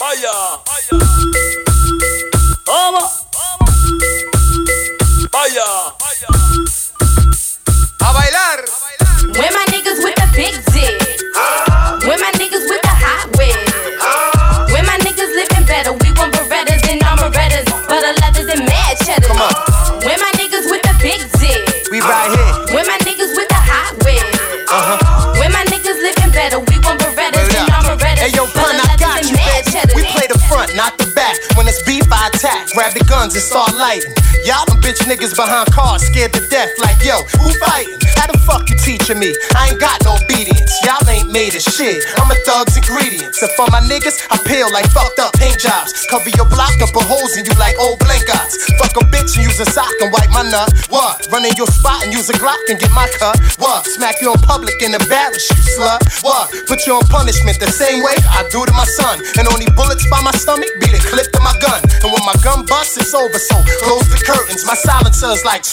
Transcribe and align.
Vaya. 0.00 0.32
Vaya. 0.64 0.98
Vamos. 2.64 3.19
Grab 32.72 32.94
the 32.94 33.02
guns 33.04 33.34
and 33.34 33.42
start 33.42 33.74
lighting. 33.74 34.14
Y'all 34.46 34.64
them 34.70 34.78
bitch 34.78 35.02
niggas 35.10 35.34
behind 35.34 35.66
cars, 35.74 36.06
scared 36.06 36.32
to 36.32 36.40
death. 36.48 36.70
Like 36.78 37.02
yo, 37.02 37.18
who 37.42 37.50
fighting? 37.58 37.98
How 38.14 38.30
the 38.30 38.38
fuck 38.46 38.68
you 38.70 38.76
teaching 38.76 39.18
me? 39.18 39.34
I 39.56 39.72
ain't 39.72 39.80
got 39.80 39.98
no 40.04 40.14
obedience. 40.14 40.70
Y'all 40.86 41.02
ain't 41.08 41.32
made 41.32 41.56
of 41.56 41.64
shit. 41.64 42.04
I'm 42.20 42.30
a 42.30 42.36
thug's 42.46 42.76
ingredients. 42.76 43.42
And 43.42 43.50
for 43.58 43.66
my 43.74 43.80
niggas, 43.80 44.22
I 44.30 44.36
peel 44.44 44.70
like 44.70 44.86
fucked 44.92 45.18
up 45.18 45.32
paint 45.40 45.58
jobs. 45.58 46.06
Cover 46.06 46.30
your 46.36 46.46
block 46.46 46.76
and 46.78 46.88
put 46.92 47.04
holes 47.08 47.36
in 47.36 47.44
you 47.48 47.56
like 47.58 47.74
old 47.80 47.98
blank 48.00 48.28
eyes. 48.28 48.54
Fuck 48.78 48.96
a 49.00 49.04
bitch 49.08 49.34
and 49.40 49.48
use 49.48 49.58
a 49.58 49.66
sock 49.66 49.90
and 50.00 50.12
wipe 50.12 50.30
my 50.30 50.44
nut. 50.46 50.68
What? 50.92 51.26
Run 51.32 51.44
in 51.44 51.56
your 51.56 51.68
spot 51.68 52.04
and 52.04 52.12
use 52.12 52.28
a 52.30 52.36
Glock 52.36 52.60
and 52.68 52.78
get 52.78 52.92
my 52.92 53.08
cut. 53.18 53.40
What? 53.58 53.86
Smack 53.86 54.20
you 54.20 54.32
in 54.32 54.40
public 54.44 54.76
and 54.84 54.94
embarrass 54.94 55.48
you, 55.50 55.80
slut. 55.80 56.00
What? 56.22 56.52
Put 56.68 56.86
you 56.86 56.94
on 57.00 57.04
punishment 57.08 57.58
the 57.58 57.72
same 57.72 58.04
way 58.04 58.16
I 58.30 58.46
do 58.52 58.64
to 58.64 58.72
my 58.72 58.86
son. 58.86 59.20
And 59.40 59.48
only 59.48 59.66
bullets 59.76 60.04
by 60.08 60.20
my 60.20 60.32
stomach 60.32 60.70
be 60.80 60.92
the 60.92 61.00
clip 61.08 61.32
to 61.32 61.40
my 61.40 61.56
gun. 61.60 61.80
And 62.04 62.12
when 62.12 62.24
my 62.24 62.36
gun 62.44 62.59
busts, 62.66 62.96
it's 62.96 63.14
over. 63.14 63.38
So 63.38 63.56
close 63.84 64.06
the 64.08 64.20
curtains. 64.24 64.64
My 64.66 64.74
silencer's 64.74 65.44
like 65.44 65.64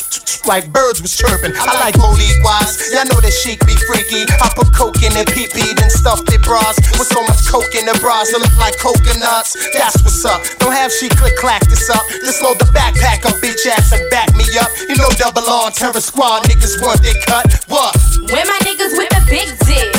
like 0.48 0.72
birds 0.72 1.02
was 1.04 1.16
chirping. 1.16 1.52
I 1.56 1.76
like 1.84 2.00
Monique 2.00 2.40
wise. 2.44 2.80
Y'all 2.96 3.04
know 3.08 3.20
that 3.20 3.36
chic 3.36 3.60
be 3.68 3.76
freaky. 3.88 4.24
I 4.40 4.48
put 4.56 4.72
coke 4.72 5.04
in 5.04 5.12
it, 5.20 5.28
pee 5.32 5.52
pee, 5.52 5.76
then 5.76 5.92
stuffed 5.92 6.32
it 6.32 6.42
bras. 6.42 6.80
With 6.96 7.12
so 7.12 7.22
much 7.28 7.44
coke 7.48 7.76
in 7.76 7.86
the 7.86 7.96
bras, 8.00 8.32
it 8.32 8.40
look 8.40 8.56
like 8.56 8.80
coconuts. 8.80 9.60
That's 9.76 10.00
what's 10.04 10.24
up. 10.24 10.40
Don't 10.60 10.74
have 10.74 10.92
she 10.92 11.10
click 11.10 11.36
clack 11.36 11.68
this 11.68 11.92
up. 11.92 12.04
Just 12.24 12.42
load 12.42 12.60
the 12.60 12.70
backpack 12.72 13.28
up, 13.28 13.40
bitch 13.44 13.68
ass, 13.68 13.92
and 13.92 14.04
back 14.10 14.32
me 14.36 14.48
up. 14.58 14.72
You 14.88 14.96
know 14.96 15.12
double 15.20 15.46
on 15.48 15.72
terror 15.76 16.00
squad 16.00 16.48
niggas 16.48 16.80
want 16.82 17.04
they 17.04 17.16
cut. 17.28 17.46
What? 17.68 17.96
Where 18.32 18.48
my 18.48 18.60
niggas 18.64 18.96
with 18.96 19.12
the 19.12 19.24
big 19.28 19.52
dick? 19.68 19.92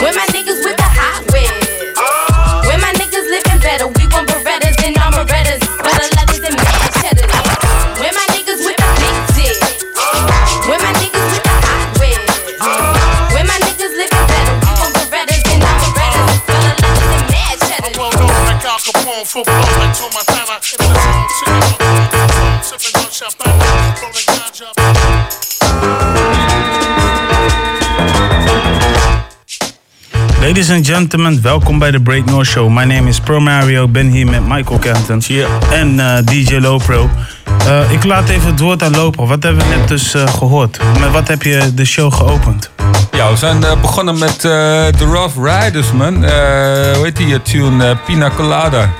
Where 0.00 0.14
my 0.14 0.26
niggas 0.30 0.64
with 0.64 0.77
Capone, 19.28 19.44
football 19.44 19.60
like 19.78 19.94
Joe 19.94 20.08
Montana. 20.14 20.56
In 20.56 20.78
the 20.78 20.94
zone, 21.04 21.68
sipping 22.62 22.94
on 22.96 23.10
champagne, 23.10 23.60
rolling 24.00 24.26
ganja. 24.26 24.68
Ladies 30.40 30.70
and 30.70 30.86
gentlemen, 30.86 31.42
welkom 31.42 31.78
bij 31.78 31.90
de 31.90 32.00
Break 32.00 32.24
North 32.24 32.46
Show. 32.46 32.68
My 32.70 32.84
name 32.84 33.08
is 33.08 33.20
Pro 33.20 33.40
Mario, 33.40 33.84
ik 33.84 33.92
ben 33.92 34.06
hier 34.06 34.26
met 34.26 34.48
Michael 34.48 34.78
Kenton 34.78 35.22
en 35.72 36.00
eh, 36.00 36.24
DJ 36.24 36.56
Lopro. 36.56 37.10
Eh 37.66 37.92
ik 37.92 38.04
laat 38.04 38.28
even 38.28 38.50
het 38.50 38.60
woord 38.60 38.82
aan 38.82 38.96
Lopro. 38.96 39.26
Wat 39.26 39.42
hebben 39.42 39.68
we 39.68 39.74
net 39.76 39.88
dus 39.88 40.14
eh, 40.14 40.26
gehoord? 40.26 40.78
Met 41.00 41.10
wat 41.10 41.28
heb 41.28 41.42
je 41.42 41.74
de 41.74 41.84
show 41.84 42.12
geopend? 42.12 42.70
Ja, 43.10 43.30
we 43.30 43.36
zijn 43.36 43.60
begonnen 43.80 44.18
met 44.18 44.34
eh, 44.34 44.86
The 44.86 45.04
Rough 45.04 45.36
Riders, 45.36 45.92
man. 45.92 46.24
Eh 46.24 46.30
hoe 46.94 47.04
heet 47.04 47.16
die 47.16 47.42
tune? 47.42 47.96
Pina 48.06 48.30
Colada. 48.36 48.90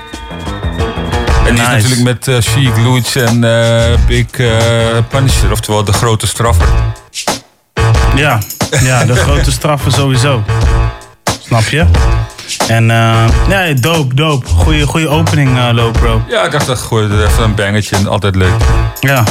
En 1.48 1.54
die 1.54 1.62
Nice. 1.62 1.76
is 1.76 1.82
natuurlijk 1.82 2.26
met 2.26 2.44
Chic, 2.44 2.76
Luch 2.76 3.16
en 3.16 3.44
eh, 3.44 3.98
Big 4.06 4.26
eh, 4.30 4.48
Punisher, 5.08 5.50
oftewel 5.50 5.84
de 5.84 5.92
grote 5.92 6.26
straffer. 6.26 6.68
Ja, 8.14 8.38
ja 8.80 9.04
de 9.04 9.14
grote 9.24 9.50
straffen 9.50 9.92
sowieso. 9.92 10.42
Snap 11.40 11.62
je? 11.62 11.84
En 12.68 12.86
ja, 13.48 13.72
dope, 13.80 14.14
dope. 14.14 14.46
Goeie, 14.46 14.86
goeie 14.86 15.08
opening, 15.08 15.58
eh, 15.58 15.68
Lopro. 15.72 16.22
Ja, 16.28 16.44
ik 16.44 16.50
dacht 16.50 16.66
dat 16.66 16.78
gooi 16.78 17.10
er 17.10 17.24
even 17.24 17.44
een 17.44 17.54
bangetje 17.54 18.08
altijd 18.08 18.34
leuk. 18.34 18.62
Ja. 19.00 19.24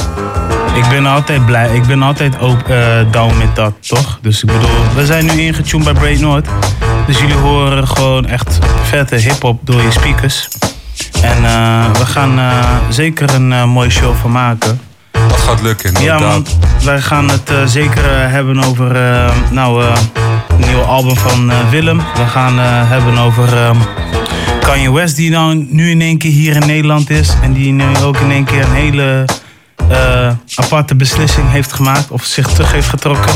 Ik 0.76 0.90
ben 0.90 1.06
altijd 1.06 1.46
blij. 1.46 1.76
Ik 1.76 1.86
ben 1.86 2.02
altijd 2.02 2.40
ook 2.40 2.68
down 3.12 3.38
met 3.38 3.56
dat, 3.56 3.74
toch? 3.88 4.20
Dus 4.22 4.44
ik 4.44 4.52
bedoel, 4.52 4.94
we 4.96 5.06
zijn 5.06 5.26
nu 5.26 5.42
ingetuned 5.42 5.84
bij 5.84 5.94
Break 5.94 6.18
North. 6.18 6.48
Dus 7.08 7.20
jullie 7.20 7.36
horen 7.36 7.88
gewoon 7.88 8.26
echt 8.26 8.58
vette 8.84 9.16
hip-hop 9.16 9.60
door 9.64 9.82
je 9.82 9.92
speakers. 9.92 10.48
En 11.22 11.46
eh, 11.46 11.92
we 11.94 12.06
gaan 12.06 12.40
eh, 12.40 12.76
zeker 12.90 13.34
een 13.34 13.54
eh, 13.54 13.64
mooie 13.64 13.90
show 13.90 14.16
van 14.22 14.32
maken. 14.32 14.80
Dat 15.12 15.40
gaat 15.40 15.62
lukken, 15.62 15.94
no 15.94 16.00
Ja, 16.00 16.20
want 16.20 16.58
wij 16.84 17.02
gaan 17.02 17.30
het 17.30 17.52
zeker 17.66 18.30
hebben 18.30 18.64
over 18.64 18.92
nou, 19.52 19.84
het 19.84 20.66
nieuwe 20.66 20.84
album 20.84 21.16
van 21.16 21.52
Willem. 21.70 21.98
We 21.98 22.26
gaan 22.26 22.58
hebben 22.88 23.18
over 23.18 23.58
ehm, 23.58 23.78
Kanye 24.60 24.92
West, 24.92 25.16
die 25.16 25.30
nou 25.30 25.68
nu 25.70 25.90
in 25.90 26.02
één 26.02 26.18
keer 26.18 26.32
hier 26.32 26.56
in 26.56 26.68
Nederland 26.68 27.10
is. 27.10 27.34
En 27.42 27.54
die 27.54 27.72
nu 27.72 27.98
ook 28.04 28.18
in 28.18 28.32
één 28.32 28.44
keer 28.44 28.64
een 28.64 28.74
hele 28.74 29.26
aparte 30.56 30.96
beslissing 30.96 31.52
heeft 31.52 31.74
gemaakt. 31.74 32.12
Of 32.12 32.24
zich 32.24 32.48
terug 32.48 32.72
heeft 32.72 32.90
getrokken. 32.90 33.32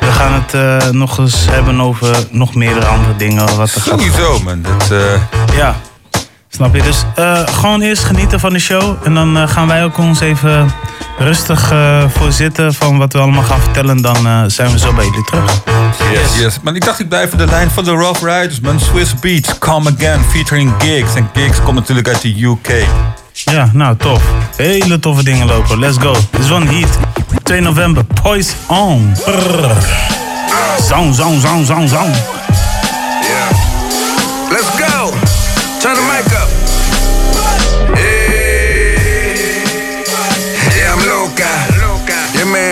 We 0.00 0.12
gaan 0.12 0.44
het 0.46 0.92
nog 0.92 1.18
eens 1.18 1.46
hebben 1.50 1.80
over 1.80 2.16
nog 2.30 2.54
meerdere 2.54 2.86
andere 2.86 3.16
dingen. 3.16 3.56
Wat 3.56 3.74
er 3.74 3.80
gaat 3.80 4.00
Sowieso, 4.00 4.40
man. 4.44 4.62
Dat, 4.62 4.90
ja, 5.54 5.76
snap 6.56 6.74
je. 6.74 6.82
Dus 6.82 7.02
eh, 7.14 7.38
gewoon 7.46 7.80
eerst 7.80 8.04
genieten 8.04 8.40
van 8.40 8.52
de 8.52 8.58
show. 8.58 8.96
En 9.04 9.14
dan 9.14 9.36
eh, 9.36 9.48
gaan 9.48 9.66
wij 9.66 9.84
ook 9.84 9.98
ons 9.98 10.20
even 10.20 10.72
rustig 11.18 11.72
eh, 11.72 12.04
voor 12.08 12.32
zitten 12.32 12.74
van 12.74 12.98
wat 12.98 13.12
we 13.12 13.18
allemaal 13.18 13.42
gaan 13.42 13.60
vertellen. 13.60 14.02
Dan 14.02 14.26
eh, 14.26 14.42
zijn 14.46 14.70
we 14.70 14.78
zo 14.78 14.92
bij 14.92 15.04
jullie 15.04 15.24
terug. 15.24 15.62
Yes, 16.12 16.38
yes. 16.38 16.60
Maar 16.62 16.74
ik 16.74 16.84
dacht 16.84 17.00
ik 17.00 17.08
blijf 17.08 17.30
de 17.30 17.46
lijn 17.46 17.70
van 17.70 17.84
de 17.84 17.90
Rough 17.90 18.22
Riders, 18.22 18.60
man. 18.60 18.80
Swiss 18.80 19.14
Beats, 19.14 19.58
Come 19.58 19.90
Again, 19.96 20.20
featuring 20.30 20.72
Gigs. 20.78 21.14
En 21.14 21.30
Gigs 21.34 21.62
komt 21.62 21.74
natuurlijk 21.76 22.08
uit 22.08 22.22
de 22.22 22.42
UK. 22.42 22.86
Ja, 23.32 23.70
nou 23.72 23.96
tof. 23.96 24.22
Hele 24.56 24.98
toffe 24.98 25.24
dingen 25.24 25.46
lopen. 25.46 25.78
Let's 25.78 25.98
go. 25.98 26.12
Dit 26.30 26.40
is 26.40 26.46
van 26.46 26.66
Heat. 26.66 26.98
2 27.42 27.60
november. 27.60 28.04
Poise 28.22 28.52
on. 28.66 29.14
Brrr. 29.24 29.76
Zang, 30.80 31.14
zang, 31.14 31.40
zang, 31.40 31.66
zang, 31.66 31.88
zang. 31.88 32.14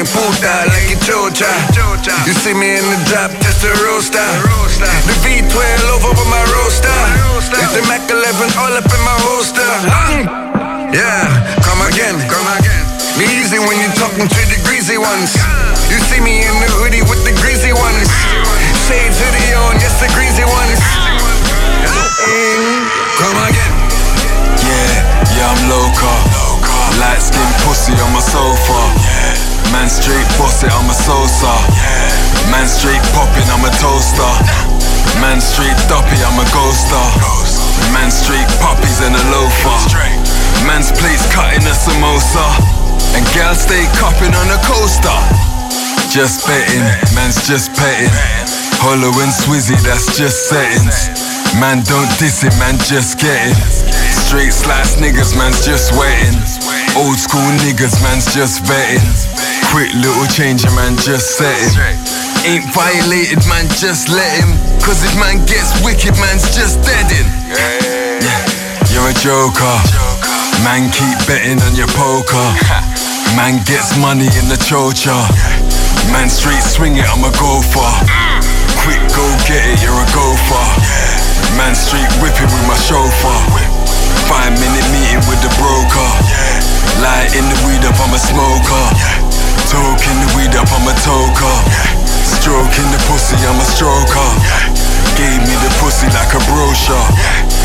Puta 0.05 0.55
like 0.69 0.93
a 0.93 0.99
chocha. 1.01 1.49
You 2.27 2.35
see 2.37 2.53
me 2.53 2.77
in 2.77 2.85
the 2.85 2.99
drop, 3.09 3.33
just 3.41 3.65
a 3.65 3.73
roaster. 3.81 4.21
The 5.09 5.17
V12 5.25 5.57
over 5.97 6.13
with 6.13 6.29
my 6.29 6.45
roaster. 6.53 6.93
It's 7.41 7.73
the 7.73 7.83
Mac 7.89 8.05
11 8.11 8.21
all 8.61 8.75
up 8.77 8.85
in 8.85 9.03
my 9.05 9.17
holster. 9.25 9.65
Yeah, 10.93 11.27
come 11.65 11.81
again. 11.89 12.21
Come 12.29 12.49
again. 12.61 12.85
Be 13.17 13.25
easy 13.41 13.59
when 13.59 13.79
you 13.81 13.89
talking 13.97 14.29
to 14.29 14.43
the 14.51 14.59
greasy 14.67 14.99
ones. 14.99 15.33
You 15.89 15.99
see 16.11 16.21
me 16.21 16.43
in 16.43 16.57
the 16.61 16.71
hoodie 16.77 17.03
with 17.07 17.25
the 17.25 17.33
greasy 17.41 17.73
ones. 17.73 18.11
Shades 18.85 19.17
hoodie 19.17 19.55
on, 19.57 19.79
yes, 19.81 19.97
the 20.03 20.11
greasy 20.13 20.45
ones. 20.45 20.81
Come 23.17 23.39
again. 23.47 23.73
Yeah, 24.61 25.39
yeah, 25.39 25.53
I'm 25.55 25.61
loca. 25.71 26.13
Light 26.99 27.23
skin 27.23 27.51
pussy 27.65 27.93
on 28.03 28.13
my 28.13 28.21
sofa. 28.21 29.54
Man 29.75 29.91
straight 29.91 30.31
boss 30.39 30.63
it, 30.63 30.71
I'm 30.71 30.87
a 30.87 30.95
salsa. 30.95 31.51
Man 32.55 32.71
straight 32.71 33.03
popping, 33.11 33.43
I'm 33.51 33.67
a 33.67 33.73
toaster. 33.83 34.33
Man 35.19 35.43
straight 35.43 35.75
duppy, 35.91 36.15
I'm 36.23 36.39
a 36.39 36.47
ghoster. 36.55 37.03
Man 37.91 38.09
straight 38.15 38.47
puppies 38.63 39.03
and 39.03 39.19
a 39.19 39.25
loafer. 39.35 39.75
Man's 40.63 40.95
plates 40.95 41.27
cutting 41.35 41.67
a 41.67 41.75
samosa. 41.75 42.47
And 43.19 43.27
gal 43.35 43.55
stay 43.59 43.83
cupping 43.99 44.31
on 44.31 44.49
a 44.55 44.59
coaster. 44.63 45.19
Just 46.07 46.47
betting, 46.47 46.87
man's 47.19 47.43
just 47.43 47.75
petting. 47.75 48.15
Hollow 48.79 49.11
and 49.23 49.35
Swizzy, 49.35 49.75
that's 49.83 50.17
just 50.17 50.49
settings. 50.49 51.11
Man, 51.59 51.83
don't 51.83 52.11
diss 52.19 52.43
it, 52.47 52.55
man, 52.59 52.79
just 52.79 53.19
getting. 53.19 53.55
Straight 54.27 54.53
slice 54.53 54.97
niggas, 54.97 55.37
man's 55.37 55.67
just 55.67 55.93
waiting. 55.99 56.39
Old 56.97 57.19
school 57.19 57.47
niggas, 57.67 57.99
man's 58.03 58.33
just 58.35 58.63
vetting. 58.63 59.64
Quick 59.75 59.91
little 59.99 60.31
changer, 60.31 60.71
man, 60.79 60.95
just 61.03 61.35
setting. 61.35 61.75
Ain't 62.47 62.63
violated, 62.71 63.43
man, 63.51 63.67
just 63.75 64.07
let 64.07 64.31
him. 64.39 64.55
Cause 64.79 65.03
if 65.03 65.11
man 65.19 65.43
gets 65.51 65.75
wicked, 65.83 66.15
man's 66.23 66.47
just 66.55 66.79
deadin'. 66.87 67.27
Yeah. 67.51 68.39
You're 68.95 69.11
a 69.11 69.17
joker. 69.19 69.75
Man 70.63 70.95
keep 70.95 71.19
betting 71.27 71.59
on 71.59 71.75
your 71.75 71.91
poker. 71.91 72.47
Man 73.35 73.59
gets 73.67 73.99
money 73.99 74.31
in 74.39 74.47
the 74.47 74.55
chocha. 74.63 75.11
Man 76.15 76.31
straight 76.31 76.63
swing 76.63 76.95
it, 76.95 77.07
I'm 77.11 77.27
a 77.27 77.35
gopher. 77.35 77.91
Quick 78.79 79.03
go 79.11 79.27
get 79.43 79.59
it, 79.75 79.83
you're 79.83 79.91
a 79.91 80.07
gopher. 80.15 80.67
Man 81.59 81.75
straight 81.75 82.07
whipping 82.23 82.47
with 82.47 82.67
my 82.71 82.79
chauffeur. 82.79 83.43
Five 84.31 84.55
minute 84.55 84.87
meeting 84.95 85.25
with 85.27 85.43
the 85.43 85.51
broker. 85.59 86.11
Light 87.03 87.35
in 87.35 87.43
the 87.51 87.59
weed 87.67 87.83
up, 87.83 87.99
I'm 87.99 88.15
a 88.15 88.21
smoker. 88.23 89.14
Toking 89.71 90.19
the 90.23 90.29
weed 90.37 90.55
up, 90.55 90.69
I'm 90.71 90.87
a 90.87 90.95
toker. 91.03 91.57
Stroking 92.39 92.91
the 92.91 93.01
pussy, 93.07 93.37
I'm 93.47 93.59
a 93.59 93.67
stroker. 93.67 94.31
Gave 95.15 95.41
me 95.47 95.55
the 95.63 95.71
pussy 95.79 96.07
like 96.11 96.33
a 96.35 96.43
brochure. 96.51 97.07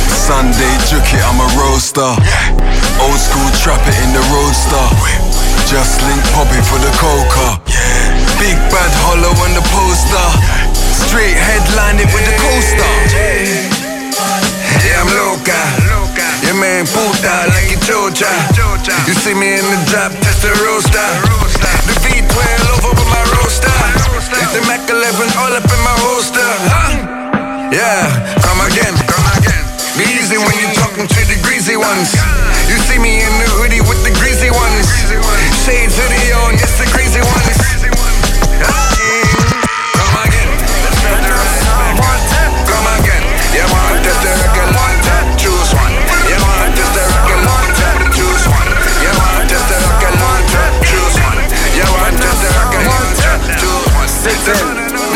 Sunday 0.10 0.74
juke 0.90 1.14
it, 1.14 1.24
I'm 1.26 1.42
a 1.42 1.50
roaster. 1.58 2.12
Old 3.02 3.20
school 3.20 3.50
trap 3.62 3.82
it 3.88 3.98
in 4.06 4.12
the 4.14 4.24
roadster. 4.30 4.86
Just 5.66 6.02
link 6.06 6.22
popping 6.34 6.66
for 6.66 6.80
the 6.82 6.92
coca. 6.98 7.62
Big 8.38 8.58
bad 8.70 8.92
hollow 9.06 9.34
on 9.46 9.52
the 9.54 9.66
poster. 9.74 10.28
Straight 11.08 11.38
headline 11.38 12.00
it 12.00 12.10
with 12.14 12.26
the 12.26 12.36
coaster. 12.38 12.90
I'm 15.00 15.08
loca. 15.16 15.56
Yeah, 16.44 16.60
man, 16.60 16.84
puta, 16.84 17.32
like 17.56 17.72
a 17.72 17.80
chocha. 17.80 18.28
You 19.08 19.16
see 19.16 19.32
me 19.32 19.56
in 19.56 19.64
the 19.64 19.80
drop, 19.88 20.12
test 20.12 20.44
the 20.44 20.52
roaster. 20.60 21.08
The 21.88 21.96
V12 22.04 22.84
over 22.84 23.00
with 23.00 23.08
my 23.08 23.24
roaster. 23.40 23.72
It's 24.20 24.52
the 24.52 24.64
Mac 24.68 24.84
11 24.92 25.00
all 25.40 25.56
up 25.56 25.64
in 25.64 25.82
my 25.88 25.96
holster. 26.04 26.44
Huh? 26.44 27.72
Yeah, 27.72 28.12
come 28.44 28.60
again, 28.68 28.92
come 29.08 29.28
again. 29.40 29.64
Be 29.96 30.04
easy 30.20 30.36
when 30.36 30.52
you're 30.60 30.76
talking 30.76 31.08
to 31.08 31.22
the 31.32 31.40
greasy 31.48 31.80
ones. 31.80 32.12
You 32.68 32.76
see 32.92 33.00
me 33.00 33.24
in 33.24 33.34
the 33.40 33.48
hoodie 33.56 33.80
with 33.88 34.04
the 34.04 34.12
greasy 34.20 34.52
ones. 34.52 34.84
Shades 35.64 35.96
hoodie 35.96 36.36
on, 36.44 36.60
yes, 36.60 36.76
the 36.76 36.92
crazy 36.92 37.24
ones. 37.24 37.69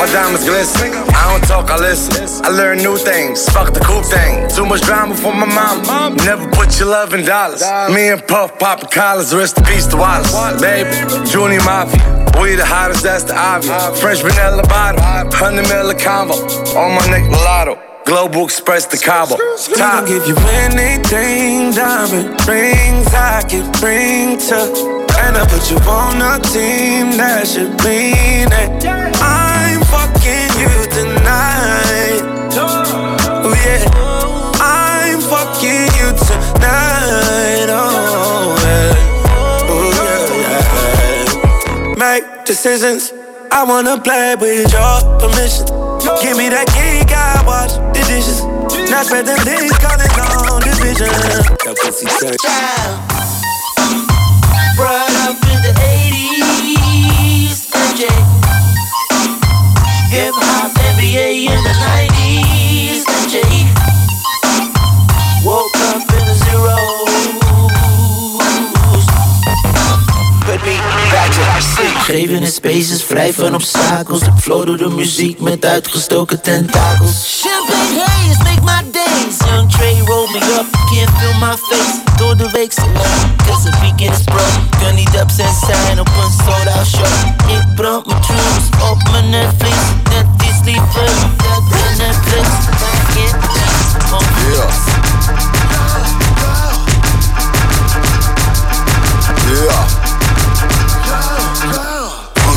My 0.06 0.12
diamonds 0.12 0.44
glisten. 0.44 0.92
I 1.16 1.32
don't 1.32 1.48
talk, 1.48 1.70
I 1.72 1.78
listen. 1.78 2.28
I 2.44 2.50
learn 2.50 2.80
new 2.80 2.98
things. 2.98 3.48
Fuck 3.50 3.74
the 3.74 3.80
cool 3.80 4.04
thing. 4.04 4.50
Too 4.50 4.66
much 4.66 4.82
drama 4.82 5.16
for 5.16 5.34
my 5.34 5.46
mom. 5.46 6.16
Never 6.18 6.50
put 6.52 6.78
your 6.80 6.90
love 6.90 7.14
in 7.14 7.24
dollars. 7.26 7.64
Me 7.94 8.10
and 8.10 8.22
Puff 8.28 8.60
popping 8.60 8.90
collars. 8.90 9.34
Rest 9.34 9.58
in 9.58 9.64
peace 9.64 9.88
to 9.88 9.98
Wallace. 9.98 10.34
Baby, 10.60 10.92
Junior 11.32 11.64
Mafia. 11.64 12.04
We 12.42 12.56
the 12.56 12.66
hottest, 12.66 13.04
that's 13.04 13.24
the 13.24 13.36
obvious. 13.38 14.02
French 14.02 14.22
vanilla 14.22 14.64
bottom. 14.64 15.00
100 15.30 15.70
mil 15.72 15.94
combo. 15.96 16.36
On 16.76 16.96
my 16.96 17.06
neck, 17.08 17.24
mulatto. 17.30 17.80
Global 18.06 18.44
Express 18.44 18.86
to 18.88 18.98
Cabo. 18.98 19.38
Top. 19.78 20.06
give 20.06 20.28
you 20.28 20.36
anything, 20.68 21.72
diamond 21.72 22.36
rings 22.46 23.08
I 23.14 23.42
can 23.48 23.72
bring 23.80 24.38
to. 24.50 24.60
And 25.24 25.38
I 25.38 25.48
put 25.48 25.72
you 25.72 25.78
on 25.88 26.20
a 26.20 26.44
team 26.52 27.16
that 27.16 27.48
should 27.48 27.72
mean 27.86 28.52
it. 28.52 29.03
Decisions. 42.46 43.12
I 43.52 43.64
wanna 43.64 44.00
play 44.00 44.36
with 44.36 44.72
your 44.72 45.02
permission. 45.18 45.66
Give 46.22 46.38
me 46.38 46.48
that 46.50 46.70
key, 46.70 47.02
I 47.10 47.42
watch 47.42 47.74
the 47.90 48.06
dishes. 48.06 48.46
Not 48.92 49.08
spending 49.08 49.42
days 49.42 49.74
calling 49.82 50.14
on 50.46 50.62
the 50.62 50.70
vision. 50.78 51.10
That. 51.10 51.50
Brought 54.76 55.10
up 55.26 55.42
in 55.42 55.60
the 55.66 55.74
80s, 55.82 57.66
MJ. 57.74 58.06
Hip 60.14 60.36
hop 60.38 60.70
NBA 60.94 61.50
in 61.50 61.64
the 61.66 61.74
90s, 61.82 63.10
MJ. 63.26 63.42
Woke 65.44 65.78
up 65.90 66.06
in 66.14 66.28
the 66.28 66.36
zeros. 66.46 67.03
Geven 72.04 72.42
in 72.42 72.52
spaces, 72.52 73.04
vrij 73.04 73.34
van 73.34 73.54
obstakels. 73.54 74.22
Ik 74.22 74.34
flow 74.42 74.66
door 74.66 74.78
de 74.78 74.90
muziek 74.90 75.40
met 75.40 75.66
uitgestoken 75.66 76.42
tentakels. 76.42 77.42
Champagne 77.42 78.04
haze 78.06 78.38
make 78.44 78.62
my 78.62 78.92
days. 78.92 79.38
Young 79.50 79.72
Trey 79.72 80.02
roll 80.06 80.28
me 80.32 80.38
up, 80.38 80.66
can't 80.72 81.10
feel 81.18 81.34
my 81.40 81.56
face. 81.58 82.02
Door 82.18 82.38
de 82.38 82.50
week 82.52 82.74
cause 83.46 83.70
het 83.70 83.80
weekend 83.80 84.18
is 84.18 84.24
bro. 84.24 84.44
Kan 84.80 84.96
niet 84.96 85.16
upset 85.16 85.56
zijn 85.68 86.00
op 86.00 86.08
een 86.08 86.32
sold 86.46 86.76
out 86.76 86.88
show. 86.88 87.58
Ik 87.58 87.76
brand 87.76 88.06
mijn 88.06 88.22
tunes 88.22 88.90
op 88.92 89.12
mijn 89.12 89.30
Netflix. 89.30 89.76
Net 90.10 90.26
iets 90.48 90.60
liever 90.64 91.12
dat 91.38 91.64
de 91.70 91.96
Netflix. 91.98 92.48
Yeah. 93.16 93.42
Yeah. 99.66 100.03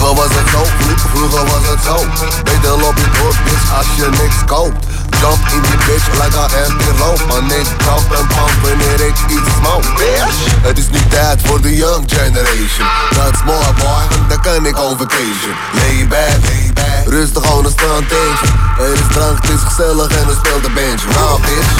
Vroeger 0.06 0.24
was 0.24 0.38
het 0.38 0.48
zo, 0.50 0.64
vroeger 1.08 1.44
was 1.44 1.68
het 1.68 1.82
zo. 1.84 1.96
Beter 2.42 2.78
loop 2.80 2.96
je 2.96 3.08
door, 3.18 3.34
bitch, 3.44 3.76
als 3.76 3.86
je 3.96 4.08
niks 4.22 4.44
koopt. 4.46 4.86
Jump 5.20 5.48
in 5.54 5.60
die 5.60 5.78
bitch 5.86 6.06
like 6.22 6.36
I 6.36 6.46
am 6.64 6.98
rope. 6.98 7.26
Man, 7.26 7.50
ik 7.50 7.66
drop 7.78 8.12
en 8.18 8.26
pump 8.26 8.54
wanneer 8.62 9.06
ik 9.06 9.16
iets 9.28 9.50
smoke, 9.58 9.88
bitch. 9.96 10.36
Het 10.62 10.78
is 10.78 10.88
nu 10.90 10.98
tijd 11.08 11.40
voor 11.44 11.60
de 11.60 11.76
young 11.76 12.04
generation. 12.06 12.86
That's 13.10 13.42
more 13.44 13.72
boy, 13.78 14.18
daar 14.28 14.40
kan 14.40 14.66
ik 14.66 14.78
on 14.78 14.96
vacation. 14.98 15.54
Lay 15.72 16.08
back. 16.08 16.65
Rustig 17.06 17.52
on 17.52 17.64
een 17.64 17.70
strandtentje. 17.70 18.46
Er 18.78 18.92
is 18.92 19.00
drank, 19.12 19.36
het 19.42 19.50
is 19.56 19.62
gezellig 19.68 20.08
en 20.20 20.28
er 20.28 20.38
speelt 20.42 20.64
een 20.64 20.74
bandje. 20.74 21.08
Nou, 21.18 21.40
bitch, 21.40 21.72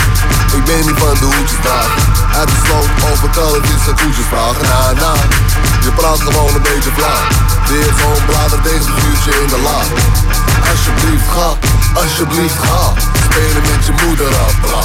ik 0.57 0.65
ben 0.65 0.81
niet 0.87 0.99
van 1.03 1.15
de 1.21 1.27
hoedjes 1.35 1.61
dragen. 1.63 2.03
Uit 2.39 2.49
de 2.49 2.59
sloot 2.65 2.91
over 3.11 3.29
kalletjes 3.39 3.83
en 3.91 3.97
koetjes 4.01 4.29
vragen. 4.33 4.67
Je 5.87 5.93
praat 5.93 6.21
gewoon 6.21 6.55
een 6.55 6.63
beetje 6.63 6.91
vlak. 6.99 7.23
Weer 7.69 7.93
gewoon 8.01 8.23
blader 8.27 8.61
tegen 8.61 8.87
het 8.93 9.01
vuurtje 9.01 9.33
in 9.43 9.49
de 9.49 9.61
laag. 9.69 9.89
Alsjeblieft 10.71 11.29
ga, 11.35 11.49
alsjeblieft 12.01 12.59
ga. 12.67 12.93
Spelen 13.25 13.63
met 13.71 13.87
je 13.87 13.93
moeder 14.07 14.31
af, 14.45 14.61
bla. 14.61 14.81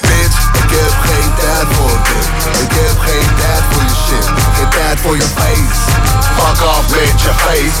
Bitch, 0.00 0.38
ik 0.62 0.70
heb 0.78 0.94
geen 1.08 1.30
tijd 1.40 1.66
voor 1.76 1.98
dit. 2.08 2.28
Ik 2.62 2.72
heb 2.80 2.98
geen 2.98 3.35
shit. 4.08 4.26
Geen 4.56 4.68
tijd 4.68 5.00
voor 5.00 5.16
je 5.16 5.28
face. 5.38 5.80
Fuck 6.36 6.60
off 6.68 6.86
met 6.90 7.20
je 7.24 7.32
face. 7.44 7.80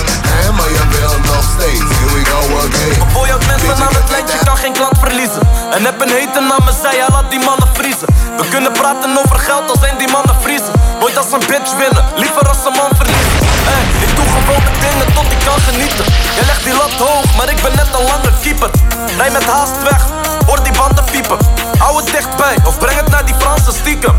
Maar 0.56 0.70
je 0.78 0.84
wil 0.96 1.14
nog 1.30 1.44
steeds. 1.54 1.90
Here 1.98 2.12
we 2.14 2.22
go 2.32 2.40
again. 2.64 2.94
Jouw 3.26 3.38
mensen 3.46 3.86
aan 3.86 3.94
het 4.00 4.10
lijkt, 4.10 4.32
je 4.32 4.38
kan 4.44 4.56
geen 4.56 4.72
klant 4.72 4.98
verliezen. 4.98 5.42
En 5.74 5.84
heb 5.84 6.00
een 6.00 6.12
hater 6.18 6.42
naar 6.42 6.62
me, 6.66 6.72
zei 6.82 6.96
hij 7.00 7.08
laat 7.16 7.30
die 7.30 7.42
mannen 7.48 7.68
vriezen. 7.72 8.08
We 8.36 8.44
kunnen 8.54 8.72
praten 8.72 9.18
over 9.22 9.38
geld, 9.38 9.70
al 9.70 9.78
zijn 9.80 9.96
die 9.98 10.10
mannen 10.16 10.36
vriezen. 10.44 10.72
Nooit 11.00 11.16
als 11.16 11.32
een 11.32 11.44
bitch 11.50 11.72
winnen, 11.80 12.04
liever 12.16 12.48
als 12.48 12.60
een 12.68 12.76
man 12.80 12.92
verliezen. 13.00 13.40
Hey, 13.68 13.82
ik 14.06 14.12
doe 14.16 14.26
gewoon 14.36 14.62
de 14.68 14.74
dingen 14.86 15.08
tot 15.16 15.26
ik 15.34 15.40
kan 15.48 15.60
genieten. 15.68 16.04
Je 16.38 16.42
legt 16.50 16.62
die 16.64 16.76
lat 16.80 16.94
hoog, 17.06 17.28
maar 17.36 17.48
ik 17.54 17.60
ben 17.64 17.74
net 17.80 17.90
een 17.98 18.06
lange 18.12 18.32
keeper. 18.42 18.70
Rij 19.18 19.30
met 19.30 19.44
haast 19.44 19.76
weg, 19.90 20.02
hoor 20.46 20.62
die 20.62 20.72
banden 20.72 21.04
piepen. 21.12 21.38
Hou 21.78 21.96
het 21.96 22.06
dichtbij, 22.06 22.56
of 22.64 22.78
breng 22.78 22.96
het 22.96 23.08
naar 23.08 23.26
die 23.26 23.34
Franse 23.38 23.72
stiekem. 23.72 24.16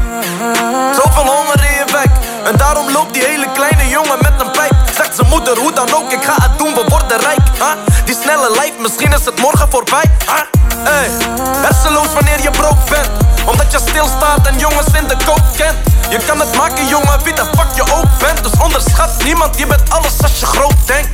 Zoveel 0.95 1.25
honger 1.25 1.65
in 1.69 1.75
je 1.85 1.85
wijk, 1.91 2.11
en 2.43 2.57
daarom 2.57 2.91
loopt 2.91 3.13
die 3.13 3.23
hele 3.23 3.51
kleine 3.53 3.87
jongen 3.89 4.17
met 4.21 4.33
een 4.37 4.51
pijp. 4.51 4.75
Zegt 4.95 5.15
zijn 5.15 5.27
moeder, 5.27 5.57
hoe 5.57 5.73
dan 5.73 5.93
ook, 5.93 6.11
ik 6.11 6.23
ga 6.23 6.35
het 6.41 6.57
doen, 6.57 6.73
we 6.73 6.83
worden 6.87 7.19
rijk. 7.19 7.39
Die 8.05 8.15
snelle 8.21 8.51
lijf, 8.55 8.71
misschien 8.79 9.13
is 9.13 9.25
het 9.25 9.39
morgen 9.39 9.67
voorbij. 9.69 10.11
Hey, 10.83 11.09
hersenloos 11.61 12.13
wanneer 12.13 12.41
je 12.41 12.51
brood 12.51 12.85
bent. 12.89 13.09
Omdat 13.45 13.71
je 13.71 13.79
stilstaat 13.89 14.47
en 14.47 14.59
jongens 14.59 14.87
in 14.93 15.07
de 15.07 15.15
koop 15.25 15.43
kent. 15.55 15.77
Je 16.09 16.19
kan 16.27 16.39
het 16.39 16.55
maken, 16.55 16.87
jongen, 16.87 17.23
wie 17.23 17.33
de 17.33 17.45
fuck 17.55 17.71
je 17.75 17.81
ook 17.81 18.17
bent. 18.19 18.43
Dus 18.43 18.61
onderschat 18.63 19.23
niemand, 19.23 19.57
je 19.57 19.67
bent 19.67 19.89
alles 19.89 20.21
als 20.21 20.39
je 20.39 20.45
groot 20.45 20.75
denkt. 20.85 21.09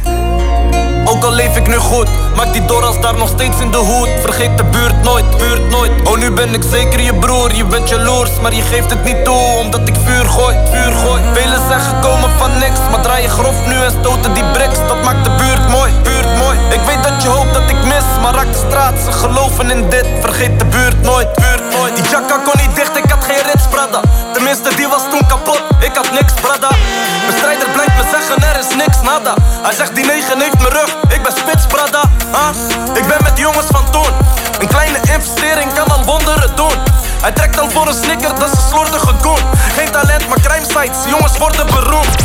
Ook 1.06 1.24
al 1.24 1.32
leef 1.32 1.56
ik 1.56 1.68
nu 1.68 1.78
goed, 1.78 2.08
maak 2.36 2.54
die 2.54 2.66
door 2.66 2.86
als 2.86 3.02
daar 3.02 3.18
nog 3.18 3.30
steeds 3.30 3.60
in 3.60 3.72
de 3.72 3.78
hoed. 3.78 4.10
Vergeet 4.22 4.58
de 4.58 4.64
buurt 4.64 5.04
nooit, 5.04 5.38
buurt 5.38 5.70
nooit. 5.70 5.92
Oh, 6.04 6.18
nu 6.18 6.32
ben 6.32 6.54
ik 6.54 6.64
zeker 6.72 7.02
je 7.02 7.14
broer, 7.14 7.56
je 7.56 7.66
bent 7.66 7.90
jaloers, 7.90 8.30
maar 8.42 8.54
je 8.54 8.62
geeft 8.62 8.90
het 8.90 9.04
niet 9.04 9.26
toe, 9.26 9.58
omdat 9.60 9.88
ik 9.88 9.96
vuur 10.06 10.26
gooi, 10.26 10.58
vuur 10.72 10.92
gooi. 10.92 11.22
Velen 11.34 11.68
zijn 11.68 11.80
gekomen 11.80 12.30
van 12.38 12.58
niks, 12.58 12.80
maar 12.92 13.02
draai 13.02 13.22
je 13.22 13.30
grof 13.30 13.66
nu 13.68 13.84
en 13.84 13.92
stoten 13.92 14.34
die 14.34 14.44
bricks. 14.54 14.78
Dat 14.88 15.04
maakt 15.04 15.24
de 15.24 15.30
buurt 15.30 15.70
mooi, 15.70 15.92
buurt 16.04 16.38
mooi. 16.38 16.58
Ik 16.70 16.80
weet 16.80 16.93
dat 16.93 16.93
je 17.24 17.30
hoopt 17.30 17.54
dat 17.54 17.70
ik 17.70 17.84
mis, 17.84 18.08
maar 18.22 18.34
raak 18.34 18.52
de 18.52 18.64
straat. 18.68 18.94
Ze 19.06 19.12
geloven 19.12 19.72
in 19.72 19.90
dit, 19.90 20.08
vergeet 20.22 20.60
de 20.60 20.66
buurt 20.66 21.02
nooit, 21.02 21.34
buurt 21.34 21.64
nooit. 21.76 21.96
Die 21.96 22.10
jacka 22.10 22.38
kon 22.38 22.58
niet 22.62 22.76
dicht, 22.76 22.98
ik 22.98 23.10
had 23.12 23.24
geen 23.24 23.44
rits, 23.52 23.68
brada. 23.68 24.00
Tenminste, 24.34 24.76
die 24.76 24.88
was 24.88 25.04
toen 25.12 25.26
kapot, 25.28 25.62
ik 25.80 25.96
had 25.96 26.12
niks, 26.12 26.34
brada. 26.34 26.72
Bestrijder 27.26 27.70
blijft 27.70 27.96
me 28.00 28.06
zeggen, 28.16 28.36
er 28.50 28.60
is 28.60 28.76
niks, 28.76 29.02
nada. 29.02 29.34
Hij 29.62 29.74
zegt 29.74 29.96
die 29.96 30.06
negen 30.06 30.42
heeft 30.42 30.60
me 30.60 30.70
rug, 30.70 30.90
ik 31.16 31.24
ben 31.24 31.32
spits, 31.32 31.66
brada. 31.66 32.02
Huh? 32.36 32.98
Ik 33.00 33.08
ben 33.08 33.20
met 33.24 33.38
jongens 33.38 33.68
van 33.72 33.86
toen. 33.92 34.12
Een 34.60 34.68
kleine 34.68 35.00
investering 35.16 35.74
kan 35.74 35.88
al 35.88 36.04
wonderen 36.04 36.56
doen. 36.56 36.78
Hij 37.22 37.32
trekt 37.32 37.60
al 37.60 37.70
voor 37.70 37.88
een 37.88 38.00
snicker, 38.04 38.36
dat 38.40 38.48
is 38.52 38.58
een 38.58 38.70
slordige 38.70 39.14
goon. 39.22 39.44
Geen 39.78 39.92
talent, 39.92 40.28
maar 40.28 40.42
crime 40.42 40.66
sites, 40.66 41.00
jongens 41.14 41.38
worden 41.38 41.66
beroemd. 41.66 42.16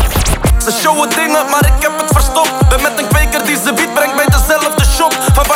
Ze 0.65 0.73
showen 0.73 1.09
dingen, 1.09 1.45
maar 1.51 1.65
ik 1.67 1.83
heb 1.83 1.93
het 2.01 2.11
verstopt. 2.13 2.69
Ben 2.69 2.83
met 2.83 2.99
een 2.99 3.09
kweker 3.09 3.45
die 3.45 3.57
ze 3.65 3.73
biedt, 3.73 3.95
brengt 3.95 4.17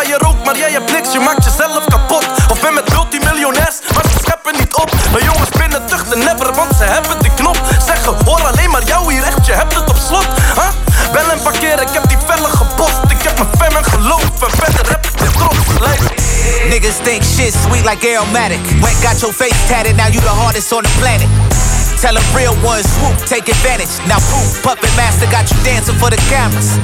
je 0.06 0.18
rookt, 0.18 0.44
maar 0.44 0.56
jij 0.56 0.70
hebt 0.70 0.92
niks, 0.92 1.12
je 1.12 1.20
maakt 1.20 1.44
jezelf 1.44 1.84
kapot. 1.84 2.26
Of 2.50 2.60
ben 2.60 2.74
met 2.74 2.88
multimiljonairs, 2.92 3.76
maar 3.94 4.04
ze 4.12 4.18
scheppen 4.22 4.54
niet 4.58 4.74
op. 4.74 4.90
Mijn 5.12 5.24
jongens 5.24 5.48
binnen 5.48 5.86
tuchten 5.86 6.18
never, 6.18 6.54
want 6.54 6.76
ze 6.76 6.84
hebben 6.84 7.18
die 7.18 7.34
knop. 7.34 7.58
Zeggen, 7.86 8.14
hoor 8.24 8.40
alleen 8.40 8.70
maar 8.70 8.84
jou 8.84 9.12
hier 9.12 9.22
echt, 9.22 9.46
je 9.46 9.52
hebt 9.52 9.74
het 9.74 9.90
op 9.90 9.96
slot. 10.08 10.26
Huh? 10.54 10.68
Bel 11.12 11.30
en 11.30 11.42
parkeren, 11.42 11.80
ik 11.80 11.92
heb 11.92 12.08
die 12.08 12.18
vellen 12.26 12.50
gepost. 12.50 13.00
Ik 13.08 13.22
heb 13.22 13.38
mijn 13.38 13.50
fam 13.58 13.76
en 13.76 13.84
geloof, 13.84 14.42
en 14.42 14.50
verder 14.50 14.88
heb 14.88 15.06
ik 15.06 15.18
de 15.18 15.30
trots. 15.30 15.62
Niggas 16.68 16.96
think 17.02 17.22
shit 17.22 17.54
sweet 17.54 17.84
like 17.84 18.16
aromatic. 18.16 18.60
Went 18.80 18.96
got 19.04 19.20
your 19.20 19.34
face 19.34 19.66
tatted, 19.68 19.96
now 19.96 20.08
you 20.08 20.20
the 20.20 20.28
hardest 20.28 20.72
on 20.72 20.82
the 20.82 20.90
planet. 20.98 21.51
Tell 22.02 22.18
a 22.18 22.24
real 22.34 22.50
one, 22.66 22.82
swoop, 22.82 23.14
take 23.30 23.46
advantage. 23.46 23.94
Now 24.10 24.18
poof, 24.18 24.58
puppet 24.66 24.90
master 24.98 25.30
got 25.30 25.46
you 25.46 25.54
dancing 25.62 25.94
for 26.02 26.10
the 26.10 26.18
cameras. 26.26 26.74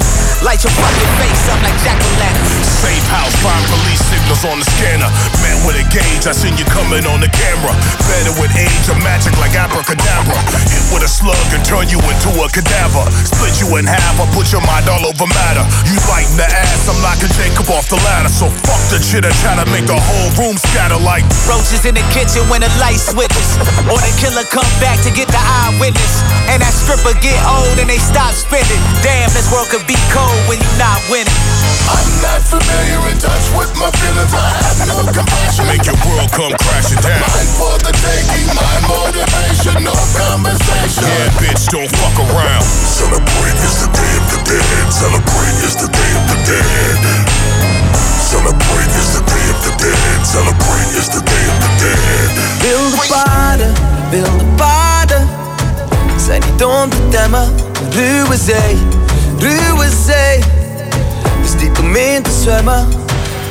Light 0.47 0.63
your 0.63 0.71
fucking 0.71 1.13
face 1.19 1.43
up 1.51 1.59
like 1.59 1.75
jack 1.83 1.99
o' 1.99 2.15
lantern. 2.23 2.47
Safe 2.63 3.03
house, 3.11 3.35
find 3.43 3.59
police 3.67 3.99
signals 4.07 4.47
on 4.47 4.63
the 4.63 4.67
scanner. 4.79 5.11
Man 5.43 5.59
with 5.67 5.75
a 5.75 5.83
gauge, 5.91 6.23
I 6.31 6.31
seen 6.31 6.55
you 6.55 6.63
coming 6.71 7.03
on 7.11 7.19
the 7.19 7.27
camera. 7.35 7.75
Better 8.07 8.31
with 8.39 8.55
age 8.55 8.87
or 8.87 8.95
magic 9.03 9.35
like 9.43 9.59
abracadabra. 9.59 10.39
Hit 10.71 10.87
with 10.95 11.03
a 11.03 11.11
slug 11.11 11.35
and 11.51 11.67
turn 11.67 11.91
you 11.91 11.99
into 11.99 12.31
a 12.39 12.47
cadaver. 12.47 13.03
Split 13.27 13.59
you 13.59 13.67
in 13.83 13.91
half, 13.91 14.23
I 14.23 14.27
put 14.31 14.55
your 14.55 14.63
mind 14.63 14.87
all 14.87 15.03
over 15.03 15.27
matter. 15.27 15.67
You 15.91 15.99
biting 16.07 16.39
the 16.39 16.47
ass, 16.47 16.87
I'm 16.87 16.95
knocking 17.03 17.35
Jacob 17.35 17.67
off 17.75 17.91
the 17.91 17.99
ladder. 18.07 18.31
So 18.31 18.47
fuck 18.63 18.79
the 18.95 19.03
shit 19.03 19.27
and 19.27 19.35
try 19.43 19.59
to 19.59 19.67
make 19.75 19.91
the 19.91 19.99
whole 19.99 20.31
room 20.39 20.55
scatter 20.55 21.03
like 21.03 21.27
Roaches 21.51 21.83
in 21.83 21.99
the 21.99 22.07
kitchen 22.15 22.47
when 22.47 22.63
the 22.63 22.71
light 22.79 23.03
switches. 23.03 23.59
Or 23.91 23.99
the 23.99 24.15
killer 24.23 24.47
come 24.47 24.71
back 24.79 25.03
to 25.03 25.08
get 25.15 25.29
the 25.29 25.41
eyewitness. 25.41 26.25
And 26.49 26.61
that 26.65 26.73
stripper 26.73 27.13
get 27.21 27.39
old 27.45 27.77
and 27.77 27.89
they 27.89 28.01
stop 28.01 28.33
spinning. 28.33 28.81
Damn, 29.05 29.29
this 29.37 29.49
world 29.53 29.69
could 29.69 29.85
be 29.85 29.97
cold 30.13 30.37
when 30.49 30.59
you 30.61 30.73
not 30.81 30.99
winning. 31.13 31.33
I'm 31.89 32.09
not 32.21 32.41
familiar 32.45 33.01
in 33.09 33.17
touch 33.21 33.47
with 33.57 33.73
my 33.77 33.89
feelings. 34.01 34.33
I 34.33 34.49
have 34.65 34.81
no 34.89 35.05
compassion. 35.09 35.69
Make 35.69 35.85
your 35.89 35.97
world 36.05 36.29
come 36.33 36.53
crashing 36.61 37.01
down. 37.01 37.21
Mine 37.21 37.51
for 37.57 37.77
the 37.81 37.93
taking, 38.01 38.49
my 38.53 38.75
motivation, 38.89 39.85
no 39.85 39.97
conversation. 40.17 41.05
Yeah, 41.05 41.41
bitch, 41.41 41.69
don't 41.73 41.89
fuck 41.89 42.17
around. 42.29 42.65
Celebrate 42.65 43.59
is 43.65 43.77
the 43.85 43.89
day 43.93 44.13
of 44.19 44.25
the 44.33 44.41
dead. 44.45 44.85
Celebrate 44.93 45.57
is 45.65 45.75
the 45.81 45.89
day 45.89 46.11
of 46.17 46.25
the 46.29 46.39
dead. 46.49 46.99
Celebrate 48.29 48.93
is 48.93 49.09
the 49.17 49.23
day 49.25 49.47
of 49.49 49.59
the 49.65 49.73
dead. 49.81 50.19
Celebrate 50.27 50.91
is 50.97 51.09
the 51.09 51.23
day 51.25 51.45
of 51.49 51.57
the 51.65 51.71
dead. 51.81 52.29
Wilde 52.61 53.01
paden, 53.09 53.73
wilde 54.13 54.45
paden 54.61 54.98
Zijn 56.29 56.43
niet 56.53 56.65
om 56.65 56.91
te 56.91 57.09
temmen. 57.09 57.55
Ruwe 57.91 58.37
zee, 58.37 58.79
ruwe 59.39 59.89
zee. 60.07 60.39
Is 61.45 61.63
niet 61.63 61.79
om 61.79 61.97
in 61.97 62.23
te 62.23 62.41
zwemmen. 62.43 62.89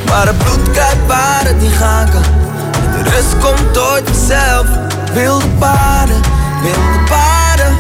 Maar 0.06 0.28
het 0.28 0.38
bloed 0.38 0.72
krijgt 0.72 1.06
waar 1.08 1.46
het 1.46 1.62
niet 1.62 1.72
gaan 1.72 2.10
kan 2.10 2.38
de 3.04 3.10
rust 3.10 3.38
komt 3.40 3.78
ooit 3.78 4.10
vanzelf 4.10 4.68
Wilde 5.14 5.48
paden, 5.60 6.22
wilde 6.62 7.04
paden 7.10 7.78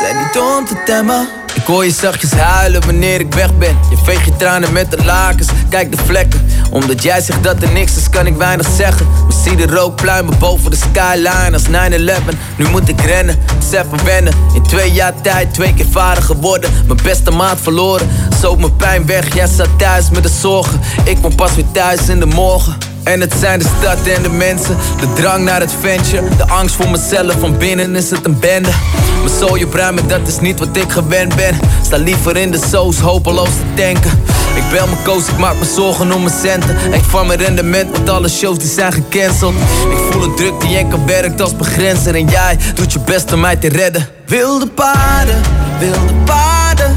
Zijn 0.00 0.16
niet 0.16 0.38
om 0.38 0.66
te 0.66 0.82
temmen. 0.84 1.28
Ik 1.54 1.62
hoor 1.64 1.84
je 1.84 1.90
zachtjes 1.90 2.32
huilen 2.32 2.86
wanneer 2.86 3.20
ik 3.20 3.34
weg 3.34 3.58
ben. 3.58 3.76
Je 3.90 3.96
veegt 4.02 4.24
je 4.24 4.36
tranen 4.36 4.72
met 4.72 4.90
de 4.90 5.04
lakens, 5.04 5.48
kijk 5.68 5.96
de 5.96 6.02
vlekken 6.04 6.46
Omdat 6.72 7.02
jij 7.02 7.20
zegt 7.20 7.44
dat 7.44 7.62
er 7.62 7.72
niks 7.72 7.96
is, 7.96 8.10
kan 8.10 8.26
ik 8.26 8.36
weinig 8.36 8.66
zeggen. 8.76 9.06
Maar 9.06 9.36
zie 9.44 9.56
de 9.56 9.66
rookpluimen 9.66 10.38
boven 10.38 10.70
de 10.70 10.76
skyline 10.76 11.52
als 11.52 11.66
9-11 11.66 12.36
Nu 12.56 12.68
moet 12.68 12.88
ik 12.88 13.00
rennen, 13.00 13.38
even 13.72 14.04
wennen. 14.04 14.32
In 14.54 14.62
twee 14.62 14.92
jaar 14.92 15.20
tijd, 15.20 15.54
twee 15.54 15.74
keer 15.74 15.86
vader 15.90 16.22
geworden. 16.22 16.70
Mijn 16.86 16.98
beste 17.02 17.30
maat 17.30 17.60
verloren, 17.60 18.08
zoop 18.40 18.58
mijn 18.58 18.76
pijn 18.76 19.06
weg 19.06 19.34
Jij 19.34 19.46
zat 19.46 19.68
thuis 19.78 20.10
met 20.10 20.22
de 20.22 20.28
zorgen, 20.40 20.80
ik 21.04 21.16
kom 21.22 21.34
pas 21.34 21.54
weer 21.54 21.70
thuis 21.72 22.08
in 22.08 22.20
de 22.20 22.26
morgen 22.26 22.91
en 23.04 23.20
het 23.20 23.34
zijn 23.40 23.58
de 23.58 23.66
stad 23.80 24.06
en 24.06 24.22
de 24.22 24.30
mensen, 24.30 24.76
de 25.00 25.12
drang 25.12 25.44
naar 25.44 25.60
het 25.60 25.72
ventje, 25.80 26.22
de 26.36 26.46
angst 26.46 26.74
voor 26.74 26.90
mezelf, 26.90 27.34
van 27.40 27.58
binnen 27.58 27.96
is 27.96 28.10
het 28.10 28.24
een 28.24 28.38
bende. 28.38 28.70
Mijn 29.18 29.34
soul 29.38 29.56
je 29.56 29.66
pruimen, 29.66 30.08
dat 30.08 30.28
is 30.28 30.40
niet 30.40 30.58
wat 30.58 30.76
ik 30.76 30.90
gewend 30.90 31.36
ben. 31.36 31.58
Sta 31.82 31.96
liever 31.96 32.36
in 32.36 32.50
de 32.50 32.60
soos, 32.70 32.98
hopeloos 32.98 33.48
te 33.48 33.74
denken. 33.74 34.10
Ik 34.54 34.62
bel 34.70 34.86
mijn 34.86 35.04
coach, 35.04 35.28
ik 35.28 35.38
maak 35.38 35.58
me 35.58 35.64
zorgen 35.64 36.12
om 36.12 36.22
mijn 36.22 36.34
centen. 36.42 36.92
Ik 36.92 37.02
van 37.02 37.26
mijn 37.26 37.38
rendement, 37.38 37.90
want 37.90 38.08
alle 38.10 38.28
shows 38.28 38.58
die 38.58 38.70
zijn 38.70 38.92
gecanceld. 38.92 39.54
Ik 39.90 39.98
voel 40.10 40.22
een 40.22 40.34
druk 40.34 40.60
die 40.60 40.76
enkel 40.76 41.04
werkt 41.06 41.40
als 41.40 41.56
begrenzer. 41.56 42.14
En 42.14 42.26
jij 42.26 42.58
doet 42.74 42.92
je 42.92 43.00
best 43.00 43.32
om 43.32 43.40
mij 43.40 43.56
te 43.56 43.68
redden. 43.68 44.08
Wilde 44.26 44.66
paarden, 44.66 45.40
wilde 45.78 46.14
paarden. 46.24 46.96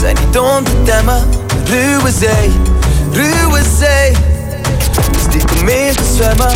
Zijn 0.00 0.16
niet 0.26 0.38
om 0.38 0.64
te 0.64 0.82
temmen. 0.84 1.22
Ruwe 1.64 2.10
zee, 2.18 2.50
ruwe 3.12 3.60
zee. 3.78 4.37
Is 5.38 5.44
niet 5.44 5.70
in 5.70 5.94
te 5.94 6.04
zwemmen. 6.14 6.52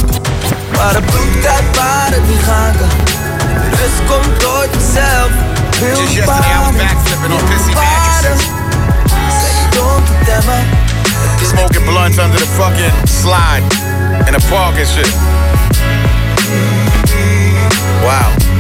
Maar 0.75 0.95
het 0.95 1.07
bloed 1.07 1.47
uit 1.47 1.77
waar 1.77 2.11
het 2.11 2.29
niet 2.29 2.43
gaan 2.43 2.77
kan. 2.77 2.89
De 3.71 3.77
rust 3.77 4.01
komt 4.07 4.45
ooit 4.47 4.71
vanzelf. 4.73 5.31
Wilde 5.81 6.03
Just 6.03 6.15
yesterday 6.15 6.53
I 6.53 6.65
was 6.65 6.77
backflipping 6.77 7.33
on 7.33 7.45
pissy 7.49 7.73
mattresses. 7.73 8.45
Zijn 9.41 9.55
niet 9.63 9.81
om 9.81 10.05
te 10.05 10.17
temmen. 10.25 10.63
Smoking 11.43 11.85
blunts 11.85 12.19
under 12.19 12.39
the 12.39 12.47
fucking 12.47 12.93
slide 13.23 13.63
in 14.27 14.33
the 14.33 14.47
park 14.49 14.77
and 14.79 14.89
shit. 14.89 15.13
Wow. 18.03 18.52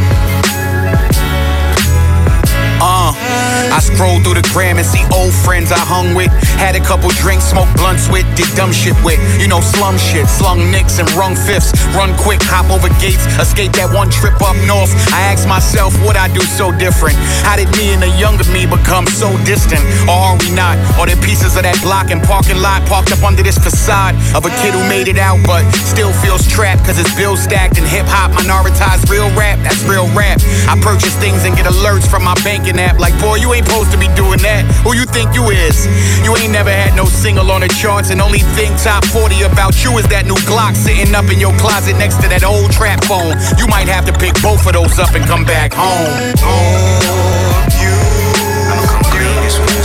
I 3.72 3.80
scroll 3.80 4.20
through 4.20 4.36
the 4.36 4.44
gram 4.52 4.76
and 4.76 4.84
see 4.84 5.00
old 5.16 5.32
friends 5.32 5.72
I 5.72 5.80
hung 5.80 6.12
with. 6.12 6.28
Had 6.60 6.76
a 6.76 6.84
couple 6.84 7.08
drinks, 7.16 7.48
smoked 7.48 7.72
blunts 7.80 8.04
with, 8.12 8.28
did 8.36 8.44
dumb 8.52 8.68
shit 8.68 8.92
with. 9.00 9.16
You 9.40 9.48
know, 9.48 9.64
slum 9.64 9.96
shit, 9.96 10.28
slung 10.28 10.68
nicks 10.70 11.00
and 11.00 11.08
rung 11.16 11.32
fifths. 11.32 11.72
Run 11.96 12.12
quick, 12.20 12.44
hop 12.44 12.68
over 12.68 12.92
gates, 13.00 13.24
escape 13.40 13.72
that 13.80 13.88
one 13.88 14.12
trip 14.12 14.36
up 14.44 14.60
north. 14.68 14.92
I 15.16 15.24
ask 15.32 15.48
myself, 15.48 15.96
what 16.04 16.20
I 16.20 16.28
do 16.36 16.44
so 16.44 16.68
different? 16.76 17.16
How 17.48 17.56
did 17.56 17.72
me 17.80 17.96
and 17.96 18.04
the 18.04 18.12
younger 18.20 18.44
me 18.52 18.68
become 18.68 19.08
so 19.08 19.32
distant? 19.48 19.80
Or 20.04 20.36
are 20.36 20.36
we 20.36 20.52
not? 20.52 20.76
Are 21.00 21.08
there 21.08 21.16
pieces 21.24 21.56
of 21.56 21.64
that 21.64 21.80
block 21.80 22.12
and 22.12 22.20
parking 22.20 22.60
lot 22.60 22.84
parked 22.84 23.08
up 23.08 23.24
under 23.24 23.40
this 23.40 23.56
facade 23.56 24.12
of 24.36 24.44
a 24.44 24.52
kid 24.60 24.76
who 24.76 24.84
made 24.84 25.08
it 25.08 25.16
out 25.16 25.40
but 25.48 25.64
still 25.88 26.12
feels 26.20 26.44
trapped 26.44 26.84
cause 26.84 27.00
his 27.00 27.08
bills 27.16 27.40
stacked 27.40 27.80
and 27.80 27.88
hip 27.88 28.04
hop 28.04 28.36
minoritized 28.36 29.08
real 29.08 29.32
rap? 29.32 29.56
That's 29.64 29.80
real 29.88 30.12
rap. 30.12 30.44
I 30.68 30.76
purchase 30.84 31.16
things 31.16 31.48
and 31.48 31.56
get 31.56 31.64
alerts 31.64 32.04
from 32.04 32.20
my 32.20 32.36
banking 32.44 32.76
app 32.76 33.00
like, 33.00 33.16
boy, 33.16 33.40
you 33.40 33.48
ain't 33.56 33.61
supposed 33.64 33.90
to 33.92 33.98
be 33.98 34.08
doing 34.14 34.40
that. 34.42 34.66
Who 34.82 34.94
you 34.94 35.06
think 35.06 35.34
you 35.34 35.50
is? 35.50 35.86
You 36.24 36.36
ain't 36.36 36.52
never 36.52 36.70
had 36.70 36.94
no 36.94 37.04
single 37.06 37.50
on 37.50 37.60
the 37.62 37.68
charts, 37.68 38.10
and 38.10 38.20
only 38.20 38.40
thing 38.58 38.74
top 38.76 39.04
40 39.06 39.42
about 39.42 39.84
you 39.84 39.96
is 39.98 40.06
that 40.08 40.26
new 40.26 40.38
Glock 40.48 40.74
sitting 40.74 41.14
up 41.14 41.30
in 41.30 41.38
your 41.38 41.54
closet 41.58 41.96
next 41.98 42.20
to 42.22 42.28
that 42.28 42.44
old 42.44 42.70
trap 42.72 43.04
phone. 43.04 43.38
You 43.58 43.66
might 43.66 43.88
have 43.88 44.04
to 44.06 44.12
pick 44.12 44.34
both 44.42 44.66
of 44.66 44.72
those 44.74 44.98
up 44.98 45.14
and 45.14 45.24
come 45.24 45.44
back 45.44 45.72
home. 45.72 46.34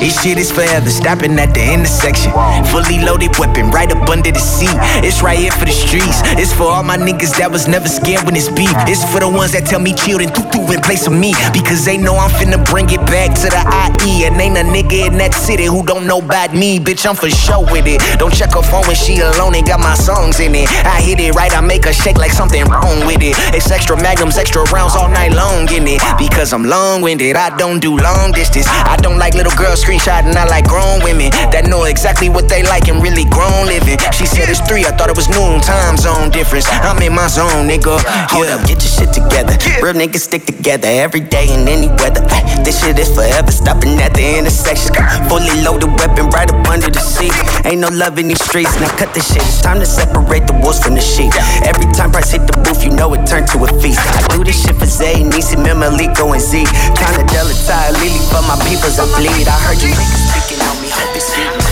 This 0.09 0.23
shit 0.23 0.39
is 0.39 0.51
forever, 0.51 0.89
stopping 0.89 1.37
at 1.37 1.53
the 1.53 1.61
intersection. 1.61 2.33
Fully 2.73 2.97
loaded 3.05 3.37
weapon, 3.37 3.69
right 3.69 3.85
up 3.93 4.09
under 4.09 4.31
the 4.31 4.39
seat. 4.39 4.73
It's 5.05 5.21
right 5.21 5.37
here 5.37 5.51
for 5.51 5.65
the 5.65 5.71
streets. 5.71 6.25
It's 6.33 6.51
for 6.51 6.63
all 6.65 6.81
my 6.81 6.97
niggas 6.97 7.37
that 7.37 7.51
was 7.51 7.67
never 7.67 7.87
scared 7.87 8.25
when 8.25 8.35
it's 8.35 8.49
beef. 8.49 8.73
It's 8.89 9.05
for 9.05 9.19
the 9.21 9.29
ones 9.29 9.53
that 9.53 9.69
tell 9.69 9.77
me 9.77 9.93
chill 9.93 10.17
and 10.17 10.33
through 10.33 10.73
in 10.73 10.81
place 10.81 11.05
of 11.05 11.13
me. 11.13 11.37
Because 11.53 11.85
they 11.85 11.95
know 11.95 12.17
I'm 12.17 12.33
finna 12.33 12.57
bring 12.65 12.89
it 12.89 13.05
back 13.05 13.37
to 13.45 13.53
the 13.53 13.61
IE. 13.61 14.25
And 14.25 14.41
ain't 14.41 14.57
a 14.57 14.65
nigga 14.65 15.13
in 15.13 15.21
that 15.21 15.37
city 15.37 15.69
who 15.69 15.85
don't 15.85 16.07
know 16.07 16.25
about 16.25 16.57
me. 16.57 16.79
Bitch, 16.79 17.05
I'm 17.05 17.13
for 17.13 17.29
sure 17.29 17.61
with 17.69 17.85
it. 17.85 18.01
Don't 18.17 18.33
check 18.33 18.57
her 18.57 18.65
phone 18.65 18.89
when 18.89 18.97
she 18.97 19.21
alone 19.21 19.53
and 19.53 19.61
got 19.61 19.77
my 19.77 19.93
songs 19.93 20.41
in 20.41 20.57
it. 20.57 20.73
I 20.89 21.05
hit 21.05 21.21
it 21.21 21.37
right, 21.37 21.53
I 21.53 21.61
make 21.61 21.85
her 21.85 21.93
shake 21.93 22.17
like 22.17 22.33
something 22.33 22.65
wrong 22.65 23.05
with 23.05 23.21
it. 23.21 23.37
It's 23.53 23.69
extra 23.69 23.93
magnums, 23.93 24.41
extra 24.41 24.65
rounds 24.73 24.97
all 24.97 25.07
night 25.07 25.37
long 25.37 25.69
in 25.69 25.85
it. 25.85 26.01
Because 26.17 26.49
I'm 26.49 26.65
long 26.65 27.05
winded, 27.05 27.35
I 27.35 27.53
don't 27.61 27.77
do 27.77 27.93
long 27.93 28.31
distance. 28.33 28.65
I 28.89 28.97
don't 28.97 29.19
like 29.21 29.35
little 29.37 29.53
girls 29.53 29.85
screenshotting, 29.99 30.35
I 30.35 30.45
like 30.45 30.67
grown 30.67 31.03
women 31.03 31.29
that 31.51 31.67
know 31.67 31.83
exactly 31.83 32.29
what 32.29 32.47
they 32.49 32.63
like 32.63 32.87
and 32.87 33.01
really 33.03 33.25
grown 33.25 33.67
living. 33.67 33.99
She 34.15 34.25
said 34.25 34.49
it's 34.49 34.61
three, 34.61 34.85
I 34.85 34.91
thought 34.95 35.09
it 35.09 35.15
was 35.15 35.29
noon, 35.29 35.61
time 35.61 35.97
zone 35.97 36.29
difference. 36.31 36.67
I'm 36.69 37.01
in 37.03 37.13
my 37.13 37.27
zone, 37.27 37.67
nigga. 37.67 37.99
Hold 38.31 38.47
up, 38.47 38.65
get 38.67 38.79
your 38.79 38.91
shit 38.91 39.11
together. 39.13 39.55
Real 39.83 39.93
niggas 39.93 40.31
stick 40.31 40.45
together 40.45 40.87
every 40.87 41.21
day 41.21 41.51
in 41.51 41.67
any 41.67 41.87
weather. 41.99 42.23
This 42.63 42.79
shit 42.81 42.97
is 42.99 43.11
forever, 43.13 43.51
stopping 43.51 43.99
at 43.99 44.13
the 44.13 44.23
intersection. 44.39 44.95
Fully 45.27 45.51
loaded 45.61 45.91
weapon 45.99 46.29
right 46.31 46.49
up 46.49 46.67
under 46.67 46.89
the 46.89 46.99
seat. 46.99 47.33
Ain't 47.65 47.81
no 47.81 47.89
love 47.89 48.17
in 48.19 48.27
these 48.27 48.43
streets, 48.43 48.79
now 48.79 48.89
cut 48.95 49.13
this 49.13 49.27
shit. 49.27 49.43
It's 49.43 49.61
time 49.61 49.79
to 49.79 49.85
separate 49.85 50.47
the 50.47 50.55
wolves 50.63 50.79
from 50.79 50.95
the 50.95 51.01
sheep. 51.03 51.33
Every 51.65 51.85
time 51.93 52.11
Price 52.11 52.31
hit 52.31 52.47
the 52.47 52.57
booth, 52.63 52.83
you 52.83 52.91
know 52.91 53.13
it 53.13 53.27
turned 53.27 53.47
to 53.53 53.63
a 53.63 53.69
feast. 53.81 53.99
I 54.01 54.21
do 54.35 54.43
this 54.43 54.63
shit 54.63 54.75
for 54.75 54.87
Zay, 54.87 55.23
Nisi, 55.23 55.55
Mimelico, 55.55 56.33
and 56.33 56.41
Z. 56.41 56.65
Tryna 56.97 57.27
Delatire, 57.29 57.93
Lily 58.01 58.21
but 58.31 58.41
my 58.47 58.57
peoples, 58.65 58.97
I 58.97 59.05
bleed. 59.13 59.47
I 59.47 59.57
heard 59.61 59.81
you 59.81 59.88
niggas 59.93 60.29
speaking 60.29 60.62
on 60.67 60.81
me, 60.81 60.89
hope 60.89 61.15
it's 61.15 61.38
you. 61.38 61.68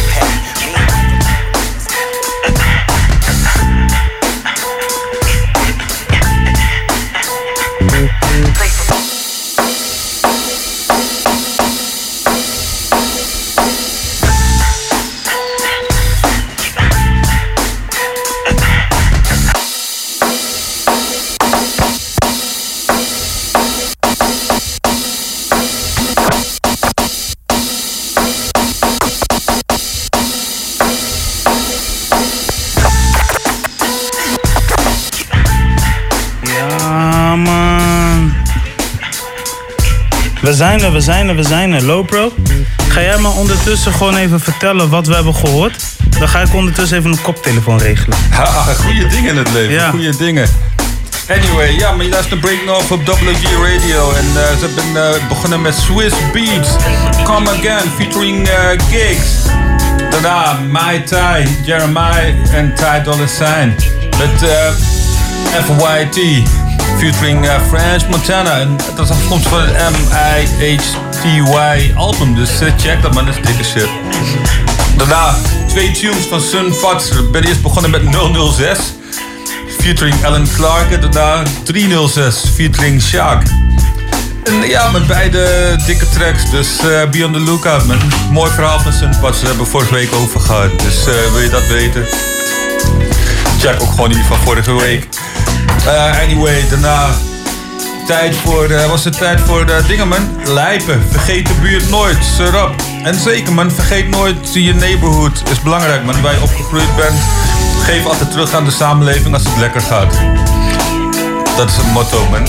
Zijn 40.58 40.82
er, 40.84 40.92
we 40.92 41.02
zijn 41.02 41.28
er, 41.30 41.36
we 41.36 41.44
zijn 41.44 41.74
er. 41.74 41.84
Lopro, 41.84 42.32
ga 42.90 43.02
jij 43.02 43.18
maar 43.18 43.32
ondertussen 43.36 43.94
gewoon 43.94 44.16
even 44.16 44.40
vertellen 44.40 44.90
wat 44.90 45.08
we 45.08 45.14
hebben 45.16 45.36
gehoord? 45.36 45.84
Dan 46.20 46.28
ga 46.28 46.40
ik 46.42 46.54
ondertussen 46.54 46.98
even 46.98 47.12
een 47.12 47.22
koptelefoon 47.22 47.78
regelen. 47.80 48.18
Ha, 48.32 48.44
goede 48.74 49.08
dingen 49.08 49.30
in 49.32 49.38
het 49.38 49.52
leven, 49.52 49.72
Ja. 49.74 49.90
goede 49.90 50.18
dingen. 50.18 50.50
Anyway, 51.30 51.72
ja, 51.78 51.92
maar 51.92 52.06
je 52.06 52.12
luistert 52.12 52.42
naar 52.42 52.52
Break 52.52 52.66
North 52.66 52.92
op 52.92 53.06
WG 53.06 53.44
Radio. 53.44 54.12
En 54.12 54.26
eh, 54.26 54.58
ze 54.60 54.70
hebben 54.76 55.14
eh, 55.16 55.28
begonnen 55.28 55.62
met 55.62 55.76
Swiss 55.76 56.16
Beats. 56.34 56.70
Come 57.24 57.50
Again, 57.50 57.92
featuring 57.98 58.48
eh, 58.48 58.56
Gigs. 58.90 59.30
Daarna 60.10 60.60
My 60.72 61.00
Ty, 61.00 61.48
Jeremiah 61.66 62.54
en 62.54 62.74
Ty 62.76 63.02
Dolla 63.04 63.28
Sign. 63.28 63.76
Met 64.18 64.50
FYT, 65.66 66.48
featuring 66.98 67.48
eh, 67.48 67.62
French 67.68 68.08
Montana. 68.08 68.60
En 68.60 68.76
dat 68.96 69.10
afkomstig 69.10 69.52
van 69.52 69.62
het 69.62 69.92
M-I-H-T-Y 69.92 71.94
album. 71.96 72.36
Dus 72.36 72.60
eh, 72.60 72.72
check 72.78 73.02
dat 73.02 73.14
man, 73.14 73.26
dat 73.26 73.36
is 73.36 73.42
dikke 73.46 73.64
shit. 73.64 73.90
Daarna 74.98 75.36
twee 75.68 75.92
tunes 75.92 76.26
van 76.30 76.42
Sun 76.42 76.74
Fats. 76.74 77.10
Ik 77.10 77.32
ben 77.32 77.44
eerst 77.44 77.62
begonnen 77.62 77.92
met 77.92 78.02
006. 78.56 78.80
Featuring 79.80 80.26
Alan 80.26 80.48
Clark. 80.56 80.92
En 80.92 81.02
daarna 81.02 81.44
306. 81.64 82.44
Featuring 82.56 83.02
Shaq. 83.02 83.42
En 84.44 84.68
ja, 84.68 84.92
met 84.92 85.08
beide 85.08 85.76
dikke 85.86 86.10
tracks. 86.10 86.50
Dus 86.50 86.80
eh 86.80 87.10
be 87.10 87.26
on 87.26 87.34
the 87.34 87.40
lookout, 87.40 87.86
man. 87.86 87.98
Mooi 88.32 88.52
verhaal 88.52 88.80
van 88.80 88.94
Sun. 88.94 89.12
Daar 89.12 89.34
hebben 89.34 89.58
we 89.58 89.66
vorige 89.66 89.94
week 89.94 90.14
over 90.14 90.40
gehad. 90.40 90.80
Dus 90.80 91.04
wil 91.32 91.42
je 91.42 91.50
dat 91.50 91.68
weten? 91.68 92.06
Check 93.60 93.82
ook 93.82 93.90
gewoon 93.90 94.10
die 94.10 94.24
van 94.24 94.38
vorige 94.38 94.74
week. 94.74 95.08
Eh, 95.88 96.22
anyway, 96.22 96.64
daarna 96.70 97.08
tijd 98.08 98.36
voor, 98.36 98.66
eh, 98.70 98.90
was 98.90 99.04
het 99.04 99.18
tijd 99.18 99.40
voor 99.40 99.66
de 99.66 99.84
dingen, 99.88 100.08
man. 100.08 100.30
Lijpen. 100.46 101.06
Vergeet 101.12 101.48
de 101.48 101.54
buurt 101.62 101.90
nooit. 101.90 102.18
Serap. 102.36 102.76
En 103.04 103.16
zeker, 103.16 103.54
man. 103.54 103.72
Vergeet 103.72 104.10
nooit 104.10 104.54
je 104.54 104.74
neighborhood. 104.74 105.44
Is 105.52 105.62
belangrijk, 105.62 106.04
man. 106.04 106.22
Waar 106.22 106.34
je 106.34 106.42
opgegroeid 106.42 106.96
bent. 106.96 107.20
Geef 107.84 108.06
altijd 108.06 108.32
terug 108.32 108.54
aan 108.54 108.66
de 108.66 108.72
samenleving 108.72 109.34
als 109.34 109.44
het 109.44 109.58
lekker 109.58 109.82
gaat. 109.82 110.14
Dat 111.58 111.70
is 111.70 111.76
het 111.76 111.92
motto, 111.92 112.28
man. 112.30 112.48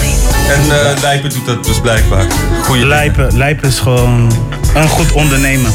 En 0.48 0.81
eh 0.81 1.01
Lijpen 1.01 1.31
doet 1.31 1.46
dat 1.46 1.64
dus 1.64 1.81
blijkbaar. 1.81 2.27
Goeie 2.62 2.87
Lijpen, 2.87 3.37
Lijpen 3.37 3.68
is 3.68 3.79
gewoon 3.79 4.33
een 4.74 4.88
goed 4.88 5.12
ondernemer. 5.12 5.70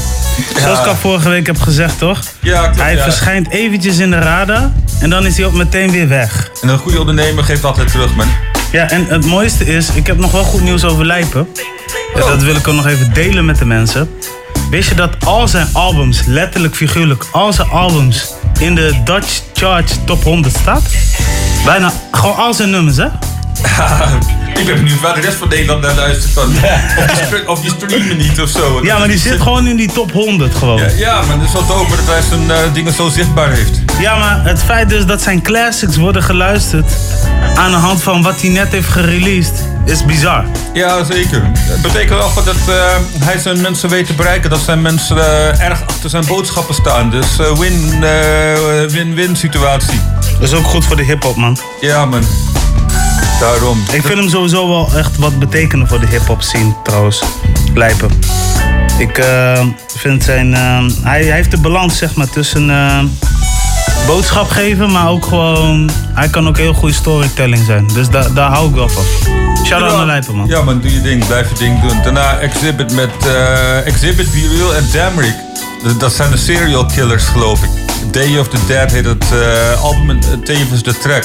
Zoals 0.60 0.80
ik 0.80 0.86
al 0.86 0.96
vorige 0.96 1.30
week 1.30 1.46
heb 1.48 1.60
gezegd, 1.60 1.98
toch? 1.98 2.20
Ja, 2.40 2.62
klopt, 2.62 2.80
Hij 2.80 2.96
ja. 2.96 3.04
verschijnt 3.04 3.50
eventjes 3.50 3.98
in 3.98 4.10
de 4.12 4.20
radar 4.20 4.72
en 5.00 5.10
dan 5.10 5.26
is 5.26 5.38
hij 5.38 5.46
ook 5.46 5.54
meteen 5.54 5.92
weer 5.92 6.08
weg. 6.08 6.50
En 6.62 6.68
een 6.70 6.78
goede 6.78 7.00
ondernemer 7.00 7.44
geeft 7.44 7.64
altijd 7.64 7.92
terug, 7.92 8.16
man. 8.16 8.28
Ja, 8.72 8.90
en 8.90 9.06
het 9.08 9.26
mooiste 9.26 9.66
is, 9.66 9.90
ik 9.90 10.08
heb 10.08 10.18
nog 10.18 10.32
wel 10.32 10.44
goed 10.44 10.62
nieuws 10.62 10.84
over 10.84 11.06
Lijpen. 11.06 11.48
Ja, 12.14 12.20
dat 12.20 12.44
wil 12.44 12.56
ik 12.56 12.68
ook 12.68 12.76
nog 12.76 12.88
even 12.88 13.14
delen 13.14 13.46
met 13.46 13.58
de 13.58 13.66
mensen. 13.66 14.10
Wist 14.70 14.90
je 14.90 14.96
dat 14.96 15.26
al 15.26 15.48
zijn 15.48 15.68
albums, 15.74 16.22
letterlijk 16.26 16.76
figuurlijk, 16.76 17.26
al 17.32 17.54
zijn 17.54 17.70
albums 17.70 18.34
in 18.60 18.76
de 18.76 19.02
Dutch 19.04 19.42
Charts 19.54 19.94
Top 20.06 20.24
100 20.24 20.56
staat? 20.62 20.82
Bijna, 21.66 21.94
gewoon 22.12 22.36
al 22.36 22.54
zijn 22.54 22.70
nummers, 22.70 22.98
hè? 22.98 23.08
ik 24.60 24.66
ben 24.66 24.76
benieuwd 24.76 25.02
waar 25.02 25.14
de 25.14 25.22
rest 25.22 25.38
van 25.38 25.48
Nederland 25.48 25.82
naar 25.82 25.96
luistert 25.96 26.34
dan. 26.34 26.56
Of 27.46 27.62
die, 27.62 27.72
streamen 27.72 28.18
niet 28.18 28.42
of 28.42 28.50
zo. 28.50 28.80
Ja, 28.84 28.98
maar 28.98 29.08
die 29.08 29.18
zit 29.18 29.42
gewoon 29.42 29.68
in 29.68 29.76
die 29.76 29.92
top 29.92 30.12
100 30.12 30.56
gewoon. 30.56 30.78
Ja, 30.78 30.90
ja 30.96 31.22
maar 31.22 31.38
dat 31.38 31.48
is 31.48 31.54
wel 31.54 31.66
dope 31.66 31.96
dat 31.96 32.06
hij 32.06 32.22
zijn 32.22 32.52
eh, 32.52 32.74
dingen 32.74 32.94
zo 32.94 33.10
zichtbaar 33.10 33.52
heeft. 33.52 33.82
Ja, 34.00 34.18
maar 34.18 34.44
het 34.44 34.64
feit 34.64 34.90
dus 34.90 35.06
dat 35.06 35.22
zijn 35.22 35.42
classics 35.42 35.98
worden 35.98 36.24
geluisterd 36.24 36.92
aan 37.56 37.72
de 37.72 37.78
hand 37.78 38.04
van 38.04 38.22
wat 38.22 38.42
hij 38.42 38.50
net 38.50 38.72
heeft 38.72 38.88
gereleased, 38.88 39.68
is 39.86 40.06
bizar. 40.06 40.46
Ja, 40.74 41.04
zeker. 41.04 41.42
Het 41.54 41.82
betekent 41.82 42.10
wel 42.10 42.44
dat 42.44 42.56
eh, 42.68 42.96
hij 43.20 43.38
zijn 43.38 43.62
mensen 43.62 43.90
weet 43.90 44.06
te 44.06 44.14
bereiken. 44.14 44.50
Dat 44.50 44.60
zijn 44.60 44.82
mensen 44.82 45.18
eh, 45.18 45.66
erg 45.66 45.88
achter 45.88 46.10
zijn 46.10 46.26
boodschappen 46.26 46.76
staan. 46.76 47.10
Dus 47.10 47.40
eh, 47.40 47.58
win, 47.58 48.04
win-win 48.90 49.36
situatie. 49.36 50.00
Dat 50.40 50.50
is 50.50 50.54
ook 50.54 50.66
goed 50.66 50.86
voor 50.86 50.96
de 50.96 51.04
hip-hop, 51.04 51.36
man. 51.36 51.58
Ja, 51.82 52.06
man. 52.06 52.24
Daarom. 53.44 53.84
Ik 53.92 54.02
vind 54.06 54.20
hem 54.20 54.30
sowieso 54.30 54.68
wel 54.68 54.90
echt 54.98 55.18
wat 55.18 55.40
betekenen 55.40 55.88
voor 55.88 56.00
de 56.00 56.08
hip-hop 56.08 56.42
scene, 56.42 56.74
trouwens. 56.84 57.24
Lijpen. 57.74 58.10
Ik 58.98 59.18
eh, 59.18 59.66
vind 59.98 60.24
zijn. 60.24 60.54
eh, 60.54 60.84
hij, 61.02 61.24
hij 61.24 61.36
heeft 61.36 61.52
de 61.52 61.58
balans, 61.58 61.98
zeg 61.98 62.16
maar, 62.16 62.30
tussen 62.30 62.70
eh, 62.70 63.00
boodschap 64.08 64.50
geven, 64.50 64.92
maar 64.92 65.10
ook 65.10 65.26
gewoon. 65.26 65.90
Hij 66.14 66.28
kan 66.30 66.48
ook 66.48 66.58
heel 66.58 66.74
goede 66.74 66.94
storytelling 66.94 67.66
zijn. 67.66 67.88
Dus 67.94 68.10
da, 68.10 68.28
daar 68.30 68.50
hou 68.52 68.70
ik 68.70 68.76
wel 68.76 68.90
van. 68.90 69.04
Shout 69.66 69.82
out 69.82 69.92
Ja. 69.92 69.98
naar 69.98 70.06
Lijpen, 70.06 70.36
man. 70.36 70.48
Ja 70.48 70.62
man, 70.62 70.82
doe 70.82 70.94
je 70.94 71.02
ding. 71.02 71.26
Blijf 71.28 71.50
je 71.50 71.56
ding 71.56 71.82
doen. 71.82 72.02
Daarna 72.04 72.38
Exhibit 72.40 72.94
met 72.94 73.10
Exhibit, 73.86 74.32
Be 74.32 74.56
Real 74.58 74.76
en 74.76 74.86
Damrick. 74.94 75.36
Dat- 75.98 76.14
zijn 76.14 76.32
de 76.32 76.38
serial 76.38 76.86
killers, 76.86 77.24
geloof 77.24 77.64
ik. 77.64 77.70
Day 78.12 78.38
of 78.40 78.48
the 78.48 78.58
Dead 78.68 78.92
heet 78.92 79.06
het 79.06 79.26
album 79.82 80.10
en 80.10 80.44
tevens 80.44 80.84
de 80.84 80.98
track. 80.98 81.24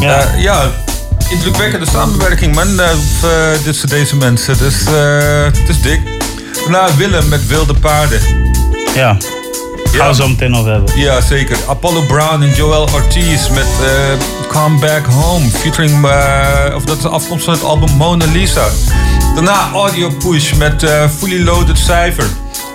Ja, 0.00 0.24
ja 0.36 0.70
indrukwekkende 1.30 1.86
samenwerking 1.86 2.54
man. 2.54 2.80
eh, 2.80 2.90
tussen 3.62 3.88
deze 3.88 4.16
mensen. 4.16 4.58
Dus 4.58 4.84
eh, 4.84 5.44
het 5.44 5.68
is 5.68 5.80
dik. 5.80 6.00
Daarna 6.52 6.96
Willem 6.96 7.28
met 7.28 7.46
Wilde 7.46 7.74
Paarden. 7.74 8.20
Ja. 8.94 9.16
Gaan 9.92 10.08
we 10.08 10.14
zo 10.14 10.28
meteen 10.28 10.50
nog 10.50 10.66
hebben. 10.66 11.00
Ja, 11.00 11.20
zeker. 11.20 11.56
Apollo 11.68 12.02
Brown 12.02 12.42
en 12.42 12.54
Joel 12.54 12.88
Ortiz 12.94 13.48
met 13.48 13.66
eh, 13.82 14.48
Come 14.48 14.78
Back 14.78 15.06
Home. 15.06 15.48
Featuring, 15.48 16.04
of 16.74 16.84
dat 16.84 16.98
is 16.98 17.04
afkomst 17.04 17.44
van 17.44 17.54
het 17.54 17.62
album 17.62 17.96
Mona 17.96 18.24
Lisa. 18.24 18.68
Daarna 19.34 19.70
Audio 19.72 20.10
Push 20.10 20.52
met 20.52 20.86
Fully 21.18 21.44
Loaded 21.44 21.78
Cypher. 21.78 22.26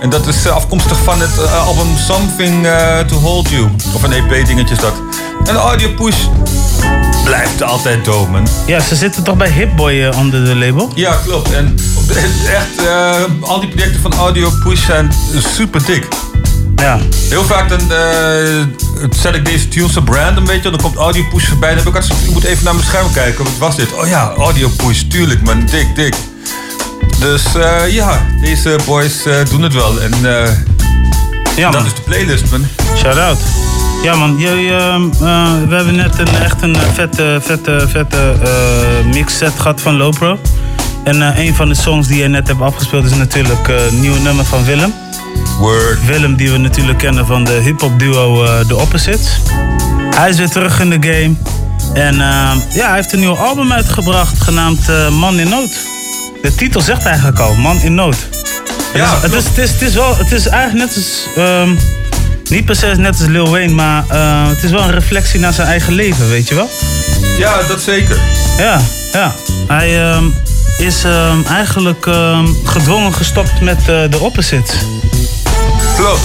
En 0.03 0.09
dat 0.09 0.27
is 0.27 0.45
eh, 0.45 0.55
afkomstig 0.55 0.97
van 1.03 1.19
het 1.19 1.37
eh, 1.37 1.67
album 1.67 1.87
Something 1.97 2.65
eh, 2.65 2.99
to 2.99 3.15
Hold 3.15 3.49
You. 3.49 3.69
Of 3.93 4.03
een 4.03 4.11
EP-dingetje 4.11 4.75
is 4.75 4.81
dat. 4.81 4.93
En 5.45 5.55
Audio 5.55 5.89
Push 5.89 6.15
blijft 7.23 7.63
altijd 7.63 8.05
dope, 8.05 8.31
man. 8.31 8.47
Ja, 8.65 8.79
ze 8.79 8.95
zitten 8.95 9.23
toch 9.23 9.37
bij 9.37 9.49
Hipboy 9.51 10.05
onder 10.05 10.45
de 10.45 10.55
label? 10.55 10.91
Ja, 10.95 11.15
klopt. 11.25 11.51
En 11.51 11.75
echt, 12.47 12.87
al 13.41 13.59
die 13.59 13.69
projecten 13.69 14.01
van 14.01 14.13
Audio 14.13 14.49
Push 14.63 14.85
zijn 14.85 15.11
super 15.55 15.85
dik. 15.85 16.07
Ja. 16.75 16.99
Heel 17.29 17.43
vaak 17.43 17.69
dan 17.69 17.81
zet 19.09 19.35
ik 19.35 19.45
deze 19.45 19.67
tunes 19.67 19.97
op 19.97 20.09
random, 20.09 20.45
weet 20.45 20.63
je. 20.63 20.69
Dan 20.69 20.81
komt 20.81 20.95
Audio 20.95 21.23
Push 21.31 21.45
voorbij. 21.45 21.69
Dan 21.69 21.77
heb 21.77 21.87
ik 21.87 21.95
altijd 21.95 22.23
ik 22.23 22.33
moet 22.33 22.43
even 22.43 22.63
naar 22.63 22.75
mijn 22.75 22.87
scherm 22.87 23.11
kijken. 23.13 23.43
Wat 23.43 23.57
was 23.59 23.75
dit? 23.75 23.93
Oh 23.93 24.07
ja, 24.07 24.33
Audio 24.37 24.69
Push, 24.69 25.01
tuurlijk 25.01 25.41
man. 25.41 25.65
Dik, 25.65 25.95
dik. 25.95 26.15
Dus 27.23 27.55
eh, 27.55 27.93
ja, 27.93 28.21
deze 28.41 28.75
boys 28.85 29.25
eh, 29.25 29.35
doen 29.49 29.61
het 29.61 29.73
wel. 29.73 30.01
En 30.01 30.11
eh, 30.13 30.49
Ja, 31.55 31.71
dat 31.71 31.81
man. 31.81 31.85
is 31.85 31.93
de 31.95 32.01
playlist, 32.01 32.51
man. 32.51 32.65
Shout 32.97 33.17
out. 33.17 33.37
Ja 34.03 34.15
man, 34.15 34.37
jullie, 34.37 34.75
ehm, 34.75 35.03
eh, 35.11 35.51
we 35.67 35.75
hebben 35.75 35.95
net 35.95 36.19
een, 36.19 36.27
echt 36.27 36.61
een 36.61 36.75
vette, 36.93 37.39
vette, 37.41 37.85
vette 37.89 38.33
eh 38.43 39.13
mixset 39.13 39.53
gehad 39.57 39.81
van 39.81 39.97
Lopro. 39.97 40.39
En 41.03 41.21
een 41.39 41.55
van 41.55 41.67
de 41.69 41.75
songs 41.75 42.07
die 42.07 42.21
je 42.21 42.27
net 42.27 42.47
hebt 42.47 42.61
afgespeeld 42.61 43.05
is 43.05 43.15
natuurlijk 43.15 43.67
een 43.67 43.99
nieuwe 43.99 44.19
nummer 44.19 44.45
van 44.45 44.65
Willem. 44.65 44.93
Word. 45.59 46.05
Willem 46.05 46.35
die 46.35 46.51
we 46.51 46.57
natuurlijk 46.57 46.97
kennen 46.97 47.25
van 47.25 47.43
de 47.43 47.51
hip-hop 47.63 47.99
duo 47.99 48.45
The 48.67 48.75
Opposites. 48.75 49.39
Hij 50.15 50.29
is 50.29 50.37
weer 50.37 50.49
terug 50.49 50.79
in 50.79 50.89
de 50.89 51.09
game. 51.11 51.35
En 51.93 52.21
ehm, 52.21 52.57
ja, 52.69 52.87
hij 52.87 52.95
heeft 52.95 53.13
een 53.13 53.19
nieuw 53.19 53.37
album 53.37 53.71
uitgebracht 53.71 54.41
genaamd 54.41 54.87
Man 55.11 55.39
in 55.39 55.49
Nood. 55.49 55.92
De 56.43 56.55
titel 56.55 56.81
zegt 56.81 57.05
eigenlijk 57.05 57.39
al, 57.39 57.55
Man 57.55 57.81
in 57.81 57.93
Nood. 57.93 58.15
Ja, 58.93 59.19
het, 59.21 59.33
is, 59.33 59.43
het, 59.43 59.57
is, 59.57 59.71
het, 59.71 59.81
is 59.81 59.93
wel, 59.93 60.17
het 60.17 60.31
is 60.31 60.47
eigenlijk 60.47 60.87
net 60.87 60.95
als. 60.95 61.27
ehm, 61.35 61.69
niet 62.49 62.65
per 62.65 62.75
se 62.75 62.85
net 62.97 63.19
als 63.19 63.27
Lil 63.27 63.49
Wayne, 63.49 63.73
maar 63.73 64.03
eh, 64.09 64.47
het 64.47 64.63
is 64.63 64.71
wel 64.71 64.81
een 64.81 64.91
reflectie 64.91 65.39
naar 65.39 65.53
zijn 65.53 65.67
eigen 65.67 65.93
leven, 65.93 66.29
weet 66.29 66.47
je 66.47 66.55
wel? 66.55 66.69
Ja, 67.37 67.61
dat 67.67 67.81
zeker. 67.81 68.17
Ja, 68.57 68.81
ja. 69.13 69.35
Hij 69.67 70.09
ehm, 70.09 70.23
is 70.77 71.03
ehm, 71.03 71.37
eigenlijk 71.47 72.07
gedwongen 72.63 73.13
gestopt 73.13 73.61
met 73.61 73.79
eh, 73.79 73.85
de 74.09 74.19
opposites. 74.19 74.75
Klopt. 75.95 76.21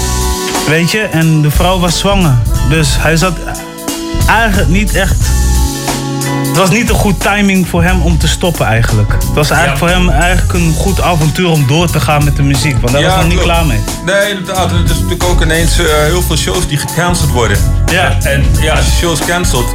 Weet 0.68 0.90
je, 0.90 1.00
en 1.00 1.42
de 1.42 1.50
vrouw 1.50 1.78
was 1.78 1.98
zwanger. 1.98 2.38
Dus 2.68 2.88
hij 2.98 3.16
zat 3.16 3.36
eigenlijk 4.26 4.68
niet 4.68 4.94
echt. 4.94 5.16
Het 6.58 6.68
was 6.68 6.76
niet 6.76 6.88
een 6.88 6.94
goed 6.96 7.20
timing 7.20 7.68
voor 7.68 7.82
hem 7.82 8.00
om 8.02 8.18
te 8.18 8.28
stoppen 8.28 8.66
eigenlijk. 8.66 9.12
Het 9.12 9.34
was 9.34 9.50
eigenlijk 9.50 9.78
voor 9.78 9.88
hem 9.88 10.08
eigenlijk 10.10 10.52
een 10.52 10.72
goed 10.72 11.00
avontuur 11.00 11.48
om 11.48 11.66
door 11.66 11.90
te 11.90 12.00
gaan 12.00 12.24
met 12.24 12.36
de 12.36 12.42
muziek. 12.42 12.76
Want 12.80 12.92
hij 12.92 13.04
was 13.04 13.14
nog 13.16 13.28
niet 13.28 13.40
klaar 13.40 13.66
mee. 13.66 13.78
Nee, 14.04 14.28
inderdaad. 14.28 14.70
Het 14.70 14.90
is 14.90 14.96
natuurlijk 14.96 15.24
ook 15.24 15.42
ineens 15.42 15.78
eh, 15.78 15.86
heel 15.86 16.22
veel 16.22 16.36
shows 16.36 16.66
die 16.68 16.78
gecanceld 16.78 17.30
worden. 17.30 17.58
Ja. 17.92 18.18
En 18.22 18.44
ja, 18.60 18.74
als 18.74 18.84
je 18.84 18.90
shows 18.90 19.24
cancelt, 19.24 19.74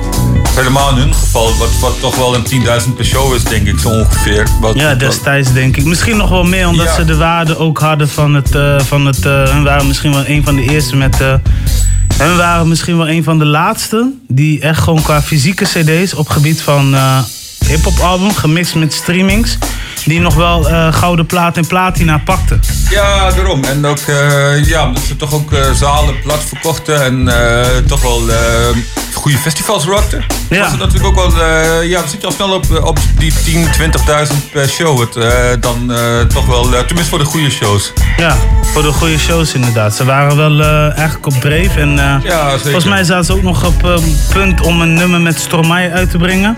helemaal 0.56 0.90
in 0.90 0.96
hun 0.98 1.14
geval, 1.14 1.58
wat, 1.58 1.80
wat 1.80 2.00
toch 2.00 2.16
wel 2.16 2.36
een 2.36 2.46
10.000 2.88 2.96
per 2.96 3.06
show 3.06 3.34
is, 3.36 3.44
denk 3.44 3.68
ik 3.68 3.80
zo 3.80 3.90
ongeveer. 3.90 4.48
Wat, 4.62 4.76
Ja, 4.76 4.88
wat- 4.90 5.00
destijds 5.00 5.54
denk 5.54 5.78
ik. 5.78 5.86
Misschien 5.86 6.18
nog 6.18 6.30
wel 6.30 6.44
meer, 6.44 6.68
omdat 6.68 6.86
Ja. 6.86 6.94
ze 6.94 7.06
de 7.06 7.16
waarde 7.16 7.58
ook 7.58 7.80
hadden 7.80 8.10
van 8.10 8.34
het. 8.34 8.56
eh, 8.56 8.80
van 8.80 9.06
het 9.06 9.24
hun 9.24 9.64
waren 9.64 9.88
misschien 9.88 10.12
wel 10.14 10.28
een 10.28 10.44
van 10.44 10.56
de 10.56 10.62
eerste 10.70 10.96
met. 10.96 11.18
Eh 12.08 12.28
hun 12.28 12.38
waren 12.38 12.68
misschien 12.68 12.98
wel 12.98 13.10
een 13.10 13.24
van 13.24 13.40
de 13.40 13.46
laatste. 13.46 14.12
die 14.28 14.60
echt 14.60 14.82
gewoon 14.82 15.02
qua 15.02 15.22
fysieke 15.22 15.66
CD's 15.66 16.14
op 16.14 16.28
gebied 16.30 16.62
van 16.62 16.96
eh 16.96 17.24
hip-hop 17.68 18.00
album, 18.00 18.32
gemixt 18.32 18.76
met 18.76 18.94
streamings. 18.94 19.58
Die 20.06 20.20
nog 20.20 20.36
wel 20.36 20.70
eh, 20.70 20.94
gouden 20.94 21.26
plaat 21.26 21.58
en 21.58 21.68
platina 21.68 22.22
pakten. 22.26 22.60
Ja, 22.90 23.32
daarom. 23.32 23.64
En 23.64 23.86
ook, 23.86 23.98
eh, 23.98 24.66
ja, 24.66 24.88
omdat 24.88 25.04
ze 25.04 25.16
toch 25.16 25.34
ook 25.34 25.52
eh, 25.52 25.72
zalen 25.72 26.22
plat 26.22 26.44
verkochten 26.48 27.04
en 27.04 27.30
toch 27.88 28.02
wel 28.02 28.22
goede 29.14 29.38
festivals 29.38 29.86
rockten. 29.86 30.26
Ja. 30.50 30.60
Was 30.60 30.72
het 30.72 30.80
natuurlijk 30.80 31.06
ook 31.06 31.32
wel, 31.32 31.46
ja, 31.82 32.00
dan 32.00 32.10
zit 32.10 32.22
je 32.22 32.28
al 32.28 32.34
snel 32.34 32.54
op, 32.54 32.66
op 32.84 33.00
die 33.18 33.34
10, 33.44 33.68
20.000 33.68 34.52
per 34.52 34.70
show. 34.70 35.00
Het, 35.00 35.14
dan 35.62 35.92
toch 36.28 36.46
wel, 36.46 36.64
tenminste 36.64 37.10
voor 37.10 37.20
de 37.20 37.26
goede 37.26 37.50
shows. 37.50 37.94
Ja, 38.18 38.36
voor 38.62 38.82
de 38.82 38.92
goede 38.92 39.20
shows 39.20 39.54
inderdaad. 39.54 39.96
Ze 39.96 40.06
waren 40.06 40.36
wel 40.38 40.62
eigenlijk 40.92 41.26
op 41.26 41.34
dreef. 41.34 41.76
En 41.76 41.96
Ja, 41.96 42.20
zeker. 42.20 42.60
volgens 42.60 42.86
mij 42.86 43.04
zaten 43.04 43.26
ze 43.26 43.34
ook 43.34 43.42
nog 43.42 43.66
op 43.66 44.02
punt 44.32 44.62
om 44.62 44.82
een 44.82 44.94
nummer 44.94 45.22
met 45.22 45.40
Stromae 45.40 45.92
uit 45.92 46.10
te 46.12 46.18
brengen. 46.18 46.58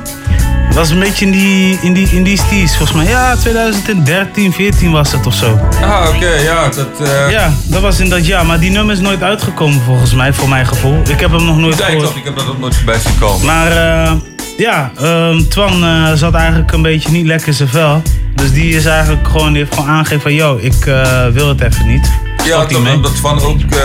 Dat 0.75 0.83
was 0.83 0.93
een 0.93 0.99
beetje 1.03 1.25
in 1.25 1.31
die, 1.31 1.77
in 1.81 1.93
die, 1.93 2.07
in 2.09 2.23
die 2.23 2.37
steez. 2.37 2.75
Volgens 2.75 2.97
mij, 2.97 3.07
ja, 3.07 3.35
2013, 3.35 4.53
14 4.53 4.91
was 4.91 5.11
het 5.11 5.25
of 5.25 5.33
zo. 5.33 5.59
Ah, 5.81 6.09
oké, 6.15 6.29
ja. 6.29 6.69
Dat, 6.69 7.07
eh, 7.07 7.29
Ja, 7.29 7.53
dat 7.65 7.81
was 7.81 7.99
in 7.99 8.09
dat 8.09 8.25
jaar. 8.25 8.45
Maar 8.45 8.59
die 8.59 8.71
nummer 8.71 8.93
is 8.95 9.01
nooit 9.01 9.23
uitgekomen 9.23 9.81
volgens 9.81 10.13
mij, 10.13 10.33
voor 10.33 10.49
mijn 10.49 10.65
gevoel. 10.65 11.01
Ik 11.09 11.19
heb 11.19 11.31
hem 11.31 11.45
nog 11.45 11.57
nooit 11.57 11.75
gehoord. 11.75 12.01
klopt, 12.01 12.15
ik 12.15 12.23
heb 12.23 12.37
dat 12.37 12.47
ook 12.47 12.59
nooit 12.59 12.75
voorbij 12.75 12.99
zien 12.99 13.19
komen. 13.19 13.45
Maar 13.45 13.71
eh, 13.71 14.11
ja, 14.57 14.91
ehm, 15.01 15.41
Twan 15.49 15.83
eh, 15.83 16.13
zat 16.13 16.33
eigenlijk 16.33 16.71
een 16.71 16.81
beetje 16.81 17.11
niet 17.11 17.25
lekker 17.25 17.47
in 17.47 17.53
zijn 17.53 17.69
vel. 17.69 18.01
Dus 18.35 18.51
die 18.51 18.75
is 18.75 18.85
eigenlijk 18.85 19.27
gewoon, 19.27 19.53
die 19.53 19.57
heeft 19.57 19.73
gewoon 19.73 19.89
aangegeven 19.89 20.21
van... 20.21 20.33
yo, 20.33 20.57
ik 20.61 20.85
eh, 20.85 21.27
wil 21.27 21.47
het 21.47 21.61
even 21.61 21.87
niet. 21.87 22.09
Ja, 22.45 22.67
hiermee. 22.67 22.93
omdat 22.93 23.11
Van 23.11 23.41
ook 23.41 23.61
eh, 23.61 23.77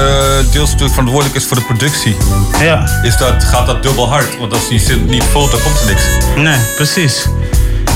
deels 0.53 0.71
natuurlijk 0.71 0.91
verantwoordelijk 0.91 1.35
is 1.35 1.45
voor 1.45 1.57
de 1.57 1.63
productie. 1.63 2.17
Ja. 2.61 3.01
Is 3.03 3.17
dat, 3.17 3.45
gaat 3.45 3.67
dat 3.67 3.83
dubbel 3.83 4.09
hard. 4.09 4.39
Want 4.39 4.53
als 4.53 4.69
die 4.69 4.79
zit 4.79 5.07
niet 5.07 5.25
vol, 5.25 5.51
dan 5.51 5.61
komt 5.61 5.81
er 5.81 5.87
niks. 5.87 6.03
Nee, 6.37 6.59
precies. 6.75 7.29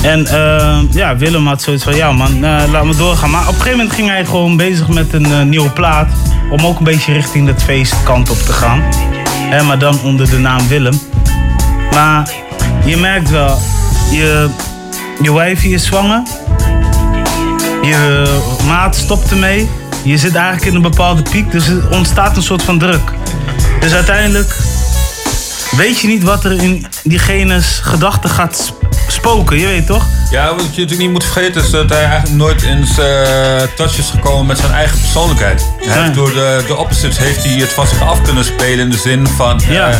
En 0.01 0.27
eh, 0.27 0.77
ja, 0.91 1.17
Willem 1.17 1.47
had 1.47 1.61
zoiets 1.61 1.83
van, 1.83 1.95
ja 1.95 2.11
man, 2.11 2.43
eh, 2.43 2.63
laat 2.71 2.85
me 2.85 2.95
doorgaan. 2.95 3.29
Maar 3.29 3.41
op 3.41 3.47
een 3.47 3.53
gegeven 3.53 3.77
moment 3.77 3.95
ging 3.95 4.09
hij 4.09 4.25
gewoon 4.25 4.57
bezig 4.57 4.87
met 4.87 5.13
een 5.13 5.49
nieuwe 5.49 5.69
plaat. 5.69 6.07
Om 6.51 6.65
ook 6.65 6.77
een 6.77 6.83
beetje 6.83 7.13
richting 7.13 7.47
het 7.47 7.63
feestkant 7.63 8.29
op 8.29 8.37
te 8.37 8.53
gaan. 8.53 8.83
Hè, 9.49 9.63
maar 9.63 9.79
dan 9.79 10.01
onder 10.03 10.29
de 10.29 10.37
naam 10.37 10.67
Willem. 10.67 10.99
Maar 11.91 12.29
je 12.85 12.97
merkt 12.97 13.29
wel, 13.29 13.57
je, 14.11 14.49
je 15.21 15.33
wijfie 15.33 15.73
is 15.73 15.85
zwanger. 15.85 16.21
Je 17.85 18.23
maat 18.67 18.95
stopt 18.95 19.31
ermee. 19.31 19.69
Je 20.03 20.17
zit 20.17 20.35
eigenlijk 20.35 20.65
in 20.65 20.75
een 20.75 20.81
bepaalde 20.81 21.21
piek. 21.21 21.51
Dus 21.51 21.67
er 21.67 21.89
ontstaat 21.89 22.35
een 22.37 22.43
soort 22.43 22.61
van 22.63 22.79
druk. 22.79 23.11
Dus 23.79 23.93
uiteindelijk 23.93 24.55
weet 25.77 25.99
je 25.99 26.07
niet 26.07 26.23
wat 26.23 26.43
er 26.43 26.51
in 26.63 26.85
diegene's 27.03 27.79
gedachten 27.83 28.29
gaat 28.29 28.57
sp- 28.57 28.83
spoken. 29.07 29.59
Je 29.59 29.65
weet 29.67 29.85
toch? 29.87 30.05
Ja, 30.31 30.45
wat 30.49 30.59
je 30.61 30.65
natuurlijk 30.67 30.99
niet 30.99 31.11
moet 31.11 31.23
vergeten 31.23 31.63
is 31.63 31.69
dat 31.69 31.89
hij 31.89 32.03
eigenlijk 32.03 32.35
nooit 32.35 32.61
in 32.63 32.85
zijn 32.85 33.25
eh, 33.61 33.67
touch 33.75 33.97
is 33.97 34.09
gekomen 34.09 34.45
met 34.45 34.57
zijn 34.57 34.71
eigen 34.71 34.99
persoonlijkheid. 34.99 35.65
Hij 35.79 36.01
heeft 36.01 36.13
door 36.13 36.33
de, 36.33 36.63
de 36.67 36.75
opposites 36.75 37.17
heeft 37.17 37.43
hij 37.43 37.53
het 37.53 37.73
van 37.73 37.87
zich 37.87 38.01
af 38.01 38.21
kunnen 38.21 38.45
spelen 38.45 38.79
in 38.79 38.89
de 38.89 38.97
zin 38.97 39.27
van... 39.27 39.61
eh. 39.89 39.95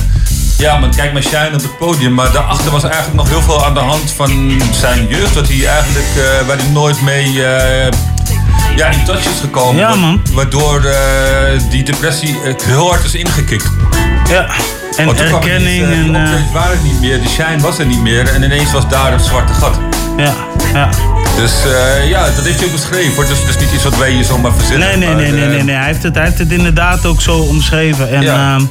Ja, 0.57 0.77
man, 0.77 0.95
kijk 0.95 1.13
maar 1.13 1.21
shine 1.23 1.47
op 1.53 1.61
het 1.61 1.77
podium. 1.77 2.13
Maar 2.13 2.31
daarachter 2.31 2.71
was 2.71 2.83
eigenlijk 2.83 3.13
nog 3.15 3.29
heel 3.29 3.41
veel 3.41 3.65
aan 3.65 3.73
de 3.73 3.79
hand 3.79 4.11
van 4.15 4.61
zijn 4.71 5.07
jeugd. 5.07 5.33
Dat 5.33 5.47
hij 5.47 5.67
eigenlijk, 5.67 6.05
eh 6.15 6.47
waar 6.47 6.57
hij 6.57 6.67
nooit 6.67 7.01
mee 7.01 7.45
eh, 7.45 7.91
ja, 8.75 8.87
in 8.87 9.03
touch 9.05 9.19
is 9.19 9.39
gekomen. 9.41 9.81
Ja, 9.81 9.95
man. 9.95 10.21
Waardoor 10.33 10.83
eh, 10.85 11.61
die 11.69 11.83
depressie 11.83 12.37
heel 12.63 12.89
hard 12.89 13.03
is 13.03 13.15
ingekikt. 13.15 13.69
Ja. 14.29 14.47
En 14.97 15.05
Want 15.05 15.23
kwam 15.23 15.33
erkenning 15.41 15.83
en... 15.83 16.11
De 16.11 16.17
eh, 16.17 16.23
optredens 16.23 16.51
waren 16.53 16.71
het 16.71 16.83
niet 16.83 16.99
meer, 16.99 17.19
die 17.21 17.29
shine 17.29 17.59
was 17.59 17.79
er 17.79 17.85
niet 17.85 18.01
meer. 18.01 18.27
En 18.27 18.43
ineens 18.43 18.71
was 18.71 18.87
daar 18.89 19.11
het 19.11 19.21
zwarte 19.25 19.53
gat. 19.53 19.79
ja, 20.17 20.33
ja. 20.73 20.89
Dus 21.35 21.53
ja, 22.09 22.23
dat 22.35 22.45
heeft 22.45 22.57
hij 22.57 22.65
ook 22.67 22.71
beschreven. 22.73 23.15
hoor. 23.15 23.25
Dus 23.25 23.39
het 23.39 23.49
is 23.49 23.57
niet 23.57 23.71
iets 23.73 23.83
wat 23.83 23.97
wij 23.97 24.11
hier 24.11 24.23
zomaar 24.23 24.51
verzinnen. 24.53 24.87
Nee, 24.87 24.97
nee, 24.97 25.07
maar, 25.07 25.17
nee, 25.17 25.31
nee, 25.31 25.47
nee, 25.47 25.63
nee. 25.63 25.75
Hij, 25.75 25.85
heeft 25.85 26.03
het, 26.03 26.15
hij 26.15 26.23
heeft 26.23 26.37
het 26.37 26.51
inderdaad 26.51 27.05
ook 27.05 27.21
zo 27.21 27.37
omschreven. 27.37 28.09
En 28.09 28.21
Ja. 28.21 28.55
ehm, 28.55 28.65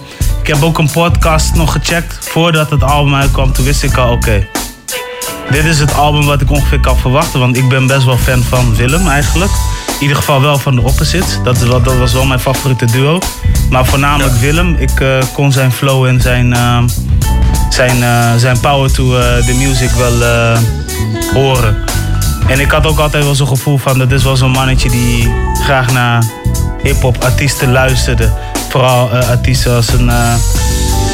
ik 0.44 0.54
heb 0.54 0.62
ook 0.62 0.78
een 0.78 0.90
podcast 0.90 1.54
nog 1.54 1.72
gecheckt 1.72 2.28
voordat 2.28 2.70
het 2.70 2.82
album 2.82 3.14
uitkwam. 3.14 3.52
Toen 3.52 3.64
wist 3.64 3.82
ik 3.82 3.96
al, 3.96 4.12
oké. 4.12 4.46
dit 5.50 5.64
is 5.64 5.78
het 5.78 5.94
album 5.94 6.24
wat 6.24 6.40
ik 6.40 6.50
ongeveer 6.50 6.80
kan 6.80 6.96
verwachten. 6.96 7.40
Want 7.40 7.56
ik 7.56 7.68
ben 7.68 7.86
best 7.86 8.04
wel 8.04 8.16
fan 8.16 8.42
van 8.42 8.76
Willem 8.76 9.08
eigenlijk. 9.08 9.50
In 9.86 10.00
ieder 10.00 10.16
geval 10.16 10.40
wel 10.40 10.58
van 10.58 10.74
de 10.74 10.80
Opposites. 10.80 11.38
Dat, 11.44 11.56
is 11.56 11.62
wel, 11.62 11.82
dat 11.82 11.96
was 11.96 12.12
wel 12.12 12.24
mijn 12.24 12.40
favoriete 12.40 12.84
duo. 12.84 13.18
Maar 13.70 13.86
voornamelijk 13.86 14.34
Willem. 14.34 14.74
Ik 14.78 15.00
eh, 15.00 15.22
kon 15.32 15.52
zijn 15.52 15.72
flow 15.72 16.04
en 16.04 16.20
zijn, 16.20 16.52
ehm, 16.52 16.88
zijn, 17.68 18.02
eh, 18.02 18.34
zijn 18.36 18.60
power 18.60 18.92
to 18.92 19.18
eh, 19.18 19.46
the 19.46 19.54
music 19.54 19.90
wel 19.90 20.22
eh, 20.22 20.58
horen. 21.32 21.76
En 22.46 22.60
ik 22.60 22.70
had 22.70 22.86
ook 22.86 22.98
altijd 22.98 23.24
wel 23.24 23.34
zo'n 23.34 23.48
gevoel 23.48 23.76
van... 23.76 23.98
dat 23.98 24.10
is 24.10 24.24
wel 24.24 24.36
zo'n 24.36 24.50
mannetje 24.50 24.90
die 24.90 25.32
graag 25.62 25.92
naar 25.92 26.24
hip-hop 26.82 27.24
artiesten 27.24 27.72
luisterde. 27.72 28.32
Vooral 28.74 29.10
eh, 29.10 29.28
artiesten 29.28 29.74
als 29.74 29.92
een... 29.92 30.10
eh, 30.10 30.34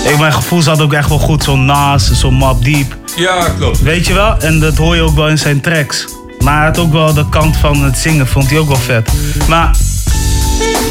ik, 0.05 0.18
mijn 0.18 0.33
gevoel 0.33 0.62
zat 0.62 0.81
ook 0.81 0.92
echt 0.92 1.09
wel 1.09 1.18
goed. 1.18 1.44
Zo'n 1.44 1.64
Nas, 1.64 2.11
zo'n 2.12 2.35
Mob 2.35 2.64
Deep. 2.64 2.96
Ja, 3.16 3.49
klopt. 3.59 3.83
Weet 3.83 4.07
je 4.07 4.14
wel? 4.14 4.37
En 4.38 4.61
dat 4.61 4.77
hoor 4.77 4.94
je 4.94 5.03
ook 5.03 5.14
wel 5.14 5.29
in 5.29 5.38
zijn 5.38 5.61
tracks. 5.61 6.05
Maar 6.38 6.57
hij 6.57 6.64
had 6.66 6.79
ook 6.79 6.92
wel 6.92 7.14
de 7.14 7.29
kant 7.29 7.57
van 7.57 7.83
het 7.85 7.99
zingen, 7.99 8.27
vond 8.27 8.51
hij 8.51 8.59
ook 8.59 8.68
wel 8.68 8.77
vet. 8.77 9.11
Maar 9.49 9.70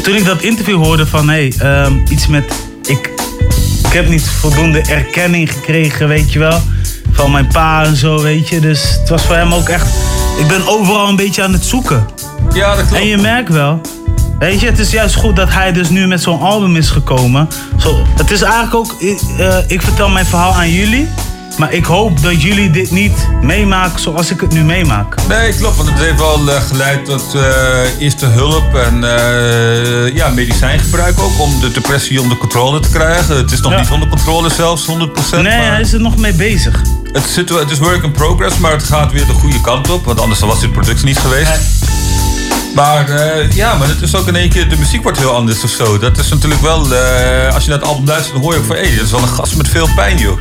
toen 0.02 0.14
ik 0.14 0.24
dat 0.24 0.42
interview 0.42 0.84
hoorde 0.84 1.06
van... 1.06 1.28
hé, 1.28 1.48
hey, 1.48 1.82
ehm, 1.82 1.92
iets 2.08 2.26
met... 2.26 2.44
Ik, 2.84 3.10
ik 3.84 3.92
heb 3.92 4.08
niet 4.08 4.28
voldoende 4.28 4.80
erkenning 4.80 5.52
gekregen, 5.52 6.08
weet 6.08 6.32
je 6.32 6.38
wel. 6.38 6.60
Van 7.12 7.30
mijn 7.30 7.46
pa 7.46 7.84
en 7.84 7.96
zo, 7.96 8.22
weet 8.22 8.48
je. 8.48 8.60
Dus 8.60 8.96
het 9.00 9.08
was 9.08 9.22
voor 9.22 9.36
hem 9.36 9.54
ook 9.54 9.68
echt... 9.68 9.86
Ik 10.38 10.46
ben 10.46 10.68
overal 10.68 11.08
een 11.08 11.16
beetje 11.16 11.42
aan 11.42 11.52
het 11.52 11.64
zoeken. 11.64 12.06
Ja, 12.52 12.74
dat 12.74 12.86
klopt. 12.86 13.02
En 13.02 13.08
je 13.08 13.16
merkt 13.16 13.48
wel... 13.52 13.80
Weet 14.40 14.60
je, 14.60 14.66
het 14.66 14.78
is 14.78 14.90
juist 14.90 15.14
goed 15.14 15.36
dat 15.36 15.50
hij 15.50 15.72
dus 15.72 15.88
nu 15.88 16.06
met 16.06 16.22
zo'n 16.22 16.40
album 16.40 16.76
is 16.76 16.88
gekomen. 16.90 17.48
Zo, 17.78 18.02
het 18.16 18.30
is 18.30 18.42
eigenlijk 18.42 18.74
ook... 18.74 18.94
eh, 19.38 19.58
ik 19.66 19.82
vertel 19.82 20.08
mijn 20.08 20.26
verhaal 20.26 20.52
aan 20.52 20.70
jullie. 20.70 21.08
Maar 21.58 21.72
ik 21.72 21.84
hoop 21.84 22.22
dat 22.22 22.42
jullie 22.42 22.70
dit 22.70 22.90
niet 22.90 23.28
meemaken 23.42 24.00
zoals 24.00 24.30
ik 24.30 24.40
het 24.40 24.52
nu 24.52 24.62
meemaak. 24.64 25.14
Nee, 25.28 25.52
klopt. 25.54 25.76
Want 25.76 25.88
het 25.88 25.98
heeft 25.98 26.18
wel 26.18 26.50
eh, 26.50 26.60
geleid 26.62 27.04
tot 27.04 27.34
eh, 27.34 27.42
eerste 27.98 28.26
hulp 28.26 28.74
en 28.74 29.04
eh, 29.04 30.14
ja, 30.14 30.28
medicijngebruik 30.28 31.20
ook. 31.20 31.40
Om 31.40 31.60
de 31.60 31.70
depressie 31.72 32.20
onder 32.20 32.36
controle 32.36 32.80
te 32.80 32.88
krijgen. 32.90 33.36
Het 33.36 33.52
is 33.52 33.60
nog 33.60 33.72
Ja. 33.72 33.80
niet 33.80 33.90
onder 33.90 34.08
controle 34.08 34.50
zelfs, 34.50 34.86
100%. 34.86 34.90
Nee, 34.90 35.42
maar 35.42 35.70
hij 35.70 35.80
is 35.80 35.92
er 35.92 36.00
nog 36.00 36.16
mee 36.16 36.32
bezig. 36.32 36.80
het, 37.12 37.24
zit, 37.24 37.50
wel- 37.50 37.58
het 37.58 37.70
is 37.70 37.78
work 37.78 38.02
in 38.02 38.12
progress, 38.12 38.58
maar 38.58 38.72
het 38.72 38.82
gaat 38.84 39.12
weer 39.12 39.26
de 39.26 39.32
goede 39.32 39.60
kant 39.60 39.90
op. 39.90 40.04
Want 40.04 40.20
anders 40.20 40.40
was 40.40 40.60
dit 40.60 40.72
product 40.72 41.04
niet 41.04 41.18
geweest. 41.18 41.50
Maar 42.74 43.08
eh, 43.08 43.50
ja, 43.52 43.74
maar 43.74 43.88
het 43.88 44.02
is 44.02 44.14
ook 44.14 44.26
in 44.26 44.36
één 44.36 44.48
keer, 44.48 44.68
de 44.68 44.76
muziek 44.76 45.02
wordt 45.02 45.18
heel 45.18 45.34
anders 45.34 45.64
of 45.64 45.70
zo. 45.70 45.98
Dat 45.98 46.18
is 46.18 46.28
natuurlijk 46.28 46.60
wel, 46.60 46.94
eh, 46.94 47.54
als 47.54 47.64
je 47.64 47.70
naar 47.70 47.78
het 47.78 47.88
album 47.88 48.06
luistert, 48.06 48.32
dan 48.32 48.42
hoor 48.42 48.52
je 48.52 48.58
ook 48.58 48.64
van, 48.64 48.76
hé, 48.76 48.82
dit 48.82 49.00
is 49.00 49.10
wel 49.10 49.20
een 49.20 49.28
gast 49.28 49.56
met 49.56 49.68
veel 49.68 49.88
pijn, 49.94 50.18
joh. 50.18 50.40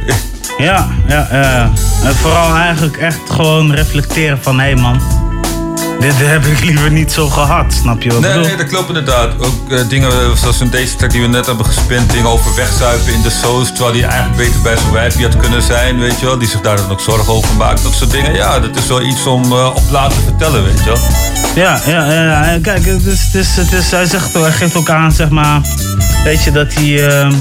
Ja, 0.58 0.90
ja, 1.08 1.28
ja. 1.32 1.72
En 2.04 2.16
vooral 2.16 2.56
eigenlijk 2.56 2.98
echt 2.98 3.20
gewoon 3.30 3.74
reflecteren 3.74 4.40
van... 4.42 4.60
hé 4.60 4.66
hey 4.66 4.76
man, 4.76 5.02
dit 6.00 6.14
heb 6.18 6.46
ik 6.46 6.60
liever 6.64 6.92
niet 6.92 7.12
zo 7.12 7.28
gehad, 7.30 7.74
snap 7.74 8.02
je 8.02 8.10
wat 8.10 8.18
ik 8.18 8.24
Nee, 8.24 8.32
bedoel? 8.34 8.48
nee, 8.48 8.58
dat 8.58 8.68
klopt 8.68 8.88
inderdaad. 8.88 9.30
Ook 9.40 9.72
eh, 9.72 9.80
dingen 9.90 10.38
zoals 10.38 10.62
in 10.62 10.70
deze 10.70 10.96
track 10.96 11.12
die 11.12 11.22
we 11.22 11.28
net 11.28 11.46
hebben 11.46 11.66
gespint, 11.66 12.12
dingen 12.12 12.30
over 12.30 12.56
wegzuipen 12.56 13.14
in 13.14 13.22
de 13.22 13.30
soos, 13.30 13.68
terwijl 13.68 13.92
die 13.92 14.06
eigenlijk 14.06 14.38
beter 14.38 14.62
bij 14.62 14.78
zijn 14.78 14.92
wijfje 14.92 15.24
had 15.24 15.38
kunnen 15.38 15.62
zijn, 15.62 16.00
weet 16.00 16.20
je 16.20 16.26
wel. 16.26 16.38
Die 16.38 16.48
zich 16.48 16.62
daar 16.62 16.76
dan 16.78 16.92
ook 16.92 17.00
zorgen 17.02 17.34
over 17.34 17.56
maakt. 17.56 17.84
Dat 17.84 17.94
soort 17.94 18.12
dingen, 18.12 18.34
ja, 18.34 18.60
dat 18.60 18.76
is 18.78 18.88
wel 18.88 19.02
iets 19.02 19.26
om 19.26 19.44
eh, 19.52 19.66
op 19.76 19.92
laten 19.92 20.22
vertellen, 20.24 20.64
weet 20.64 20.80
je 20.80 20.86
wel. 20.86 21.00
Ja, 21.56 21.80
ja, 21.86 22.12
ja. 22.12 22.60
Kijk, 22.62 22.86
het 22.86 23.06
is, 23.06 23.22
het 23.24 23.36
is, 23.36 23.56
het 23.56 23.72
is, 23.74 23.92
hij, 23.92 24.06
zegt, 24.06 24.34
hij 24.34 24.52
geeft 24.52 24.76
ook 24.76 24.90
aan, 24.90 25.12
zeg 25.12 25.30
maar... 25.30 25.62
Weet 26.24 26.44
je, 26.44 26.52
dat 26.52 26.74
hij 26.74 27.08
eh, 27.22 27.32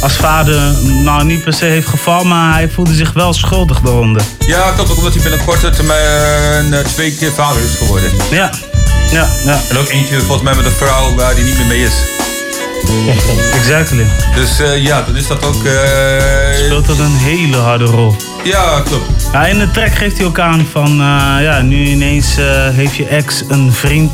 als 0.00 0.12
vader 0.16 0.60
nou 1.02 1.24
niet 1.24 1.42
per 1.44 1.52
se 1.52 1.64
heeft 1.64 1.88
gevallen... 1.88 2.28
maar 2.28 2.52
hij 2.52 2.68
voelde 2.68 2.94
zich 2.94 3.12
wel 3.12 3.32
schuldig 3.32 3.80
daaronder. 3.80 4.22
Ja, 4.46 4.70
klopt 4.74 4.90
ook 4.90 4.96
omdat 4.96 5.12
hij 5.14 5.22
binnen 5.22 5.44
korte 5.44 5.70
termijn 5.70 6.72
eh, 6.74 6.80
twee 6.84 7.16
keer 7.16 7.32
vader 7.32 7.62
is 7.62 7.74
geworden. 7.78 8.10
Ja, 8.30 8.50
ja, 9.10 9.26
ja. 9.44 9.60
En 9.68 9.78
ook 9.78 9.88
eentje 9.88 10.18
volgens 10.20 10.42
mij 10.42 10.54
met 10.54 10.64
een 10.64 10.70
vrouw 10.70 11.14
waar 11.14 11.34
hij 11.34 11.42
niet 11.42 11.56
meer 11.58 11.66
mee 11.66 11.82
is. 11.82 11.92
Exactly. 13.58 14.06
Dus 14.34 14.60
eh, 14.60 14.82
ja, 14.82 15.02
dan 15.02 15.16
is 15.16 15.26
dat 15.26 15.44
ook... 15.44 15.64
eh, 15.64 15.72
Speelt 16.64 16.86
dat 16.86 16.98
een 16.98 17.16
hele 17.16 17.56
harde 17.56 17.84
rol. 17.84 18.16
Ja, 18.44 18.80
klopt. 18.84 19.04
Ja, 19.32 19.46
in 19.46 19.58
de 19.58 19.70
track 19.70 19.94
geeft 19.94 20.16
hij 20.18 20.26
ook 20.26 20.38
aan 20.38 20.66
van, 20.72 20.96
ja, 21.42 21.60
nu 21.62 21.84
ineens 21.86 22.26
heeft 22.72 22.94
je 22.96 23.06
ex 23.06 23.42
een 23.48 23.72
vriend. 23.72 24.12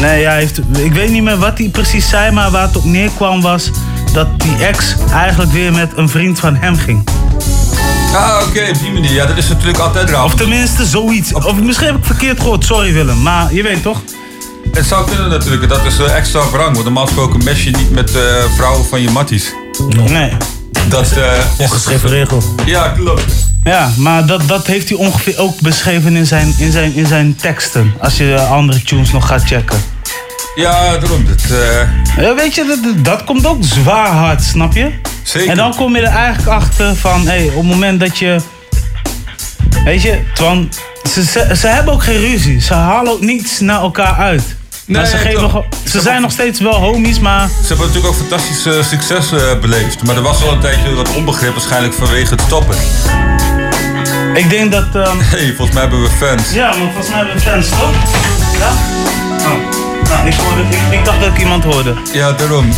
Nee, 0.00 0.24
hij 0.24 0.38
heeft, 0.38 0.58
ik 0.78 0.92
weet 0.92 1.10
niet 1.10 1.22
meer 1.22 1.36
wat 1.38 1.58
hij 1.58 1.68
precies 1.68 2.08
zei, 2.08 2.30
maar 2.30 2.50
waar 2.50 2.66
het 2.66 2.76
op 2.76 2.84
neerkwam 2.84 3.40
was 3.40 3.70
dat 4.16 4.40
die 4.40 4.66
ex 4.66 4.94
eigenlijk 5.12 5.52
weer 5.52 5.72
met 5.72 5.92
een 5.96 6.08
vriend 6.08 6.40
van 6.40 6.54
hem 6.54 6.76
ging. 6.76 7.08
Ah, 8.14 8.46
oké, 8.48 8.68
op 8.68 8.78
die 8.78 8.92
manier. 8.92 9.12
Ja, 9.12 9.26
dat 9.26 9.36
is 9.36 9.48
natuurlijk 9.48 9.78
altijd 9.78 10.10
raar. 10.10 10.24
Of 10.24 10.34
tenminste 10.34 10.84
zoiets. 10.84 11.32
Of 11.32 11.60
misschien 11.60 11.86
heb 11.86 11.96
ik 11.96 12.04
verkeerd 12.04 12.40
gehoord, 12.40 12.64
sorry 12.64 12.92
Willem, 12.92 13.22
maar 13.22 13.54
je 13.54 13.62
weet 13.62 13.82
toch? 13.82 14.02
Het 14.72 14.86
zou 14.86 15.06
kunnen 15.06 15.28
natuurlijk, 15.28 15.68
dat 15.68 15.84
is 15.84 15.98
eh, 15.98 16.16
extra 16.16 16.50
wrang. 16.50 16.72
Want 16.72 16.84
normaal 16.84 17.06
gesproken 17.06 17.44
mes 17.44 17.64
je 17.64 17.70
niet 17.70 17.90
met 17.90 18.14
eh, 18.14 18.22
vrouwen 18.54 18.84
van 18.84 19.00
je 19.00 19.10
matties. 19.10 19.52
Nee. 19.94 20.32
Dat 20.88 21.12
eh 21.12 21.32
Ongeschreven 21.58 22.08
regel. 22.08 22.42
Ja, 22.64 22.88
klopt. 22.88 23.32
Ja, 23.64 23.90
maar 23.96 24.26
dat, 24.26 24.48
dat 24.48 24.66
heeft 24.66 24.88
hij 24.88 24.98
ongeveer 24.98 25.38
ook 25.38 25.60
beschreven 25.60 26.16
in 26.16 26.26
zijn, 26.26 26.54
in 26.58 26.72
zijn, 26.72 26.94
in 26.94 27.06
zijn 27.06 27.36
teksten. 27.36 27.94
Als 27.98 28.16
je 28.16 28.40
andere 28.40 28.82
tunes 28.82 29.12
nog 29.12 29.26
gaat 29.26 29.42
checken. 29.44 29.78
Ja, 30.54 30.96
daarom. 30.98 31.26
Dat, 31.26 31.58
eh, 31.60 32.24
Ja, 32.24 32.34
weet 32.34 32.54
je, 32.54 32.64
dat, 32.82 33.04
dat 33.04 33.24
komt 33.24 33.46
ook 33.46 33.58
zwaar 33.64 34.08
hard, 34.08 34.42
snap 34.42 34.72
je? 34.72 34.90
Zeker. 35.22 35.50
En 35.50 35.56
dan 35.56 35.74
kom 35.76 35.96
je 35.96 36.02
er 36.02 36.14
eigenlijk 36.16 36.48
achter 36.48 36.96
van, 36.96 37.26
hé, 37.26 37.44
op 37.46 37.54
het 37.54 37.64
moment 37.64 38.00
dat 38.00 38.18
je. 38.18 38.36
Weet 39.84 40.02
je, 40.02 40.18
Twan, 40.34 40.72
ze, 41.12 41.24
ze, 41.24 41.56
ze 41.60 41.66
hebben 41.66 41.94
ook 41.94 42.02
geen 42.02 42.20
ruzie. 42.20 42.60
Ze 42.60 42.74
halen 42.74 43.12
ook 43.12 43.20
niets 43.20 43.60
naar 43.60 43.80
elkaar 43.80 44.14
uit. 44.16 44.42
maar 44.86 45.00
Nee, 45.02 45.10
ze, 45.10 45.16
geven, 45.16 45.64
ze 45.90 46.00
zijn 46.00 46.22
nog 46.22 46.30
steeds 46.30 46.60
wel 46.60 46.74
homies, 46.74 47.18
maar. 47.20 47.48
Ze 47.48 47.66
hebben 47.68 47.86
natuurlijk 47.86 48.14
ook 48.14 48.20
fantastisch 48.20 48.66
eh, 48.66 48.82
succes 48.82 49.32
eh, 49.32 49.58
beleefd. 49.60 50.02
Maar 50.04 50.16
er 50.16 50.22
was 50.22 50.40
wel 50.40 50.52
een 50.52 50.60
tijdje 50.60 50.94
wat 50.94 51.14
onbegrip 51.14 51.52
waarschijnlijk 51.52 51.94
vanwege 51.94 52.30
het 52.30 52.40
stoppen. 52.40 52.76
Ik 54.34 54.50
denk 54.50 54.72
dat. 54.72 54.84
ehm, 54.94 55.16
hey, 55.34 55.46
volgens 55.56 55.70
mij 55.72 55.80
hebben 55.82 56.02
we 56.02 56.08
fans. 56.08 56.52
Ja, 56.52 56.66
maar 56.68 56.76
volgens 56.92 57.08
mij 57.08 57.16
hebben 57.18 57.34
we 57.34 57.40
fans, 57.40 57.68
toch? 57.68 57.94
Ja? 58.58 58.95
Nou, 60.08 60.26
ik, 60.26 60.34
hoorde, 60.34 60.60
ik, 60.70 60.98
ik 60.98 61.04
dacht 61.04 61.20
dat 61.20 61.28
ik 61.28 61.38
iemand 61.38 61.64
hoorde. 61.64 61.94
Ja, 62.12 62.32
daarom. 62.32 62.68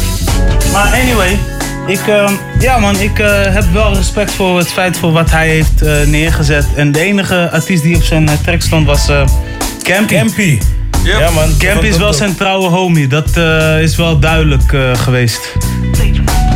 Maar 0.72 0.92
anyway, 1.02 1.38
ik, 1.86 2.00
ehm, 2.06 2.32
ja 2.58 2.78
man, 2.78 3.00
ik 3.00 3.18
eh, 3.18 3.28
heb 3.42 3.64
wel 3.72 3.94
respect 3.94 4.32
voor 4.32 4.58
het 4.58 4.68
feit 4.68 4.98
voor 4.98 5.12
wat 5.12 5.30
hij 5.30 5.48
heeft 5.48 5.82
eh, 5.82 6.06
neergezet. 6.06 6.64
En 6.76 6.92
de 6.92 7.00
enige 7.00 7.50
artiest 7.52 7.82
die 7.82 7.96
op 7.96 8.02
zijn 8.02 8.28
eh, 8.28 8.34
track 8.44 8.62
stond 8.62 8.86
was 8.86 9.08
eh 9.08 9.20
Campy. 9.82 10.14
Campy. 10.14 10.58
Yep. 11.04 11.18
Ja, 11.20 11.30
man. 11.30 11.54
Campy 11.58 11.86
is 11.86 11.96
wel 11.96 12.12
zijn 12.12 12.36
trouwe 12.36 12.68
homie, 12.68 13.06
dat 13.06 13.36
eh, 13.36 13.82
is 13.82 13.96
wel 13.96 14.18
duidelijk 14.18 14.72
eh, 14.72 14.80
geweest. 14.94 15.52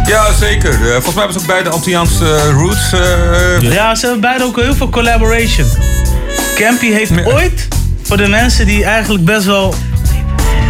Ja, 0.06 0.32
zeker. 0.40 0.72
Volgens 0.74 1.14
mij 1.14 1.24
hebben 1.24 1.32
ze 1.32 1.38
ook 1.38 1.46
beide 1.46 1.68
Antilliaanse 1.70 2.50
roots. 2.52 2.92
eh, 2.92 3.72
Ja, 3.72 3.94
ze 3.94 4.02
hebben 4.04 4.20
beide 4.20 4.44
ook 4.44 4.60
heel 4.60 4.74
veel 4.74 4.88
collaboration. 4.88 5.66
Campy 6.54 6.90
heeft 6.92 7.24
ooit, 7.26 7.68
voor 8.02 8.16
de 8.16 8.28
mensen 8.28 8.66
die 8.66 8.84
eigenlijk 8.84 9.24
best 9.24 9.44
wel 9.46 9.74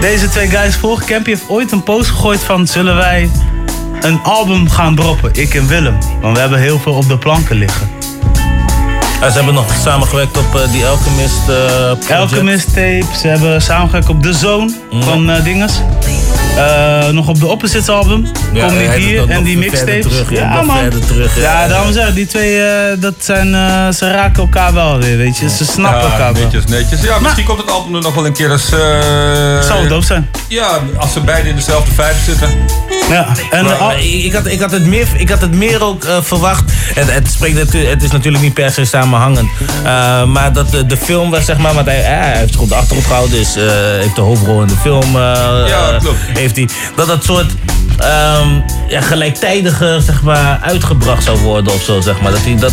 deze 0.03 0.29
twee 0.29 0.49
guys 0.49 0.77
volgen, 0.77 1.07
Campy 1.07 1.31
heeft 1.31 1.49
ooit 1.49 1.73
een 1.73 1.83
post 1.83 2.11
gegooid 2.11 2.41
van 2.41 2.67
zullen 2.67 2.97
wij 2.97 3.31
een 4.01 4.21
album 4.23 4.69
gaan 4.69 4.95
droppen, 4.95 5.31
ik 5.35 5.55
en 5.55 5.67
Willem. 5.67 5.99
Want 6.21 6.35
we 6.35 6.41
hebben 6.41 6.59
heel 6.59 6.79
veel 6.79 6.93
op 6.93 7.09
de 7.09 7.19
planken 7.19 7.57
liggen. 7.57 7.91
Ja, 9.21 9.31
ze 9.31 9.37
hebben 9.37 9.55
nog 9.55 9.75
samengewerkt 9.83 10.37
op 10.37 10.55
eh, 10.55 10.73
die 10.73 10.87
Alchemist 10.87 11.45
project. 11.45 12.11
Alchemist 12.11 12.67
tape, 12.67 13.07
ze 13.21 13.29
hebben 13.29 13.63
samengewerkt 13.63 14.09
op 14.09 14.23
The 14.23 14.33
Zone 14.33 14.73
van 14.91 15.31
eh 15.31 15.45
Dinges. 15.45 15.73
Eh, 16.57 17.09
nog 17.09 17.29
op 17.29 17.41
de 17.41 17.47
Opposites 17.47 17.89
album. 17.89 18.27
Ja, 18.53 18.67
Kom 18.67 18.79
doet 18.79 18.93
hier 18.93 19.31
en 19.31 19.43
die 19.43 19.59
mixtapes. 19.59 20.03
terug, 20.07 20.31
ja, 20.31 20.63
man. 20.63 20.89
terug, 21.07 21.37
ja. 21.37 21.43
ja, 21.43 21.69
daarom 21.69 21.93
zeg 21.93 22.09
ik, 22.09 22.15
die 22.15 22.27
twee, 22.27 22.63
eh, 22.63 23.01
dat 23.01 23.15
zijn, 23.19 23.55
eh, 23.55 23.89
ze 23.89 24.11
raken 24.11 24.43
elkaar 24.43 24.73
wel 24.75 24.99
weer, 24.99 25.17
weet 25.17 25.39
je. 25.39 25.49
Ze 25.51 25.65
snappen 25.65 26.01
ja, 26.01 26.11
elkaar 26.11 26.33
wel. 26.33 26.43
netjes, 26.43 26.65
netjes. 26.65 27.01
Ja, 27.01 27.19
misschien 27.19 27.45
komt 27.45 27.59
het 27.61 27.71
album 27.71 27.95
er 27.95 28.03
nog 28.03 28.15
wel 28.15 28.27
een 28.27 28.33
keer 28.33 28.51
als... 28.51 28.73
eh 28.73 29.61
Zou 29.63 29.89
dope 29.89 30.07
zijn. 30.07 30.29
Ja, 30.49 30.79
als 30.97 31.13
ze 31.13 31.21
beide 31.21 31.49
in 31.49 31.55
dezelfde 31.55 31.95
vijf 31.95 32.17
zitten. 32.25 32.49
Ja, 33.11 33.27
en 33.51 33.65
Maar, 33.65 33.79
maar 33.81 33.99
ik, 33.99 34.25
ik 34.25 34.33
had, 34.33 34.47
ik, 34.47 34.61
had 34.61 34.71
het 34.71 34.87
meer, 34.87 35.07
ik 35.17 35.29
had 35.29 35.41
het 35.41 35.53
meer 35.55 35.83
ook 35.85 36.05
eh, 36.05 36.17
verwacht. 36.23 36.63
Het, 36.95 37.13
het, 37.13 37.31
spreekt, 37.31 37.73
het 37.73 38.03
is 38.03 38.11
natuurlijk 38.11 38.43
niet 38.43 38.55
per 38.55 38.71
se 38.71 38.85
samenhangend. 38.85 39.49
Eh, 39.85 40.25
maar 40.25 40.53
dat 40.53 40.71
de, 40.71 40.87
de 40.87 40.97
film 40.97 41.31
was, 41.31 41.45
zeg 41.45 41.59
maar, 41.59 41.75
want 41.75 41.87
hij, 41.87 41.99
eh, 42.01 42.05
hij 42.07 42.37
heeft 42.39 42.55
goed 42.55 42.69
de 42.69 42.75
achtergrond 42.75 43.07
gehouden. 43.07 43.39
Dus 43.39 43.57
eh, 43.57 43.63
heeft 44.01 44.15
de 44.17 44.21
hoofdrol 44.21 44.61
in 44.61 44.67
de 44.67 44.77
film. 44.83 45.17
eh, 45.17 45.69
Ja, 45.69 45.97
klopt. 46.01 46.19
Heeft 46.35 46.57
hij. 46.57 46.69
Dat 46.97 47.07
dat 47.07 47.25
soort 47.25 47.51
ehm, 47.99 48.49
ja, 48.89 49.01
gelijktijdiger, 49.01 50.01
zeg 50.01 50.23
maar, 50.23 50.59
uitgebracht 50.63 51.25
zou 51.25 51.39
worden 51.39 51.73
of 51.73 51.83
zo, 51.83 52.01
zeg 52.01 52.21
maar. 52.21 52.33
Dat 52.33 52.41
hij 52.45 52.57
dat 52.57 52.73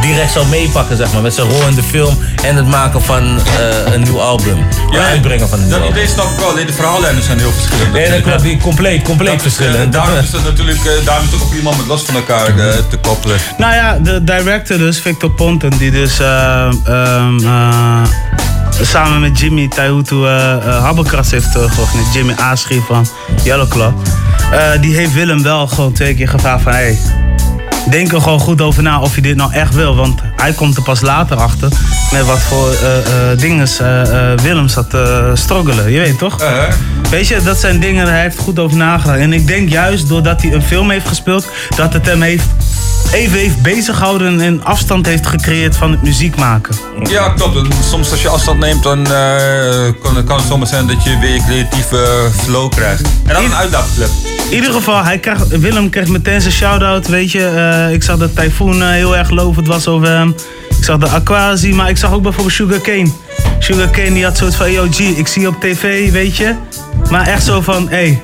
direct 0.00 0.32
zou 0.32 0.46
meepakken, 0.46 0.96
zeg 0.96 1.12
maar. 1.12 1.22
Met 1.22 1.34
zijn 1.34 1.48
rol 1.48 1.68
in 1.68 1.74
de 1.74 1.82
film 1.82 2.18
en 2.42 2.56
het 2.56 2.66
maken 2.66 3.02
van 3.02 3.38
eh, 3.86 3.92
een 3.92 4.02
nieuw 4.02 4.20
album. 4.20 4.66
Ja, 4.90 5.04
uitbrengen 5.04 5.48
van 5.48 5.58
een 5.58 5.64
nieuw 5.64 5.74
Dat 5.74 5.82
album. 5.82 5.96
idee 5.96 6.08
snap 6.08 6.30
ik 6.30 6.38
wel, 6.38 6.48
alleen 6.48 6.66
de 6.66 6.72
verhaallijnen 6.72 7.22
zijn 7.22 7.38
heel 7.38 7.52
verschillend. 7.52 7.92
Nee, 7.92 8.10
dat 8.10 8.20
klopt. 8.20 8.42
Die 8.42 8.56
compleet, 8.58 9.02
compleet 9.02 9.32
Dat 9.32 9.42
is, 9.62 9.68
eh, 9.68 9.72
verschillend. 9.72 9.92
daarom 9.92 10.18
is 10.24 10.32
het 10.32 10.44
natuurlijk, 10.44 10.84
eh, 10.84 11.04
daarom 11.04 11.24
is 11.24 11.32
het 11.32 11.40
ook 11.40 11.46
op 11.46 11.54
iemand 11.54 11.76
met 11.76 11.86
los 11.86 12.02
van 12.02 12.14
elkaar 12.14 12.46
eh, 12.46 12.74
te 12.90 12.96
koppelen. 12.96 13.36
Nou 13.58 13.74
ja, 13.74 13.98
de 13.98 14.24
director 14.24 14.78
dus, 14.78 15.00
Victor 15.00 15.30
Ponten, 15.30 15.78
die 15.78 15.90
dus 15.90 16.18
eh, 16.18 16.70
ehm, 16.84 17.38
eh, 17.44 18.02
samen 18.80 19.20
met 19.20 19.38
Jimmy 19.38 19.68
Taihutu 19.68 20.26
eh 20.26 20.56
uh, 20.66 20.82
Habbekras 20.82 21.30
heeft 21.30 21.56
uh, 21.56 21.70
georganiseerd. 21.70 22.14
Jimmy 22.14 22.34
Aschrie 22.34 22.80
van 22.80 23.06
Yellow 23.44 23.68
Club. 23.68 23.92
Eh, 24.52 24.80
die 24.80 24.96
heeft 24.96 25.12
Willem 25.12 25.42
wel 25.42 25.66
gewoon 25.66 25.92
twee 25.92 26.14
keer 26.14 26.28
gevraagd 26.28 26.62
van... 26.62 26.72
Hey, 26.72 26.98
denk 27.90 28.12
er 28.12 28.20
gewoon 28.20 28.40
goed 28.40 28.60
over 28.60 28.82
na 28.82 29.00
of 29.00 29.14
je 29.14 29.20
dit 29.20 29.36
nou 29.36 29.52
echt 29.52 29.74
wil. 29.74 29.96
Want 29.96 30.20
hij 30.36 30.52
komt 30.52 30.76
er 30.76 30.82
pas 30.82 31.00
later 31.00 31.36
achter 31.36 31.68
met 32.12 32.26
wat 32.26 32.40
voor 32.40 32.72
eh, 32.72 32.98
eh, 32.98 33.38
dingen 33.38 33.66
eh, 33.78 34.32
eh, 34.32 34.38
Willem 34.38 34.68
zat 34.68 34.90
te 34.90 35.30
struggelen. 35.34 35.92
Je 35.92 35.98
weet 35.98 36.18
toch? 36.18 36.36
Weet 37.12 37.28
je, 37.28 37.42
dat 37.42 37.58
zijn 37.58 37.80
dingen, 37.80 38.06
hij 38.06 38.20
heeft 38.20 38.38
goed 38.38 38.58
over 38.58 38.76
nagedacht. 38.76 39.18
En 39.18 39.32
ik 39.32 39.46
denk 39.46 39.68
juist 39.68 40.08
doordat 40.08 40.42
hij 40.42 40.52
een 40.52 40.62
film 40.62 40.90
heeft 40.90 41.08
gespeeld, 41.08 41.48
dat 41.76 41.92
het 41.92 42.06
hem 42.06 42.22
heeft, 42.22 42.44
even 43.12 43.38
heeft 43.38 43.62
bezighouden 43.62 44.40
en 44.40 44.64
afstand 44.64 45.06
heeft 45.06 45.26
gecreëerd 45.26 45.76
van 45.76 45.90
het 45.90 46.02
muziek 46.02 46.36
maken. 46.36 46.74
Ja, 47.02 47.28
klopt. 47.28 47.74
Soms 47.88 48.10
als 48.10 48.22
je 48.22 48.28
afstand 48.28 48.58
neemt, 48.58 48.82
dan 48.82 49.06
eh, 49.06 49.12
kan, 50.02 50.24
kan 50.24 50.36
het 50.36 50.46
zomaar 50.46 50.66
zijn 50.66 50.86
dat 50.86 51.04
je 51.04 51.18
weer 51.18 51.42
creatieve 51.46 52.28
flow 52.42 52.70
krijgt. 52.70 53.02
En 53.26 53.34
dan 53.34 53.44
een 53.44 53.54
uitlaatklep. 53.54 54.08
In 54.50 54.54
ieder 54.54 54.72
geval, 54.72 55.04
hij 55.04 55.18
krijgt, 55.18 55.48
Willem 55.48 55.90
kreeg 55.90 56.08
meteen 56.08 56.40
zijn 56.40 56.52
shout-out, 56.52 57.08
weet 57.08 57.32
je. 57.32 57.46
Eh, 57.46 57.94
ik 57.94 58.02
zag 58.02 58.18
dat 58.18 58.36
Typhoon 58.36 58.82
eh, 58.82 58.88
heel 58.88 59.16
erg 59.16 59.30
lovend 59.30 59.66
was 59.66 59.86
over 59.86 60.08
hem. 60.08 60.34
Ik 60.78 60.84
zag 60.84 60.98
de 60.98 61.08
Aquasi, 61.08 61.74
maar 61.74 61.88
ik 61.88 61.96
zag 61.96 62.12
ook 62.12 62.22
bijvoorbeeld 62.22 62.54
Sugar 62.54 62.80
Cane. 62.80 63.10
Sugar 63.58 63.90
Cane 63.90 64.12
die 64.12 64.24
had 64.24 64.36
zoiets 64.36 64.56
van, 64.56 64.72
yo 64.72 64.86
G, 64.90 64.98
ik 64.98 65.26
zie 65.26 65.42
je 65.42 65.48
op 65.48 65.60
tv, 65.60 66.10
weet 66.10 66.36
je. 66.36 66.54
Maar 67.10 67.26
echt 67.26 67.44
zo 67.44 67.60
van, 67.60 67.88
hé, 67.88 67.96
hey, 67.96 68.22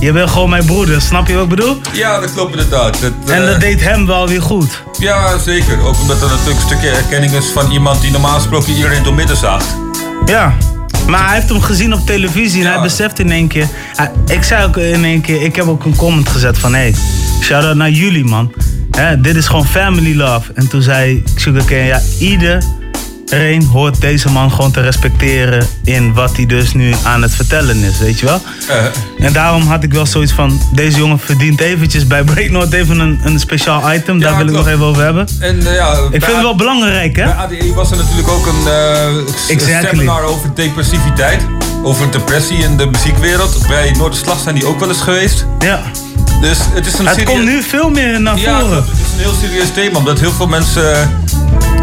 je 0.00 0.12
bent 0.12 0.30
gewoon 0.30 0.50
mijn 0.50 0.64
broeder, 0.64 1.00
snap 1.00 1.26
je 1.28 1.34
wat 1.34 1.42
ik 1.42 1.48
bedoel? 1.48 1.76
Ja, 1.92 2.20
dat 2.20 2.32
klopt 2.32 2.50
inderdaad. 2.50 3.00
Dat, 3.00 3.12
En 3.26 3.42
eh, 3.42 3.50
dat 3.50 3.60
deed 3.60 3.80
hem 3.80 4.06
wel 4.06 4.28
weer 4.28 4.42
goed. 4.42 4.82
Ja, 4.98 5.38
zeker. 5.38 5.80
Ook 5.80 6.00
omdat 6.00 6.22
er 6.22 6.28
natuurlijk 6.28 6.56
een 6.56 6.66
stukje 6.66 6.88
erkenning 6.90 7.32
is 7.32 7.46
van 7.46 7.70
iemand 7.70 8.00
die 8.00 8.10
normaal 8.10 8.34
gesproken 8.34 8.72
iedereen 8.72 9.02
door 9.02 9.14
midden 9.14 9.36
zaagt. 9.36 9.76
Ja. 10.26 10.54
Maar 11.08 11.26
hij 11.26 11.34
heeft 11.34 11.48
hem 11.48 11.60
gezien 11.60 11.94
op 11.94 12.06
televisie 12.06 12.64
en 12.64 12.72
hij 12.72 12.82
beseft 12.82 13.18
in 13.18 13.30
één 13.30 13.48
keer. 13.48 13.68
ik 14.26 14.42
zei 14.42 14.64
ook 14.64 14.76
in 14.76 15.04
één 15.04 15.20
keer, 15.20 15.42
ik 15.42 15.56
heb 15.56 15.66
ook 15.66 15.84
een 15.84 15.96
comment 15.96 16.28
gezet 16.28 16.58
van 16.58 16.74
hé, 16.74 16.80
hey, 16.80 16.94
shout 17.42 17.64
out 17.64 17.76
naar 17.76 17.90
jullie 17.90 18.24
man. 18.24 18.52
Hè, 18.90 19.20
dit 19.20 19.36
is 19.36 19.46
gewoon 19.46 19.66
family 19.66 20.16
love. 20.16 20.52
En 20.54 20.68
toen 20.68 20.82
zei 20.82 21.22
Sugarcane, 21.34 21.84
ja, 21.84 22.00
iedereen 23.34 23.64
hoort 23.64 24.00
deze 24.00 24.30
man 24.30 24.50
gewoon 24.50 24.70
te 24.70 24.80
respecteren 24.80 25.66
in 25.84 26.12
wat 26.14 26.36
hij 26.36 26.46
dus 26.46 26.72
nu 26.74 26.94
aan 27.02 27.22
het 27.22 27.34
vertellen 27.34 27.76
is, 27.76 27.98
weet 27.98 28.18
je 28.18 28.26
wel? 28.26 28.40
En 29.18 29.32
daarom 29.32 29.66
had 29.66 29.82
ik 29.82 29.92
wel 29.92 30.06
zoiets 30.06 30.32
van, 30.32 30.60
deze 30.72 30.98
jongen 30.98 31.18
verdient 31.18 31.60
eventjes 31.60 32.06
bij 32.06 32.24
Breaknote 32.24 32.76
even 32.76 32.98
een, 32.98 33.20
een 33.24 33.40
speciaal 33.40 33.92
item. 33.92 34.20
Daar 34.20 34.30
Ja, 34.30 34.36
wil 34.36 34.46
ik 34.46 34.52
nog 34.52 34.68
even 34.68 34.84
over 34.84 35.02
hebben. 35.02 35.28
En, 35.40 35.66
eh, 35.66 35.74
ja, 35.74 35.92
Ik 35.92 36.24
vind 36.24 36.26
het 36.26 36.40
wel 36.42 36.54
belangrijk, 36.56 37.16
hè? 37.16 37.24
Bij 37.24 37.34
ADE 37.34 37.72
was 37.74 37.90
er 37.90 37.96
natuurlijk 37.96 38.28
ook 38.28 38.46
een 38.46 38.66
eh, 38.66 39.50
Exactly. 39.50 39.88
seminar 39.90 40.22
over 40.22 40.54
depressiviteit. 40.54 41.42
Over 41.82 42.10
depressie 42.10 42.56
in 42.58 42.76
de 42.76 42.86
muziekwereld. 42.86 43.66
Bij 43.68 43.90
Noorderslag 43.96 44.38
zijn 44.40 44.54
die 44.54 44.66
ook 44.66 44.78
wel 44.80 44.88
eens 44.88 45.00
geweest. 45.00 45.46
Ja. 45.58 45.82
Dus 46.40 46.58
het 46.74 46.86
is 46.86 46.98
een 46.98 47.06
Het 47.06 47.22
komt 47.22 47.44
nu 47.44 47.62
veel 47.62 47.90
meer 47.90 48.20
naar 48.20 48.38
Ja, 48.38 48.60
voren. 48.60 48.72
klopt. 48.82 48.90
het 48.90 48.98
is 49.06 49.12
een 49.12 49.18
heel 49.18 49.34
serieus 49.48 49.68
thema. 49.74 49.98
Omdat 49.98 50.20
heel 50.20 50.32
veel 50.32 50.46
mensen 50.46 51.00
eh, 51.00 51.06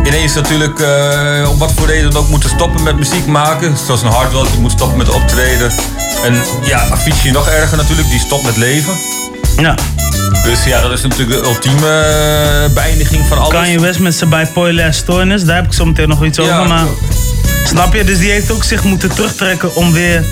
ineens 0.05 0.33
natuurlijk 0.33 0.79
eh, 0.79 1.49
om 1.49 1.57
wat 1.57 1.71
voor 1.71 1.87
reden 1.87 2.11
dan 2.11 2.21
ook 2.21 2.29
moeten 2.29 2.49
stoppen 2.49 2.83
met 2.83 2.95
muziek 2.95 3.25
maken. 3.25 3.77
Zoals 3.77 4.01
een 4.01 4.11
Hardwell, 4.11 4.45
die 4.51 4.59
moet 4.59 4.71
stoppen 4.71 4.97
met 4.97 5.09
optreden. 5.09 5.71
En 6.23 6.41
ja, 6.61 6.89
Avicii 6.89 7.31
nog 7.31 7.47
erger 7.47 7.77
natuurlijk, 7.77 8.09
die 8.09 8.19
stopt 8.19 8.43
met 8.43 8.57
leven. 8.57 8.93
Ja. 9.57 9.75
Dus 10.43 10.63
ja, 10.63 10.81
dat 10.81 10.91
is 10.91 11.01
natuurlijk 11.01 11.41
de 11.41 11.47
ultieme 11.47 11.87
eh, 11.87 12.73
beëindiging 12.73 13.25
van 13.27 13.37
alles. 13.37 13.53
Kanye 13.53 13.79
West 13.79 13.99
met 13.99 14.15
zijn 14.15 14.29
bipolaire 14.29 14.91
stoornis, 14.91 15.43
daar 15.43 15.55
heb 15.55 15.65
ik 15.65 15.73
zo 15.73 15.85
meteen 15.85 16.09
nog 16.09 16.25
iets 16.25 16.39
over. 16.39 16.67
Maar 16.67 16.85
snap 17.65 17.93
je? 17.93 18.03
Dus 18.03 18.17
die 18.17 18.31
heeft 18.31 18.51
ook 18.51 18.63
zich 18.63 18.83
moeten 18.83 19.09
terugtrekken 19.09 19.75
om 19.75 19.91
weer. 19.91 20.23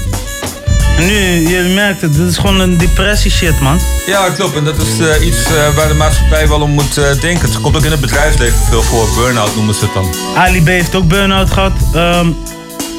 Nu, 1.00 1.48
je 1.50 1.72
merkt 1.76 2.02
het, 2.02 2.14
dit 2.16 2.28
is 2.28 2.38
gewoon 2.38 2.60
een 2.60 2.78
depressie 2.78 3.32
shit, 3.32 3.60
man. 3.60 3.80
Ja, 4.06 4.30
klopt. 4.30 4.56
En 4.56 4.64
dat 4.64 4.76
is 4.78 5.00
eh, 5.08 5.26
iets 5.28 5.44
eh, 5.46 5.76
waar 5.76 5.88
de 5.88 5.94
maatschappij 5.94 6.48
wel 6.48 6.62
om 6.62 6.72
moet 6.72 6.98
eh, 6.98 7.04
denken. 7.22 7.50
Het 7.50 7.62
komt 7.62 7.76
ook 7.76 7.84
in 7.84 7.92
het 7.92 8.02
bedrijfsleven 8.02 8.58
veel 8.70 8.82
voor. 8.84 9.08
Burn-out 9.16 9.56
noemen 9.56 9.76
ze 9.76 9.86
het 9.86 9.94
dan. 9.94 10.08
Ali 10.36 10.64
B 10.64 10.68
heeft 10.68 10.96
ook 10.96 11.08
burn-out 11.08 11.52
gehad. 11.52 11.72
Ehm, 11.94 12.28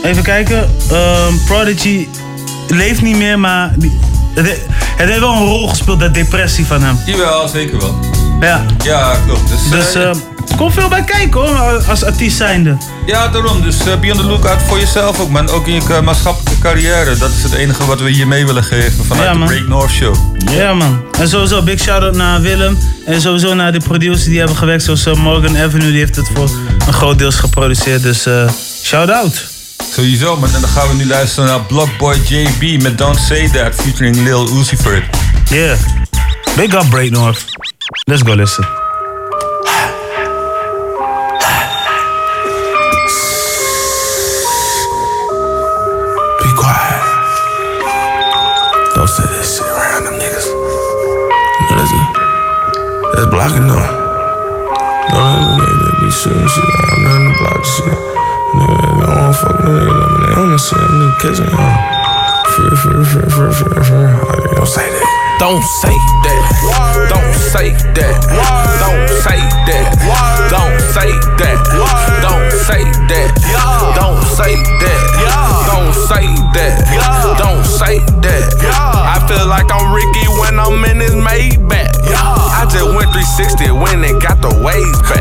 even 0.04 0.22
kijken. 0.22 0.70
Ehm, 0.90 1.32
Prodigy 1.46 2.08
leeft 2.68 3.02
niet 3.02 3.16
meer, 3.16 3.38
maar 3.38 3.72
die- 3.76 3.98
het, 4.34 4.46
he- 4.46 4.62
het 4.96 5.08
heeft 5.08 5.20
wel 5.20 5.32
een 5.32 5.44
rol 5.46 5.68
gespeeld, 5.68 6.00
dat 6.00 6.14
depressie 6.14 6.66
van 6.66 6.82
hem. 6.82 6.98
Jawel, 7.06 7.48
zeker 7.48 7.78
wel. 7.78 7.98
Ja. 8.40 8.64
Ja, 8.84 9.16
klopt. 9.26 9.48
Dus, 9.48 9.70
Dus 9.70 9.96
er 10.50 10.56
komt 10.56 10.72
veel 10.72 10.88
bij 10.88 11.02
kijken 11.04 11.40
hoor, 11.40 11.84
als 11.88 12.04
artiest 12.04 12.36
zijnde. 12.36 12.76
Ja, 13.06 13.28
daarom. 13.28 13.62
Dus 13.62 13.86
eh, 13.86 13.98
be 14.00 14.10
on 14.12 14.16
the 14.16 14.22
lookout 14.24 14.62
voor 14.62 14.78
jezelf 14.78 15.20
ook, 15.20 15.30
man. 15.30 15.48
Ook 15.48 15.66
in 15.66 15.74
je 15.74 15.80
eh, 15.94 16.00
maatschappelijke 16.00 16.58
carrière. 16.60 17.16
Dat 17.16 17.30
is 17.30 17.42
het 17.42 17.52
enige 17.52 17.84
wat 17.84 18.00
we 18.00 18.10
hier 18.10 18.26
mee 18.26 18.46
willen 18.46 18.64
geven 18.64 19.04
vanuit 19.04 19.26
Ja, 19.26 19.32
de. 19.32 19.44
Break 19.44 19.66
North 19.68 19.90
Show. 19.90 20.14
Ja 20.50 20.74
man. 20.74 21.00
En 21.18 21.28
sowieso 21.28 21.62
big 21.62 21.80
shout-out 21.80 22.16
naar 22.16 22.40
Willem. 22.40 22.78
En 23.06 23.20
sowieso 23.20 23.54
naar 23.54 23.72
de 23.72 23.80
producers 23.80 24.24
die 24.24 24.38
hebben 24.38 24.56
gewerkt. 24.56 24.82
Zoals 24.82 25.04
Morgan 25.04 25.58
Avenue, 25.58 25.90
die 25.90 25.98
heeft 25.98 26.16
het 26.16 26.30
voor 26.34 26.50
een 26.86 26.92
groot 26.92 27.18
deels 27.18 27.34
geproduceerd. 27.36 28.02
Dus 28.02 28.26
eh 28.26 28.50
shout-out. 28.82 29.48
Sowieso, 29.92 30.36
man. 30.36 30.54
En 30.54 30.60
dan 30.60 30.70
gaan 30.70 30.88
we 30.88 30.94
nu 30.94 31.06
luisteren 31.06 31.48
naar 31.48 31.60
Blockboy 31.60 32.16
JB 32.28 32.82
met 32.82 32.98
Don't 32.98 33.18
Say 33.18 33.48
That 33.48 33.74
featuring 33.74 34.16
Lil 34.16 34.48
Uzi 34.60 34.76
Vert. 34.76 35.04
Yeah. 35.50 35.76
Big 36.56 36.74
up 36.74 36.90
Break 36.90 37.10
North. 37.10 37.44
Let's 38.04 38.22
go 38.22 38.34
listen. 38.34 38.79
That's 53.20 53.30
blocking 53.30 53.68
them. 53.68 53.76
No, 53.76 55.20
that 55.20 55.44
nigga 55.60 55.76
that 55.76 55.96
be 56.00 56.08
shooting 56.08 56.48
shit 56.48 56.64
out 56.64 56.96
there 57.04 57.16
in 57.20 57.24
the 57.28 57.34
block 57.36 57.60
shit. 57.68 57.92
Nigga, 58.56 58.76
they 58.80 58.88
don't 58.88 59.12
wanna 59.12 59.32
fuck 59.36 59.56
with 59.60 59.76
nigga, 59.76 59.92
I 59.92 60.08
mean, 60.08 60.22
they 60.24 60.40
on 60.40 60.48
the 60.48 60.58
shit, 60.58 60.80
nigga 60.80 61.20
catching 61.20 61.52
on. 61.52 61.72
Free, 62.56 62.72
free, 62.80 63.04
free, 63.04 63.28
free, 63.28 63.52
free, 63.52 63.84
free. 63.84 64.08
Oh, 64.24 64.40
they 64.40 64.56
don't 64.56 64.66
say 64.66 64.88
that. 64.88 65.06
Don't 65.36 65.64
say 65.84 65.96
that. 66.24 66.42
Don't 67.12 67.34
say 67.52 67.68
that. 67.92 68.16
Don't 68.80 69.08
say 69.24 69.40
that. 69.68 69.88
Don't 70.48 70.80
say 70.96 71.10
that. 71.44 71.59
360 83.40 83.70
when 83.72 84.04
it 84.04 84.22
got 84.22 84.38
the 84.42 84.52
waves 84.62 85.00
back. 85.08 85.19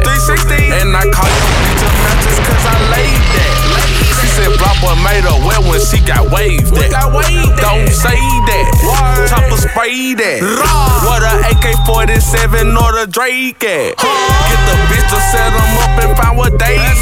Her 5.80 6.24
wet 6.30 6.64
when 6.72 6.84
she 6.84 6.90
got 6.90 7.14
waved 7.14 7.56
at. 7.56 7.62
Don't 7.62 7.90
say 7.90 8.20
that. 8.20 8.66
Chopper 9.30 9.58
spray 9.58 10.14
that. 10.16 10.42
What 11.06 11.24
a 11.24 11.56
AK-47 11.56 12.76
or 12.76 12.92
the 13.00 13.08
Drake 13.08 13.64
at. 13.64 13.96
Get 13.98 14.62
the 14.68 14.76
bitch 14.92 15.08
to 15.10 15.20
set 15.32 15.50
them 15.52 15.72
up 15.80 15.96
and 16.04 16.18
find 16.18 16.38
what 16.38 16.58
they 16.60 16.78
at. 16.78 16.98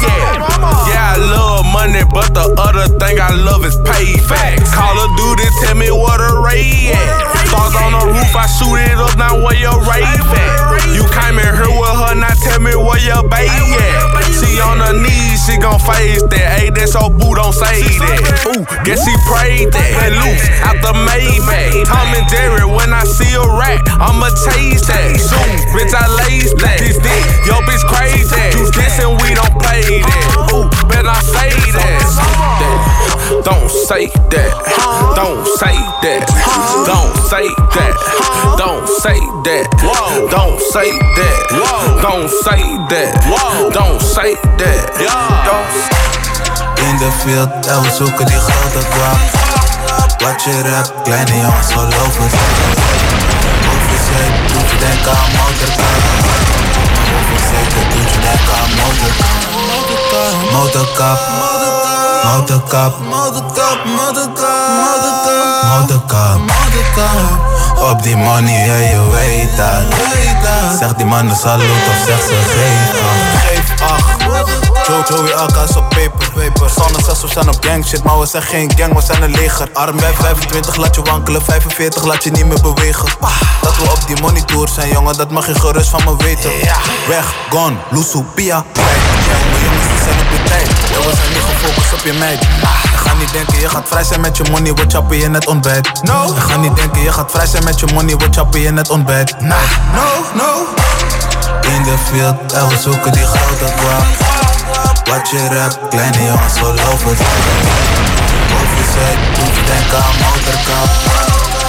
Yeah, 0.88 1.14
I 1.14 1.18
love 1.18 1.66
money, 1.72 2.04
but 2.10 2.34
the 2.34 2.46
other 2.58 2.86
thing 2.98 3.20
I 3.20 3.34
love 3.34 3.64
is 3.64 3.76
payback. 3.82 4.62
Call 4.72 4.94
a 4.94 5.06
dude 5.16 5.40
and 5.40 5.54
tell 5.62 5.76
me 5.76 5.90
what 5.90 6.20
a 6.20 6.40
ray 6.42 6.92
at. 6.94 7.48
Stars 7.48 7.74
on 7.80 7.92
the 7.96 8.04
roof, 8.12 8.32
I 8.36 8.46
shoot 8.46 8.76
it 8.76 8.98
up, 9.00 9.16
now 9.16 9.40
where 9.40 9.56
your 9.56 9.78
rave 9.88 10.04
at? 10.04 10.84
You 10.92 11.04
came 11.08 11.40
in 11.40 11.48
here 11.48 11.72
with 11.72 11.96
her, 11.96 12.14
now 12.14 12.34
tell 12.44 12.60
me 12.60 12.76
where 12.76 13.00
your 13.00 13.24
baby 13.26 13.48
at. 13.48 14.28
She 14.36 14.60
on 14.60 14.78
her 14.84 14.92
knees, 14.92 15.40
she 15.48 15.56
gon' 15.56 15.80
face 15.80 16.22
that. 16.28 16.60
Hey, 16.60 16.68
that's 16.70 16.92
your 16.92 17.08
boo, 17.08 17.34
don't 17.34 17.56
say 17.56 17.80
that. 18.04 18.52
Ooh, 18.52 18.67
guess 18.84 19.04
she 19.04 19.14
prayed 19.28 19.72
that. 19.72 19.90
And 20.04 20.14
loose 20.20 20.46
out 20.64 20.78
the 20.84 20.92
Maybach. 21.06 21.84
Tom 21.86 22.08
and 22.14 22.26
Jerry, 22.28 22.64
when 22.64 22.92
I 22.92 23.04
see 23.04 23.32
a 23.34 23.44
rat, 23.44 23.80
I'ma 24.00 24.28
chase 24.48 24.84
that. 24.88 25.16
Soon, 25.20 25.50
bitch, 25.72 25.94
I 25.94 26.04
lace 26.26 26.52
that. 26.60 26.78
This 26.78 26.98
dick, 26.98 27.24
yo 27.48 27.60
bitch 27.64 27.84
crazy. 27.88 28.36
You 28.56 28.68
dissing, 28.72 29.16
we 29.22 29.34
don't 29.34 29.54
play 29.60 30.02
that. 30.04 30.52
Ooh, 30.52 30.68
better 30.88 31.08
not 31.08 31.22
say 31.24 31.50
that. 31.76 32.08
Don't 33.44 33.70
say 33.70 34.06
that. 34.30 34.52
Don't 35.16 35.46
say 35.60 35.76
that. 36.02 36.24
Don't 36.86 37.14
say 37.28 37.48
that. 37.76 37.94
Don't 38.56 38.88
say 38.88 39.18
that. 39.44 39.66
Don't 40.30 40.60
say 40.60 40.90
that. 41.18 41.36
Don't 42.02 42.28
say 42.28 42.62
that. 42.88 43.72
Don't 43.72 44.00
say 44.00 44.34
that. 44.58 46.27
In 46.88 46.96
de 46.96 47.10
field, 47.18 47.66
en 47.66 47.82
we 47.82 47.90
zoeken 47.96 48.26
die 48.26 48.38
grote 48.38 48.86
kwak. 48.88 49.20
Wat 50.18 50.42
je 50.42 50.62
rap, 50.62 51.04
kleine 51.04 51.36
jongens 51.36 51.72
geloven 51.72 52.22
het. 52.22 52.34
Overzet, 53.72 54.32
doet 54.52 54.70
je 54.70 54.76
denken 54.78 55.10
aan 55.10 55.30
motorkap. 55.38 56.02
Overzet, 57.18 57.68
doet 57.92 58.10
je 58.12 58.20
denken 58.26 58.54
aan 58.62 58.70
motorkap. 58.80 59.38
Motorkap, 60.52 61.20
motorkap, 62.24 62.92
motorkap, 63.04 63.84
motorkap, 63.84 64.58
motorkap, 65.68 66.38
motorkap. 66.38 67.90
Op 67.90 68.02
die 68.02 68.16
money, 68.16 68.66
ja 68.66 68.76
je 68.76 69.10
weet 69.10 69.56
dat. 69.56 70.78
Zeg 70.78 70.94
die 70.94 71.06
mannen 71.06 71.36
salut 71.36 71.70
of 71.90 72.04
zeg 72.06 72.20
ze 72.20 72.34
geef 72.52 73.02
acht. 73.02 73.44
Geef 73.44 73.90
acht. 73.90 74.07
Joe, 74.88 75.04
Joey 75.08 75.34
Alka's 75.34 75.76
op 75.76 75.88
paper, 75.88 76.30
paper. 76.34 76.70
Zonder 76.70 77.02
zes, 77.04 77.20
we 77.20 77.28
staan 77.28 77.48
op 77.48 77.56
gang 77.60 77.86
shit, 77.86 78.02
maar 78.02 78.18
we 78.18 78.26
zijn 78.26 78.42
geen 78.42 78.72
gang, 78.76 78.94
we 78.94 79.02
zijn 79.02 79.22
een 79.22 79.30
leger. 79.30 79.68
Arm 79.72 79.96
bij 79.96 80.12
25, 80.14 80.76
laat 80.76 80.94
je 80.94 81.02
wankelen, 81.02 81.42
45, 81.42 82.04
laat 82.04 82.24
je 82.24 82.30
niet 82.30 82.46
meer 82.46 82.60
bewegen. 82.60 83.08
Dat 83.62 83.76
we 83.76 83.82
op 83.82 84.06
die 84.06 84.20
money 84.20 84.42
tour 84.42 84.68
zijn, 84.68 84.88
jongen, 84.88 85.16
dat 85.16 85.30
mag 85.30 85.46
je 85.46 85.54
gerust 85.54 85.88
van 85.88 86.00
me 86.04 86.16
weten. 86.16 86.50
Weg, 87.08 87.34
gone, 87.50 87.76
loesoe, 87.90 88.24
pia. 88.34 88.64
Jongen, 88.72 89.62
jongens, 89.64 89.88
die 89.88 89.98
zijn 90.04 90.18
op 90.20 90.30
je 90.30 90.42
tijd. 90.48 90.68
We 90.68 91.12
zijn 91.16 91.32
niet 91.32 91.42
gefocust 91.42 91.92
op 91.92 92.00
je 92.04 92.12
meid. 92.12 92.46
Gaat 92.96 93.18
niet 93.18 93.32
denken, 93.32 93.60
je 93.60 93.68
gaat 93.68 93.88
vrij 93.88 94.04
zijn 94.04 94.20
met 94.20 94.36
je 94.36 94.44
money, 94.50 94.74
we 94.74 94.84
chappen 94.88 95.16
je 95.16 95.28
net 95.28 95.46
ontbijt. 95.46 96.02
No. 96.02 96.28
Gaat 96.28 96.60
niet 96.60 96.76
denken, 96.76 97.02
je 97.02 97.12
gaat 97.12 97.30
vrij 97.30 97.46
zijn 97.46 97.64
met 97.64 97.80
je 97.80 97.86
money, 97.94 98.16
we 98.16 98.26
chappen 98.30 98.60
je 98.60 98.70
net 98.70 98.90
ontbijt. 98.90 99.40
Nah, 99.40 99.58
no, 99.94 100.08
no. 100.34 100.66
In 101.60 101.82
de 101.82 101.94
field, 102.10 102.52
en 102.52 102.68
we 102.68 102.78
zoeken 102.78 103.12
die 103.12 103.26
grote 103.26 103.72
kwak. 103.76 104.37
Wat 105.10 105.30
je 105.30 105.48
rap, 105.48 105.90
kleine 105.90 106.24
jongens 106.24 106.58
geloven 106.58 107.08
het. 107.08 107.20
Overzet, 108.60 109.18
doet 109.34 109.54
je 109.56 109.64
denken 109.64 109.98
aan 109.98 110.16
motorkap. 110.24 110.90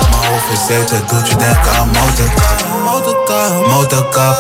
Mijn 0.10 0.32
hoofd 0.32 0.44
Overzeker 0.44 1.08
doet 1.08 1.28
je 1.30 1.36
denken 1.36 1.72
aan 1.72 1.88
motorkap. 1.88 2.58
Motorkap, 2.84 3.68
motorkap, 3.68 4.38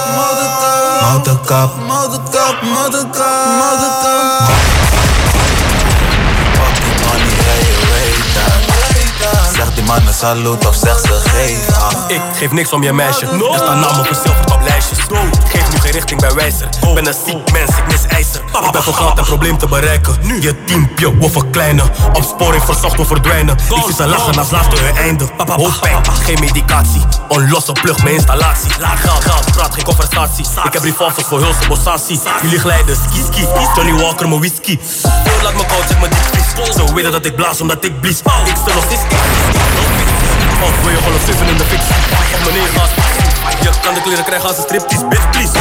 motorkap, 1.02 1.70
motorkap, 1.88 2.62
motorkap, 2.62 3.42
motorkap. 3.60 4.79
Die 9.76 9.84
mannen 9.84 10.14
salut 10.14 10.68
of 10.68 10.76
zeg 10.76 11.00
ze 11.00 11.22
geef 11.26 11.78
af. 11.78 12.08
Ik 12.08 12.22
geef 12.38 12.52
niks 12.52 12.74
om 12.74 12.84
je 12.84 12.94
meisje. 12.94 13.26
Er 13.26 13.56
staan 13.56 13.80
namen 13.80 14.06
voor 14.06 14.16
zilvertop 14.24 14.62
lijstjes. 14.62 14.98
Geef 15.50 15.72
nu 15.72 15.80
geen 15.80 15.92
richting 15.92 16.22
bij 16.22 16.34
wijzer. 16.34 16.70
Ben 16.94 17.08
een 17.08 17.14
ziek 17.26 17.52
mens, 17.52 17.70
ik 17.70 17.88
mis 17.88 18.06
ijzer. 18.08 18.42
Ik 18.66 18.72
ben 18.72 18.84
van 18.84 18.94
geld 18.94 19.18
en 19.18 19.24
probleem 19.24 19.58
te 19.58 19.68
bereiken. 19.68 20.42
Je 20.42 20.64
teampje 20.64 21.18
wil 21.18 21.30
verkleinen. 21.30 21.90
Opsporing 22.14 22.64
verzocht 22.64 23.00
of 23.00 23.08
verdwijnen. 23.08 23.56
Ik 23.56 23.84
zie 23.86 23.96
ze 23.96 24.08
lachen 24.08 24.38
als 24.38 24.50
laatste 24.50 24.84
hun 24.84 24.96
einde. 24.96 25.28
Hoofdpijn, 25.48 26.02
geen 26.24 26.40
medicatie. 26.40 27.02
Onlosse 27.28 27.72
plug, 27.72 28.04
mijn 28.04 28.16
installatie. 28.16 28.72
Geld, 28.72 29.24
geld, 29.24 29.52
praat 29.52 29.74
geen 29.74 29.84
conversatie. 29.84 30.46
Ik 30.64 30.74
heb 30.74 30.84
revolvers 30.84 31.28
voor 31.28 31.40
hulse 31.40 31.68
bossatie. 31.68 32.20
Jullie 32.42 32.60
glijden, 32.60 32.96
ski, 32.96 33.24
ski. 33.32 33.48
Johnny 33.76 34.02
Walker, 34.02 34.28
mijn 34.28 34.40
whisky. 34.40 34.80
Veel 35.24 35.44
laat 35.44 35.54
me 35.54 35.66
koud, 35.66 35.88
zeg 35.88 36.00
me 36.00 36.08
diepvries. 36.66 36.88
Ze 36.88 36.94
weten 36.94 37.12
dat 37.12 37.26
ik 37.26 37.36
blaas 37.36 37.62
omdat 37.62 37.84
ik 37.84 38.02
blies. 38.02 38.20
Ik 38.20 38.56
stel 38.64 38.74
nog 38.74 38.84
steeds 38.84 39.02
of 40.64 40.82
wil 40.82 40.92
je 40.92 40.98
gewoon 40.98 41.20
zeven 41.26 41.48
in 41.48 41.58
de 41.58 41.64
fix? 41.64 41.82
Of 42.34 42.46
meneer 42.46 42.70
gaat 42.76 42.90
Je 43.62 43.70
kan 43.82 43.94
de 43.94 44.02
kleren 44.02 44.24
krijgen 44.24 44.48
als 44.48 44.58
een 44.58 44.64
striptease, 44.64 45.06
bitch 45.06 45.30
please 45.30 45.52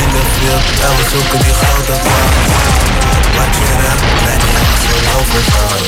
In 0.00 0.08
de 0.14 0.22
field, 0.34 0.66
en 0.86 0.92
we 0.96 1.04
zoeken 1.12 1.38
die 1.44 1.54
gouden 1.62 1.98
baan. 2.04 2.30
Wat 3.36 3.52
je 3.58 3.66
rap, 3.82 4.00
ben 4.24 4.40
je 4.52 4.62
zo 4.84 4.94
overgaan. 5.18 5.82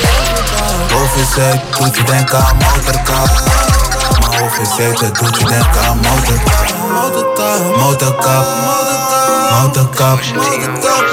Overzet 1.01 1.59
doet 1.77 1.95
je 1.97 2.03
denken 2.03 2.37
aan 2.37 2.57
motorkap. 2.57 3.29
Maar 4.19 4.41
overzet 4.43 4.97
doet 5.19 5.37
je 5.39 5.45
denken 5.45 5.81
aan 5.87 5.97
motorkap. 5.97 6.65
Motorkap, 6.93 7.77
motorkap, 7.77 8.45
motorkap, 9.51 10.19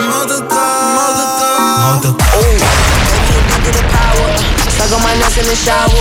motorkap, 0.08 1.23
motorkap, 1.84 2.24
Suck 4.72 4.90
on 4.90 5.02
my 5.04 5.14
nuts 5.20 5.36
in 5.38 5.46
the 5.46 5.54
shower. 5.54 6.00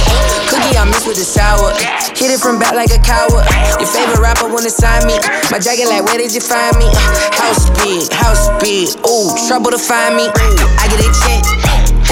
Cookie 0.50 0.78
I 0.78 0.86
mix 0.86 1.06
with 1.06 1.18
the 1.18 1.28
sour. 1.28 1.76
Hit 2.16 2.32
it 2.32 2.40
from 2.40 2.58
back 2.58 2.74
like 2.74 2.90
a 2.90 3.00
coward. 3.00 3.46
Your 3.78 3.90
favorite 3.90 4.20
rapper 4.20 4.48
wanna 4.48 4.72
sign 4.72 5.06
me. 5.06 5.20
My 5.52 5.60
jacket 5.60 5.88
like 5.88 6.04
where 6.06 6.18
did 6.18 6.34
you 6.34 6.42
find 6.42 6.74
me? 6.80 6.88
Uh, 6.88 7.12
house 7.38 7.70
big, 7.84 8.10
house 8.12 8.50
big. 8.64 8.90
Ooh, 9.06 9.30
trouble 9.48 9.72
to 9.72 9.78
find 9.78 10.16
me. 10.16 10.26
Ooh, 10.26 10.58
I 10.80 10.88
get 10.90 11.04
a 11.04 11.10
check. 11.22 11.44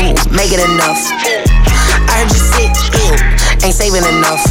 Ooh, 0.04 0.14
make 0.36 0.52
it 0.52 0.62
enough. 0.62 1.02
I 2.08 2.22
heard 2.22 2.30
you 2.30 2.42
sick. 2.44 2.72
Ew, 2.94 3.66
ain't 3.66 3.74
saving 3.74 4.06
enough. 4.06 4.44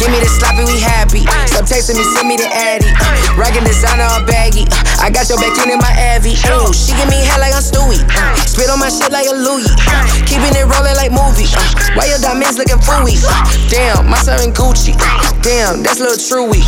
Give 0.00 0.08
me 0.08 0.16
the 0.16 0.32
sloppy, 0.32 0.64
we 0.64 0.80
happy. 0.80 1.28
Stop 1.44 1.68
texting 1.68 2.00
me, 2.00 2.04
send 2.16 2.24
me 2.24 2.40
the 2.40 2.48
addy. 2.48 2.88
Rockin' 3.36 3.68
designer 3.68 4.08
all 4.08 4.24
baggy. 4.24 4.64
Uh, 4.64 5.04
I 5.04 5.12
got 5.12 5.28
your 5.28 5.36
back 5.36 5.52
in 5.60 5.76
my 5.76 5.92
Abby. 5.92 6.40
Ooh, 6.48 6.72
she 6.72 6.96
give 6.96 7.04
me 7.12 7.20
head 7.20 7.36
like 7.36 7.52
I'm 7.52 7.60
Stewie. 7.60 8.00
Spit 8.48 8.72
on 8.72 8.80
my 8.80 8.88
shit 8.88 9.12
like 9.12 9.28
a 9.28 9.36
Louis. 9.36 9.68
Uh, 9.84 10.08
keeping 10.24 10.56
it 10.56 10.64
rolling 10.64 10.96
like 10.96 11.12
movie. 11.12 11.52
Uh, 11.52 11.60
why 12.00 12.08
your 12.08 12.16
diamonds 12.16 12.56
looking 12.56 12.80
fooey? 12.80 13.20
Damn, 13.68 14.08
my 14.08 14.16
son 14.24 14.40
in 14.40 14.56
Gucci. 14.56 14.96
Damn, 15.44 15.84
that's 15.84 16.00
little 16.00 16.16
Truey. 16.16 16.60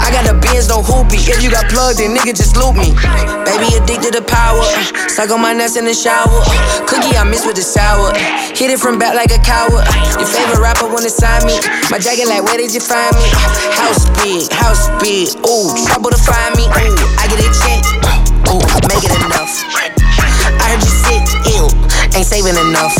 I 0.00 0.12
got 0.12 0.28
the 0.28 0.36
Benz, 0.36 0.68
no 0.68 0.80
hoopy. 0.84 1.16
If 1.28 1.44
you 1.44 1.52
got 1.52 1.68
plugged 1.68 2.00
in, 2.00 2.12
nigga, 2.12 2.36
just 2.36 2.56
loop 2.56 2.76
me. 2.76 2.92
Baby, 3.48 3.68
addicted 3.76 4.16
to 4.16 4.24
power. 4.24 4.64
Suck 5.08 5.32
on 5.32 5.40
my 5.40 5.56
nuts 5.56 5.76
in 5.76 5.84
the 5.88 5.96
shower. 5.96 6.28
Cookie, 6.84 7.16
I 7.16 7.24
miss 7.24 7.44
with 7.48 7.56
the 7.56 7.64
sour. 7.64 8.12
Hit 8.52 8.68
it 8.68 8.80
from 8.80 9.00
back 9.00 9.16
like 9.16 9.32
a 9.32 9.40
coward. 9.40 9.84
Your 10.20 10.28
favorite 10.28 10.60
rapper 10.60 10.88
wanna 10.88 11.08
sign 11.08 11.44
me. 11.48 11.56
My 11.88 11.96
jacket 11.96 12.28
like, 12.28 12.44
where 12.44 12.60
did 12.60 12.74
you 12.74 12.77
find 12.80 13.14
me? 13.16 13.28
House 13.74 14.06
big, 14.22 14.52
house 14.52 14.88
big. 15.00 15.28
Ooh, 15.46 15.70
trouble 15.86 16.10
to 16.10 16.18
find 16.18 16.54
me. 16.56 16.64
Ooh, 16.66 16.96
I 17.18 17.26
get 17.28 17.40
a 17.40 17.48
check. 17.50 17.82
Ooh, 18.50 18.62
make 18.88 19.04
it 19.04 19.12
enough. 19.24 19.52
I 20.58 20.74
heard 20.74 20.82
you 20.82 20.90
sick, 20.90 21.24
ill, 21.54 21.70
ain't 22.16 22.26
saving 22.26 22.56
enough. 22.56 22.94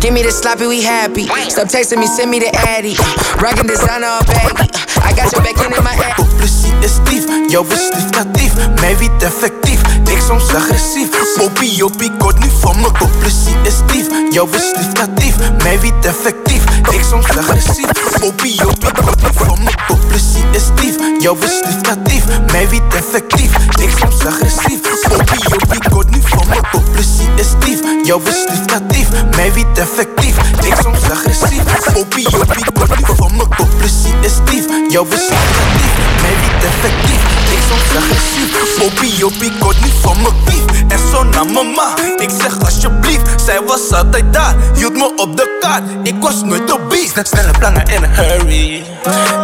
Give 0.00 0.14
me 0.14 0.22
the 0.22 0.30
sloppy, 0.30 0.66
we 0.66 0.82
happy. 0.82 1.26
Stop 1.50 1.68
texting 1.68 1.98
me, 1.98 2.06
send 2.06 2.30
me 2.30 2.38
the 2.38 2.54
addy. 2.68 2.94
Rockin' 3.42 3.66
designer 3.66 4.06
all 4.06 4.24
baggy. 4.24 4.70
I 5.02 5.12
got 5.14 5.32
your 5.32 5.42
back 5.42 5.58
in 5.58 5.70
my 5.82 5.92
ass. 5.92 6.14
Publicie 6.18 6.72
is 6.82 6.98
dief, 7.08 7.26
jouw 7.50 7.64
is 7.66 7.90
liefdatief. 7.90 8.52
Mij 8.80 8.96
wiet 8.98 9.22
effectief, 9.22 9.80
ik 10.10 10.20
soms 10.20 10.54
agressief. 10.54 11.08
Bobby, 11.36 11.64
Jopie, 11.64 12.10
kort 12.18 12.38
nu 12.38 12.50
van 12.60 12.80
me. 12.80 12.92
Publicie 12.92 13.56
is 13.62 13.78
dief, 13.86 14.06
jouw 14.30 14.48
is 14.50 14.72
liefdatief. 14.76 15.36
Mij 15.62 15.80
wiet 15.80 16.04
effectief, 16.04 16.64
ik 16.90 17.02
soms 17.10 17.28
agressief. 17.28 17.90
Bobby, 18.20 18.48
Jopie, 18.48 18.92
kort 19.04 19.22
nu 19.22 19.28
van 19.32 19.62
me. 19.62 19.70
Publicie 19.86 20.44
is 20.52 20.66
dief, 20.74 20.96
jouw 21.18 21.36
is 21.40 21.60
liefdatief. 21.64 22.24
Mij 22.52 22.68
wiet 22.68 22.94
effectief, 22.94 23.50
ik 23.80 23.90
soms 23.98 24.26
agressief. 24.26 24.80
Bobby, 25.08 25.36
Jopie, 25.48 25.90
kort 25.90 26.10
nu 26.10 26.20
van 26.24 26.37
me. 26.48 26.60
Publicie 26.70 27.28
is 27.36 27.50
dief, 27.58 27.80
jouw 28.04 28.20
is 28.24 28.44
liefdatief. 28.48 29.08
Mij 29.36 29.52
wiet 29.52 29.78
effectief, 29.78 30.36
ik 30.64 30.74
soms 30.82 31.10
agressief. 31.10 31.62
Jopie, 31.94 32.30
kort 32.30 32.98
nu 32.98 33.14
van 33.16 33.36
me. 33.36 33.44
Publicie 33.48 34.14
is 34.20 34.32
dief, 34.44 34.64
jouw 34.88 35.04
is 35.04 35.28
liefdatief. 35.28 35.92
Mij 36.22 36.34
wiet 36.40 36.64
effectief, 36.64 37.22
ik 37.52 37.58
soms 37.68 37.96
agressief. 37.96 38.76
Bobby, 38.78 39.06
Jopie, 39.16 39.52
kort 39.58 39.80
nu 39.80 39.90
van. 40.00 40.16
Pief, 40.44 40.64
en 40.88 40.98
zo 41.12 41.22
naar 41.22 41.46
mama. 41.46 41.96
Ik 42.16 42.30
zeg 42.40 42.60
alsjeblieft, 42.60 43.42
zij 43.44 43.60
was 43.66 43.92
altijd 43.92 44.32
daar. 44.32 44.54
Hield 44.74 44.92
me 44.92 45.12
op 45.16 45.36
de 45.36 45.58
kaart, 45.60 45.82
ik 46.02 46.14
was 46.20 46.42
nooit 46.42 46.72
op 46.72 46.88
beat. 46.88 47.14
Net 47.14 47.28
snelle 47.28 47.52
plannen 47.58 47.84
in 47.86 48.04
a 48.04 48.08
hurry. 48.08 48.84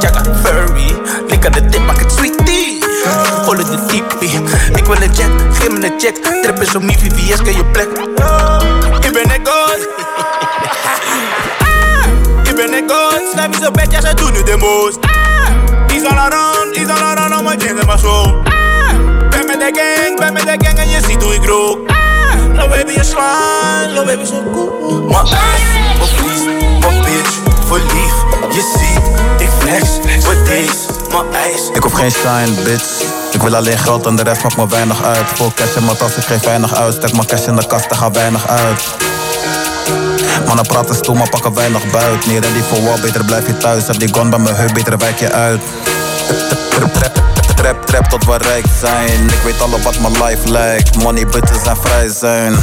Got 0.01 0.29
furry. 0.43 0.97
Aan 1.45 1.53
de 1.53 1.67
tip, 1.67 1.87
maak 1.87 2.01
het 2.01 2.13
sweetie. 2.13 2.85
Follow 3.45 3.65
the 3.65 3.79
TP. 3.87 4.21
Ik 4.85 4.91
wil 4.91 5.03
een 5.03 5.13
jet, 5.15 5.31
geef 5.53 5.71
me 5.71 5.85
een 5.87 6.01
check. 6.01 6.17
Trip 6.43 6.61
is 6.63 6.73
mijn 6.73 6.99
VVS, 6.99 7.43
kan 7.43 7.53
je 7.55 7.65
plek. 7.65 7.89
Ik 9.05 9.13
ben 9.13 9.23
een 9.35 9.47
god. 9.47 9.89
Ah, 11.59 12.07
Ik 12.49 12.57
ben 12.57 12.73
een 12.73 12.91
god. 12.91 13.21
Snap 13.33 13.55
je 13.55 13.61
zo 13.65 13.71
bad, 13.71 13.93
ja, 13.93 14.01
ze 14.01 14.15
doen 14.15 14.33
nu 14.33 14.43
de 14.43 14.57
most. 14.57 14.99
Ah, 15.01 15.97
Is 15.97 16.05
all 16.05 16.17
around, 16.19 16.77
is 16.77 16.89
all 16.89 17.03
around, 17.03 17.33
al 17.35 17.43
mijn 17.43 17.59
jeans 17.59 17.81
en 17.81 17.87
mijn 17.87 17.99
zo. 17.99 18.43
Ben 19.31 19.47
met 19.47 19.61
de 19.61 19.71
gang, 20.05 20.19
ben 20.19 20.33
met 20.33 20.43
de 20.43 20.67
gang 20.67 20.79
en 20.79 20.89
je 20.89 20.99
ziet 21.07 21.23
hoe 21.23 21.35
ik 21.35 21.45
rook. 21.45 21.79
Lo 22.55 22.69
baby, 22.69 22.93
je 22.93 23.05
slaan, 23.05 23.93
lo 23.95 24.05
baby, 24.05 24.25
zo 24.25 24.43
cool. 24.53 25.09
Ijs, 25.11 25.63
mijn 25.99 26.09
vlies, 26.09 26.45
mijn 26.81 27.03
bitch, 27.03 27.54
verliefd. 27.67 28.25
Je 28.51 28.73
ziet, 28.79 29.05
ik 29.47 29.51
flex, 29.59 29.89
voor 30.25 30.45
deze, 30.45 30.77
mijn 31.11 31.43
ijs. 31.43 31.71
Ik 31.73 31.83
hoef 31.83 31.93
geen 31.93 32.11
shine, 32.11 32.63
bitch. 32.65 32.85
Ik 33.33 33.43
wil 33.43 33.57
alleen 33.57 33.79
geld 33.79 34.07
en 34.07 34.17
de 34.17 34.23
rest 34.23 34.43
maakt 34.43 34.57
me 34.57 34.69
weinig 34.69 35.03
uit. 35.03 35.27
Vol 35.35 35.53
cash 35.55 35.77
in 35.77 35.85
mijn 35.85 35.97
tas, 35.97 36.17
ik 36.17 36.25
geef 36.25 36.41
weinig 36.41 36.75
uit. 36.75 36.95
Stek 36.95 37.13
mijn 37.13 37.27
cash 37.27 37.47
in 37.47 37.57
de 37.57 37.67
kast, 37.67 37.91
er 37.91 37.97
gaat 37.97 38.17
weinig 38.17 38.49
uit. 38.49 38.83
Mannen 40.47 40.67
praten 40.67 40.95
stoel, 40.95 41.15
maar 41.15 41.29
pakken 41.29 41.55
weinig 41.55 41.91
buit. 41.91 42.27
Niet 42.27 42.45
ready 42.45 42.63
voor 42.69 42.83
war, 42.85 43.01
beter 43.01 43.25
blijf 43.25 43.47
je 43.47 43.57
thuis. 43.57 43.87
Heb 43.87 43.99
die 43.99 44.15
gun 44.15 44.31
bij 44.31 44.39
mijn 44.39 44.55
heup, 44.55 44.75
beter 44.75 44.99
wijk 44.99 45.19
je 45.19 45.33
uit. 45.33 45.61
Trap, 47.55 47.87
trap 47.87 48.05
tot 48.05 48.25
we 48.25 48.37
rijk 48.37 48.65
zijn. 48.81 49.25
Ik 49.25 49.41
weet 49.45 49.61
alle 49.61 49.83
wat 49.83 49.99
mijn 49.99 50.25
life 50.25 50.51
lijkt. 50.51 51.03
Money, 51.03 51.27
bitches 51.27 51.63
en 51.63 51.77
vrij 51.77 52.09
zijn. 52.09 52.57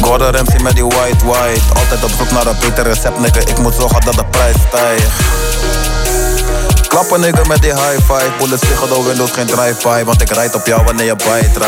Gordon 0.00 0.30
Ramsay 0.30 0.60
met 0.62 0.74
die 0.74 0.84
white 0.84 1.26
white. 1.26 1.60
Altijd 1.74 2.04
op 2.04 2.10
zoek 2.18 2.30
naar 2.30 2.46
een 2.46 2.56
beter 2.60 2.84
recept, 2.84 3.18
nigga. 3.18 3.40
Ik 3.40 3.58
moet 3.58 3.74
zorgen 3.74 4.00
dat 4.00 4.14
de 4.14 4.24
prijs 4.24 4.56
stijgt. 4.68 5.10
Klappen 6.88 7.20
nigga 7.20 7.44
met 7.46 7.62
die 7.62 7.72
high 7.72 8.00
five. 8.08 8.30
Bullets 8.38 8.62
vliegen 8.64 8.88
door 8.88 9.04
windows, 9.04 9.30
geen 9.30 9.46
drive-by. 9.46 10.04
Want 10.04 10.22
ik 10.22 10.30
rijd 10.30 10.54
op 10.54 10.66
jou 10.66 10.84
wanneer 10.84 11.06
je 11.06 11.16
bijt 11.16 11.58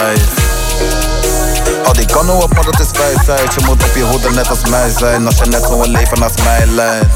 Al 1.84 1.92
die 1.92 2.06
kannen 2.06 2.42
op, 2.42 2.54
maar 2.54 2.64
dat 2.64 2.80
is 2.80 2.98
wijsheid. 2.98 3.54
Je 3.54 3.60
moet 3.64 3.82
op 3.82 3.94
je 3.94 4.02
hoede 4.02 4.30
net 4.30 4.48
als 4.48 4.64
mij 4.70 4.90
zijn. 4.98 5.26
Als 5.26 5.36
je 5.36 5.46
net 5.46 5.62
zo'n 5.62 5.90
leven 5.90 6.22
als 6.22 6.36
mij 6.44 6.66
leidt. 6.66 7.06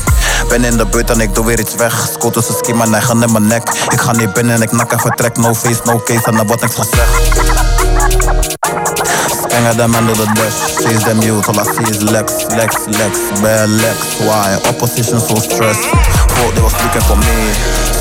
Ben 0.49 0.65
in 0.65 0.77
de 0.77 0.87
buurt 0.87 1.11
en 1.11 1.21
ik 1.21 1.35
doe 1.35 1.47
weer 1.47 1.61
iets 1.61 1.75
weg. 1.75 2.09
Schoot 2.13 2.33
tussen 2.33 2.55
ski, 2.55 2.75
maar 2.75 2.89
neigen 2.89 3.23
in 3.23 3.33
mijn 3.33 3.47
nek. 3.47 3.69
Ik 3.89 4.01
ga 4.01 4.13
niet 4.13 4.33
binnen 4.33 4.55
en 4.55 4.63
ik 4.63 4.73
nak 4.73 4.93
en 4.93 5.01
vertrek. 5.01 5.37
No 5.37 5.55
face, 5.55 5.81
no 5.85 6.03
case 6.05 6.25
en 6.25 6.39
er 6.39 6.47
wordt 6.47 6.63
niks 6.63 6.75
gezegd. 6.75 7.82
Scanger 9.53 9.75
them 9.75 9.95
under 9.95 10.15
the 10.15 10.27
dash. 10.35 10.79
Chase 10.81 11.05
them 11.05 11.21
youth, 11.21 11.49
all 11.49 11.59
I 11.59 11.65
see 11.65 11.85
is 11.91 12.03
Lex, 12.03 12.49
Lex, 12.57 12.87
Lex, 12.89 13.41
bare 13.43 13.67
Lex. 13.67 14.21
Why? 14.25 14.57
Opposition 14.71 15.21
so 15.21 15.37
stressed. 15.37 15.83
Thought 16.35 16.55
they 16.55 16.63
was 16.63 16.73
looking 16.81 17.05
for 17.05 17.19
me. 17.19 17.37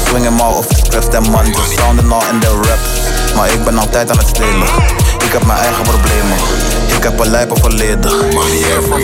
Swinging 0.07 0.38
my 0.38 0.45
office 0.45 0.80
scripts, 0.86 1.09
them 1.09 1.26
man 1.32 1.51
just 1.51 1.76
sounding 1.76 2.12
all 2.12 2.24
in 2.30 2.39
their 2.39 2.55
raps. 2.55 2.89
Maar 3.36 3.51
ik 3.53 3.64
ben 3.64 3.78
altijd 3.78 4.12
aan 4.12 4.18
het 4.18 4.28
stelen. 4.28 4.68
Ik 5.26 5.32
heb 5.32 5.45
mijn 5.45 5.59
eigen 5.59 5.84
problemen. 5.84 6.38
Ik 6.97 7.03
heb 7.03 7.20
een 7.20 7.30
lijpe 7.30 7.55
verleden. 7.55 8.12
Money 8.18 8.64
every 8.78 9.03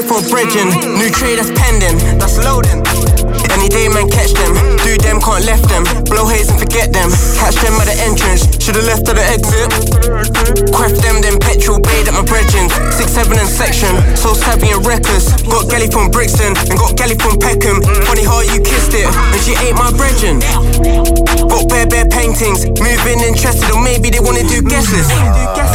Wet 0.00 0.08
play 0.08 0.22
man, 0.22 0.22
wet 0.22 0.22
them. 0.22 0.22
Spray, 0.22 0.22
spray 0.22 0.22
for 0.22 0.30
bridging. 0.30 0.98
New 0.98 1.10
trade 1.10 1.38
that's 1.38 1.50
pending, 1.50 2.18
that's 2.18 2.38
loading. 2.38 3.29
Any 3.60 3.68
day, 3.68 3.88
man, 3.92 4.08
catch 4.08 4.32
them. 4.32 4.56
Do 4.80 4.96
them, 5.04 5.20
can't 5.20 5.44
left 5.44 5.68
them. 5.68 5.84
Blow 6.08 6.24
haze 6.24 6.48
and 6.48 6.56
forget 6.56 6.96
them. 6.96 7.12
Catch 7.36 7.60
them 7.60 7.76
at 7.76 7.92
the 7.92 7.96
entrance. 8.00 8.48
Should've 8.56 8.88
left 8.88 9.04
at 9.12 9.20
the 9.20 9.26
exit. 9.28 9.68
Craft 10.72 11.04
them, 11.04 11.20
then 11.20 11.36
petrol 11.36 11.76
paid 11.76 12.08
at 12.08 12.16
my 12.16 12.24
brethren. 12.24 12.72
Six, 12.88 13.12
seven, 13.12 13.36
and 13.36 13.44
section. 13.44 13.92
So 14.16 14.32
savvy 14.32 14.72
and 14.72 14.80
reckless. 14.80 15.28
Got 15.44 15.68
Galley 15.68 15.92
from 15.92 16.08
Brixton 16.08 16.56
and 16.56 16.76
got 16.80 16.96
Galley 16.96 17.20
from 17.20 17.36
Peckham. 17.36 17.84
Funny 18.08 18.24
how 18.24 18.40
you 18.40 18.64
kissed 18.64 18.96
it, 18.96 19.04
and 19.04 19.40
she 19.44 19.52
ain't 19.60 19.76
my 19.76 19.92
brethren. 19.92 20.40
Got 21.44 21.68
bare, 21.68 21.84
bare 21.84 22.08
paintings. 22.08 22.64
Moving 22.80 23.20
interested, 23.20 23.68
or 23.76 23.84
maybe 23.84 24.08
they 24.08 24.24
wanna 24.24 24.48
do 24.48 24.64
guesses. 24.64 25.04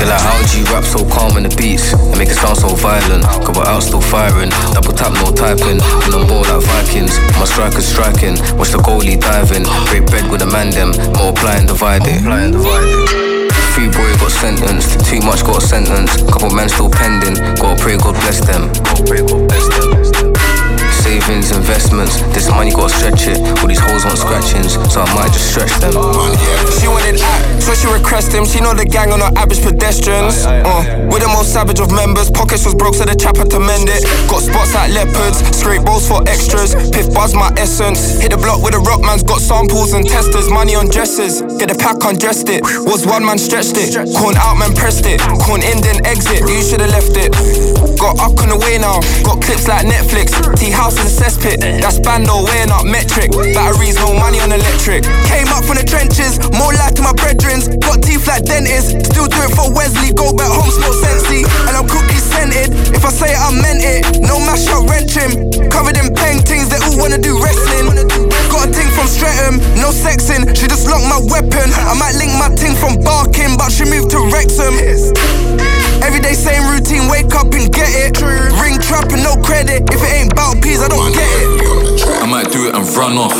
Feel 0.01 0.09
like 0.09 0.25
how 0.25 0.41
do 0.41 0.57
you 0.57 0.65
rap 0.73 0.83
so 0.83 1.05
calm 1.05 1.37
in 1.37 1.45
the 1.45 1.53
beats 1.53 1.93
and 1.93 2.17
make 2.17 2.33
it 2.33 2.41
sound 2.41 2.57
so 2.57 2.73
violent? 2.81 3.21
Couple 3.45 3.61
out 3.61 3.85
still 3.85 4.01
firing, 4.01 4.49
double 4.73 4.91
tap 4.91 5.13
no 5.21 5.29
typing. 5.29 5.77
On 6.11 6.25
board 6.25 6.49
like 6.49 6.65
Vikings, 6.65 7.13
my 7.37 7.45
strikers 7.81 7.87
striking. 7.87 8.57
Watch 8.57 8.71
the 8.71 8.77
goalie 8.77 9.19
diving, 9.19 9.63
break 9.89 10.05
bread 10.07 10.31
with 10.31 10.41
a 10.41 10.45
man 10.45 10.69
them, 10.71 10.91
multiply 11.13 11.55
and 11.55 11.67
divide 11.67 12.03
it. 12.05 12.21
Few 13.73 13.89
boy 13.91 14.13
got 14.19 14.31
sentenced, 14.31 15.05
too 15.05 15.19
much 15.21 15.43
got 15.43 15.61
a 15.61 15.65
sentence. 15.65 16.15
Couple 16.31 16.49
men 16.51 16.69
still 16.69 16.89
pending, 16.89 17.35
gotta 17.55 17.81
pray 17.81 17.97
God 17.97 18.15
bless 18.15 18.39
them. 18.45 18.71
Gotta 18.83 19.03
pray 19.03 19.21
God 19.21 19.47
bless 19.47 19.67
them. 19.67 20.14
Savings, 21.15 21.55
investments, 21.55 22.19
this 22.35 22.49
money 22.49 22.71
gotta 22.75 22.91
stretch 22.91 23.31
it. 23.31 23.39
All 23.63 23.67
these 23.71 23.79
hoes 23.79 24.03
want 24.03 24.19
scratchings, 24.19 24.75
so 24.91 24.99
I 24.99 25.07
might 25.15 25.31
just 25.31 25.47
stretch 25.47 25.71
them. 25.79 25.95
She 26.75 26.91
wanted 26.91 27.23
act, 27.23 27.63
so 27.63 27.71
she 27.71 27.87
request 27.87 28.35
him. 28.35 28.43
She 28.43 28.59
know 28.59 28.73
the 28.75 28.83
gang 28.83 29.13
on 29.13 29.19
not 29.19 29.31
average 29.37 29.63
pedestrians. 29.63 30.43
Uh, 30.43 31.07
we're 31.07 31.23
the 31.23 31.31
most 31.31 31.55
savage 31.55 31.79
of 31.79 31.87
members. 31.95 32.29
Pockets 32.29 32.65
was 32.65 32.75
broke, 32.75 32.95
so 32.95 33.05
the 33.07 33.15
chap 33.15 33.37
had 33.37 33.49
to 33.55 33.63
mend 33.63 33.87
it. 33.87 34.03
Got 34.27 34.43
spots 34.43 34.75
like 34.75 34.91
leopards, 34.91 35.39
scrape 35.55 35.87
balls 35.87 36.03
for 36.03 36.19
extras. 36.27 36.75
Piff 36.91 37.07
buzz 37.15 37.31
my 37.31 37.47
essence. 37.55 38.19
Hit 38.19 38.35
the 38.35 38.37
block 38.37 38.59
with 38.59 38.75
a 38.75 38.83
rock 38.83 38.99
man's 38.99 39.23
got 39.23 39.39
samples 39.39 39.95
and 39.95 40.03
testers. 40.03 40.51
Money 40.51 40.75
on 40.75 40.91
dresses. 40.91 41.39
Get 41.55 41.71
the 41.71 41.79
pack 41.79 42.03
undressed 42.03 42.51
it. 42.51 42.59
Was 42.83 43.07
one 43.07 43.23
man 43.23 43.39
stretched 43.39 43.79
it. 43.79 43.95
Corn 44.19 44.35
out 44.35 44.59
man 44.59 44.75
pressed 44.75 45.07
it. 45.07 45.23
Corn 45.39 45.63
in 45.63 45.79
then 45.79 46.03
exit. 46.03 46.43
You 46.43 46.59
should've 46.59 46.91
left 46.91 47.15
it. 47.15 47.31
Got 47.95 48.19
up 48.19 48.35
on 48.43 48.51
the 48.51 48.59
way 48.59 48.75
now. 48.75 48.99
Got 49.23 49.39
clips 49.39 49.71
like 49.71 49.87
Netflix. 49.87 50.35
Tea 50.59 50.75
house 50.75 51.04
a 51.05 51.09
cesspit. 51.09 51.61
That's 51.61 51.99
bando 52.01 52.43
weighing 52.43 52.73
up 52.73 52.85
metric. 52.85 53.29
Batteries, 53.53 53.95
no 54.01 54.17
money 54.17 54.41
on 54.41 54.51
electric. 54.51 55.05
Came 55.29 55.49
up 55.53 55.63
from 55.63 55.77
the 55.77 55.85
trenches. 55.85 56.41
More 56.57 56.73
life 56.73 56.97
to 56.97 57.01
my 57.05 57.13
brethrens. 57.13 57.69
Got 57.79 58.01
teeth 58.01 58.25
like 58.27 58.43
dentists. 58.43 58.91
Still 59.13 59.29
do 59.29 59.37
it 59.45 59.53
for 59.53 59.69
Wesley. 59.69 60.11
Go 60.11 60.33
back 60.33 60.49
home, 60.49 60.69
smell 60.73 60.93
sensey. 60.97 61.45
And 61.69 61.77
I'm 61.77 61.85
cookie 61.85 62.17
scented. 62.17 62.73
If 62.91 63.05
I 63.05 63.11
say 63.13 63.31
it, 63.31 63.39
I 63.39 63.53
meant 63.53 63.85
it. 63.85 64.19
No 64.25 64.41
mash 64.41 64.65
up, 64.73 64.89
rent 64.89 65.05
trim. 65.05 65.31
Covered 65.69 65.97
in 66.01 66.09
paintings. 66.09 66.73
They 66.73 66.81
all 66.81 66.97
wanna 66.97 67.21
do 67.21 67.37
wrestling. 67.37 67.93
Got 68.49 68.65
a 68.65 68.69
ting 68.73 68.89
from 68.97 69.05
Streatham. 69.05 69.61
No 69.77 69.93
sexing. 69.93 70.49
She 70.57 70.65
just 70.65 70.89
locked 70.89 71.05
my 71.05 71.21
weapon. 71.21 71.69
I 71.85 71.93
might 71.93 72.17
link 72.17 72.33
my 72.33 72.49
ting 72.57 72.73
from 72.73 72.97
Barking, 73.05 73.57
but 73.57 73.69
she 73.69 73.85
moved 73.85 74.09
to 74.17 74.19
Wrexham. 74.33 74.73
Everyday 76.05 76.33
same 76.33 76.69
routine. 76.69 77.09
Wake 77.09 77.33
up 77.33 77.49
and 77.57 77.73
get 77.73 77.89
it. 77.89 78.21
Ring 78.61 78.77
trap 78.79 79.09
and 79.09 79.23
no 79.25 79.35
credit. 79.41 79.89
If 79.89 80.01
it 80.05 80.13
ain't 80.13 80.35
bout 80.35 80.61
peas, 80.61 80.81
I 80.81 80.87
don't 80.87 81.11
get 81.11 81.25
it. 81.25 82.21
I 82.21 82.25
might 82.29 82.51
do 82.51 82.69
it 82.69 82.75
and 82.75 82.85
run 82.95 83.17
off. 83.17 83.33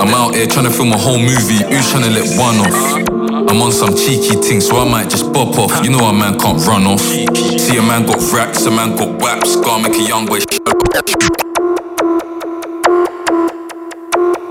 I'm 0.00 0.12
out 0.12 0.34
here 0.34 0.46
trying 0.46 0.66
to 0.66 0.70
film 0.70 0.92
a 0.92 0.98
whole 0.98 1.18
movie. 1.18 1.64
Who's 1.64 1.90
trying 1.90 2.04
to 2.04 2.10
let 2.10 2.28
one 2.36 2.60
off? 2.60 3.48
I'm 3.48 3.62
on 3.62 3.72
some 3.72 3.96
cheeky 3.96 4.36
thing, 4.36 4.60
so 4.60 4.76
I 4.76 4.84
might 4.84 5.08
just 5.08 5.32
bop 5.32 5.56
off. 5.56 5.82
You 5.82 5.90
know 5.90 6.04
a 6.04 6.12
man 6.12 6.38
can't 6.38 6.60
run 6.66 6.86
off. 6.86 7.00
See 7.00 7.78
a 7.78 7.82
man 7.82 8.04
got 8.04 8.20
racks, 8.32 8.66
a 8.66 8.70
man 8.70 8.96
got 8.96 9.20
waps. 9.20 9.56
Gotta 9.56 9.88
make 9.88 9.98
a 9.98 10.02
young 10.02 10.26
boy. 10.26 10.40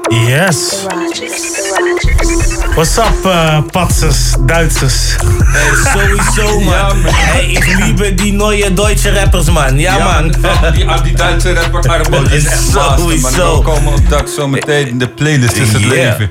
Yes. 0.10 0.86
What's 2.76 2.97
up, 2.97 3.14
uh, 3.26 3.62
patsers, 3.72 4.36
Duitsers? 4.45 5.16
Hey, 5.18 5.72
sowieso, 5.93 6.60
man. 6.70 7.03
hey, 7.06 7.45
ik 7.51 7.66
liebe 7.80 8.14
die 8.14 8.32
neue 8.34 8.74
deutsche 8.74 9.12
rappers, 9.12 9.49
man. 9.49 9.80
Ja, 9.80 9.97
man. 9.97 10.36
Die, 10.76 10.86
die 11.03 11.14
Duitse 11.16 11.53
rapper 11.53 11.89
Arbo, 11.89 12.24
die 12.24 12.36
is 12.38 12.45
echt 12.45 12.74
master, 12.74 12.82
man. 12.88 12.99
Sowieso. 12.99 13.58
We 13.58 13.64
komen 13.64 13.93
op 13.93 14.10
dat 14.10 14.30
zo 14.30 14.47
meteen 14.47 14.88
in 14.88 14.97
de 14.97 15.08
playlist 15.10 15.56
is 15.56 15.72
het 15.74 15.82
Yeah. 15.82 15.91
leven. 15.91 16.30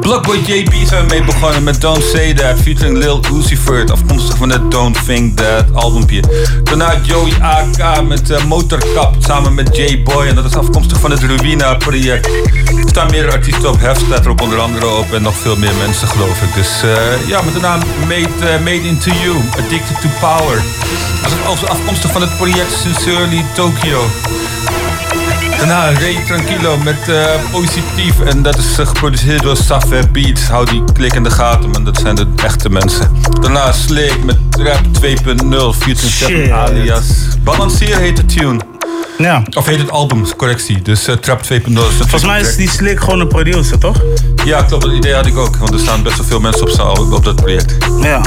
Blockboy 0.00 0.36
JB 0.36 0.72
zijn 0.86 1.06
we 1.06 1.14
mee 1.14 1.22
begonnen 1.22 1.62
met 1.62 1.80
Don't 1.80 2.02
Say 2.02 2.34
That, 2.34 2.58
featuring 2.60 2.96
Lil 2.96 3.20
Uzi 3.34 3.56
Vert, 3.56 3.90
afkomstig 3.90 4.36
van 4.36 4.50
het 4.50 4.70
Don't 4.70 5.04
Think 5.06 5.36
That 5.36 5.64
albumpje. 5.72 6.22
Daarna 6.64 7.00
Joey 7.02 7.32
AK 7.40 8.02
met 8.02 8.30
eh, 8.30 8.44
Motorkap, 8.44 9.14
samen 9.18 9.54
met 9.54 9.76
J-Boy, 9.76 10.26
en 10.26 10.34
dat 10.34 10.44
is 10.44 10.56
afkomstig 10.56 11.00
van 11.00 11.10
het 11.10 11.20
Ruina 11.22 11.74
project. 11.74 12.26
Er 12.26 12.88
staan 12.88 13.10
meerdere 13.10 13.32
artiesten 13.32 13.68
op, 13.68 13.80
Hef 13.80 13.98
staat 14.06 14.24
er 14.24 14.30
onder 14.42 14.58
andere 14.58 14.86
op, 14.86 15.12
en 15.12 15.22
nog 15.22 15.36
veel 15.36 15.56
meer 15.56 15.74
mensen 15.74 16.08
geloof 16.08 16.42
ik. 16.42 16.54
Dus 16.54 16.82
eh, 16.82 17.28
ja, 17.28 17.40
met 17.42 17.60
naam 17.60 17.80
Made, 18.08 18.48
eh, 18.48 18.58
Made 18.58 18.88
Into 18.88 19.10
You, 19.22 19.36
Addicted 19.58 20.00
to 20.00 20.08
Power. 20.20 20.62
Dat 21.22 21.32
is 21.62 21.68
afkomstig 21.68 22.12
van 22.12 22.20
het 22.20 22.36
project 22.36 22.72
Sincerely 22.72 23.44
Tokyo. 23.54 24.00
Daarna 25.60 25.92
Ray 25.92 26.16
Tranquilo 26.26 26.76
met 26.76 27.08
eh, 27.08 27.24
Positief. 27.50 28.20
En 28.20 28.42
dat 28.42 28.58
is 28.58 28.78
eh, 28.78 28.86
geproduceerd 28.86 29.42
door 29.42 29.56
Safé 29.56 30.08
Beats. 30.12 30.48
Hou 30.48 30.70
die 30.70 30.82
klik 30.92 31.12
in 31.12 31.22
de 31.22 31.30
gaten, 31.30 31.70
man. 31.70 31.84
Dat 31.84 31.98
zijn 31.98 32.14
de 32.14 32.26
echte 32.36 32.70
mensen. 32.70 33.16
Daarna 33.40 33.72
Sleek 33.72 34.24
met 34.24 34.36
Trap 34.50 34.80
2.0. 34.84 34.92
Featuring 34.98 35.96
Shit. 35.96 36.10
Stefan 36.10 36.52
alias. 36.52 37.06
Balanceer 37.42 37.96
heet 37.96 38.16
de 38.16 38.24
tune. 38.24 38.79
Ja. 39.20 39.42
Of 39.56 39.66
heet 39.66 39.78
het 39.78 39.90
album, 39.90 40.24
correctie. 40.36 40.82
Dus 40.82 41.06
eh, 41.06 41.14
Trap 41.14 41.40
2.0 41.42 41.46
is 41.48 41.62
natuurlijk 41.62 41.96
Volgens 41.98 42.24
mij 42.24 42.40
is 42.40 42.56
die 42.56 42.70
Slick 42.70 43.00
gewoon 43.00 43.20
een 43.20 43.28
producer, 43.28 43.78
toch? 43.78 43.96
Ja, 44.44 44.62
klopt. 44.62 44.82
Dat 44.84 44.92
idee 44.92 45.14
had 45.14 45.26
ik 45.26 45.36
ook. 45.36 45.56
Want 45.56 45.72
er 45.72 45.78
staan 45.78 46.02
best 46.02 46.16
wel 46.16 46.26
veel 46.26 46.40
mensen 46.40 46.90
op, 46.90 47.12
op 47.12 47.24
dat 47.24 47.34
project. 47.36 47.76
Ja. 48.02 48.20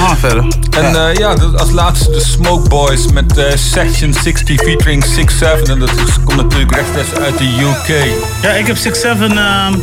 Ah, 0.00 0.12
verder. 0.18 0.44
En 0.70 0.92
ja, 0.92 1.08
ja 1.08 1.34
dat- 1.34 1.60
als 1.60 1.70
laatste 1.70 2.10
de 2.10 2.20
Smoke 2.20 2.68
Boys 2.68 3.06
met 3.12 3.36
eh, 3.36 3.56
Section 3.56 4.14
60 4.22 4.60
featuring 4.60 5.04
6-7. 5.04 5.70
En 5.70 5.78
dat 5.78 5.90
is- 5.90 6.14
komt 6.24 6.36
natuurlijk 6.36 6.74
rechtstreeks 6.74 7.14
uit 7.24 7.38
de 7.38 7.44
UK. 7.44 8.12
Ja, 8.42 8.50
ik 8.50 8.66
heb 8.66 8.76
6-7 8.76 9.38
ehm, 9.38 9.74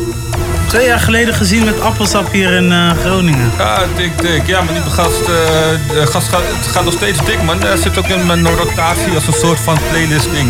twee 0.68 0.86
jaar 0.86 1.00
geleden 1.00 1.34
gezien 1.34 1.64
met 1.66 1.82
appelsap 1.82 2.32
hier 2.32 2.52
in 2.52 2.72
eh, 2.72 2.90
Groningen. 3.06 3.52
Ja, 3.58 3.80
dik, 3.98 4.12
dik. 4.22 4.48
Ja, 4.48 4.62
maar 4.62 4.74
die 4.74 4.84
gast, 4.92 5.22
eh, 5.22 5.28
de 5.28 6.06
gast 6.10 6.28
gaat, 6.28 6.42
het 6.58 6.68
gaat 6.68 6.84
nog 6.84 6.94
steeds 6.94 7.26
dik, 7.26 7.44
man. 7.44 7.62
Hij 7.62 7.78
zit 7.78 7.98
ook 7.98 8.08
in 8.08 8.26
mijn 8.26 8.48
rotatie 8.56 9.14
als 9.16 9.28
een 9.28 9.34
soort 9.34 9.60
van 9.60 9.78
playlist 9.92 10.32
ding. 10.34 10.47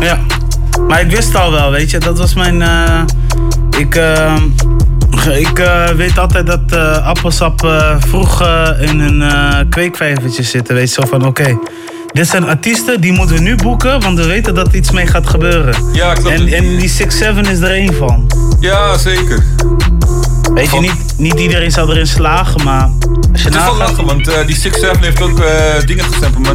Ja. 0.00 0.18
Maar 0.88 1.00
ik 1.00 1.10
wist 1.10 1.34
al 1.34 1.50
wel, 1.52 1.70
weet 1.70 1.90
je. 1.90 1.98
Dat 1.98 2.18
was 2.18 2.34
mijn... 2.34 2.62
eh, 2.62 3.00
ik 3.78 3.94
ehm, 3.94 4.42
ik 5.38 5.58
eh, 5.58 5.88
weet 5.88 6.18
altijd 6.18 6.46
dat 6.46 6.60
eh, 6.72 7.06
appelsap 7.06 7.64
eh, 7.64 7.94
vroeg 7.98 8.42
eh, 8.42 8.68
in 8.80 9.00
een 9.00 9.22
eh 9.22 9.58
kweekvijvertje 9.70 10.42
zitten. 10.42 10.74
Weet 10.74 10.94
je, 10.94 11.00
zo 11.00 11.06
van 11.08 11.26
oké. 11.26 11.58
dit 12.12 12.28
zijn 12.28 12.44
artiesten, 12.44 13.00
die 13.00 13.12
moeten 13.12 13.36
we 13.36 13.42
nu 13.42 13.54
boeken, 13.56 14.00
want 14.00 14.18
we 14.18 14.26
weten 14.26 14.54
dat 14.54 14.66
er 14.68 14.74
iets 14.74 14.90
mee 14.90 15.06
gaat 15.06 15.26
gebeuren. 15.28 15.74
Ja, 15.92 16.12
klopt. 16.12 16.36
En, 16.36 16.48
en 16.52 16.76
die 16.76 16.90
6-7 16.90 17.50
is 17.50 17.60
er 17.60 17.70
één 17.70 17.94
van. 17.94 18.26
Ja, 18.60 18.98
zeker. 18.98 19.44
Weet 20.54 20.70
je, 20.70 20.80
niet, 20.80 21.14
niet 21.16 21.40
iedereen 21.40 21.70
zal 21.70 21.90
erin 21.90 22.06
slagen, 22.06 22.64
maar 22.64 22.90
als 23.32 23.42
je 23.42 23.48
Het 23.48 23.54
is 23.54 23.64
wel 23.64 23.76
lachen, 23.76 24.04
want 24.04 24.28
eh, 24.28 24.46
die 24.46 24.56
6-7 24.56 25.00
heeft 25.00 25.22
ook 25.22 25.40
eh, 25.40 25.86
dingen 25.86 26.04
gestemd. 26.04 26.36
Eh 26.46 26.52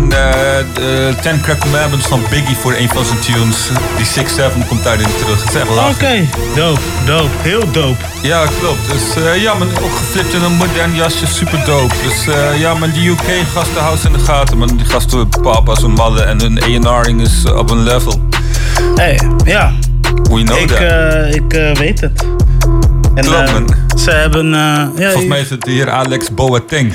de 0.74 1.14
Ten 1.22 1.42
Crack 1.42 1.60
Commandments 1.60 2.08
van 2.08 2.22
Biggie 2.30 2.56
voor 2.56 2.74
een 2.74 2.90
van 2.90 3.06
zijn 3.06 3.20
tunes. 3.20 3.70
Die 3.98 4.26
6-7 4.64 4.68
komt 4.68 4.84
daarin 4.84 5.08
terug. 5.18 5.40
Het 5.44 5.50
is 5.50 5.62
echt 5.62 5.70
lachen. 5.70 5.92
Oké, 5.92 6.28
dope, 6.56 6.80
dope, 7.06 7.30
heel 7.42 7.72
dope. 7.72 7.96
Ja, 8.22 8.46
klopt. 8.60 8.92
Dus 8.92 9.24
ja, 9.42 9.54
man, 9.54 9.68
ook 9.68 9.96
geflipt 9.96 10.34
in 10.34 10.42
een 10.42 10.54
modern 10.54 10.96
jasje, 10.96 11.28
super 11.28 11.66
dope. 11.66 11.94
Dus 12.04 12.36
ja, 12.60 12.74
man, 12.74 12.92
die 12.92 13.10
UK-gasten 13.10 13.82
houden 13.82 14.00
ze 14.00 14.08
in 14.08 14.14
de 14.14 14.20
gaten. 14.20 14.58
Man, 14.58 14.78
die 14.78 14.86
gasten 14.86 15.30
papa 15.42 15.72
als 15.72 15.84
een 15.84 15.94
malle 15.94 16.22
en 16.22 16.42
hun 16.42 16.88
A&Ring 16.88 17.22
is 17.22 17.46
op 17.46 17.70
een 17.70 17.84
level. 17.84 18.22
Hey, 18.96 19.20
ja. 19.46 19.74
We 20.24 20.44
know 20.44 20.58
ik, 20.58 20.68
that. 20.68 21.36
ik 21.36 21.78
weet 21.78 22.02
het. 22.02 22.45
En, 23.16 23.26
eh. 23.26 23.56
Ze 23.98 24.12
hebben... 24.12 24.54
eh, 24.54 24.88
ja, 24.96 25.10
Volgens 25.10 25.26
mij 25.26 25.42
is 25.42 25.50
het 25.50 25.62
de 25.62 25.72
heer 25.72 25.90
Alex 25.90 26.34
Boateng. 26.34 26.94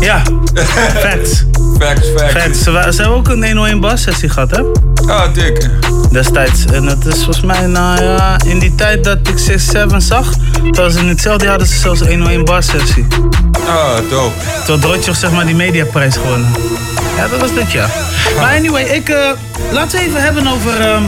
Ja, 0.00 0.22
facts. 1.02 1.44
Facts, 1.78 2.06
facts. 2.16 2.32
Facts. 2.32 2.62
Ze, 2.62 2.70
hebben 2.70 3.06
ook 3.16 3.28
een 3.28 3.44
101 3.46 3.80
bas 3.80 4.02
sessie 4.02 4.28
gehad, 4.28 4.50
hè? 4.50 4.62
Ah, 5.06 5.34
dik. 5.34 5.68
Destijds. 6.10 6.64
En 6.64 6.84
dat 6.84 7.06
is 7.06 7.14
volgens 7.14 7.40
mij, 7.40 7.66
nou 7.66 8.02
ja, 8.02 8.36
in 8.46 8.58
die 8.58 8.74
tijd 8.74 9.04
dat 9.04 9.18
ik 9.28 9.60
6-7 9.92 9.96
zag, 9.96 10.34
was 10.70 10.94
in 10.94 11.08
hetzelfde 11.08 11.42
jaar 11.42 11.50
hadden 11.50 11.68
ze 11.72 11.78
zelfs 11.78 12.00
een 12.00 12.08
101 12.08 12.44
bas 12.44 12.66
sessie. 12.66 13.06
Ah, 13.66 13.94
dope. 14.10 14.34
Toen 14.66 14.80
had 14.80 14.90
Rotjoch 14.90 15.16
zeg 15.16 15.30
maar 15.32 15.46
die 15.46 15.54
mediaprijs 15.54 16.16
gewonnen. 16.16 16.48
Ja, 17.16 17.28
dat 17.28 17.40
was 17.40 17.54
dit 17.54 17.72
jaar. 17.72 17.90
Maar 18.36 18.56
anyway, 18.56 18.82
ik, 18.84 19.08
eh, 19.08 19.30
laten 19.72 19.98
we 19.98 20.04
even 20.04 20.22
hebben 20.22 20.46
over... 20.46 20.80
ehm, 20.80 21.02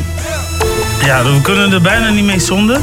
ja, 1.05 1.25
we 1.25 1.41
kunnen 1.43 1.73
er 1.73 1.81
bijna 1.81 2.09
niet 2.09 2.25
mee 2.25 2.41
zonder. 2.41 2.79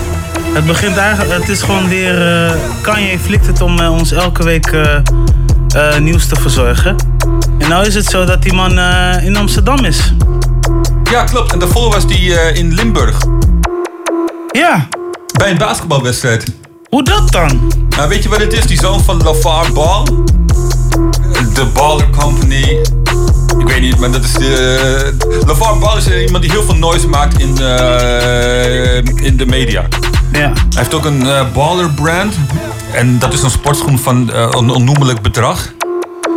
Het 0.54 0.66
begint 0.66 0.98
eigenlijk, 0.98 1.40
het 1.40 1.50
is 1.50 1.62
gewoon 1.62 1.90
weer... 1.90 2.28
eh 2.28 2.54
Kanye 2.82 3.20
flikt 3.20 3.48
het 3.48 3.62
om 3.62 3.80
eh, 3.80 3.92
ons 3.92 4.12
elke 4.12 4.44
week 4.44 4.66
eh, 4.66 5.98
nieuws 5.98 6.28
te 6.28 6.36
verzorgen. 6.36 6.96
En 7.60 7.70
nou 7.70 7.86
is 7.86 7.96
het 7.96 8.06
zo 8.06 8.26
dat 8.26 8.42
die 8.42 8.54
man 8.54 8.80
in 9.24 9.36
Amsterdam 9.36 9.86
is. 9.86 10.14
Ja, 11.12 11.24
klopt. 11.24 11.54
En 11.54 11.60
daarvoor 11.60 11.92
was 11.92 12.08
die 12.08 12.54
in 12.54 12.74
Limburg. 12.74 13.18
Ja. 14.52 14.88
Bij 15.38 15.52
een 15.52 15.58
basketbalwedstrijd. 15.58 16.46
Hoe 16.90 17.04
dat 17.04 17.32
dan? 17.32 17.72
Nou, 17.90 18.10
weet 18.10 18.24
je 18.24 18.30
wat 18.30 18.40
het 18.40 18.54
is? 18.54 18.66
Die 18.66 18.80
zoon 18.80 19.02
van 19.04 19.24
LaVar 19.24 19.72
Ball. 19.74 20.04
De 21.54 21.66
Baller 21.74 22.10
Company. 22.10 22.80
Ik 23.58 23.68
weet 23.68 23.82
niet, 23.82 24.00
maar 24.00 24.12
dat 24.12 24.24
is 24.24 24.34
de... 24.34 25.14
LaVar 25.46 25.80
Ball 25.80 25.98
is 25.98 26.08
iemand 26.08 26.44
die 26.44 26.52
heel 26.52 26.64
veel 26.64 26.76
noise 26.76 27.08
maakt 27.08 27.40
in 27.40 27.50
in 29.24 29.38
de 29.38 29.46
media. 29.46 29.88
Ja. 30.32 30.40
Hij 30.40 30.54
heeft 30.70 30.94
ook 30.94 31.06
een 31.06 31.28
eh, 31.28 31.46
Baller 31.54 31.90
brand. 31.90 32.34
En 32.94 33.20
dat 33.20 33.34
is 33.34 33.42
een 33.44 33.50
sportschoen 33.50 34.00
van 34.00 34.32
eh, 34.32 34.48
een 34.50 34.70
onnoemelijk 34.70 35.22
bedrag. 35.22 35.74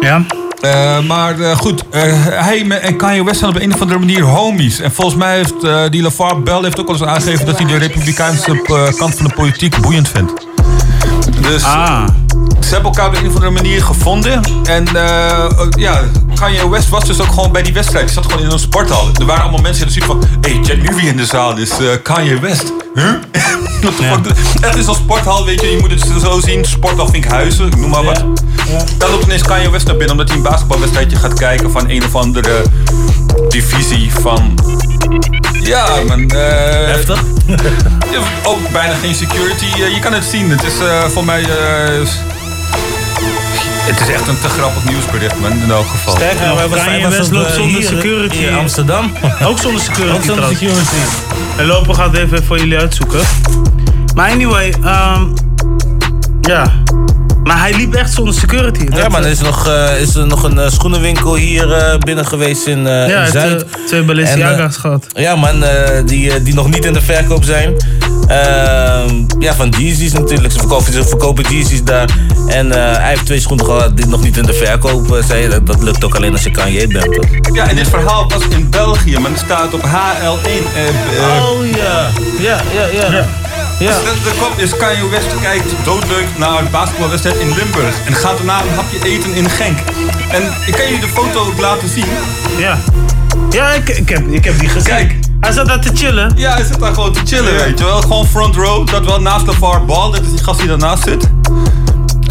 Ja. 0.01 0.25
Eh, 0.61 1.01
maar 1.01 1.35
goed, 1.57 1.85
hij 1.91 2.69
en 2.69 2.97
Kanye 2.97 3.25
West 3.25 3.39
zijn 3.39 3.51
op 3.51 3.61
een 3.61 3.75
of 3.75 3.81
andere 3.81 3.99
manier 3.99 4.23
homies. 4.23 4.81
En 4.81 4.93
volgens 4.93 5.17
mij 5.17 5.37
heeft 5.37 5.91
die 5.93 6.03
LaVar 6.03 6.43
Bell 6.43 6.63
heeft 6.63 6.81
ook 6.81 6.89
al 6.89 6.95
eens 6.95 7.05
aangegeven 7.05 7.47
dat 7.47 7.59
hij 7.59 7.67
de 7.67 7.77
republikeinse 7.77 8.63
kant 8.97 9.15
van 9.15 9.27
de 9.27 9.35
politiek 9.35 9.81
boeiend 9.81 10.09
vindt. 10.09 10.47
Dus 11.41 11.65
ze 12.61 12.75
hebben 12.75 12.91
elkaar 12.93 13.07
op 13.09 13.15
een 13.17 13.27
of 13.29 13.35
andere 13.35 13.51
manier 13.51 13.83
gevonden. 13.83 14.41
En 14.65 14.87
eh, 14.87 15.67
ja, 15.71 16.01
Kanye 16.35 16.69
West 16.71 16.89
was 16.89 17.05
dus 17.05 17.21
ook 17.21 17.33
gewoon 17.33 17.53
bij 17.53 17.63
die 17.63 17.73
wedstrijd. 17.73 18.05
Hij 18.05 18.15
zat 18.15 18.25
gewoon 18.33 18.47
in 18.47 18.51
een 18.51 18.59
sporthal. 18.59 19.09
Er 19.19 19.27
waren 19.27 19.43
allemaal 19.43 19.61
mensen 19.61 19.87
die 19.89 20.03
zoiets 20.03 20.29
van... 20.29 20.41
Hé, 20.51 20.61
hey, 20.83 20.95
wie 20.95 21.09
in 21.09 21.17
de 21.17 21.25
zaal 21.27 21.57
is. 21.57 21.71
eh, 21.71 21.87
Kanye 22.03 22.41
West. 22.41 22.73
Huh? 22.95 23.05
Fuck? 23.95 24.27
Het 24.61 24.75
is 24.77 24.87
een 24.87 24.95
sporthal, 24.95 25.45
weet 25.45 25.61
je. 25.61 25.67
Je 25.71 25.79
moet 25.81 25.91
het 25.91 26.05
zo 26.21 26.41
zien. 26.41 26.65
Sporthal 26.65 27.09
Vinkhuizen, 27.09 27.67
ik 27.67 27.77
noem 27.77 27.91
maar 27.91 28.05
wat. 28.05 28.25
Dan 28.99 29.11
loopt 29.11 29.25
ineens 29.25 29.43
Kanye 29.43 29.71
West 29.71 29.87
naar 29.87 29.97
binnen... 29.97 30.11
omdat 30.11 30.29
hij 30.29 30.37
een 30.37 30.43
basketbalwedstrijdje 30.43 31.17
gaat 31.17 31.35
kijken... 31.35 31.71
van 31.71 31.89
een 31.89 32.05
of 32.05 32.15
andere 32.15 32.63
divisie 33.49 34.13
van... 34.13 34.55
Ja, 35.63 35.87
man. 36.07 36.31
Heftig. 36.87 37.23
ook 38.51 38.71
bijna 38.73 38.95
geen 38.95 39.15
security. 39.15 39.65
Eh, 39.65 39.95
je 39.95 39.99
kan 40.01 40.13
het 40.13 40.25
zien. 40.25 40.51
Het 40.51 40.63
is 40.63 40.79
eh, 40.81 41.05
voor 41.05 41.25
mij... 41.25 41.43
eh, 41.43 42.07
het 43.87 44.01
is 44.01 44.09
echt 44.09 44.29
een 44.29 44.41
te 44.41 44.49
grappig 44.49 44.85
nieuwsbericht, 44.85 45.41
man. 45.41 45.53
In 45.53 45.71
elk 45.71 45.87
geval. 45.87 46.15
Sterker 46.15 46.55
wij 46.55 46.69
Kanye 46.85 47.03
was 47.03 47.17
West 47.17 47.31
loopt 47.31 47.47
eh, 47.47 47.53
zonder 47.53 47.77
hier, 47.77 47.89
security. 47.89 48.37
in 48.37 48.55
Amsterdam. 48.55 49.13
Ook 49.49 49.59
zonder 49.59 49.81
security. 49.81 50.17
Ook 50.17 50.23
zonder 50.25 50.57
trouwens. 50.57 50.59
security. 50.59 50.97
En 51.57 51.67
lopen 51.67 51.95
gaat 51.95 52.15
even 52.15 52.45
voor 52.45 52.59
jullie 52.59 52.79
uitzoeken. 52.79 53.21
Maar 54.15 54.31
anyway, 54.31 54.75
ehm 54.85 55.23
ja. 56.41 56.73
Maar 57.45 57.59
hij 57.61 57.75
liep 57.77 57.95
echt 57.95 58.13
zonder 58.13 58.35
security. 58.35 58.85
Ja, 58.89 59.01
Dat, 59.03 59.09
maar 59.11 59.21
er 59.21 59.27
eh, 59.27 59.33
is, 59.33 59.41
nog, 59.41 59.69
eh, 59.69 60.01
is 60.01 60.15
er 60.15 60.27
nog 60.27 60.43
een 60.43 60.59
eh, 60.59 60.71
schoenenwinkel 60.71 61.35
hier 61.35 61.73
eh, 61.73 61.99
binnen 61.99 62.27
geweest 62.27 62.67
in, 62.67 62.87
eh 62.87 62.93
Ja, 63.09 63.17
in 63.17 63.23
het, 63.23 63.33
Zuid. 63.33 63.63
eh, 63.65 63.69
twee 63.87 64.03
Balenciaga's 64.03 64.75
En, 64.75 64.81
gehad. 64.81 65.07
Ja, 65.15 65.37
man, 65.37 65.65
eh, 65.65 66.03
die, 66.07 66.43
die 66.43 66.55
nog 66.55 66.69
niet 66.71 66.85
in 66.85 66.93
de 66.93 67.01
verkoop 67.03 67.45
zijn. 67.45 67.75
Ehm, 68.29 69.15
ja, 69.39 69.55
van 69.55 69.69
Yeezys 69.79 70.13
natuurlijk. 70.13 70.53
Ze 70.53 70.59
verkopen, 70.59 70.93
ze 70.93 71.05
verkopen 71.05 71.45
Yeezys 71.51 71.83
daar. 71.85 72.09
En 72.49 72.73
eh, 72.73 72.99
hij 72.99 73.09
heeft 73.09 73.27
twee 73.27 73.41
schoenen 73.41 73.65
gehad 73.65 73.97
die 73.97 74.07
nog 74.07 74.23
niet 74.23 74.37
in 74.37 74.43
de 74.45 74.53
verkoop 74.55 75.19
zijn. 75.27 75.51
Dat, 75.51 75.67
dat 75.67 75.83
lukt 75.83 76.05
ook 76.05 76.15
alleen 76.15 76.33
als 76.33 76.43
je 76.43 76.51
Kanye 76.51 76.87
bent. 76.87 77.13
toch? 77.15 77.55
Ja, 77.55 77.69
en 77.69 77.77
dit 77.77 77.89
verhaal 77.89 78.29
was 78.29 78.43
in 78.49 78.71
België, 78.71 79.19
maar 79.19 79.31
er 79.31 79.39
staat 79.45 79.75
op 79.75 79.81
HL1. 79.83 79.87
eh, 80.75 80.89
eh, 80.89 81.45
Oh 81.51 81.67
ja, 81.67 82.09
ja, 82.41 82.61
ja, 82.93 83.27
ja. 83.79 83.99
Dus 83.99 84.23
de 84.23 84.35
kop 84.39 84.59
is 84.59 84.77
Kanye 84.77 85.09
West 85.09 85.41
kijkt 85.41 85.85
doodleuk 85.85 86.27
naar 86.37 86.59
een 86.59 86.71
basketbalwedstrijd 86.71 87.37
in 87.37 87.55
Limburg. 87.55 87.95
En 88.07 88.15
gaat 88.15 88.37
daarna 88.37 88.61
een 88.61 88.75
hapje 88.75 89.05
eten 89.05 89.35
in 89.35 89.51
Genk. 89.51 89.79
En 90.31 90.43
ik 90.67 90.73
kan 90.73 90.85
jullie 90.85 91.01
de 91.01 91.09
foto 91.09 91.47
ook 91.47 91.61
laten 91.61 91.89
zien. 91.89 92.07
Ja. 92.59 92.79
Ja, 93.51 93.71
ik, 93.71 93.89
ik, 93.89 94.09
heb, 94.09 94.27
ik 94.27 94.45
heb 94.45 94.59
die 94.59 94.69
gezien. 94.69 94.95
Kijk. 94.95 95.15
Hij 95.41 95.53
zat 95.53 95.67
daar 95.67 95.81
te 95.81 95.91
chillen. 95.95 96.33
Ja, 96.37 96.55
hij 96.55 96.65
zit 96.65 96.79
daar 96.79 96.95
gewoon 96.95 97.13
te 97.13 97.21
chillen, 97.25 97.55
weet 97.57 97.79
je 97.79 97.85
wel. 97.85 98.01
Gewoon 98.01 98.27
front 98.27 98.55
row, 98.57 98.87
dat 98.91 99.05
wel 99.05 99.21
naast 99.21 99.47
LeVar 99.47 99.85
Ball. 99.85 100.11
Dat 100.11 100.21
is 100.21 100.31
die 100.31 100.45
gast 100.45 100.59
die 100.59 100.69
daarnaast 100.69 101.03
zit. 101.03 101.29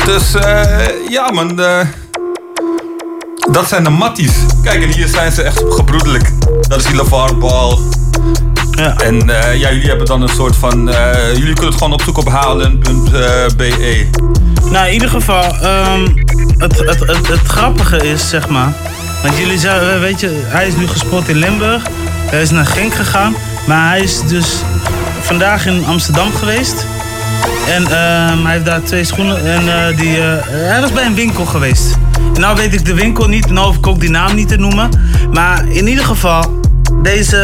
Dus 0.06 0.34
eh, 0.34 1.10
ja 1.10 1.32
man, 1.32 1.62
eh, 1.62 1.80
dat 3.52 3.68
zijn 3.68 3.84
de 3.84 3.90
matties. 3.90 4.32
Kijk, 4.64 4.84
en 4.84 4.90
hier 4.90 5.08
zijn 5.08 5.32
ze 5.32 5.42
echt 5.42 5.64
gebroedelijk. 5.70 6.32
Dat 6.68 6.80
is 6.80 6.86
die 6.86 6.96
LeVar 6.96 7.38
Ball. 7.38 7.78
Ja. 8.76 8.96
En 8.98 9.30
eh, 9.30 9.60
ja, 9.60 9.72
jullie 9.72 9.88
hebben 9.88 10.06
dan 10.06 10.22
een 10.22 10.30
soort 10.30 10.56
van... 10.56 10.90
eh, 10.90 11.28
jullie 11.28 11.54
kunnen 11.54 11.66
het 11.66 11.78
gewoon 11.78 11.94
opzoeken 11.94 12.24
op 12.24 12.30
halen.be. 12.30 14.10
Nou, 14.72 14.88
in 14.88 14.94
ieder 14.94 15.10
geval, 15.10 15.44
ehm, 15.44 16.08
het, 16.58 16.78
het, 16.80 17.00
het, 17.00 17.28
het 17.28 17.48
grappige 17.48 17.98
is, 17.98 18.30
zeg 18.30 18.50
maar. 18.50 18.74
Want 19.24 19.38
jullie 19.38 19.58
zeiden, 19.60 20.00
weet 20.00 20.20
je, 20.20 20.42
hij 20.46 20.68
is 20.68 20.76
nu 20.76 20.88
gespot 20.88 21.28
in 21.28 21.36
Limburg. 21.36 21.84
Hij 22.30 22.42
is 22.42 22.50
naar 22.50 22.66
Genk 22.66 22.94
gegaan. 22.94 23.36
Maar 23.68 23.90
hij 23.90 24.02
is 24.02 24.22
dus 24.28 24.56
vandaag 25.22 25.66
in 25.66 25.86
Amsterdam 25.86 26.34
geweest. 26.34 26.86
En 27.68 27.84
ehm, 27.84 28.44
hij 28.44 28.52
heeft 28.52 28.66
daar 28.66 28.84
twee 28.84 29.04
schoenen. 29.04 29.46
En 29.46 29.88
eh, 29.88 29.98
die, 29.98 30.18
eh, 30.18 30.34
hij 30.48 30.82
was 30.82 30.92
bij 30.92 31.06
een 31.06 31.16
winkel 31.16 31.46
geweest. 31.46 31.98
En 32.34 32.42
nou 32.42 32.56
weet 32.56 32.74
ik 32.74 32.86
de 32.86 32.94
winkel 32.94 33.28
niet. 33.28 33.50
Nou 33.50 33.68
hoef 33.68 33.76
ik 33.76 33.88
ook 33.88 34.00
die 34.00 34.10
naam 34.10 34.36
niet 34.36 34.48
te 34.48 34.58
noemen. 34.58 34.90
Maar 35.32 35.68
in 35.68 35.88
ieder 35.88 36.06
geval, 36.06 36.60
deze 37.04 37.38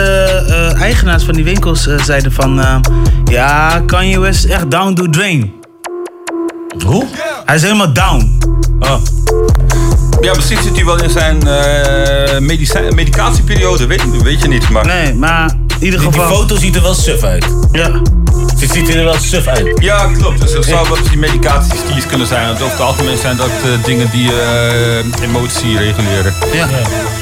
eh, 0.48 0.82
eigenaars 0.82 1.24
van 1.24 1.34
die 1.34 1.44
winkels 1.44 1.88
eh, 1.88 2.04
zeiden 2.04 2.32
van... 2.32 2.60
eh, 2.60 2.76
ja, 3.26 3.82
Kanye 3.86 4.20
West 4.20 4.46
is 4.46 4.52
echt 4.52 4.72
down 4.72 4.94
to 4.94 5.10
drain. 5.10 5.54
Hoe? 6.86 7.06
Hij 7.46 7.56
is 7.56 7.62
helemaal 7.62 7.94
down. 7.94 8.38
Oh. 8.80 9.02
Ja, 10.22 10.34
misschien 10.36 10.62
zit 10.62 10.76
hij 10.76 10.86
wel 10.86 11.04
in 11.04 11.10
zijn 11.10 11.38
medicatieperiode, 12.96 13.88
weet, 13.88 14.22
weet 14.22 14.42
je 14.42 14.48
niet. 14.48 14.70
Maar... 14.70 14.86
Nee, 14.86 15.14
maar 15.14 15.59
in 15.80 15.86
ieder 15.86 16.00
Die, 16.00 16.10
die 16.10 16.20
geval... 16.20 16.36
foto 16.36 16.56
ziet 16.56 16.76
er 16.76 16.82
wel 16.82 16.94
suf 16.94 17.24
uit. 17.24 17.46
Ja. 17.72 18.02
Ze 18.60 18.68
ziet 18.72 18.96
er 18.96 19.04
wel 19.04 19.20
suf 19.20 19.48
uit. 19.48 19.82
Ja, 19.82 20.12
klopt. 20.18 20.42
Dus 20.42 20.52
dat 20.52 20.66
zou 20.66 20.88
wel 20.90 20.98
die 21.10 21.18
medicaties 21.18 21.80
die 21.94 22.06
kunnen 22.06 22.28
zijn. 22.28 22.46
Want 22.48 22.62
over 22.62 22.72
het 22.72 22.82
algemeen 22.82 23.18
zijn 23.18 23.38
dat 23.38 23.48
eh, 23.48 23.84
dingen 23.86 24.10
die 24.12 24.30
eh, 24.32 25.24
emotie 25.24 25.78
reguleren. 25.78 26.34
Ja. 26.54 26.68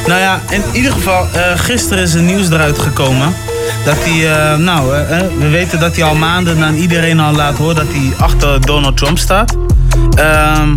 Nou 0.07 0.19
ja, 0.19 0.41
in 0.49 0.61
ieder 0.73 0.91
geval, 0.91 1.27
eh, 1.33 1.41
gisteren 1.55 2.03
is 2.03 2.13
er 2.13 2.21
nieuws 2.21 2.49
eruit 2.49 2.79
gekomen. 2.79 3.33
Dat 3.85 3.95
hij, 3.99 4.31
eh, 4.31 4.57
nou, 4.57 4.91
we 5.39 5.47
weten 5.49 5.79
dat 5.79 5.95
hij 5.95 6.05
al 6.05 6.15
maanden 6.15 6.63
aan 6.63 6.75
iedereen 6.75 7.19
al 7.19 7.33
laat 7.33 7.57
horen 7.57 7.75
dat 7.75 7.87
hij 7.89 8.13
achter 8.17 8.61
Donald 8.61 8.97
Trump 8.97 9.17
staat. 9.17 9.55
Ehm, 10.15 10.75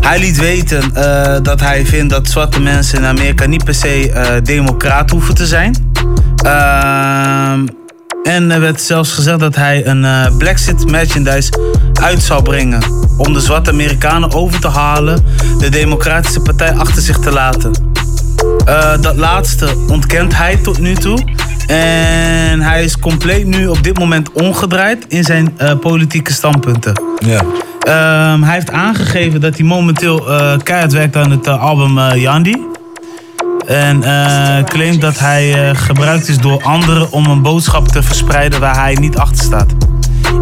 hij 0.00 0.18
liet 0.18 0.36
weten 0.36 0.94
eh, 0.94 1.36
dat 1.42 1.60
hij 1.60 1.86
vindt 1.86 2.12
dat 2.12 2.28
zwarte 2.28 2.60
mensen 2.60 2.98
in 2.98 3.04
Amerika 3.04 3.46
niet 3.46 3.64
per 3.64 3.74
se 3.74 4.12
eh 4.12 4.26
democraat 4.42 5.10
hoeven 5.10 5.34
te 5.34 5.46
zijn. 5.46 5.89
Ehm, 6.42 7.66
en 8.22 8.50
er 8.50 8.60
werd 8.60 8.80
zelfs 8.80 9.12
gezegd 9.12 9.38
dat 9.38 9.54
hij 9.54 9.86
een 9.86 10.04
eh 10.04 10.36
Brexit 10.38 10.90
merchandise 10.90 11.52
uit 12.02 12.22
zou 12.22 12.42
brengen. 12.42 12.82
Om 13.16 13.32
de 13.32 13.40
zwarte 13.40 13.70
Amerikanen 13.70 14.32
over 14.32 14.60
te 14.60 14.68
halen 14.68 15.24
de 15.58 15.68
Democratische 15.68 16.40
Partij 16.40 16.72
achter 16.74 17.02
zich 17.02 17.18
te 17.18 17.30
laten. 17.30 17.72
Eh, 18.64 18.92
dat 19.00 19.16
laatste 19.16 19.74
ontkent 19.88 20.36
hij 20.36 20.56
tot 20.56 20.78
nu 20.78 20.94
toe. 20.94 21.18
En 21.66 22.60
hij 22.60 22.84
is 22.84 22.98
compleet 22.98 23.46
nu 23.46 23.66
op 23.66 23.82
dit 23.82 23.98
moment 23.98 24.32
omgedraaid 24.32 25.04
in 25.08 25.24
zijn 25.24 25.54
eh, 25.56 25.78
politieke 25.78 26.32
standpunten. 26.32 27.02
Ja. 27.18 27.44
Ehm, 27.80 28.42
hij 28.42 28.54
heeft 28.54 28.70
aangegeven 28.70 29.40
dat 29.40 29.56
hij 29.56 29.66
momenteel 29.66 30.20
keihard 30.62 30.92
werkt 30.92 31.16
aan 31.16 31.30
het 31.30 31.48
album 31.48 32.14
Yandi. 32.14 32.69
En 33.66 34.02
eh, 34.02 34.64
claimt 34.64 35.00
dat 35.00 35.18
hij 35.18 35.68
eh, 35.68 35.76
gebruikt 35.76 36.28
is 36.28 36.38
door 36.38 36.62
anderen 36.62 37.12
om 37.12 37.26
een 37.26 37.42
boodschap 37.42 37.88
te 37.88 38.02
verspreiden 38.02 38.60
waar 38.60 38.82
hij 38.82 38.94
niet 38.94 39.16
achter 39.16 39.44
staat. 39.44 39.74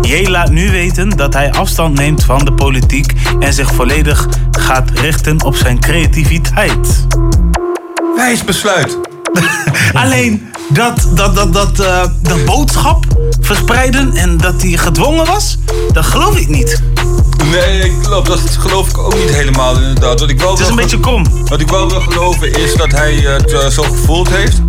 J 0.03 0.29
laat 0.29 0.51
nu 0.51 0.71
weten 0.71 1.11
dat 1.11 1.35
hij 1.35 1.53
afstand 1.53 1.99
neemt 1.99 2.25
van 2.25 2.45
de 2.45 2.53
politiek 2.53 3.13
en 3.41 3.53
zich 3.53 3.75
volledig 3.75 4.29
gaat 4.51 4.91
richten 4.91 5.45
op 5.45 5.57
zijn 5.57 5.81
creativiteit. 5.81 7.07
Wijs 8.17 8.45
besluit. 8.45 8.99
Alleen 9.93 10.51
dat, 10.69 11.09
dat, 11.15 11.35
dat, 11.35 11.53
dat, 11.53 11.77
dat 12.23 12.45
boodschap 12.45 13.05
verspreiden 13.41 14.17
en 14.17 14.37
dat 14.37 14.63
hij 14.63 14.71
gedwongen 14.71 15.27
was, 15.27 15.59
dat 15.93 16.05
geloof 16.05 16.39
ik 16.39 16.49
niet. 16.49 16.83
Nee, 17.51 17.97
klopt. 18.03 18.27
Dat 18.27 18.41
geloof 18.59 18.89
ik 18.89 18.99
ook 18.99 19.15
niet 19.15 19.31
helemaal 19.31 19.75
inderdaad. 19.75 20.21
Wat 20.21 20.31
ik 20.31 20.41
wel 20.41 20.51
Het 20.51 20.61
is 20.61 20.69
een 20.69 20.77
beetje 20.77 21.01
krom. 21.01 21.25
Wat 21.45 21.61
ik 21.61 21.69
wel 21.69 21.89
wil 21.89 22.01
geloven 22.01 22.53
is 22.53 22.75
dat 22.75 22.93
hij 22.93 23.15
het 23.15 23.53
eh, 23.53 23.67
zo 23.67 23.83
gevoeld 23.83 24.29
heeft. 24.29 24.61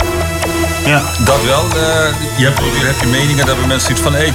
Ja. 0.85 1.01
Dat 1.25 1.43
wel. 1.45 1.63
eh, 1.63 2.13
je 2.37 2.43
hebt, 2.45 2.59
heb 2.59 2.99
je 3.01 3.07
meningen, 3.07 3.37
daar 3.37 3.47
hebben 3.47 3.67
mensen 3.67 3.95
zoiets 3.95 4.01
van... 4.01 4.13
Hey, 4.13 4.27
eh, 4.27 4.33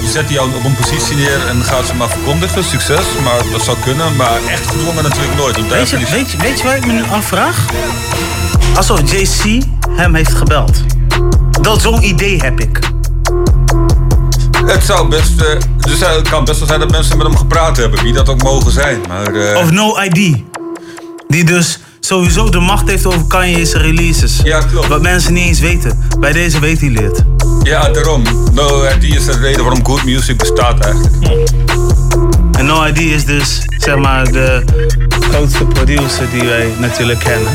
we 0.00 0.08
zetten 0.12 0.34
jou 0.34 0.54
op 0.54 0.64
een 0.64 0.74
positie 0.76 1.16
neer 1.16 1.46
en 1.48 1.62
gaan 1.64 1.84
ze 1.84 1.94
maar 1.94 2.08
verkondigen. 2.08 2.64
Succes. 2.64 3.04
Maar 3.24 3.40
dat 3.52 3.62
zou 3.62 3.76
kunnen. 3.84 4.16
Maar 4.16 4.40
echt 4.48 4.66
gedwongen 4.66 5.02
natuurlijk 5.02 5.36
nooit. 5.36 5.68
Weet 5.68 5.88
je, 5.90 5.96
heb 5.96 6.06
je 6.08 6.14
weet, 6.14 6.30
je, 6.30 6.36
weet 6.38 6.58
je 6.58 6.64
waar 6.64 6.76
ik 6.76 6.86
me 6.86 6.92
nu 6.92 7.02
afvraag? 7.10 7.66
Alsof 8.76 9.00
JC 9.12 9.62
hem 9.90 10.14
heeft 10.14 10.34
gebeld. 10.34 10.76
Dat 11.60 11.80
zo'n 11.82 12.02
idee 12.04 12.36
heb 12.42 12.60
ik. 12.60 12.78
Het 14.66 14.84
zou 14.84 15.08
best... 15.08 15.40
eh, 15.40 15.46
dus 15.76 16.00
het 16.00 16.28
kan 16.28 16.44
best 16.44 16.58
wel 16.58 16.68
zijn 16.68 16.80
dat 16.80 16.90
mensen 16.90 17.16
met 17.18 17.26
hem 17.26 17.36
gepraat 17.36 17.76
hebben. 17.76 18.02
Wie 18.02 18.12
dat 18.12 18.28
ook 18.28 18.42
mogen 18.42 18.72
zijn. 18.72 19.00
Maar... 19.08 19.34
eh, 19.34 19.56
Of 19.58 19.70
No 19.70 19.96
ID. 20.00 20.36
Die 21.28 21.44
dus 21.44 21.78
sowieso 22.00 22.48
de 22.50 22.58
macht 22.60 22.88
heeft 22.88 23.06
over 23.06 23.24
Kanye's 23.26 23.72
releases. 23.74 24.40
Ja, 24.44 24.60
klopt. 24.60 24.86
Wat 24.88 25.02
mensen 25.02 25.32
niet 25.32 25.46
eens 25.46 25.60
weten. 25.60 26.04
Bij 26.18 26.32
deze 26.32 26.60
weet 26.60 26.80
hij 26.80 26.90
het. 26.90 27.24
Ja, 27.62 27.88
daarom. 27.88 28.22
No 28.52 28.84
ID 28.84 29.02
is 29.14 29.24
de 29.24 29.38
reden 29.38 29.64
waarom 29.64 29.84
good 29.86 30.04
music 30.04 30.36
bestaat 30.38 30.80
eigenlijk. 30.84 31.14
En 32.58 32.66
No 32.66 32.84
ID 32.84 32.98
is 32.98 33.24
dus, 33.24 33.62
zeg 33.78 33.96
maar, 33.96 34.24
de 34.32 34.64
grootste 35.30 35.64
producer 35.64 36.30
die 36.30 36.42
wij 36.42 36.68
natuurlijk 36.78 37.18
kennen. 37.18 37.52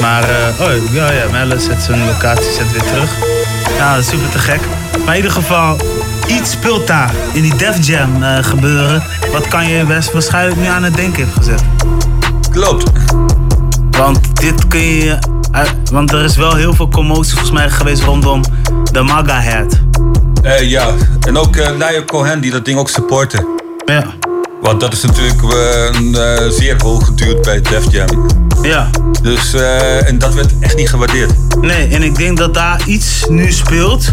Maar, 0.00 0.22
eh, 0.22 0.60
oh 0.60 0.92
ja, 0.92 1.12
ja, 1.12 1.24
Melle 1.30 1.58
zet 1.60 1.82
zijn 1.82 2.06
locatie 2.06 2.52
zet 2.52 2.72
weer 2.72 2.82
terug. 2.82 3.10
Ja, 3.76 4.02
super 4.02 4.28
te 4.30 4.38
gek. 4.38 4.60
Maar 5.04 5.16
in 5.16 5.22
ieder 5.22 5.30
geval, 5.30 5.76
iets 6.38 6.50
speelt 6.50 6.86
daar 6.86 7.12
in 7.32 7.42
die 7.42 7.56
Def 7.56 7.86
Jam 7.86 8.22
eh, 8.22 8.44
gebeuren. 8.44 9.02
Wat 9.32 9.48
kan 9.48 9.68
je 9.68 9.84
best 9.84 10.12
waarschijnlijk 10.12 10.56
nu 10.60 10.66
aan 10.66 10.82
het 10.82 10.94
denken 10.96 11.24
heeft 11.24 11.36
gezet. 11.36 11.62
Klopt. 12.50 12.90
Want 13.90 14.40
dit 14.40 14.68
kun 14.68 14.80
je. 14.80 15.18
eh, 15.52 15.62
want 15.92 16.12
er 16.12 16.24
is 16.24 16.36
wel 16.36 16.54
heel 16.54 16.74
veel 16.74 16.88
commotie 16.88 17.30
volgens 17.32 17.50
mij 17.50 17.70
geweest 17.70 18.02
rondom 18.02 18.42
de 18.92 19.02
MAGA-hat. 19.02 19.78
Eh, 20.42 20.70
ja, 20.70 20.88
en 21.26 21.36
ook 21.38 21.56
uh, 21.56 21.68
Niall 21.70 22.04
Cohen 22.04 22.40
die 22.40 22.50
dat 22.50 22.64
ding 22.64 22.78
ook 22.78 22.88
supporten. 22.88 23.46
Ja. 23.84 24.04
Want 24.62 24.80
dat 24.80 24.92
is 24.92 25.02
natuurlijk 25.02 25.42
een, 25.42 26.14
eh, 26.14 26.48
zeer 26.48 26.76
hoog 26.82 27.06
geduurd 27.06 27.42
bij 27.42 27.60
Def 27.60 27.92
Jam. 27.92 28.26
Ja. 28.62 28.90
Dus, 29.22 29.54
en 30.04 30.18
dat 30.18 30.34
werd 30.34 30.52
echt 30.60 30.76
niet 30.76 30.88
gewaardeerd. 30.88 31.32
Nee, 31.60 31.88
en 31.88 32.02
ik 32.02 32.16
denk 32.16 32.38
dat 32.38 32.54
daar 32.54 32.82
iets 32.86 33.24
nu 33.28 33.52
speelt. 33.52 34.12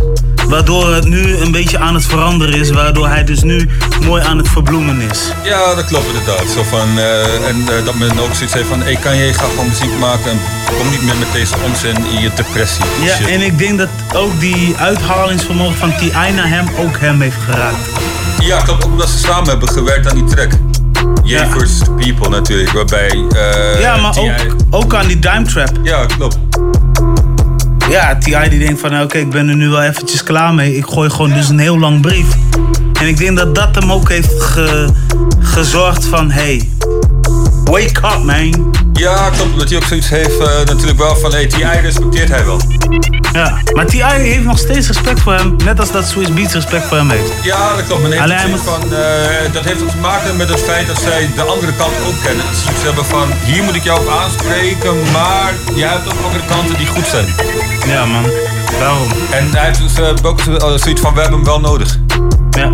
Waardoor 0.49 0.93
het 0.93 1.05
nu 1.05 1.37
een 1.37 1.51
beetje 1.51 1.79
aan 1.79 1.93
het 1.93 2.05
veranderen 2.05 2.59
is. 2.59 2.69
Waardoor 2.69 3.07
hij 3.07 3.23
dus 3.23 3.43
nu 3.43 3.69
mooi 4.05 4.23
aan 4.23 4.37
het 4.37 4.49
verbloemen 4.49 5.01
is. 5.11 5.31
Ja, 5.43 5.75
dat 5.75 5.85
klopt 5.85 6.05
inderdaad. 6.07 6.49
Zo 6.55 6.63
van, 6.63 6.97
eh, 6.97 7.47
en 7.49 7.55
eh, 7.77 7.85
dat 7.85 7.95
men 7.95 8.19
ook 8.19 8.33
zoiets 8.33 8.53
heeft 8.53 8.67
van, 8.67 8.81
hey, 8.81 8.95
kan 8.95 9.15
je 9.15 9.33
ga 9.33 9.45
gewoon 9.49 9.67
muziek 9.67 9.99
maken 9.99 10.31
en 10.31 10.39
kom 10.77 10.89
niet 10.89 11.01
meer 11.01 11.15
met 11.17 11.31
deze 11.33 11.55
onzin 11.65 11.95
in 12.15 12.21
je 12.21 12.29
depressie. 12.35 12.83
Ja, 13.03 13.15
Shit. 13.15 13.27
en 13.27 13.41
ik 13.41 13.57
denk 13.57 13.77
dat 13.77 13.89
ook 14.15 14.39
die 14.39 14.75
uithalingsvermogen 14.77 15.75
van 15.77 15.93
T.I. 15.95 16.31
naar 16.35 16.49
hem 16.49 16.65
ook 16.77 16.99
hem 16.99 17.21
heeft 17.21 17.37
geraakt. 17.49 17.77
Ja, 18.39 18.61
klopt. 18.61 18.85
Ook 18.85 18.91
omdat 18.91 19.09
ze 19.09 19.17
samen 19.17 19.49
hebben 19.49 19.69
gewerkt 19.69 20.09
aan 20.09 20.15
die 20.15 20.35
track. 20.35 20.51
Versus 21.49 21.77
the 21.77 21.91
People 21.91 22.29
natuurlijk, 22.29 22.71
waarbij... 22.71 23.09
eh, 23.35 23.81
ja, 23.81 23.97
maar 23.97 24.17
ook, 24.17 24.55
ook 24.69 24.95
aan 24.95 25.07
die 25.07 25.19
Dime 25.19 25.41
Trap. 25.45 25.69
Ja, 25.83 26.05
klopt. 26.05 26.37
Ja, 27.89 28.17
T.I. 28.17 28.49
die 28.49 28.59
denkt 28.59 28.79
van, 28.79 29.01
oké, 29.01 29.17
ik 29.17 29.29
ben 29.29 29.49
er 29.49 29.55
nu 29.55 29.69
wel 29.69 29.81
eventjes 29.83 30.23
klaar 30.23 30.53
mee. 30.53 30.75
Ik 30.75 30.85
gooi 30.85 31.09
gewoon 31.09 31.33
dus 31.33 31.49
een 31.49 31.59
heel 31.59 31.79
lang 31.79 32.01
brief. 32.01 32.25
En 32.99 33.07
ik 33.07 33.17
denk 33.17 33.37
dat 33.37 33.55
dat 33.55 33.75
hem 33.75 33.91
ook 33.91 34.09
heeft 34.09 34.41
ge- 34.41 34.89
gezorgd 35.39 36.05
van, 36.05 36.31
hey, 36.31 36.69
wake 37.63 37.87
up 38.15 38.23
man. 38.23 38.75
Ja, 38.93 39.29
klopt. 39.29 39.51
Omdat 39.51 39.69
hij 39.69 39.77
ook 39.77 39.83
zoiets 39.83 40.09
heeft 40.09 40.39
eh, 40.39 40.47
natuurlijk 40.65 40.97
wel 40.97 41.15
van, 41.15 41.31
hey, 41.31 41.45
T.I. 41.47 41.79
respecteert 41.81 42.29
hij 42.29 42.45
wel. 42.45 42.61
Ja, 43.37 43.57
maar 43.73 43.85
T.I. 43.85 44.03
heeft 44.03 44.43
nog 44.43 44.57
steeds 44.57 44.87
respect 44.87 45.19
voor 45.19 45.33
hem. 45.33 45.55
Net 45.63 45.79
als 45.79 45.91
dat 45.91 46.07
Swiss 46.07 46.33
Beats 46.33 46.53
respect 46.53 46.85
voor 46.85 46.97
hem 46.97 47.09
heeft. 47.09 47.31
Ja, 47.43 47.75
dat 47.75 47.85
klopt. 47.87 48.01
Maar 48.09 48.19
Alleen 48.19 48.53
is 48.53 48.59
van, 48.61 48.81
eh, 48.93 49.53
dat 49.53 49.63
heeft 49.63 49.81
ook 49.81 49.89
te 49.89 49.97
maken 49.97 50.37
met 50.37 50.49
het 50.49 50.59
feit 50.59 50.87
dat 50.87 50.99
zij 51.01 51.29
de 51.35 51.41
andere 51.41 51.71
kant 51.73 51.91
ook 52.07 52.23
kennen. 52.23 52.45
Dat 52.65 52.75
ze 52.79 52.85
hebben 52.85 53.05
van, 53.05 53.27
hier 53.45 53.63
moet 53.63 53.75
ik 53.75 53.83
jou 53.83 53.99
op 53.99 54.07
aanspreken, 54.21 54.95
maar 55.11 55.53
jij 55.75 55.87
hebt 55.89 56.05
ook 56.13 56.25
andere 56.25 56.43
kanten 56.45 56.77
die 56.77 56.87
goed 56.87 57.07
zijn. 57.07 57.25
Ja 57.87 58.05
man, 58.05 58.23
daarom. 58.79 59.07
En 59.31 59.47
hij 59.51 59.65
heeft 59.65 59.79
dus 59.81 59.99
eh, 59.99 60.07
ook 60.23 60.39
zo- 60.41 60.77
zoiets 60.77 61.01
van, 61.01 61.13
we 61.13 61.19
hebben 61.21 61.37
hem 61.39 61.47
wel 61.47 61.59
nodig. 61.59 61.97
Ja. 62.51 62.69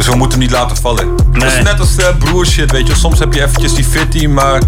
Dus 0.00 0.08
we 0.08 0.16
moeten 0.16 0.38
hem 0.38 0.48
niet 0.48 0.56
laten 0.56 0.76
vallen. 0.76 1.16
Dat 1.32 1.42
is 1.52 1.62
net 1.62 1.80
als 1.80 1.96
uh, 1.98 2.06
broershit, 2.18 2.70
weet 2.70 2.86
je. 2.86 2.94
Soms 2.94 3.18
heb 3.18 3.32
je 3.32 3.42
eventjes 3.42 3.74
die 3.74 3.84
fitty, 3.84 4.26
maar 4.26 4.62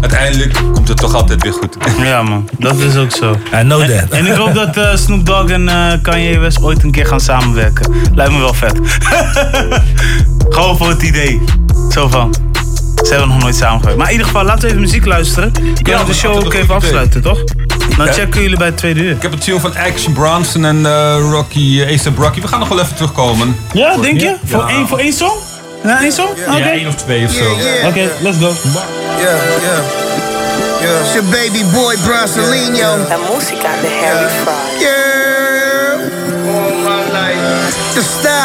uiteindelijk 0.00 0.52
komt 0.72 0.88
het 0.88 0.96
toch 0.96 1.14
altijd 1.14 1.42
weer 1.42 1.52
goed. 1.52 1.76
Ja 2.02 2.22
man, 2.22 2.48
dat 2.58 2.76
is 2.78 2.96
ook 2.96 3.10
zo. 3.10 3.32
I 3.32 3.60
know 3.60 3.80
En, 3.82 3.98
that. 3.98 4.18
en 4.18 4.26
ik 4.26 4.32
hoop 4.32 4.54
dat 4.54 4.76
eh, 4.76 4.96
Snoop 4.96 5.26
Dogg 5.26 5.50
en 5.50 5.68
eh, 5.68 5.92
Kanye 6.02 6.38
West 6.38 6.62
ooit 6.62 6.82
een 6.82 6.90
keer 6.90 7.06
gaan 7.06 7.20
samenwerken. 7.20 7.94
Lijkt 8.14 8.32
me 8.32 8.38
wel 8.38 8.54
vet. 8.54 8.80
Gewoon 10.54 10.76
voor 10.76 10.88
het 10.88 11.02
idee. 11.02 11.42
Zo 11.90 12.08
van. 12.08 12.34
Ze 13.04 13.10
hebben 13.10 13.28
nog 13.28 13.38
nooit 13.38 13.56
samengewerkt. 13.56 13.98
Maar 13.98 14.06
in 14.06 14.12
ieder 14.12 14.26
geval, 14.26 14.44
laten 14.44 14.62
we 14.62 14.68
even 14.68 14.80
muziek 14.80 15.06
luisteren. 15.06 15.52
Kunnen 15.82 16.00
we 16.00 16.06
de 16.06 16.14
show 16.14 16.36
ook 16.36 16.52
even 16.52 16.64
idee. 16.64 16.76
afsluiten, 16.76 17.22
toch? 17.22 17.38
Dan 17.96 18.06
Ja. 18.06 18.12
checken 18.12 18.42
jullie 18.42 18.56
bij 18.56 18.66
het 18.66 18.76
tweede 18.76 19.00
uur. 19.00 19.10
Ik 19.10 19.22
heb 19.22 19.32
een 19.32 19.38
tune 19.38 19.60
van 19.60 19.76
Action 19.76 20.12
Bronson 20.12 20.64
en 20.64 20.86
eh, 20.86 21.16
Rocky, 21.30 21.58
uh, 21.58 21.86
A$AP 21.88 22.18
Rocky. 22.18 22.40
We 22.40 22.48
gaan 22.48 22.58
nog 22.58 22.68
wel 22.68 22.80
even 22.80 22.94
terugkomen. 22.94 23.56
Ja, 23.72 23.96
denk 23.96 24.20
je? 24.20 24.36
Voor, 24.44 24.60
Ja. 24.60 24.68
één, 24.68 24.88
voor 24.88 24.98
één 24.98 25.12
song? 25.12 25.38
Ja, 25.84 26.00
één 26.02 26.12
song? 26.12 26.28
Oké. 26.48 26.56
Ja, 26.56 26.70
één 26.70 26.86
of 26.88 26.94
twee 26.94 27.24
of 27.24 27.32
zo. 27.32 27.44
Oké, 27.88 28.10
let's 28.20 28.36
go. 28.38 28.46
Yeah, 29.18 29.28
yeah. 29.62 29.80
Yeah. 30.80 31.00
It's 31.00 31.12
your 31.12 31.28
baby 31.30 31.64
boy 31.72 31.96
Bronsolino. 32.04 32.96
La 33.08 33.16
música 33.32 33.68
de 33.82 33.88
Harry 34.04 34.30
Fraud. 34.42 34.80
Yeah. 34.80 36.54
All 36.54 36.72
my 36.88 37.02
life. 37.12 37.74
The 37.94 38.02
style 38.18 38.35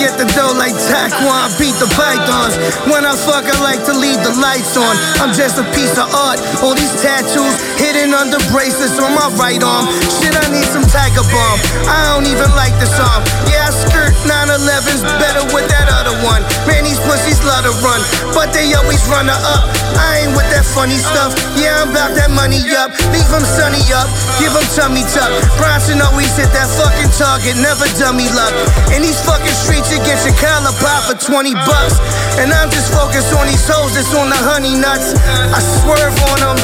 get 0.00 0.16
the 0.16 0.24
dough 0.32 0.56
like 0.56 0.72
Taquan, 0.88 1.52
beat 1.60 1.76
the 1.76 1.84
pythons. 1.92 2.56
When 2.88 3.04
I 3.04 3.12
fuck, 3.12 3.44
I 3.44 3.52
like 3.60 3.84
to 3.84 3.92
leave 3.92 4.16
the 4.24 4.32
lights 4.40 4.72
on. 4.80 4.96
I'm 5.20 5.36
just 5.36 5.60
a 5.60 5.66
piece 5.76 5.92
of 6.00 6.08
art. 6.16 6.40
All 6.64 6.72
these 6.72 6.96
tattoos 7.04 7.52
hidden 7.76 8.16
under 8.16 8.40
bracelets 8.48 8.96
on 8.96 9.12
my 9.12 9.28
right 9.36 9.60
arm. 9.60 9.84
Shit, 10.08 10.32
I 10.32 10.48
need 10.48 10.64
some 10.72 10.88
Tiger 10.88 11.20
Balm. 11.28 11.58
I 11.84 12.16
don't 12.16 12.24
even 12.24 12.48
like 12.56 12.72
the 12.80 12.88
song. 12.88 13.20
Yeah, 13.52 13.68
I 13.68 13.72
skirt 13.76 14.09
911s 14.24 15.02
better 15.16 15.44
with 15.54 15.66
that 15.72 15.88
other 15.88 16.14
one. 16.20 16.44
Man, 16.68 16.84
these 16.84 17.00
pussies 17.04 17.40
love 17.44 17.64
to 17.64 17.72
run, 17.80 18.00
but 18.36 18.52
they 18.52 18.72
always 18.76 19.00
run 19.08 19.28
her 19.28 19.40
up. 19.54 19.64
I 19.96 20.24
ain't 20.24 20.34
with 20.36 20.48
that 20.52 20.64
funny 20.64 21.00
stuff. 21.00 21.32
Yeah, 21.56 21.80
I'm 21.80 21.90
about 21.90 22.12
that 22.16 22.30
money 22.30 22.60
up. 22.76 22.92
Leave 23.12 23.28
them 23.32 23.44
sunny 23.44 23.82
up, 23.96 24.08
give 24.40 24.52
them 24.52 24.66
tummy 24.76 25.04
tuck. 25.12 25.30
Bronson 25.56 26.00
always 26.04 26.32
hit 26.36 26.52
that 26.52 26.68
fucking 26.76 27.12
target, 27.16 27.56
never 27.60 27.88
dummy 27.96 28.28
luck. 28.32 28.52
In 28.92 29.00
these 29.00 29.20
fucking 29.24 29.56
streets, 29.56 29.88
you 29.92 29.98
get 30.04 30.20
your 30.24 30.36
collar 30.36 30.74
pop 30.80 31.08
for 31.08 31.16
20 31.16 31.56
bucks. 31.64 31.96
And 32.36 32.52
I'm 32.52 32.68
just 32.68 32.92
focused 32.92 33.32
on 33.36 33.48
these 33.48 33.64
hoes 33.64 33.96
that's 33.96 34.12
on 34.14 34.28
the 34.28 34.40
honey 34.40 34.76
nuts. 34.76 35.16
I 35.28 35.60
swerve 35.80 36.16
on 36.32 36.38
them, 36.40 36.58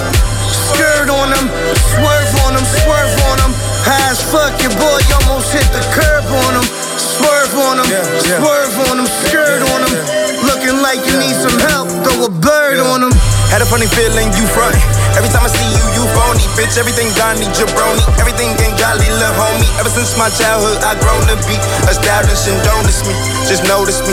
skirt 0.73 1.09
on 1.09 1.33
them, 1.33 1.47
swerve 1.97 2.33
on 2.45 2.53
them, 2.57 2.67
swerve 2.85 3.15
on 3.33 3.37
them. 3.41 3.53
High 3.87 4.11
as 4.11 4.21
fuck, 4.21 4.55
your 4.63 4.75
boy 4.77 5.01
almost 5.23 5.53
hit 5.53 5.67
the 5.71 5.83
curb 5.95 6.27
on 6.27 6.53
them. 6.61 6.86
Swerve 6.97 7.55
on 7.61 7.77
them, 7.77 7.89
swerve 8.25 8.77
on 8.89 8.97
them, 8.97 9.09
skirt 9.29 9.61
on 9.73 9.81
them. 9.85 9.95
Looking 10.49 10.81
like 10.81 11.01
you 11.05 11.17
need 11.21 11.37
some 11.37 11.57
help, 11.69 11.89
throw 12.05 12.25
a 12.25 12.33
bird 12.33 12.81
on 12.81 13.05
them. 13.05 13.13
Had 13.53 13.63
a 13.63 13.69
funny 13.69 13.87
feeling 13.87 14.33
you 14.35 14.45
frontin'. 14.51 14.81
Every 15.17 15.33
time 15.33 15.47
I 15.47 15.51
see 15.53 15.65
you, 15.65 15.85
you 15.97 16.05
phony. 16.13 16.45
Bitch, 16.59 16.77
everything 16.77 17.09
gone, 17.17 17.41
need 17.41 17.53
jabroni. 17.57 18.05
Everything 18.21 18.53
ain't 18.61 18.77
golly, 18.77 19.07
little 19.09 19.33
homie. 19.39 19.65
Ever 19.81 19.89
since 19.89 20.13
my 20.19 20.29
childhood, 20.29 20.83
I 20.85 20.93
grown 21.01 21.25
to 21.33 21.37
be 21.49 21.57
established 21.89 22.49
and 22.51 22.59
don't 22.67 22.85
diss 22.85 23.01
me. 23.07 23.15
Just 23.49 23.65
notice 23.65 24.03
me. 24.05 24.13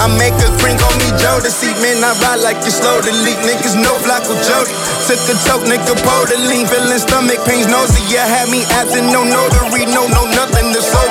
I 0.00 0.08
make 0.16 0.32
a 0.40 0.48
cream 0.62 0.80
on 0.80 0.94
me, 1.04 1.12
Joe 1.20 1.42
to 1.42 1.50
see. 1.52 1.74
Man, 1.84 2.00
I 2.00 2.16
ride 2.24 2.40
like 2.40 2.60
you 2.64 2.72
slow 2.72 3.02
to 3.02 3.12
leak. 3.24 3.36
Niggas 3.44 3.76
no 3.76 3.92
Flacco 4.00 4.32
Jody. 4.40 4.72
Took 5.04 5.20
a 5.28 5.34
toke, 5.44 5.66
nigga, 5.68 5.92
pour 6.06 6.24
the 6.30 6.38
lean. 6.48 6.64
Feeling 6.70 7.02
stomach 7.02 7.44
pains, 7.44 7.68
nosy. 7.68 8.00
Yeah, 8.08 8.24
had 8.24 8.48
me 8.48 8.64
absent, 8.78 9.10
no 9.12 9.26
notary, 9.26 9.84
no, 9.90 10.08
no, 10.08 10.24
nothing 10.32 10.72
to 10.72 10.80
me 10.80 11.07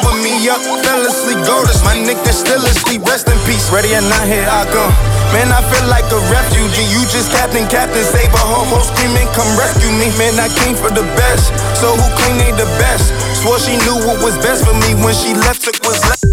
up. 0.50 0.62
Fell 0.84 1.04
asleep, 1.04 1.40
golders. 1.46 1.84
My 1.84 1.96
nigga 1.96 2.32
still 2.32 2.64
asleep, 2.64 3.04
rest 3.04 3.28
in 3.28 3.38
peace. 3.44 3.70
Ready 3.72 3.96
or 3.96 4.04
not, 4.08 4.24
here 4.28 4.48
I 4.48 4.64
come. 4.72 4.94
Man, 5.36 5.52
I 5.52 5.60
feel 5.68 5.88
like 5.92 6.08
a 6.12 6.20
refugee. 6.32 6.88
You 6.88 7.04
just 7.12 7.32
captain, 7.32 7.68
captain, 7.68 8.04
save 8.04 8.32
a 8.32 8.44
homo 8.44 8.80
screaming, 8.84 9.28
come 9.36 9.48
rescue 9.60 9.92
me. 10.00 10.08
Man, 10.16 10.40
I 10.40 10.48
came 10.64 10.76
for 10.76 10.90
the 10.92 11.04
best. 11.20 11.52
So 11.80 11.92
who 11.92 12.06
claim 12.20 12.40
they 12.40 12.52
the 12.56 12.68
best? 12.80 13.12
Swore 13.44 13.60
she 13.60 13.76
knew 13.84 13.98
what 14.08 14.24
was 14.24 14.36
best 14.40 14.64
for 14.64 14.74
me 14.74 14.96
when 15.04 15.14
she 15.14 15.36
left, 15.36 15.64
took 15.64 15.80
was 15.84 16.00
left. 16.08 16.24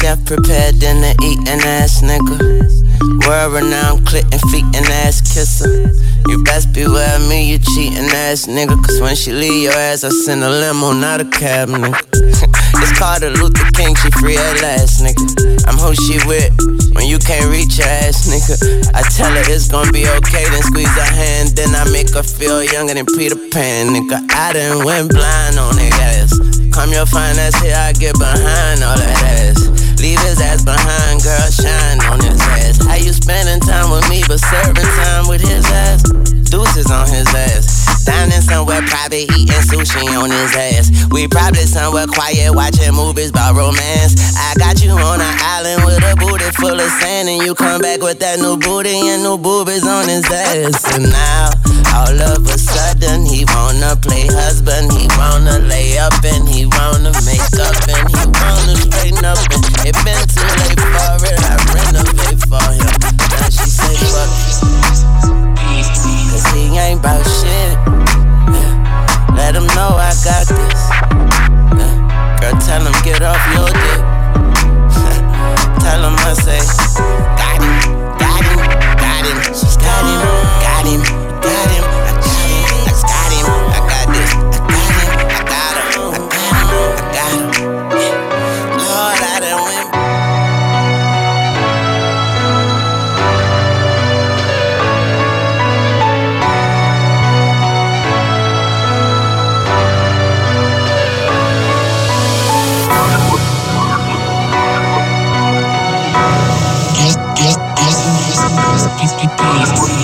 Chef 0.00 0.20
prepared 0.24 0.78
dinner, 0.78 1.12
eating 1.24 1.60
ass 1.64 2.02
nigga. 2.04 2.36
World 3.26 3.52
renowned, 3.54 4.04
clit 4.06 4.28
and 4.32 4.42
feet 4.52 4.64
and 4.76 4.86
ass 5.04 5.20
kisser. 5.20 5.92
You 6.28 6.42
best 6.44 6.72
beware 6.72 7.16
of 7.16 7.28
me, 7.28 7.52
you 7.52 7.58
cheating 7.58 8.10
ass 8.28 8.46
nigga. 8.46 8.76
Cause 8.84 9.00
when 9.00 9.16
she 9.16 9.32
leave 9.32 9.62
your 9.64 9.72
ass, 9.72 10.04
I 10.04 10.10
send 10.10 10.44
a 10.44 10.50
limo, 10.50 10.92
not 10.92 11.20
a 11.20 11.24
cab 11.24 11.68
nigga. 11.68 12.66
it's 12.82 12.96
called 12.98 13.22
a 13.22 13.30
Luther 13.30 13.68
King, 13.72 13.94
she 13.96 14.10
free 14.20 14.36
at 14.36 14.60
last 14.62 15.02
nigga. 15.04 15.24
I'm 15.68 15.76
who 15.76 15.94
she 15.94 16.16
with 16.26 16.52
when 16.96 17.06
you 17.06 17.18
can't 17.18 17.48
reach 17.52 17.78
your 17.78 17.88
ass 17.88 18.28
nigga. 18.28 18.56
I 18.94 19.02
tell 19.08 19.30
her 19.30 19.44
it's 19.46 19.68
gonna 19.68 19.92
be 19.92 20.08
okay, 20.20 20.44
then 20.48 20.62
squeeze 20.62 20.92
her 20.96 21.12
hand. 21.12 21.56
Then 21.56 21.74
I 21.74 21.84
make 21.90 22.10
her 22.14 22.22
feel 22.22 22.62
younger 22.64 22.94
than 22.94 23.06
Peter 23.16 23.36
Pan, 23.50 23.92
nigga. 23.92 24.24
I 24.32 24.52
done 24.52 24.84
went 24.84 25.10
blind 25.12 25.58
on 25.58 25.76
that 25.76 25.94
ass. 26.00 26.32
Come 26.72 26.92
your 26.92 27.06
fine 27.06 27.38
ass 27.38 27.56
here, 27.60 27.76
I 27.76 27.92
get 27.92 28.18
behind 28.18 28.82
all 28.82 28.96
that 28.96 29.18
ass. 29.24 29.60
Leave 30.00 30.20
his 30.20 30.40
ass 30.40 30.64
behind, 30.64 31.22
girl, 31.22 31.50
shine 31.52 32.00
on 32.08 32.20
his 32.20 32.40
ass. 32.40 32.80
How 32.86 32.96
you 32.96 33.12
spending 33.12 33.60
time 33.60 33.90
with 33.90 34.08
me, 34.08 34.22
but 34.26 34.40
serving 34.40 34.88
time 35.04 35.28
with 35.28 35.42
his 35.42 35.66
ass? 35.66 36.02
Deuces 36.48 36.90
on 36.90 37.08
his 37.08 37.28
ass. 37.34 37.79
Dining 38.04 38.40
somewhere 38.40 38.82
private, 38.88 39.28
eating 39.36 39.62
sushi 39.68 40.08
on 40.16 40.30
his 40.30 40.54
ass. 40.56 40.90
We 41.10 41.28
probably 41.28 41.66
somewhere 41.68 42.06
quiet, 42.06 42.54
watching 42.54 42.94
movies 42.94 43.30
about 43.30 43.54
romance. 43.56 44.16
I 44.36 44.54
got 44.58 44.82
you 44.82 44.92
on 44.92 45.20
an 45.20 45.36
island 45.44 45.84
with 45.84 46.00
a 46.00 46.16
booty 46.16 46.50
full 46.56 46.78
of 46.78 46.90
sand, 47.00 47.28
and 47.28 47.42
you 47.42 47.54
come 47.54 47.80
back 47.80 48.00
with 48.00 48.18
that 48.20 48.38
new 48.38 48.56
booty 48.56 48.96
and 48.96 49.22
new 49.22 49.36
boobies 49.36 49.86
on 49.86 50.08
his 50.08 50.24
ass. 50.30 50.80
And 50.96 51.12
now, 51.12 51.50
all 51.92 52.16
of 52.16 52.46
a 52.46 52.56
sudden, 52.56 53.26
he 53.26 53.44
wanna 53.52 53.96
play 54.00 54.26
husband, 54.26 54.92
he 54.92 55.04
wanna 55.18 55.58
lay 55.68 55.98
up 55.98 56.16
and 56.24 56.48
he 56.48 56.64
wanna 56.66 57.12
make 57.28 57.44
up 57.60 57.76
and 57.84 58.06
he 58.08 58.22
wanna 58.24 58.74
straighten 58.80 59.24
up. 59.24 59.38
And 59.52 59.62
it 59.84 59.96
been 60.06 60.24
too 60.24 60.48
late 60.64 60.80
for 60.80 61.20
it, 61.26 61.40
I 61.44 61.58
renovate 61.76 62.40
for 62.48 62.64
him. 62.72 62.92
Now 63.28 63.48
she 63.52 63.68
say, 63.68 63.94
fuck 64.08 64.30
Cause 66.30 66.46
he 66.54 66.78
ain't 66.78 67.00
about 67.00 67.24
shit. 67.26 67.89
Let 69.50 69.62
him 69.62 69.66
know 69.74 69.98
I 69.98 70.14
got 70.22 70.46
this. 70.46 70.82
Yeah. 71.74 72.38
Girl, 72.38 72.54
tell 72.62 72.86
him 72.86 72.94
get 73.02 73.20
off 73.20 73.42
your 73.50 73.66
dick. 73.66 73.98
tell 75.82 76.06
him 76.06 76.14
I 76.22 76.38
say, 76.38 76.62
got 77.34 77.58
him, 77.58 77.74
got 78.14 78.46
him, 78.46 78.62
got 78.94 79.26
him. 79.26 79.42
She's 79.52 79.76
got 79.76 80.06
him, 80.06 80.39
Yeah. 109.42 109.99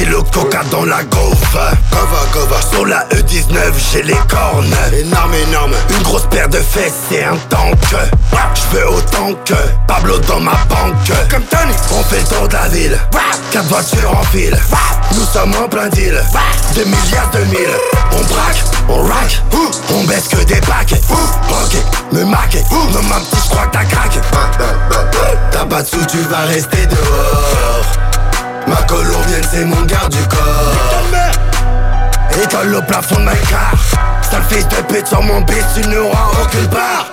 Y'a 0.00 0.06
7 0.06 0.06
kilos 0.06 0.24
coca 0.32 0.62
dans 0.70 0.84
la 0.84 1.02
gaufre 1.04 1.58
Gova, 1.90 2.26
gova 2.32 2.60
Sur 2.70 2.86
la 2.86 3.06
E19 3.08 3.72
j'ai 3.92 4.02
les 4.02 4.14
cornes. 4.28 4.74
Énorme, 4.98 5.34
énorme. 5.34 5.74
Une 5.90 6.02
grosse 6.02 6.26
paire 6.30 6.48
de 6.48 6.58
fesses 6.58 6.94
c'est 7.10 7.24
un 7.24 7.36
tank. 7.48 7.78
Je 8.54 8.76
veux 8.76 8.88
autant 8.88 9.32
que 9.44 9.54
Pablo 9.86 10.18
dans 10.20 10.40
ma 10.40 10.52
banque. 10.68 11.12
Comme 11.30 11.42
Tony. 11.44 11.72
On 11.92 12.02
fait 12.04 12.20
le 12.20 12.26
tour 12.26 12.48
de 12.48 12.54
la 12.54 12.68
ville. 12.68 12.98
Quatre 13.52 13.66
voitures 13.66 14.16
en 14.18 14.22
file 14.24 14.58
Nous 15.14 15.24
sommes 15.24 15.54
en 15.56 15.68
plein 15.68 15.88
deal. 15.88 16.22
Des 16.74 16.84
milliards 16.84 17.30
de 17.32 17.40
mille. 17.50 17.74
On 18.12 18.22
braque, 18.32 18.64
on 18.88 19.02
rack. 19.02 19.42
On 19.92 20.04
baisse 20.04 20.28
que 20.28 20.44
des 20.44 20.60
paquets 20.60 21.00
Banquet, 21.48 21.82
me 22.12 22.24
marquer 22.24 22.62
Non 22.70 23.02
ma 23.08 23.16
petite 23.16 23.44
je 23.44 23.50
crois 23.50 23.66
que 23.66 23.72
t'as 23.72 23.84
craqué 23.84 24.20
T'as 25.50 25.64
pas 25.64 25.82
de 25.82 25.88
sous 25.88 26.04
tu 26.06 26.18
vas 26.30 26.46
rester 26.46 26.86
dehors 26.86 28.09
Ma 28.66 28.76
colombienne 28.82 29.44
c'est 29.50 29.64
mon 29.64 29.82
garde 29.82 30.12
du 30.12 30.22
corps. 30.28 30.72
École 32.42 32.74
au 32.76 32.82
plafond 32.82 33.16
de 33.16 33.24
ma 33.24 33.34
car 33.34 33.74
Sale 34.30 34.42
fils 34.48 34.66
de 34.68 34.76
pute 34.92 35.06
sur 35.06 35.22
mon 35.22 35.40
beat 35.42 35.64
tu 35.74 35.86
n'auras 35.88 36.30
aucune 36.42 36.68
part. 36.68 37.06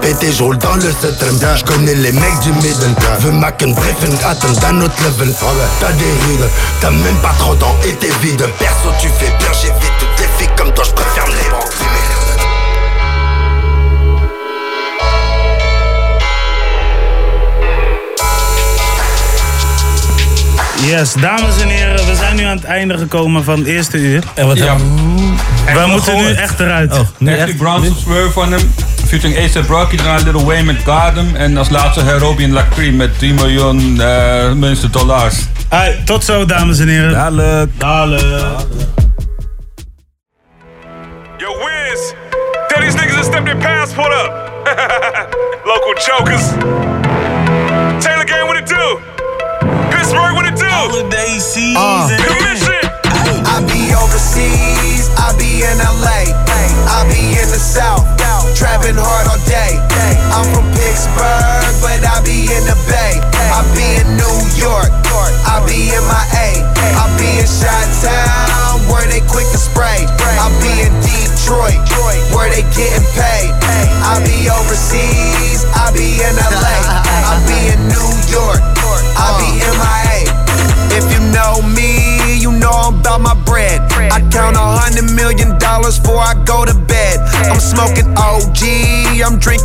Pété 0.00 0.32
je 0.32 0.42
roule 0.42 0.58
dans 0.58 0.74
le 0.76 0.92
septembre 0.92 1.56
Je 1.56 1.64
connais 1.64 1.94
les 1.94 2.12
mecs 2.12 2.40
du 2.42 2.52
middle 2.52 2.94
Veux 3.20 3.32
maken 3.32 3.72
breffen 3.74 4.16
attends 4.24 4.52
d'un 4.60 4.80
autre 4.82 4.94
level. 5.04 5.34
T'as 5.80 5.92
des 5.92 6.04
rides, 6.04 6.48
t'as 6.80 6.90
même 6.90 7.16
pas 7.16 7.34
30 7.38 7.62
ans 7.62 7.76
et 7.84 7.94
t'es 7.94 8.10
vide. 8.22 8.44
Perso 8.58 8.90
tu 9.00 9.08
fais 9.08 9.32
bien 9.38 9.52
j'évite 9.52 9.92
toutes 9.98 10.20
les 10.20 10.28
filles 10.38 10.54
comme 10.56 10.72
toi 10.72 10.84
je 10.84 10.92
préfère 10.92 11.17
Yes, 20.86 21.12
dames 21.12 21.60
en 21.60 21.68
heren, 21.68 22.06
we 22.06 22.14
zijn 22.14 22.36
nu 22.36 22.42
aan 22.42 22.56
het 22.56 22.64
einde 22.64 22.98
gekomen 22.98 23.44
van 23.44 23.58
het 23.58 23.66
eerste 23.66 23.96
uur. 23.96 24.22
En 24.34 24.46
wat 24.46 24.58
Ja. 24.58 24.76
We 25.74 25.84
moeten 25.86 26.16
nu 26.16 26.32
echt 26.32 26.60
eruit. 26.60 26.92
Oh, 26.92 26.98
Ashley 26.98 27.54
Brown 27.54 27.94
Swerve 28.02 28.30
van 28.30 28.52
hem. 28.52 28.74
Featuring 29.06 29.38
A$AP 29.38 29.68
Rocky, 29.68 29.96
daarna 29.96 30.16
Little 30.16 30.44
Wayne 30.44 30.62
met 30.62 30.76
Gotham. 30.84 31.34
En 31.34 31.56
als 31.56 31.68
laatste 31.68 32.02
Herobi 32.02 32.44
en 32.44 32.52
Lacree 32.52 32.92
met 32.92 33.18
3 33.18 33.32
miljoen 33.34 34.00
eh 34.00 34.52
mensen 34.52 34.92
dollars. 34.92 35.36
Hey, 35.68 36.02
tot 36.04 36.24
zo, 36.24 36.44
dames 36.44 36.78
en 36.78 36.88
heren. 36.88 37.12
Dadelijk. 37.12 37.70
Dadelijk. 37.78 38.22
Yo, 41.36 41.48
Wiz, 41.48 42.12
tell 42.68 42.84
these 42.84 42.96
niggas 42.96 43.14
to 43.16 43.22
step 43.22 43.44
their 43.44 43.56
passport 43.56 44.12
up. 44.12 44.32
Local 45.72 45.94
jokers. 46.06 46.42
Taylor 48.04 48.28
Gang, 48.28 48.46
what 48.48 48.56
it 48.56 48.68
do? 48.68 49.07
Pittsburgh, 49.98 50.34
what 50.38 50.46
it 50.46 50.54
do? 50.54 50.70
Holiday 50.70 51.42
season. 51.42 51.74
Uh. 51.74 52.06
Commission. 52.22 52.78
I 53.50 53.58
be 53.66 53.90
overseas, 53.98 55.10
I 55.18 55.34
be 55.34 55.66
in 55.66 55.76
LA, 55.82 56.30
I 56.86 57.02
be 57.10 57.34
in 57.34 57.50
the 57.50 57.58
South, 57.58 58.06
trapping 58.54 58.94
hard 58.94 59.26
all 59.26 59.42
day. 59.42 59.74
I'm 60.30 60.46
from 60.54 60.70
Pittsburgh, 60.70 61.74
but 61.82 61.98
I 62.06 62.22
be 62.22 62.46
in 62.46 62.62
the 62.70 62.78
Bay. 62.86 63.18
I 63.50 63.66
be 63.74 63.98
in 63.98 64.14
New 64.14 64.38
York, 64.54 64.94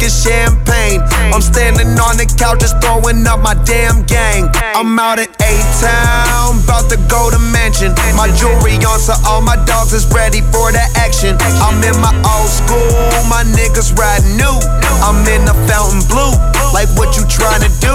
drinking 0.04 0.10
champagne. 0.10 1.02
I'm 1.34 1.42
standing 1.42 1.88
on 2.00 2.18
the 2.18 2.28
couch 2.38 2.60
just 2.60 2.80
throwing 2.82 3.26
up 3.28 3.40
my 3.42 3.54
damn 3.64 4.04
gang. 4.04 4.50
I'm 4.76 5.00
out 5.00 5.20
at 5.20 5.30
A-Town, 5.42 6.64
about 6.64 6.90
to 6.90 6.98
go 7.08 7.32
to 7.32 7.40
mansion. 7.40 7.94
My 8.16 8.28
jewelry 8.36 8.76
on, 8.84 9.00
so 9.00 9.14
all 9.26 9.42
my 9.42 9.56
dogs 9.66 9.94
is 9.94 10.06
ready 10.12 10.42
for 10.52 10.72
the 10.72 10.84
action. 10.96 11.38
I'm 11.64 11.82
in 11.84 11.96
my 12.02 12.14
old 12.36 12.50
school, 12.50 12.92
my 13.30 13.44
niggas 13.44 13.96
ride 13.96 14.24
new. 14.36 14.58
I'm 15.04 15.24
in 15.28 15.46
the 15.46 15.56
fountain 15.68 16.04
blue, 16.08 16.34
like 16.74 16.90
what 16.98 17.16
you 17.16 17.24
trying 17.30 17.62
to 17.62 17.72
do? 17.78 17.94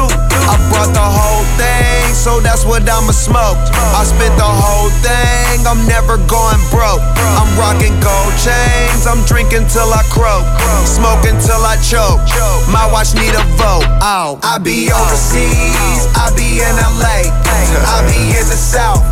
I 0.49 0.57
brought 0.71 0.95
the 0.95 1.03
whole 1.03 1.45
thing, 1.59 2.15
so 2.15 2.41
that's 2.41 2.65
what 2.65 2.87
I'ma 2.87 3.13
smoke. 3.13 3.59
I 3.75 4.07
spent 4.07 4.39
the 4.39 4.47
whole 4.47 4.89
thing, 5.03 5.67
I'm 5.67 5.83
never 5.91 6.17
going 6.31 6.63
broke. 6.71 7.03
I'm 7.37 7.51
rocking 7.59 7.93
gold 8.01 8.33
chains, 8.39 9.05
I'm 9.05 9.27
drinking 9.27 9.67
till 9.69 9.91
I 9.91 10.07
croak. 10.09 10.47
Smoking 10.87 11.37
till 11.43 11.61
I 11.61 11.77
choke. 11.83 12.23
My 12.71 12.87
watch 12.89 13.13
need 13.19 13.35
a 13.35 13.45
vote. 13.59 13.85
Oh, 14.01 14.39
I 14.47 14.57
be 14.63 14.89
overseas, 14.95 16.07
I 16.17 16.31
be 16.39 16.63
in 16.63 16.75
LA, 16.79 17.29
I 17.35 18.07
be 18.07 18.33
in 18.39 18.47
the 18.47 18.57
South, 18.57 19.03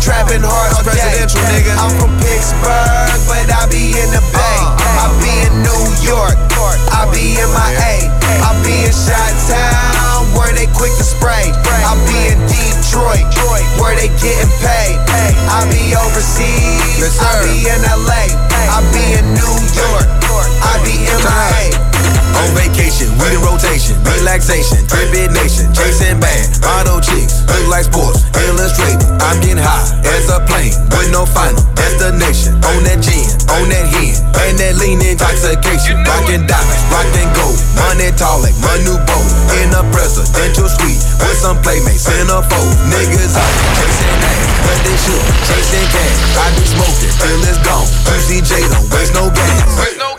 trapping 0.00 0.46
hard 0.46 0.72
all 0.72 0.86
day. 0.86 0.96
Presidential, 0.96 1.42
nigga. 1.50 1.74
I'm 1.76 1.92
from 1.98 2.14
Pittsburgh, 2.22 3.20
but 3.26 3.50
I 3.50 3.66
be 3.68 3.98
in 3.98 4.08
the 4.14 4.22
Bay. 4.32 4.58
Uh-huh. 4.62 5.02
I 5.02 5.06
be 5.20 5.34
in 5.44 5.54
New 5.66 5.84
York, 6.00 6.38
I 6.94 7.04
be 7.12 7.36
in 7.36 7.50
my 7.52 7.68
A, 7.84 8.08
I 8.46 8.54
be 8.62 8.86
in 8.86 8.94
Chi-Town, 8.94 10.30
where 10.38 10.54
they 10.54 10.70
quick 10.70 10.94
to 10.94 11.02
spray. 11.02 11.50
I 11.66 11.98
be 12.06 12.30
in 12.30 12.38
Detroit, 12.46 13.26
where 13.82 13.98
they 13.98 14.06
getting 14.22 14.52
paid. 14.62 15.02
I 15.50 15.66
be 15.66 15.98
overseas, 15.98 17.18
I 17.18 17.42
be 17.42 17.66
in 17.66 17.82
LA, 17.82 18.30
I 18.70 18.86
be 18.94 19.18
in 19.18 19.26
New 19.34 19.56
York, 19.74 20.06
I 20.62 20.78
be 20.86 20.94
in 20.94 21.18
my 21.26 21.90
A. 21.90 21.95
On 22.36 22.48
vacation, 22.52 23.08
we 23.16 23.32
in 23.32 23.40
rotation, 23.40 23.96
relaxation, 24.04 24.84
tribute 24.84 25.32
nation, 25.32 25.72
chasing 25.72 26.20
bad, 26.20 26.44
model 26.60 27.00
chicks, 27.00 27.40
look 27.48 27.64
like 27.72 27.88
sports, 27.88 28.20
illustrated. 28.44 29.08
I'm 29.24 29.40
getting 29.40 29.56
high 29.56 29.88
as 30.04 30.28
a 30.28 30.44
plane 30.44 30.76
with 30.92 31.08
no 31.10 31.24
final 31.24 31.64
destination. 31.72 32.60
On 32.68 32.84
that 32.84 33.00
gin, 33.00 33.24
on 33.56 33.72
that 33.72 33.88
hen, 33.88 34.12
and 34.44 34.54
that 34.60 34.76
lean 34.76 35.00
intoxication. 35.00 36.04
Rockin' 36.04 36.44
diamonds, 36.44 36.84
rockin' 36.92 37.30
gold, 37.32 37.56
money 37.80 38.12
tall 38.20 38.44
like 38.44 38.56
my 38.60 38.76
new 38.84 39.00
boat. 39.08 39.28
In 39.56 39.72
a 39.72 39.80
presidential 39.88 40.68
suite 40.68 41.00
with 41.24 41.38
some 41.40 41.56
playmates 41.64 42.04
in 42.04 42.28
a 42.28 42.44
fold. 42.44 42.74
Niggas 42.92 43.32
out 43.32 43.54
chasing 43.80 44.20
ass, 44.20 44.44
but 44.60 44.78
they 44.84 44.96
should 45.00 45.24
chasing 45.48 45.88
cash. 45.88 46.16
I 46.36 46.52
be 46.52 46.64
smoking 46.68 47.14
till 47.16 47.40
it's 47.48 47.58
gone. 47.64 47.88
Juicy 48.04 48.44
J 48.44 48.60
don't 48.68 48.84
waste 48.92 49.16
no 49.16 49.32
gas. 49.32 49.64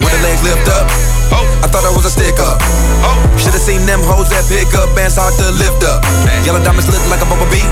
When 0.01 0.09
the 0.09 0.19
legs 0.25 0.41
lift 0.41 0.65
up. 0.73 1.46
I 1.63 1.67
thought 1.67 1.85
I 1.85 1.93
was 1.93 2.05
a 2.05 2.13
stick 2.13 2.37
up. 2.39 2.57
Oh. 3.05 3.17
Should've 3.37 3.61
seen 3.61 3.85
them 3.85 4.01
hoes 4.03 4.29
that 4.29 4.45
pick 4.47 4.69
up 4.77 4.89
bands 4.93 5.17
hard 5.17 5.33
to 5.41 5.47
lift 5.57 5.81
up. 5.83 6.05
Yellow 6.45 6.61
diamonds 6.61 6.89
look 6.89 7.01
like 7.09 7.21
a 7.21 7.27
bumblebee. 7.27 7.65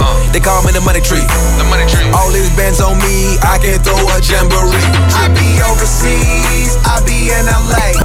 Uh. 0.00 0.16
They 0.32 0.40
call 0.40 0.62
me 0.62 0.72
the 0.72 0.80
money 0.80 1.00
tree. 1.00 1.24
The 1.56 1.66
money 1.68 1.84
tree. 1.88 2.08
All 2.12 2.30
these 2.30 2.50
bands 2.56 2.80
on 2.80 2.96
me, 3.00 3.36
I 3.44 3.58
can 3.60 3.80
throw 3.82 3.98
a 3.98 4.16
jamboree. 4.20 4.84
I 5.16 5.28
be 5.34 5.60
overseas. 5.66 6.40
overseas, 6.70 6.76
I 6.86 7.02
be 7.06 7.30
in 7.32 7.46
LA. 7.46 7.98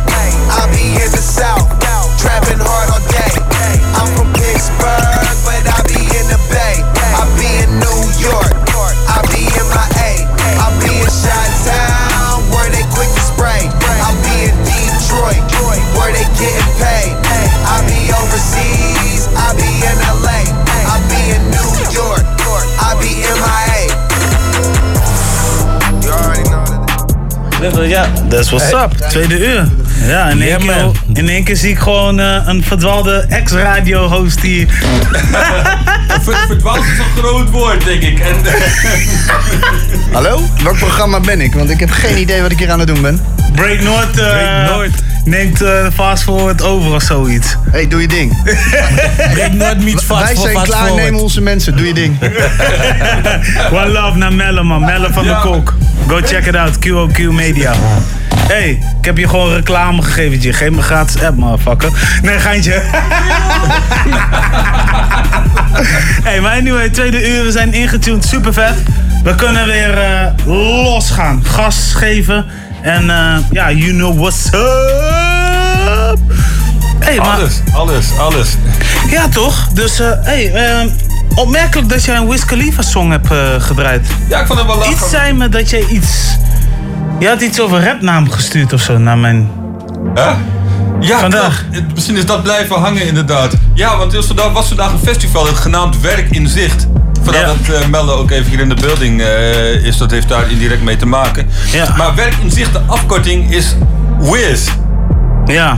I 0.49 0.67
be 0.71 0.97
in 0.97 1.11
the 1.11 1.21
South, 1.21 1.67
trapping 2.17 2.59
hard 2.59 2.89
all 2.89 3.03
day. 3.11 3.33
I'm 3.95 4.09
from 4.15 4.31
Pittsburgh, 4.33 5.38
but 5.45 5.63
I 5.67 5.79
be 5.88 6.01
in 6.17 6.25
the 6.31 6.39
Bay. 6.49 6.81
I 7.15 7.23
be 7.38 7.49
in 7.63 7.71
New 7.81 8.01
York, 8.21 8.53
overseas, 18.36 19.27
I 19.36 19.55
be 19.55 19.71
in 19.89 19.97
LA. 20.19 20.43
I 20.91 20.99
be 21.07 21.21
in 21.36 21.41
New 21.55 21.71
York, 21.93 22.25
I 22.79 22.91
be 22.99 23.23
in 23.23 23.38
my 23.39 23.63
You 26.03 26.11
already 26.11 26.49
know 26.49 26.65
that. 26.65 27.89
Ja, 27.89 28.07
That's 28.29 28.51
what's 28.51 28.73
up. 28.73 28.91
Tweede 29.11 29.39
uur. 29.39 29.84
Ja, 30.03 30.29
in 30.29 30.41
één, 30.41 30.57
keer, 30.57 30.91
in 31.13 31.29
één 31.29 31.43
keer 31.43 31.55
zie 31.55 31.69
ik 31.69 31.79
gewoon 31.79 32.19
eh, 32.19 32.41
een 32.45 32.63
verdwaalde 32.63 33.25
ex-radio-host 33.29 34.41
die... 34.41 34.67
Verdwaald 36.47 36.83
is 36.85 36.97
een 36.97 37.23
groot 37.23 37.49
woord, 37.49 37.85
denk 37.85 38.01
ik. 38.01 38.19
En, 38.19 38.35
Hallo? 40.13 40.41
Welk 40.63 40.77
programma 40.77 41.19
ben 41.19 41.41
ik? 41.41 41.53
Want 41.53 41.69
ik 41.69 41.79
heb 41.79 41.89
geen 41.89 42.17
idee 42.17 42.41
wat 42.41 42.51
ik 42.51 42.59
hier 42.59 42.71
aan 42.71 42.79
het 42.79 42.87
doen 42.87 43.01
ben. 43.01 43.21
Break 43.55 43.81
Noord, 43.81 44.19
eh, 44.19 44.79
neemt 45.25 45.61
eh, 45.61 45.85
fast 45.93 46.23
forward 46.23 46.61
over 46.61 46.93
of 46.93 47.01
zoiets. 47.03 47.55
hey, 47.71 47.87
doe 47.87 48.01
je 48.01 48.07
ding. 48.07 48.43
Break 49.33 49.51
Noord 49.51 49.83
meets 49.83 50.03
fast 50.03 50.23
Wij 50.23 50.35
zijn 50.35 50.55
fast 50.55 50.65
klaar, 50.65 50.85
forward. 50.85 51.03
nemen 51.03 51.21
onze 51.21 51.41
mensen. 51.41 51.77
Doe 51.77 51.87
je 51.87 51.93
ding. 51.93 52.17
One 53.71 53.87
love 53.89 54.17
naar 54.17 54.33
Melle, 54.33 54.63
man. 54.63 54.85
Melle 54.85 55.07
van 55.11 55.23
de 55.23 55.39
Kok. 55.41 55.73
Go 56.07 56.19
check 56.23 56.45
it 56.45 56.55
out. 56.55 56.79
QOQ 56.79 57.31
Media. 57.31 57.73
Hey, 58.47 58.69
ik 58.99 59.05
heb 59.05 59.17
je 59.17 59.27
gewoon 59.27 59.53
reclame 59.53 60.01
gegeven. 60.01 60.53
Geef 60.53 60.69
me 60.69 60.81
gratis 60.81 61.23
app, 61.23 61.37
motherfucker. 61.37 61.89
Nee, 62.21 62.39
geintje. 62.39 62.71
hey, 66.27 66.41
maar 66.41 66.57
anyway, 66.57 66.89
tweede 66.89 67.29
uur. 67.29 67.43
We 67.43 67.51
zijn 67.51 67.73
ingetuned. 67.73 68.25
Super 68.25 68.53
vet. 68.53 68.75
We 69.23 69.35
kunnen 69.35 69.65
weer 69.65 69.97
eh, 69.97 70.27
losgaan. 70.83 71.43
Gas 71.45 71.93
geven. 71.95 72.45
En 72.81 73.09
eh, 73.09 73.35
ja, 73.51 73.71
you 73.71 73.91
know 73.91 74.19
what's 74.19 74.45
up. 74.45 76.19
Hey, 76.99 77.17
maar, 77.17 77.27
alles, 77.27 77.61
alles, 77.73 78.17
alles. 78.17 78.47
ja, 79.09 79.27
toch? 79.29 79.67
Dus, 79.73 79.99
eh 79.99 80.11
hey, 80.21 80.51
opmerkelijk 81.35 81.89
dat 81.89 82.03
jij 82.03 82.15
een 82.15 82.27
Wiz 82.27 82.45
Khalifa 82.45 82.81
song 82.81 83.11
hebt 83.11 83.31
eh, 83.31 83.37
gedraaid. 83.57 84.07
Ja, 84.29 84.39
ik 84.39 84.47
vond 84.47 84.59
het 84.59 84.67
wel 84.67 84.77
lachen. 84.77 84.93
Iets 84.93 85.09
zei 85.09 85.33
me 85.33 85.49
dat 85.49 85.69
jij 85.69 85.85
iets... 85.89 86.37
Je 87.20 87.28
had 87.28 87.41
iets 87.41 87.59
over 87.59 87.84
rapnaam 87.84 88.30
gestuurd 88.30 88.74
of 88.74 88.82
zo 88.82 88.97
naar 88.97 89.18
mijn... 89.18 89.49
Huh? 90.16 90.32
Ja, 90.99 91.20
Vandaag. 91.20 91.66
Misschien 91.93 92.16
is 92.16 92.26
dat 92.26 92.43
blijven 92.43 92.76
hangen 92.76 93.07
inderdaad. 93.07 93.53
Ja, 93.74 93.97
want 93.97 94.11
er 94.11 94.18
was 94.18 94.28
vandaag, 94.28 94.51
was 94.51 94.68
vandaag 94.68 94.91
een 94.91 94.99
festival 94.99 95.45
genaamd 95.45 96.01
Werk 96.01 96.30
in 96.30 96.47
Zicht. 96.47 96.88
Vandaar 97.22 97.45
dat 97.45 97.76
eh, 97.82 97.88
Melle 97.88 98.11
ook 98.11 98.32
even 98.32 98.49
hier 98.49 98.59
in 98.59 98.70
de 98.70 98.76
building 98.76 99.22
eh, 99.22 99.86
is. 99.86 99.97
Dat 99.97 100.11
heeft 100.11 100.30
daar 100.30 100.51
indirect 100.51 100.82
mee 100.82 100.95
te 100.95 101.05
maken. 101.05 101.49
Maar 101.97 102.16
Werk 102.16 102.34
in 102.41 102.51
Zicht, 102.51 102.74
de 102.74 102.82
afkorting 102.88 103.51
is 103.53 103.76
WIZ. 104.20 104.70
Ja. 105.45 105.78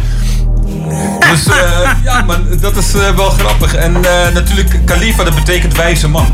Dus 1.20 1.48
eh, 1.48 1.90
ja, 2.04 2.22
man, 2.22 2.48
dat 2.62 2.76
is 2.76 2.92
wel 2.92 3.30
grappig. 3.30 3.76
En 3.76 3.92
natuurlijk, 4.34 4.80
Khalifa, 4.86 5.24
dat 5.24 5.36
betekent 5.36 5.76
wijze 5.76 6.08
man. 6.08 6.28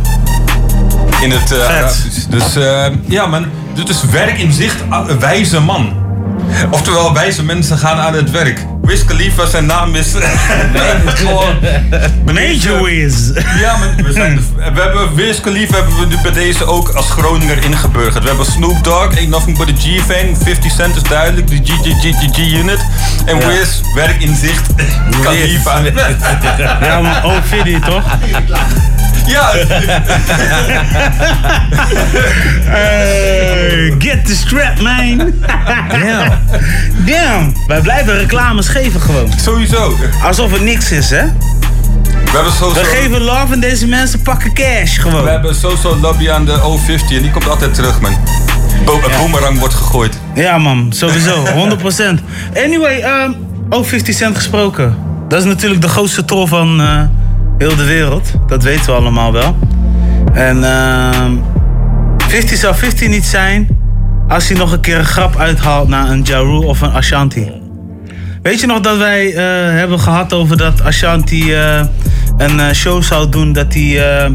In 1.22 1.32
het 1.32 1.60
Arabisch. 1.62 2.26
Dus 2.30 2.54
ja, 3.08 3.26
man. 3.26 3.45
Dit 3.74 3.89
is 3.89 4.03
werk 4.03 4.38
in 4.38 4.53
zicht, 4.53 4.84
wijze 5.19 5.59
man. 5.59 5.93
Oftewel, 6.71 7.13
wijze 7.13 7.43
mensen 7.43 7.78
gaan 7.78 7.97
aan 7.97 8.13
het 8.13 8.32
werk. 8.32 8.65
Wiz 8.84 9.03
Khalifa, 9.05 9.45
zijn 9.45 9.65
naam 9.65 9.95
is... 9.95 10.07
gewoon... 11.15 11.55
Major 12.25 12.84
Wiz. 12.84 13.29
Ja, 13.59 13.77
maar 13.77 13.93
we, 14.03 14.11
zijn 14.11 14.36
de- 14.36 14.71
we 14.73 14.81
hebben 14.81 15.15
Wiz 15.15 15.39
Khalifa 15.39 15.75
hebben 15.75 15.99
we 15.99 16.05
nu 16.05 16.15
bij 16.21 16.31
deze 16.31 16.65
ook 16.65 16.89
als 16.89 17.09
Groninger 17.09 17.63
ingeburgerd. 17.63 18.21
We 18.23 18.27
hebben 18.27 18.45
Snoop 18.45 18.84
Dogg, 18.84 19.17
Ain't 19.17 19.29
Nothing 19.29 19.57
But 19.57 19.69
A 19.69 19.71
G-Fang, 19.77 20.38
50 20.43 20.71
Cent 20.71 20.95
is 20.95 21.03
duidelijk, 21.03 21.47
de 21.47 21.59
GGGG-unit. 21.63 22.79
En 23.25 23.38
Ja. 23.38 23.47
Wiz, 23.47 23.69
werk 23.95 24.21
in 24.21 24.36
zicht, 24.36 24.67
Khalifa. 25.21 25.79
Ja, 26.81 27.01
maar 27.01 27.25
oh, 27.25 27.36
Fiddy, 27.49 27.79
toch? 27.79 28.03
Ja. 29.27 29.51
Hey, 32.65 33.93
get 33.99 34.25
the 34.25 34.36
strap, 34.36 34.79
man. 34.81 35.34
Damn. 35.89 36.31
Damn. 37.05 37.53
Wij 37.67 37.81
blijven 37.81 38.17
reclames 38.17 38.67
geven 38.74 39.01
gewoon. 39.01 39.32
Sowieso. 39.41 39.97
Alsof 40.24 40.51
het 40.51 40.61
niks 40.61 40.91
is, 40.91 41.09
hè? 41.09 41.26
We 41.26 42.39
hebben 42.39 42.51
sowieso... 42.53 42.82
We 42.82 42.86
geven 42.86 43.21
love 43.21 43.53
en 43.53 43.59
deze 43.59 43.88
mensen 43.88 44.21
pakken 44.21 44.53
cash 44.53 44.99
gewoon. 44.99 45.24
We 45.24 45.30
hebben 45.30 45.55
sowieso 45.55 45.97
lobby 46.01 46.30
aan 46.30 46.45
de 46.45 46.57
O50 46.57 47.15
en 47.15 47.21
die 47.21 47.32
komt 47.32 47.47
altijd 47.47 47.74
terug, 47.74 48.01
man. 48.01 48.17
Bo 48.86 48.93
een 48.93 49.17
boomerang 49.17 49.59
wordt 49.59 49.74
gegooid. 49.74 50.19
Ja, 50.36 50.57
man, 50.57 50.88
sowieso. 50.89 51.45
100%. 52.15 52.19
Anyway, 52.55 52.99
ehm 52.99 53.32
over 53.69 53.89
50 53.89 54.15
Cent 54.15 54.36
gesproken. 54.36 54.97
Dat 55.28 55.39
is 55.39 55.45
natuurlijk 55.45 55.82
de 55.82 55.88
grootste 55.88 56.26
troll 56.26 56.47
van 56.47 56.82
eh, 56.82 57.01
heel 57.57 57.76
de 57.76 57.86
wereld. 57.86 58.32
Dat 58.47 58.63
weten 58.63 58.86
we 58.86 58.91
allemaal 58.91 59.32
wel. 59.32 59.57
En 60.34 60.63
ehm 60.63 61.32
50 62.17 62.57
zou 62.57 62.76
50 62.76 63.09
niet 63.09 63.26
zijn 63.26 63.67
als 64.28 64.47
hij 64.47 64.57
nog 64.57 64.71
een 64.71 64.80
keer 64.80 64.97
een 64.97 65.05
grap 65.05 65.38
uithaalt 65.38 65.88
naar 65.88 66.09
een 66.09 66.21
Ja 66.24 66.38
Rule 66.38 66.65
of 66.65 66.82
een 66.82 66.91
Ashanti. 66.91 67.62
Weet 68.43 68.59
je 68.59 68.67
nog 68.67 68.79
dat 68.79 68.97
wij 68.97 69.33
eh, 69.33 69.35
hebben 69.77 69.99
gehad 69.99 70.33
over 70.33 70.57
dat 70.57 70.81
Ashanti 70.81 71.53
eh, 71.53 71.85
een 72.37 72.59
eh, 72.59 72.73
show 72.73 73.03
zou 73.03 73.29
doen 73.29 73.53
dat 73.53 73.73
hij... 73.73 74.31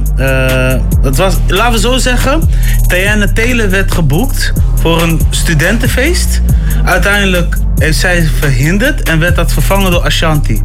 dat 1.02 1.16
was, 1.16 1.36
laten 1.46 1.72
we 1.72 1.78
zo 1.78 1.98
zeggen, 1.98 2.50
Diana 2.86 3.32
Taylor 3.32 3.70
werd 3.70 3.92
geboekt 3.92 4.52
voor 4.74 5.02
een 5.02 5.20
studentenfeest. 5.30 6.40
Uiteindelijk 6.84 7.56
heeft 7.78 7.98
zij 7.98 8.28
verhinderd 8.38 9.08
en 9.08 9.18
werd 9.18 9.36
dat 9.36 9.52
vervangen 9.52 9.90
door 9.90 10.02
Ashanti. 10.02 10.62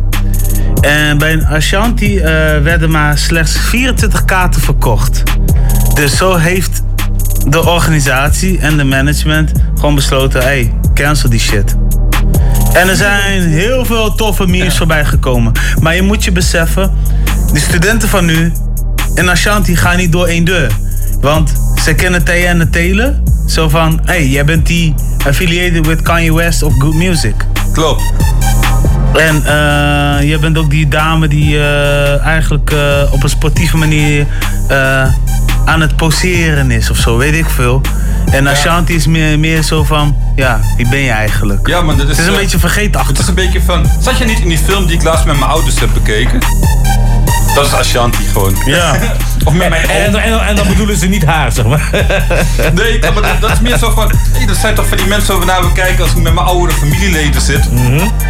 En 0.81 1.17
bij 1.17 1.33
een 1.33 1.45
Ashanti 1.45 2.19
werden 2.63 2.91
maar 2.91 3.17
slechts 3.17 3.57
24 3.57 4.25
kaarten 4.25 4.61
verkocht. 4.61 5.23
Dus 5.93 6.17
zo 6.17 6.35
heeft 6.35 6.81
de 7.47 7.65
organisatie 7.65 8.59
en 8.59 8.77
de 8.77 8.83
management 8.83 9.51
gewoon 9.75 9.95
besloten: 9.95 10.41
hey, 10.41 10.73
cancel 10.93 11.29
die 11.29 11.39
shit. 11.39 11.75
En 12.74 12.89
er 12.89 12.95
zijn 12.95 13.41
heel 13.41 13.86
veel 13.86 14.15
toffe 14.15 14.47
memes 14.47 14.78
voorbij 14.78 15.05
gekomen. 15.05 15.51
Maar 15.80 15.95
je 15.95 16.01
moet 16.01 16.24
je 16.24 16.32
beseffen, 16.32 16.91
de 17.53 17.59
studenten 17.59 18.09
van 18.09 18.26
nu 18.26 18.51
en 19.15 19.30
Ashanti 19.30 19.76
gaan 19.76 19.97
niet 19.97 20.11
door 20.11 20.28
één 20.28 20.43
deur. 20.43 20.71
Want 21.21 21.51
ze 21.84 21.93
kennen 21.93 22.26
Diana 22.26 22.67
Taylor. 22.71 23.13
Zo 23.47 23.69
van, 23.69 23.99
hey, 24.03 24.28
jij 24.28 24.45
bent 24.45 24.67
die 24.67 24.93
affiliated 25.28 25.88
with 25.88 26.01
Kanye 26.01 26.34
West 26.34 26.63
of 26.63 26.74
Good 26.78 26.93
Music. 26.93 27.36
Klopt. 27.71 28.03
En 29.13 29.36
eh, 29.45 30.28
jij 30.30 30.39
bent 30.39 30.57
ook 30.57 30.69
die 30.69 30.88
dame 30.88 31.28
die 31.28 31.57
eh, 31.57 32.26
eigenlijk 32.26 32.71
eh, 32.71 33.13
op 33.13 33.24
een 33.24 33.30
sportieve 33.30 33.78
manier 33.78 34.26
aan 35.66 35.82
het 35.82 35.95
poseren 35.95 36.72
is 36.72 36.89
of 36.89 36.97
zo, 36.97 37.18
weet 37.18 37.34
ik 37.34 37.49
veel. 37.49 37.82
En 38.32 38.47
Ashanti 38.47 38.95
is 38.95 39.07
meer, 39.07 39.39
meer 39.39 39.61
zo 39.61 39.84
van, 39.84 40.18
ja, 40.36 40.59
wie 40.78 40.88
ben 40.89 40.99
je 40.99 41.11
eigenlijk? 41.11 41.68
Ja, 41.68 41.82
maar 41.82 41.95
dat 41.95 42.09
is, 42.09 42.11
Het 42.11 42.20
is 42.20 42.26
een 42.26 42.34
eh, 42.34 42.39
beetje 42.39 42.59
vergeetachtig. 42.59 43.09
Het 43.09 43.20
is 43.20 43.28
een 43.28 43.34
beetje 43.36 43.61
van... 43.61 43.86
Zat 44.01 44.18
je 44.18 44.26
niet 44.26 44.39
in 44.39 44.47
die 44.49 44.57
film 44.57 44.86
die 44.86 44.95
ik 44.95 45.03
laatst 45.03 45.26
met 45.26 45.39
mijn 45.39 45.51
ouders 45.51 45.80
heb 45.80 45.89
bekeken? 45.93 46.39
Dat 47.55 47.66
is 47.66 47.74
Ashanti 47.74 48.24
gewoon. 48.34 48.55
Ja. 48.66 48.95
Of 49.45 49.53
met 49.53 49.70
mijn 49.70 49.89
En, 49.89 50.16
en, 50.16 50.39
en 50.47 50.55
dan 50.55 50.68
bedoelen 50.68 50.97
ze 50.97 51.07
niet 51.07 51.26
haar, 51.26 51.51
zeg 51.51 51.66
maar. 51.66 51.89
Nee, 52.74 52.99
maar 52.99 53.14
dat, 53.22 53.41
dat 53.41 53.51
is 53.51 53.59
meer 53.59 53.78
zo 53.78 53.91
van... 53.91 54.11
Hey, 54.32 54.45
dat 54.45 54.55
zijn 54.55 54.76
toch 54.76 54.88
van 54.88 54.97
die 54.97 55.07
mensen 55.07 55.32
waar 55.34 55.39
we 55.39 55.45
naar 55.64 55.72
kijken 55.74 56.03
als 56.03 56.11
ik 56.11 56.22
met 56.22 56.34
mijn 56.34 56.45
oudere 56.45 56.80
familieleden 56.80 57.41
zit. 57.41 57.70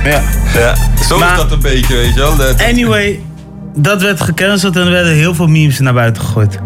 Ja. 0.04 0.22
ja. 0.54 0.76
Zo 1.08 1.18
Maar- 1.18 1.32
is 1.32 1.38
dat 1.38 1.52
een 1.52 1.60
beetje, 1.60 1.96
weet 1.96 2.14
je 2.14 2.20
wel. 2.20 2.36
Dat- 2.36 2.62
Anyway, 2.64 3.20
dat 3.76 4.02
werd 4.02 4.22
gecanceld 4.22 4.76
en 4.76 4.86
er 4.86 4.92
werden 4.92 5.14
heel 5.14 5.36
veel 5.36 5.48
memes 5.48 5.80
naar 5.80 5.94
buiten 5.94 6.24
gegooid. 6.24 6.60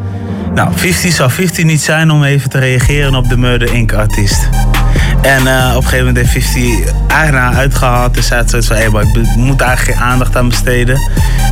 Nou, 0.54 0.72
50 0.76 1.14
zou 1.14 1.32
50 1.32 1.66
niet 1.66 1.82
zijn 1.82 2.12
om 2.12 2.24
even 2.24 2.50
te 2.50 2.60
reageren 2.60 3.16
op 3.16 3.30
de 3.30 3.38
Murder 3.38 3.74
Inc. 3.74 3.94
artiest. 3.94 4.50
En 5.22 5.48
eh, 5.48 5.70
op 5.70 5.84
een 5.84 5.90
gegeven 5.90 6.06
moment 6.06 6.18
heeft 6.18 6.48
50 6.48 6.94
eigenlijk 7.08 7.56
uitgehaald 7.56 8.18
en 8.18 8.24
zei 8.24 8.42
het 8.42 8.50
zoiets 8.50 8.68
van... 8.68 8.78
hé, 8.78 8.90
maar 8.90 9.04
ik 9.04 9.36
moet 9.36 9.62
eigenlijk 9.62 9.98
geen 9.98 10.08
aandacht 10.08 10.36
aan 10.36 10.50
besteden. 10.50 11.00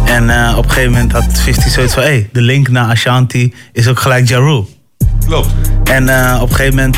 En 0.05 0.29
eh, 0.29 0.57
op 0.57 0.63
een 0.63 0.69
gegeven 0.69 0.91
moment 0.91 1.11
had 1.11 1.25
50 1.31 1.71
zoiets 1.71 1.93
van... 1.93 2.03
hé, 2.03 2.27
de 2.31 2.41
link 2.41 2.67
naar 2.67 2.89
Ashanti 2.89 3.53
is 3.71 3.87
ook 3.87 3.99
gelijk 3.99 4.27
Ja 4.27 4.37
Rule. 4.37 4.65
Klopt. 5.25 5.49
En 5.83 6.09
eh, 6.09 6.39
op 6.41 6.49
een 6.49 6.55
gegeven 6.55 6.75
moment... 6.75 6.97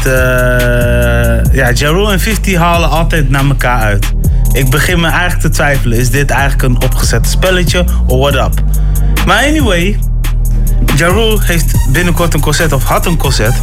ja, 1.54 1.70
Ja 1.74 1.90
Rule 1.90 2.12
en 2.12 2.20
50 2.20 2.56
halen 2.56 2.90
altijd 2.90 3.30
naar 3.30 3.46
elkaar 3.46 3.82
uit. 3.82 4.14
Ik 4.52 4.70
begin 4.70 5.00
me 5.00 5.08
eigenlijk 5.08 5.42
te 5.42 5.50
twijfelen. 5.50 5.98
Is 5.98 6.10
dit 6.10 6.30
eigenlijk 6.30 6.62
een 6.62 6.82
opgezet 6.84 7.28
spelletje 7.28 7.86
of 8.06 8.20
what 8.20 8.36
up? 8.36 8.64
Maar 9.26 9.44
anyway... 9.44 10.00
Ja 10.96 11.08
Rule 11.08 11.40
heeft 11.44 11.92
binnenkort 11.92 12.34
een 12.34 12.40
concert 12.40 12.74
of 12.74 12.84
had 12.84 13.06
een 13.06 13.18
concert. 13.18 13.56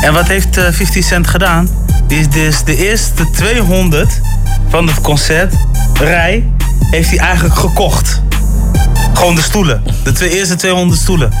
En 0.00 0.12
wat 0.12 0.28
heeft 0.28 0.56
eh, 0.56 0.72
50 0.72 1.04
Cent 1.04 1.26
gedaan? 1.26 1.68
die 2.10 2.18
is 2.18 2.28
dus 2.28 2.64
de 2.64 2.76
eerste 2.76 3.30
200 3.30 4.20
van 4.68 4.86
het 4.86 5.00
concert, 5.00 5.54
rij, 5.94 6.52
heeft 6.90 7.10
hij 7.10 7.18
eigenlijk 7.18 7.54
gekocht. 7.54 8.22
Gewoon 9.14 9.34
de 9.34 9.40
stoelen. 9.40 9.82
De 10.04 10.12
twee, 10.12 10.38
eerste 10.38 10.54
200 10.54 11.00
stoelen. 11.00 11.32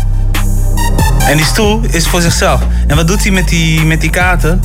En 1.18 1.36
die 1.36 1.46
stoel 1.46 1.80
is 1.90 2.06
voor 2.06 2.20
zichzelf. 2.20 2.60
En 2.86 2.96
wat 2.96 3.06
doet 3.06 3.22
hij 3.22 3.30
met 3.30 3.48
die, 3.48 3.84
met 3.84 4.00
die 4.00 4.10
kaarten? 4.10 4.60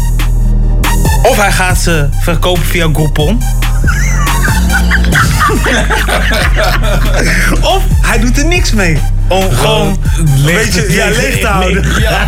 Of 1.24 1.38
hij 1.38 1.52
gaat 1.52 1.78
ze 1.78 2.10
verkopen 2.22 2.66
via 2.66 2.90
Groupon. 2.94 3.42
of 7.76 7.84
hij 8.02 8.20
doet 8.20 8.38
er 8.38 8.46
niks 8.46 8.72
mee. 8.72 9.00
Om 9.28 9.52
gewoon 9.52 9.98
een 10.18 10.42
beetje 10.46 10.94
ja, 10.94 11.10
leeg 11.10 11.40
te 11.40 11.48
houden. 11.48 11.86
Ja, 12.00 12.28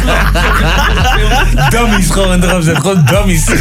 dummies 1.69 2.09
gewoon 2.09 2.43
erop 2.43 2.61
zetten. 2.61 2.81
Gewoon 2.81 3.05
dummies. 3.05 3.45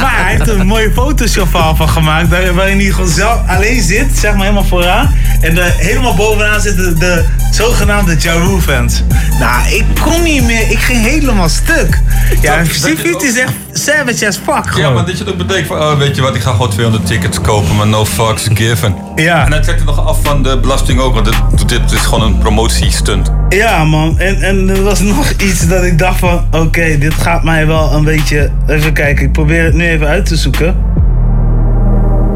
Maar 0.00 0.16
hij 0.16 0.36
heeft 0.36 0.48
een 0.48 0.66
mooie 0.66 0.90
Photoshop 0.92 1.48
van 1.76 1.88
gemaakt. 1.88 2.28
Waarin 2.54 2.78
hij 2.78 2.90
gewoon 2.90 3.08
zelf 3.08 3.40
alleen 3.46 3.82
zit, 3.82 4.18
zeg 4.18 4.32
maar 4.32 4.42
helemaal 4.42 4.64
vooraan. 4.64 5.14
En 5.40 5.54
de, 5.54 5.72
helemaal 5.76 6.14
bovenaan 6.14 6.60
zitten 6.60 6.98
de 6.98 7.24
zogenaamde 7.50 8.16
Ja 8.18 8.32
Rule 8.32 8.60
fans. 8.60 9.02
Nou, 9.38 9.68
ik 9.68 9.84
kon 10.00 10.22
niet 10.22 10.44
meer. 10.44 10.70
Ik 10.70 10.78
ging 10.78 11.02
helemaal 11.02 11.48
stuk. 11.48 12.00
Ja, 12.40 12.64
C50 12.64 13.24
is 13.24 13.38
echt 13.38 13.52
savage 13.72 14.26
as 14.26 14.36
fuck 14.36 14.76
Ja, 14.76 14.90
maar 14.90 15.06
dat 15.06 15.18
je 15.18 15.28
ook 15.28 15.36
betekent 15.36 15.66
van, 15.66 15.78
oh, 15.78 15.98
weet 15.98 16.16
je 16.16 16.22
wat, 16.22 16.34
ik 16.34 16.40
ga 16.40 16.50
gewoon 16.50 16.70
200 16.70 17.06
tickets 17.06 17.40
kopen, 17.40 17.76
maar 17.76 17.86
no 17.86 18.04
fucks 18.04 18.48
given. 18.54 18.94
Ja. 19.14 19.44
En 19.44 19.52
hij 19.52 19.60
trekt 19.60 19.78
het 19.78 19.88
nog 19.88 20.06
af 20.06 20.18
van 20.22 20.42
de 20.42 20.58
belasting 20.58 21.00
ook, 21.00 21.14
want 21.14 21.24
dit, 21.24 21.68
dit 21.68 21.92
is 21.92 22.00
gewoon 22.00 22.22
een 22.22 22.38
promotiestunt. 22.38 23.30
Ja, 23.48 23.84
man. 23.84 24.18
En, 24.18 24.42
en 24.42 24.68
er 24.68 24.82
was 24.82 25.00
nog 25.00 25.30
iets 25.30 25.68
dat 25.68 25.84
ik 25.84 25.98
dacht 25.98 26.18
van... 26.18 26.46
Oké, 26.50 26.98
dit 26.98 27.14
gaat 27.14 27.44
mij 27.44 27.66
wel 27.66 27.92
een 27.92 28.04
beetje... 28.04 28.50
Even 28.66 28.92
kijken, 28.92 29.24
ik 29.24 29.32
probeer 29.32 29.64
het 29.64 29.74
nu 29.74 29.85
even 29.86 30.06
uit 30.06 30.26
te 30.26 30.36
zoeken. 30.36 30.76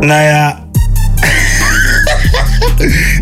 Nou 0.01 0.23
ja... 0.23 0.59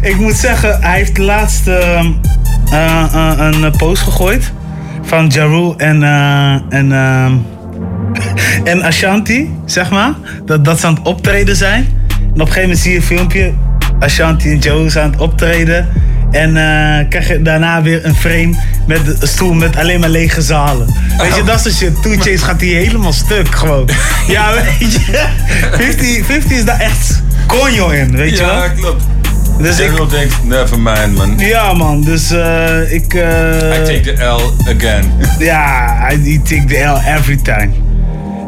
ik 0.10 0.16
moet 0.18 0.34
zeggen, 0.34 0.80
hij 0.80 0.96
heeft 0.96 1.18
laatst 1.18 1.66
ehm, 1.66 2.06
eh, 2.72 3.14
eh, 3.14 3.32
een 3.36 3.64
eh, 3.64 3.70
post 3.70 4.02
gegooid... 4.02 4.52
van 5.02 5.26
Jaru 5.26 5.74
en... 5.76 6.02
en 6.68 6.92
en 8.64 8.82
Ashanti, 8.82 9.54
zeg 9.64 9.90
maar. 9.90 10.12
Dat, 10.44 10.64
dat 10.64 10.80
ze 10.80 10.86
aan 10.86 10.94
het 10.94 11.06
optreden 11.06 11.56
zijn. 11.56 11.86
En 12.08 12.28
op 12.28 12.40
een 12.40 12.46
gegeven 12.46 12.62
moment 12.62 12.78
zie 12.78 12.90
je 12.90 12.96
een 12.96 13.02
filmpje. 13.02 13.52
Ashanti 13.98 14.50
en 14.50 14.58
Joe 14.58 14.90
zijn 14.90 15.04
aan 15.04 15.10
het 15.10 15.20
optreden. 15.20 15.88
En 16.30 16.56
eh, 16.56 17.08
krijg 17.08 17.28
je 17.28 17.42
daarna 17.42 17.82
weer 17.82 18.04
een 18.04 18.14
frame 18.14 18.54
met 18.86 19.00
een 19.20 19.28
stoel 19.28 19.52
met 19.52 19.76
alleen 19.76 20.00
maar 20.00 20.08
lege 20.08 20.42
zalen. 20.42 20.86
Weet 21.22 21.34
je, 21.34 21.42
dat 21.44 21.60
soort 21.60 21.74
shit. 21.74 22.02
Two 22.02 22.16
Chainz 22.18 22.44
gaat 22.44 22.58
die 22.58 22.74
helemaal 22.74 23.12
stuk 23.12 23.54
gewoon. 23.54 23.88
Ja, 24.28 24.52
weet 24.52 24.92
je. 24.92 25.26
50, 25.72 26.26
50 26.26 26.50
is 26.50 26.64
daar 26.64 26.80
echt 26.80 27.22
conjo 27.46 27.88
in, 27.88 28.16
weet 28.16 28.38
je 28.38 28.44
wel. 28.44 28.54
Ja, 28.54 28.68
klopt. 28.68 29.02
Dus 29.58 29.76
Dus 29.76 29.86
ik- 29.86 30.10
denkt, 30.10 30.34
never 30.44 30.78
mind 30.80 31.16
man. 31.16 31.34
Ja 31.38 31.72
man, 31.72 32.02
dus 32.04 32.30
eh, 32.30 32.92
ik... 32.92 33.14
eh, 33.14 33.80
I 33.80 33.84
take 33.84 34.00
the 34.00 34.24
L 34.24 34.54
again. 34.76 35.12
Ja, 35.38 35.94
hij 35.98 36.22
die 36.22 36.42
take 36.42 36.64
the 36.64 36.78
L 36.78 36.96
every 37.16 37.36
time. 37.42 37.70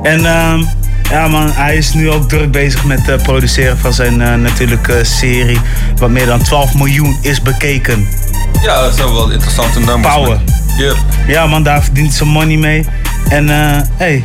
En 0.03 0.27
ehm, 0.27 0.63
ja 1.11 1.29
man, 1.29 1.51
hij 1.53 1.77
is 1.77 1.93
nu 1.95 2.11
ook 2.11 2.29
druk 2.29 2.51
bezig 2.51 2.85
met 2.85 3.07
het 3.07 3.23
produceren 3.23 3.79
van 3.79 3.93
zijn 3.93 4.21
eh, 4.21 4.35
natuurlijk 4.35 4.89
eh, 4.89 4.97
serie. 5.05 5.59
Wat 5.97 6.11
meer 6.11 6.27
dan 6.27 6.43
12 6.43 6.75
miljoen 6.75 7.17
is 7.23 7.43
bekeken. 7.43 8.09
Ja, 8.63 8.83
dat 8.83 8.97
zijn 8.97 9.13
wel 9.13 9.31
interessante 9.31 9.81
nummers. 9.81 10.15
Power. 10.15 10.41
Yep. 10.79 10.97
Ja 11.27 11.47
man, 11.47 11.63
daar 11.63 11.83
verdient 11.83 12.13
zijn 12.13 12.29
money 12.29 12.57
mee. 12.57 12.87
En 13.29 13.49
eh, 13.51 13.81
hey, 13.97 14.25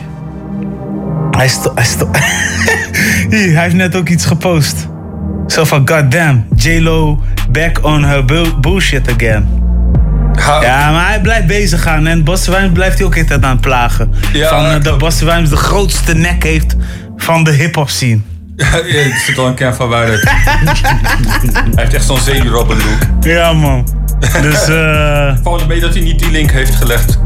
hij, 1.32 1.48
sto- 1.48 1.72
hij, 1.76 1.84
sto- 1.86 2.10
Hier, 3.30 3.54
hij 3.54 3.64
heeft 3.64 3.76
net 3.76 3.96
ook 3.96 4.10
iets 4.10 4.26
gepost. 4.26 4.88
Zo 5.48 5.64
van, 5.64 5.88
goddamn, 5.90 6.46
J-Lo 6.56 7.20
back 7.50 7.80
on 7.84 8.04
her 8.04 8.26
bu- 8.26 8.54
bullshit 8.62 9.12
again. 9.14 9.64
Ja, 10.38 10.92
maar 10.92 11.08
hij 11.08 11.22
blijft 11.22 11.48
bezig 11.48 11.82
gaan. 11.82 12.08
En 12.08 12.24
Bosse 12.24 12.52
Wijms 12.52 12.72
blijft 12.72 12.98
hij 12.98 13.08
ook 13.08 13.18
altijd 13.18 13.44
aan 13.44 13.52
het 13.52 13.62
plagen. 13.62 14.14
Ja, 14.34 14.50
van 14.50 14.66
eh, 14.66 14.84
dat 14.84 14.98
Bosse 14.98 15.26
Wijms 15.26 15.50
de 15.50 15.56
grootste 15.56 16.16
nek 16.16 16.44
heeft 16.44 16.76
van 17.18 17.44
de 17.44 17.52
hip-hop 17.52 17.90
scene. 17.90 18.20
Ja, 18.56 18.68
zit 19.26 19.36
wel 19.36 19.48
een 19.48 19.54
kern 19.54 19.76
van 19.76 19.90
waarheid. 19.90 20.22
hij 20.30 21.64
heeft 21.76 21.94
echt 21.94 22.06
zo'n 22.06 22.20
zenuwrobben 22.20 22.78
look. 22.78 23.26
Ja 23.26 23.54
man. 23.54 23.88
Dus 24.42 24.68
eh. 24.68 25.34
Het 25.44 25.68
mee 25.68 25.80
dat 25.80 25.94
hij 25.94 26.04
niet 26.04 26.20
die 26.20 26.32
link 26.32 26.52
heeft 26.52 26.76
gelegd? 26.76 27.18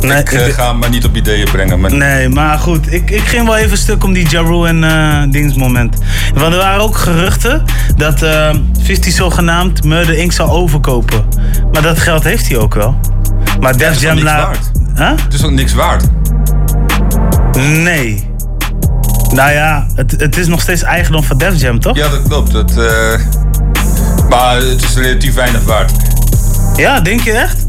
Nee, 0.00 0.18
ik 0.18 0.32
eh, 0.32 0.54
ga 0.54 0.66
hem 0.68 0.78
maar 0.78 0.90
niet 0.90 1.04
op 1.04 1.16
ideeën 1.16 1.50
brengen. 1.50 1.80
Maar... 1.80 1.94
Nee, 1.94 2.28
maar 2.28 2.58
goed. 2.58 2.92
Ik, 2.92 3.10
ik 3.10 3.22
ging 3.22 3.46
wel 3.46 3.56
even 3.56 3.78
stuk 3.78 4.04
om 4.04 4.12
die 4.12 4.30
Ja 4.30 4.40
Rule 4.40 4.68
en 4.68 4.84
eh 4.84 5.22
dingsmoment. 5.30 5.96
Want 6.34 6.52
er 6.52 6.58
waren 6.58 6.82
ook 6.82 6.96
geruchten 6.96 7.64
dat 7.96 8.22
eh 8.22 8.54
50 8.80 9.12
zogenaamd 9.12 9.84
Murder 9.84 10.18
Inc. 10.18 10.32
zou 10.32 10.50
overkopen. 10.50 11.24
Maar 11.72 11.82
dat 11.82 11.98
geld 11.98 12.24
heeft 12.24 12.48
hij 12.48 12.58
ook 12.58 12.74
wel. 12.74 13.00
Maar 13.60 13.76
Def 13.76 13.86
het 13.86 13.96
is 13.96 14.02
Jam 14.02 14.18
laat... 14.18 14.70
Huh? 14.96 15.10
Het 15.24 15.34
is 15.34 15.44
ook 15.44 15.50
niks 15.50 15.74
waard. 15.74 16.04
Nee. 17.56 18.30
Nou 19.32 19.52
ja, 19.52 19.86
het, 19.94 20.10
het 20.10 20.36
is 20.36 20.46
nog 20.46 20.60
steeds 20.60 20.82
eigendom 20.82 21.22
van 21.22 21.38
Def 21.38 21.60
Jam, 21.60 21.80
toch? 21.80 21.96
Ja, 21.96 22.08
dat 22.08 22.22
klopt. 22.28 22.76
Eh, 22.76 23.20
maar 24.28 24.56
het 24.56 24.82
is 24.82 24.96
relatief 24.96 25.34
weinig 25.34 25.64
waard. 25.64 25.92
Ja, 26.76 27.00
denk 27.00 27.20
je 27.20 27.32
echt? 27.32 27.65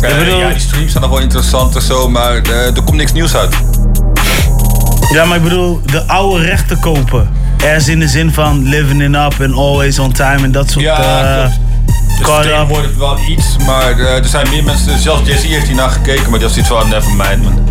Ik 0.00 0.18
bedoel- 0.18 0.38
Ja, 0.38 0.48
die 0.48 0.58
streams 0.60 0.90
zijn 0.90 1.02
nog 1.02 1.12
wel 1.12 1.20
interessant 1.20 1.74
en 1.74 1.82
zo, 1.82 2.08
maar 2.08 2.36
eh, 2.36 2.66
er 2.76 2.82
komt 2.84 2.96
niks 2.96 3.12
nieuws 3.12 3.36
uit. 3.36 3.54
Ja, 5.12 5.24
maar 5.24 5.36
ik 5.36 5.42
bedoel, 5.42 5.80
de 5.84 6.06
oude 6.06 6.44
rechten 6.44 6.80
kopen. 6.80 7.28
Ergens 7.64 7.88
in 7.88 8.00
de 8.00 8.08
zin 8.08 8.32
van 8.32 8.62
living 8.68 9.02
it 9.02 9.14
up 9.14 9.40
and 9.48 9.54
always 9.54 9.98
on 9.98 10.12
time 10.12 10.42
en 10.42 10.52
dat 10.52 10.70
soort... 10.70 10.84
Ja, 10.84 10.96
klopt. 10.96 12.18
Dus 12.18 12.28
up. 12.36 12.42
tegenwoordig 12.42 12.96
wel 12.96 13.18
iets, 13.28 13.44
maar 13.66 13.90
eh, 13.98 14.16
er 14.16 14.24
zijn 14.28 14.46
meer 14.50 14.64
mensen, 14.64 14.98
zelfs 14.98 15.28
Jay-Z 15.28 15.42
heeft 15.42 15.66
hier 15.66 15.76
naar 15.76 15.90
gekeken, 15.90 16.30
maar 16.30 16.38
die 16.38 16.48
had 16.48 16.50
zoiets 16.50 16.68
van, 16.70 16.88
never 16.88 17.12
mind 17.16 17.42
man. 17.42 17.68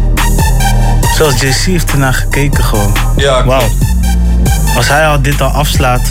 Zelfs 1.16 1.42
JC 1.42 1.66
heeft 1.72 1.92
ernaar 1.92 2.14
gekeken 2.14 2.64
gewoon. 2.64 2.94
Ja, 3.18 3.46
Wauw. 3.46 3.68
Als 4.76 4.88
hij 4.88 5.08
al 5.08 5.22
dit 5.22 5.42
al 5.42 5.50
afslaat, 5.50 6.02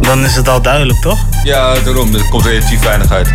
dan 0.00 0.24
is 0.24 0.36
het 0.36 0.48
al 0.48 0.62
duidelijk, 0.62 1.00
toch? 1.00 1.18
Ja, 1.44 1.74
daarom, 1.84 2.14
er 2.14 2.28
komt 2.28 2.44
relatief 2.46 2.80
weinig 2.82 3.12
uit. 3.12 3.28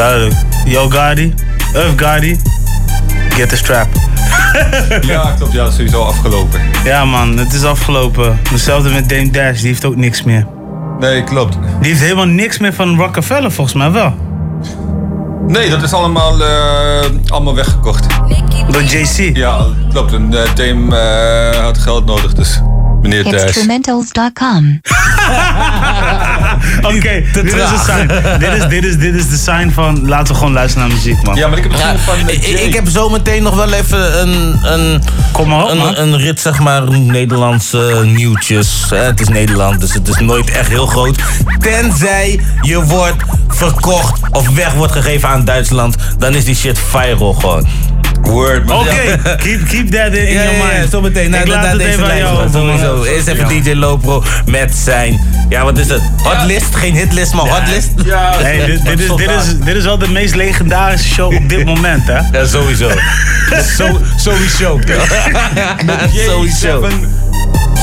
Duidelijk. 0.00 0.34
Yo, 0.64 0.88
Gardy. 0.88 1.32
Earth 1.74 2.00
Gardy. 2.00 2.36
Get 3.28 3.48
the 3.48 3.56
strap. 3.56 3.88
Ja, 5.00 5.34
klopt, 5.36 5.52
ja, 5.52 5.62
dat 5.62 5.68
is 5.68 5.74
sowieso 5.74 6.02
afgelopen. 6.02 6.60
Ja, 6.84 7.04
man, 7.04 7.36
het 7.36 7.52
is 7.52 7.64
afgelopen. 7.64 8.40
Hetzelfde 8.50 8.90
met 8.90 9.08
Dame 9.08 9.30
Dash, 9.30 9.58
die 9.58 9.66
heeft 9.66 9.84
ook 9.84 9.96
niks 9.96 10.22
meer. 10.22 10.46
Nee, 10.98 11.24
klopt. 11.24 11.56
Die 11.80 11.88
heeft 11.88 12.00
helemaal 12.00 12.26
niks 12.26 12.58
meer 12.58 12.72
van 12.72 12.96
Rockefeller, 12.96 13.52
volgens 13.52 13.76
mij 13.76 13.90
wel. 13.90 14.14
Nee, 15.46 15.70
dat 15.70 15.82
is 15.82 15.92
allemaal, 15.92 16.44
eh, 16.44 17.10
allemaal 17.28 17.54
weggekocht. 17.54 18.06
Door 18.70 18.82
JC? 18.82 19.36
Ja, 19.36 19.66
klopt. 19.90 20.12
En 20.12 20.34
eh, 20.34 20.54
Dame 20.54 20.96
eh, 20.96 21.60
had 21.62 21.78
geld 21.78 22.06
nodig, 22.06 22.34
dus 22.34 22.60
meneer 23.02 23.24
Dash. 23.24 23.42
Instrumentals.com. 23.42 24.80
Oké, 26.82 27.22
dit 27.32 27.44
is 27.44 27.52
de 27.52 27.82
sign. 27.86 28.06
dit, 28.38 28.52
is, 28.52 28.68
dit, 28.68 28.84
is, 28.84 28.98
dit 28.98 29.14
is 29.14 29.28
de 29.28 29.36
sign 29.36 29.70
van 29.70 30.08
laten 30.08 30.26
we 30.26 30.34
gewoon 30.34 30.52
luisteren 30.52 30.88
naar 30.88 30.96
muziek, 30.96 31.22
man. 31.22 31.36
Ja, 31.36 31.48
maar 31.48 31.58
ik 31.58 31.64
heb 31.64 31.72
Ja, 31.72 31.94
ik, 32.26 32.42
ik 32.46 32.74
heb 32.74 32.88
zometeen 32.88 33.42
nog 33.42 33.54
wel 33.54 33.72
even 33.72 34.20
een, 34.20 34.58
een, 34.72 35.02
Kom 35.32 35.48
maar 35.48 35.62
op, 35.64 35.74
man. 35.74 35.86
een, 35.86 36.02
een 36.02 36.16
rit, 36.16 36.40
zeg 36.40 36.58
maar, 36.60 36.90
Nederlandse 36.98 38.02
nieuwtjes. 38.04 38.86
Hè, 38.90 38.96
Het 38.96 39.20
is 39.20 39.28
Nederland, 39.28 39.80
dus 39.80 39.94
het 39.94 40.08
is 40.08 40.18
nooit 40.18 40.50
echt 40.50 40.68
heel 40.68 40.86
groot. 40.86 41.18
Tenzij 41.58 42.40
je 42.60 42.84
wordt 42.84 43.22
verkocht 43.48 44.20
of 44.30 44.48
weg 44.48 44.74
wordt 44.74 44.92
gegeven 44.92 45.28
aan 45.28 45.44
Duitsland, 45.44 45.96
dan 46.18 46.34
is 46.34 46.44
die 46.44 46.54
shit 46.54 46.78
viral 46.78 47.32
gewoon. 47.32 47.66
Word, 48.22 48.66
man. 48.66 48.78
Oké, 48.78 49.36
keep, 49.36 49.68
keep 49.68 49.90
that 49.90 50.12
in 50.14 50.24
Ja, 50.32 50.42
your 50.42 50.56
ja, 50.56 50.72
ja, 50.72 50.78
mind. 50.78 50.90
zometeen. 50.90 51.30
Nou, 51.30 51.42
ik 51.42 51.48
laat 51.48 51.62
na 51.62 51.68
het 51.68 51.78
deze 51.78 51.90
even 51.90 52.10
aan 52.10 52.16
jou 52.18 52.48
sowieso. 52.52 53.02
Eerst 53.04 53.26
even 53.26 53.54
Ja. 53.54 53.60
DJ 53.62 53.72
Lopro 53.72 54.22
met 54.46 54.74
zijn... 54.74 55.20
Ja, 55.48 55.64
wat 55.64 55.78
is 55.78 55.88
het? 55.88 56.02
Hotlist? 56.22 56.74
Geen 56.76 56.94
hitlist, 56.94 57.32
maar 57.34 57.46
hotlist? 57.48 57.90
Ja, 58.04 58.32
Hey, 58.38 58.66
dit, 58.66 58.84
dit, 58.84 59.00
is, 59.00 59.06
dit, 59.16 59.30
is, 59.30 59.58
dit 59.64 59.76
is 59.76 59.84
wel 59.84 59.98
de 59.98 60.08
meest 60.08 60.34
legendarische 60.34 61.08
show 61.08 61.34
op 61.34 61.48
dit 61.48 61.64
moment, 61.64 62.02
hè? 62.06 62.38
Ja, 62.38 62.46
sowieso. 62.46 62.88
Zo, 63.76 64.00
sowieso. 64.16 64.78
Sowieso. 66.26 66.80
J7, 66.80 66.94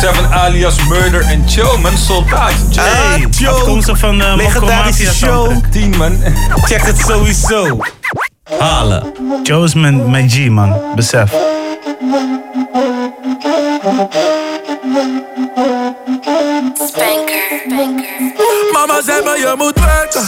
7 0.02 0.32
alias 0.32 0.76
Murder 0.90 1.24
and 1.24 1.54
Joe, 1.54 1.78
man. 1.78 1.98
Soldaat. 1.98 2.52
Hey, 2.76 3.26
Joe. 3.30 3.50
afkomstig 3.54 3.98
van 3.98 4.18
de 4.18 4.34
Legendarische 4.36 5.04
Mafia 5.04 5.28
show. 5.28 5.52
10, 5.72 5.94
man. 5.98 6.18
Check 6.66 6.86
het 6.86 7.00
sowieso 7.08 7.78
halen. 8.60 9.14
Joseman 9.44 9.96
mijn, 9.96 10.12
mijn 10.12 10.30
G, 10.30 10.50
man. 10.50 10.82
Besef. 10.96 11.32
Spanker. 16.74 17.62
spanker. 17.66 18.08
Mama 18.72 19.02
zei 19.02 19.24
me 19.24 19.38
je 19.38 19.54
moet 19.58 19.80
werken 19.80 20.26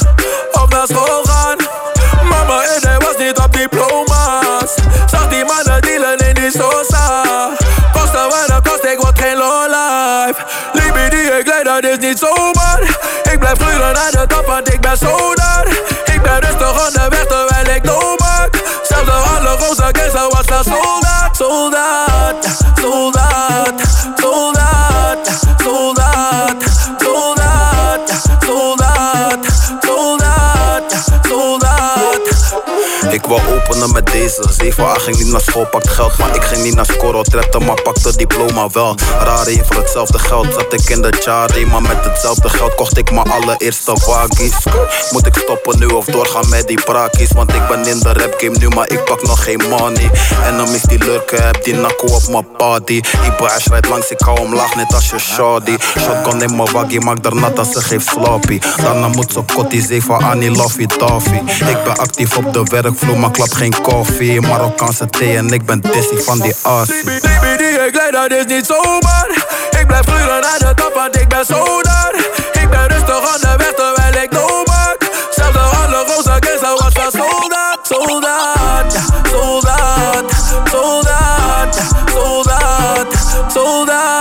op 0.51 0.69
naar 0.69 0.87
school 0.87 1.23
gaan. 1.23 1.57
Mama 2.29 2.61
en 2.63 2.87
hij 2.87 2.97
was 2.97 3.17
niet 3.17 3.37
op 3.37 3.53
diploma's. 3.53 4.73
Zag 5.11 5.29
die 5.29 5.45
mannen 5.45 5.81
dealen 5.81 6.17
in 6.17 6.33
die 6.33 6.51
sosa. 6.51 7.23
Kosten 7.93 8.29
wat 8.29 8.45
het 8.45 8.69
kost, 8.69 8.83
ik 8.83 8.99
word 8.99 9.19
geen 9.19 9.37
lowlife. 9.37 10.45
Libby 10.73 11.09
die 11.09 11.37
ik 11.39 11.47
leid, 11.63 11.83
is 11.83 12.07
niet 12.07 12.19
zomaar. 12.19 12.81
Ik 13.31 13.39
blijf 13.39 13.59
groeien 13.59 13.93
naar 13.93 14.11
de 14.11 14.27
top, 14.27 14.45
want 14.45 14.73
ik 14.73 14.81
ben 14.81 14.97
zo 14.97 15.38
soldaat. 21.49 22.45
Soldaat, 22.45 22.45
soldaat, 22.79 23.81
soldaat, 24.21 24.58
Ik 33.11 33.25
wou 33.25 33.41
openen 33.55 33.91
met 33.91 34.05
deze. 34.05 34.43
7 34.49 35.01
ging 35.01 35.17
niet 35.17 35.31
naar 35.31 35.41
school, 35.41 35.65
pakt 35.65 35.89
geld 35.89 36.17
Maar 36.17 36.35
ik 36.35 36.43
ging 36.43 36.63
niet 36.63 36.75
naar 36.75 36.85
scoren, 36.85 37.23
trapte 37.23 37.59
maar 37.59 37.81
pakte 37.81 38.17
diploma 38.17 38.67
wel. 38.71 38.95
Rari, 39.19 39.61
voor 39.65 39.75
hetzelfde 39.75 40.19
geld 40.19 40.53
zat 40.53 40.73
ik 40.73 40.89
in 40.89 41.01
de 41.01 41.13
Chari 41.19 41.65
Maar 41.65 41.81
met 41.81 42.05
hetzelfde 42.05 42.49
geld 42.49 42.75
kocht 42.75 42.97
ik 42.97 43.11
mijn 43.11 43.31
allereerste 43.31 43.97
waggies. 44.05 44.55
Moet 45.11 45.25
ik 45.25 45.35
stoppen 45.35 45.79
nu 45.79 45.85
of 45.85 46.05
doorgaan 46.05 46.49
met 46.49 46.67
die 46.67 46.81
prakies 46.83 47.31
Want 47.31 47.53
ik 47.53 47.67
ben 47.67 47.87
in 47.87 47.99
de 47.99 48.13
rap 48.13 48.33
game 48.37 48.57
nu, 48.57 48.67
maar 48.67 48.89
ik 48.89 49.03
pak 49.03 49.21
nog 49.21 49.43
geen 49.43 49.61
money. 49.69 50.11
En 50.43 50.57
dan 50.57 50.71
mis 50.71 50.81
die 50.81 51.03
lurken, 51.03 51.45
heb 51.45 51.63
die 51.63 51.73
nakko 51.73 52.05
op 52.05 52.27
mijn 52.27 52.47
body 52.57 53.01
Die 53.21 53.31
baas 53.39 53.65
rijdt 53.65 53.89
langs, 53.89 54.09
ik 54.09 54.19
hou 54.19 54.39
hem 54.39 54.55
laag 54.55 54.75
net 54.75 54.93
als 54.93 55.09
je 55.09 55.19
shawty 55.19 55.77
Shotgun 55.99 56.41
in 56.41 56.55
mijn 56.55 56.71
waggie, 56.71 57.01
maak 57.01 57.23
daar 57.23 57.35
nat 57.35 57.59
als 57.59 57.71
ze 57.71 57.81
geeft 57.81 58.07
sloppy 58.07 58.59
Daarna 58.81 59.07
moet 59.07 59.31
ze 59.31 59.41
kotti 59.53 59.81
7 59.81 60.17
Annie 60.17 60.51
Loffy 60.51 60.85
Toffee 60.85 61.41
Ik 61.45 61.83
ben 61.83 61.97
actief 61.97 62.37
op 62.37 62.53
de 62.53 62.63
werkvloer, 62.99 63.19
maar 63.19 63.31
klap 63.31 63.53
geen 63.53 63.81
koffie 63.81 64.41
Marokkaanse 64.41 65.05
thee 65.05 65.37
en 65.37 65.49
ik 65.49 65.65
ben 65.65 65.81
dizzy 65.81 66.17
van 66.17 66.39
die 66.39 66.55
assie 66.61 67.03
BBD, 67.03 67.61
ik 67.87 67.95
leid, 67.95 68.11
dat 68.11 68.31
is 68.31 68.45
niet 68.45 68.65
zomaar. 68.65 69.27
Ik 69.79 69.87
blijf 69.87 70.05
gluren 70.05 70.41
naar 70.41 70.59
de 70.59 70.73
top, 70.75 70.91
want 70.93 71.19
ik 71.19 71.27
ben 71.27 71.45
zo 71.45 71.81
daar. 71.81 72.13
Ik 72.51 72.69
ben 72.69 72.87
rustig 72.87 73.35
onderweg 73.35 73.73
terwijl 73.73 74.23
ik 74.23 74.31
no 74.31 74.63
maak. 74.63 74.97
Zelfs 75.35 75.53
de 75.53 75.59
alle 75.59 76.03
roze 76.07 76.37
gangster 76.39 76.73
was 76.77 77.11
soldaat. 77.11 77.79
Soldaat, 77.81 78.97
soldaat, 79.31 80.31
soldaat, 80.71 81.75
soldaat, 81.75 81.75
soldaat, 82.13 83.53
soldaat, 83.53 84.18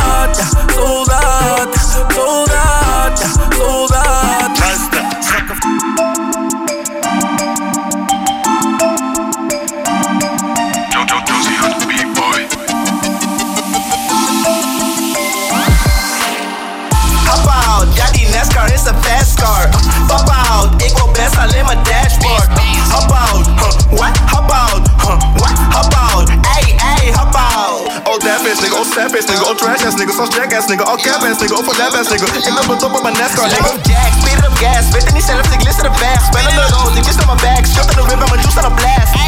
is 19.39 19.45
een 19.45 19.55
fast 19.55 19.69
car. 19.69 19.69
Pop 20.07 20.29
out, 20.51 20.83
ik 20.83 20.97
wil 20.97 21.11
best 21.13 21.37
alleen 21.39 21.65
mijn 21.67 21.79
dashboard. 21.83 22.49
Hop 22.91 23.13
out, 23.13 23.47
huh, 23.47 23.99
what? 23.99 24.19
Hop 24.31 24.51
out, 24.51 24.89
huh, 24.97 25.19
what? 25.35 25.57
Hop 25.71 25.95
out, 25.95 26.29
ey, 26.57 26.77
ey, 26.97 27.13
hop 27.13 27.35
out. 27.35 27.87
Oh, 28.05 28.19
that 28.19 28.41
bitch 28.43 28.61
nigga, 28.61 28.77
oh, 28.81 28.85
step 28.91 29.11
bitch 29.13 29.29
nigga, 29.29 29.45
oh, 29.45 29.57
trash 29.57 29.85
ass 29.85 29.95
nigga, 29.95 30.13
zoals 30.13 30.35
jackass 30.35 30.67
nigga, 30.69 30.85
oh, 30.85 30.97
cap 30.97 31.23
ass 31.23 31.39
nigga, 31.41 31.55
oh, 31.55 31.65
voor 31.65 31.77
that 31.77 31.95
ass 31.99 32.09
nigga. 32.11 32.27
Ik 32.27 32.55
ben 32.55 32.67
bedoeld 32.67 32.95
op 32.97 33.03
mijn 33.03 33.17
NASCAR 33.21 33.49
nigga. 33.49 33.71
Jack, 33.83 34.13
speed 34.21 34.41
op 34.49 34.57
gas, 34.63 34.85
weet 34.93 35.05
het 35.05 35.15
niet 35.15 35.25
zelf, 35.25 35.47
ik 35.57 35.63
list 35.63 35.79
in 35.79 35.83
de 35.83 35.91
bag. 36.03 36.21
Spellen 36.29 36.55
de 36.55 36.67
rood, 36.75 36.97
ik 36.97 37.05
wist 37.05 37.21
op 37.21 37.27
mijn 37.27 37.41
bag. 37.45 37.63
Shot 37.73 37.91
in 37.91 38.05
whip 38.09 38.21
en 38.25 38.29
mijn 38.33 38.41
juice 38.43 38.59
aan 38.61 38.69
de 38.69 38.75
blast. 38.81 39.13
Uh, 39.15 39.23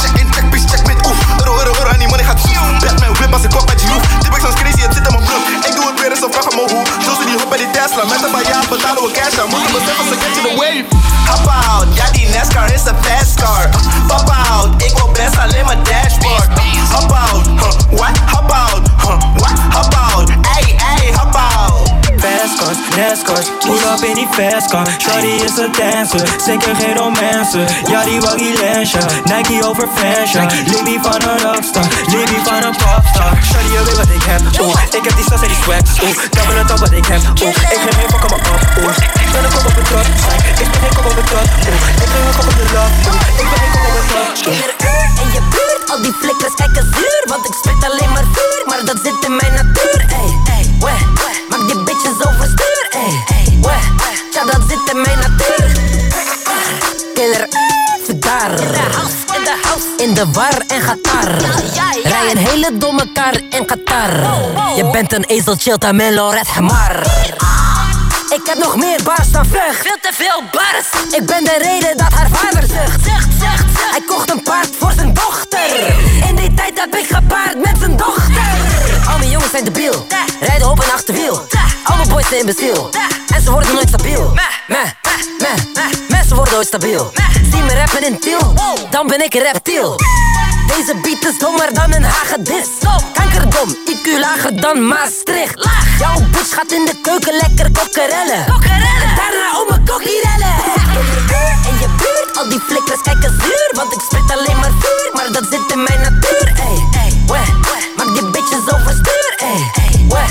check 0.00 0.14
in, 0.20 0.28
check 0.34 0.50
bitch, 0.50 0.66
check 0.72 0.86
met 0.86 1.06
oef. 1.06 1.18
Euro, 1.38 1.52
euro, 1.58 1.72
euro 1.78 1.90
en 1.94 1.98
die 1.98 2.08
money 2.08 2.24
gaat 2.24 2.40
zoef. 2.40 2.58
Batman 2.82 3.12
whip 3.18 3.32
als 3.32 3.42
ik 3.42 3.52
walk 3.56 3.66
met 3.72 3.80
je. 3.82 3.86
Die 4.20 4.30
ik 4.36 4.40
zo'n 4.44 4.54
crazy, 4.54 4.80
het 4.86 4.94
zit 4.94 5.06
in 5.06 5.12
mijn 5.12 5.24
bloed. 5.24 5.69
Ik 6.00 6.06
doe 6.06 6.12
het 6.12 6.20
weer 6.20 6.30
eens 6.30 6.36
op 6.36 6.42
vraag 6.42 6.52
aan 6.52 6.66
mijn 6.66 6.76
hoe. 6.76 7.04
Juice 7.04 7.20
in 7.20 7.26
die 7.26 7.38
hop 7.38 7.48
bij 7.48 7.58
die 7.58 7.70
Tesla, 7.70 8.04
met 8.04 8.22
een 8.24 8.30
paar 8.30 8.46
jaar 8.52 8.64
betalen 8.68 9.02
we 9.02 9.10
cash 9.10 9.38
aan. 9.38 9.48
Moeten 9.48 9.72
beseffen, 9.72 10.04
ze 10.10 10.16
catch 10.22 10.36
in 10.40 10.44
the 10.48 10.54
wave. 10.60 10.84
Hop 11.30 11.46
out, 11.68 11.88
ja 11.96 12.10
die 12.10 12.28
NASCAR 12.28 12.72
is 12.72 12.84
een 12.84 12.96
fast 13.04 13.34
car. 13.34 13.68
Pop 14.06 14.29
NASCARs, 23.00 23.48
pull 23.64 23.80
up 23.88 24.04
in 24.04 24.14
die 24.14 24.28
fast 24.36 24.68
car. 24.68 24.84
Shorty 25.00 25.40
is 25.46 25.56
a 25.58 25.68
dancer, 25.72 26.20
zeker 26.44 26.76
geen 26.76 26.96
romancer 26.96 27.64
Ja 27.88 28.04
die 28.04 28.20
waggy 28.20 28.50
Lancia, 28.60 29.00
Nike 29.24 29.64
over 29.68 29.88
fashion. 29.94 30.46
Libby 30.72 30.98
van 31.02 31.20
een 31.28 31.38
rockstar, 31.44 31.86
Libby 32.06 32.38
van 32.44 32.62
een 32.62 32.76
popstar. 32.82 33.32
Shorty 33.48 33.72
je 33.72 33.80
weet 33.84 33.96
wat 33.96 34.10
ik 34.18 34.24
heb, 34.30 34.42
oeh 34.60 34.82
Ik 34.98 35.04
heb 35.08 35.14
die 35.16 35.24
sas 35.30 35.42
en 35.42 35.48
die 35.52 35.60
swag, 35.62 35.86
oeh 36.04 36.16
Double 36.30 36.54
het 36.60 36.70
op 36.70 36.78
wat 36.78 36.92
ik 36.92 37.06
heb, 37.06 37.22
oeh 37.42 37.56
Ik 37.74 37.80
geef 37.84 37.94
geen 37.98 38.08
fuck 38.12 38.24
aan 38.24 38.30
me 38.30 38.50
op, 38.54 38.62
oeh 38.82 38.96
Ik 39.24 39.28
ben 39.32 39.44
een 39.44 39.52
kop 39.54 39.66
op 39.70 39.76
het 39.78 39.86
trot, 39.90 40.06
ik 40.62 40.68
ben 40.72 40.80
geen 40.82 40.94
kop 40.96 41.06
op 41.10 41.16
het 41.20 41.26
trot, 41.30 41.48
oeh 41.70 41.82
Ik 42.04 42.08
ben 42.12 42.22
een 42.28 42.36
kop 42.38 42.48
op 42.50 42.56
de 42.60 42.66
love, 42.74 42.94
oeh 43.10 43.22
Ik 43.40 43.46
ben 43.50 43.58
geen 43.62 43.72
kop 43.74 43.94
op 44.00 44.06
trot, 44.10 44.38
oeh 44.50 44.60
In 45.22 45.28
je 45.36 45.42
buurt, 45.52 45.82
al 45.92 46.00
die 46.04 46.14
flikkers 46.22 46.54
kijken 46.60 46.84
zuur 46.94 47.22
Want 47.32 47.44
ik 47.48 47.54
spit 47.60 47.80
alleen 47.88 48.12
maar 48.16 48.26
vuur, 48.34 48.62
maar 48.70 48.80
dat 48.90 48.98
zit 49.04 49.18
in 49.28 49.34
mijn 49.40 49.52
natuur. 49.58 50.00
Ey, 50.20 50.30
ey, 50.56 50.64
weh, 50.84 51.02
maak 51.60 51.68
die 51.68 51.84
bitches 51.84 52.26
overstuur 52.26 52.88
Ey, 52.90 53.58
weh, 53.62 53.84
ja 54.32 54.44
dat 54.44 54.62
zit 54.68 54.94
in 54.94 55.00
mijn 55.00 55.18
natuur 55.18 55.72
Killer, 57.14 57.48
daar 58.18 58.50
In 58.50 58.72
de 58.72 58.88
house, 58.92 59.36
in 59.36 59.44
de 59.44 59.58
house. 59.62 59.86
In 59.96 60.14
de 60.14 60.26
war 60.32 60.62
en 60.66 60.80
Qatar 60.80 61.34
Rij 62.02 62.30
een 62.30 62.36
hele 62.36 62.78
domme 62.78 63.12
kar 63.12 63.40
in 63.50 63.64
Qatar. 63.64 64.10
Je 64.76 64.90
bent 64.92 65.12
een 65.12 65.24
ezel, 65.24 65.54
chillt 65.58 65.84
aan 65.84 65.96
Melo, 65.96 66.28
red 66.28 66.48
hamar 66.48 67.02
ik 68.32 68.46
heb 68.46 68.58
nog 68.58 68.76
meer 68.76 69.02
bars 69.02 69.30
dan 69.30 69.46
vlucht. 69.46 69.82
Veel 69.82 69.96
te 70.00 70.10
veel 70.12 70.42
bars. 70.52 71.14
Ik 71.20 71.26
ben 71.26 71.44
de 71.44 71.56
reden 71.58 71.96
dat 71.96 72.12
haar 72.12 72.28
vader 72.32 72.62
zucht. 72.68 73.04
Zucht, 73.04 73.32
zucht, 73.40 73.64
zucht. 73.72 73.90
Hij 73.90 74.02
kocht 74.06 74.30
een 74.30 74.42
paard 74.42 74.68
voor 74.78 74.92
zijn 74.92 75.14
dochter. 75.14 75.94
In 76.28 76.36
die 76.36 76.54
tijd 76.54 76.80
heb 76.80 76.94
ik 76.96 77.06
gepaard 77.06 77.56
met 77.64 77.76
zijn 77.78 77.96
dochter. 77.96 78.42
Al 79.10 79.18
mijn 79.18 79.30
jongens 79.30 79.50
zijn 79.50 79.64
debiel. 79.64 80.06
Rijden 80.40 80.70
op 80.70 80.78
een 80.78 80.92
achterwiel. 80.92 81.46
Al 81.84 81.96
mijn 81.96 82.08
boys 82.08 82.28
zijn 82.28 82.40
imbeciel. 82.40 82.90
En 83.34 83.42
ze 83.42 83.50
worden 83.50 83.74
nooit 83.74 83.88
stabiel. 83.88 84.32
Meh, 84.34 84.44
meh, 84.66 84.90
meh, 85.38 85.84
Mensen 86.08 86.36
worden 86.36 86.54
nooit 86.54 86.66
stabiel. 86.66 87.12
Zie 87.52 87.62
me 87.62 87.74
rappen 87.74 88.06
in 88.06 88.18
tiel. 88.18 88.54
Dan 88.90 89.06
ben 89.06 89.24
ik 89.24 89.34
een 89.34 89.42
reptiel. 89.42 89.96
Deze 90.76 90.94
beat 91.02 91.24
is 91.32 91.38
dommer 91.38 91.74
dan 91.74 91.92
een 91.92 92.04
hagedis. 92.04 92.68
Kankerdom, 93.12 93.68
IQ 93.92 94.18
lager 94.20 94.60
dan 94.60 94.86
Maastricht. 94.86 95.68
Jouw 95.98 96.20
bitch 96.30 96.54
gaat 96.54 96.72
in 96.72 96.84
de 96.84 96.94
keuken 97.02 97.34
lekker 97.42 97.70
kokkerellen. 97.72 98.44
En 98.46 99.10
daarna 99.20 99.46
om 99.60 99.66
mijn 99.68 99.84
kokkierellen. 99.86 100.54
In 101.70 101.76
je 101.82 101.88
buurt, 102.00 102.36
al 102.38 102.48
die 102.48 102.60
flikkers 102.60 103.02
kijken 103.02 103.32
zuur. 103.42 103.70
Want 103.72 103.92
ik 103.92 104.00
spit 104.00 104.36
alleen 104.36 104.58
maar 104.62 104.74
vuur, 104.82 105.10
maar 105.12 105.32
dat 105.32 105.46
zit 105.50 105.72
in 105.72 105.82
mijn 105.82 106.00
natuur. 106.00 106.46
Ey, 106.68 106.78
ey, 107.02 107.10
weh, 107.26 107.48
maak 107.96 108.10
die 108.14 108.30
bitches 108.30 108.64
overstuur. 108.74 109.34
Ey, 109.36 109.60
ey, 109.84 110.06
weh, 110.08 110.30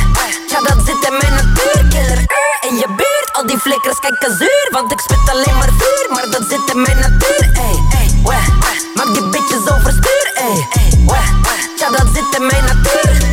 ja 0.52 0.60
dat 0.62 0.80
zit 0.86 1.02
in 1.10 1.16
mijn 1.22 1.34
natuur. 1.34 1.88
Killer, 1.90 2.22
in 2.70 2.76
je 2.76 2.88
buurt, 2.88 3.30
al 3.32 3.46
die 3.46 3.60
flikkers 3.60 4.00
kijken 4.00 4.38
zuur. 4.38 4.68
Want 4.72 4.92
ik 4.92 5.00
spit 5.00 5.30
alleen 5.34 5.58
maar 5.58 5.74
vuur, 5.82 6.08
maar 6.10 6.30
dat 6.30 6.44
zit 6.50 6.74
in 6.74 6.82
mijn 6.82 7.00
natuur. 7.00 7.44
Ey, 7.54 7.76
ey, 8.00 8.08
weh, 8.24 8.48
maak 8.96 9.14
die 9.14 9.30
bitches 9.30 9.72
overstuur. 9.74 10.09
Ey, 10.50 10.56
ey, 10.56 10.90
weh, 11.06 11.30
ja 11.78 11.90
dat 11.90 12.08
zit 12.14 12.40
in 12.40 12.46
mijn 12.46 12.64
natuur. 12.66 13.29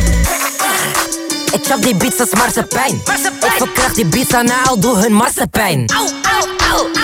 Ik 1.57 1.65
chop 1.65 1.81
die 1.81 1.95
beats 1.95 2.19
als 2.19 2.29
marsepein. 2.33 3.01
Ik 3.39 3.53
verkracht 3.57 3.95
die 3.95 4.05
beats 4.05 4.33
aan 4.33 4.51
al 4.65 4.79
doe 4.79 4.97
hun 4.97 5.13
marsepein. 5.13 5.85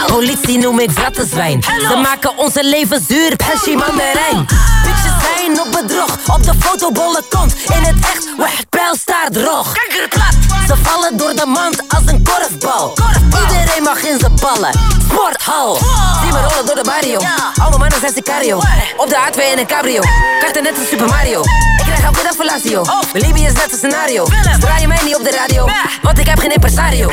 Politie 0.08 0.58
noem 0.58 0.80
ik 0.80 0.92
vrattenzwijn. 0.92 1.64
Ze 1.64 2.00
maken 2.02 2.38
onze 2.38 2.64
leven 2.64 3.06
zuur, 3.08 3.36
pensie 3.36 3.78
mandarijn. 3.78 4.46
Bitches 4.84 5.12
zijn 5.22 5.60
op 5.60 5.72
bedrog, 5.72 6.18
op 6.36 6.44
de 6.44 6.54
fotobolle 6.60 7.22
kont. 7.30 7.54
In 7.74 7.84
het 7.84 7.96
echt, 8.00 8.28
wacht, 8.38 8.70
pijl 8.70 8.96
staat 8.96 9.34
droog. 9.34 9.74
Ze 10.68 10.76
vallen 10.84 11.18
door 11.18 11.36
de 11.36 11.46
mand 11.46 11.84
als 11.88 12.04
een 12.06 12.24
korfbal. 12.24 12.94
Iedereen 13.42 13.84
mag 13.84 14.04
in 14.04 14.20
zijn 14.20 14.36
ballen. 14.42 14.72
Sporthal. 15.10 15.76
Zie 16.22 16.32
me 16.32 16.40
rollen 16.40 16.66
door 16.66 16.76
de 16.76 16.84
barrio. 16.84 17.18
Al 17.18 17.70
mijn 17.70 17.80
mannen 17.80 18.00
zijn 18.00 18.14
sicario. 18.14 18.62
Op 18.98 19.10
de 19.10 19.16
A2 19.16 19.52
in 19.52 19.58
een 19.58 19.68
cabrio. 19.68 20.02
Karten 20.40 20.64
net 20.64 20.78
als 20.80 20.88
Super 20.90 21.08
Mario. 21.08 21.42
Ik 21.78 21.84
krijg 21.84 22.04
elke 22.04 22.24
dag 22.24 22.36
fellatio. 22.36 22.82
Mijn 23.14 23.26
leven 23.26 23.46
is 23.46 23.54
net 23.54 23.72
een 23.72 23.78
scenario. 23.78 24.26
Ze 24.44 24.58
draaien 24.60 24.88
mij 24.88 25.00
niet 25.04 25.16
op 25.16 25.24
de 25.24 25.32
radio. 25.32 25.70
Want 26.02 26.20
ik 26.20 26.28
heb 26.28 26.40
geen 26.40 26.52
impresario. 26.52 27.10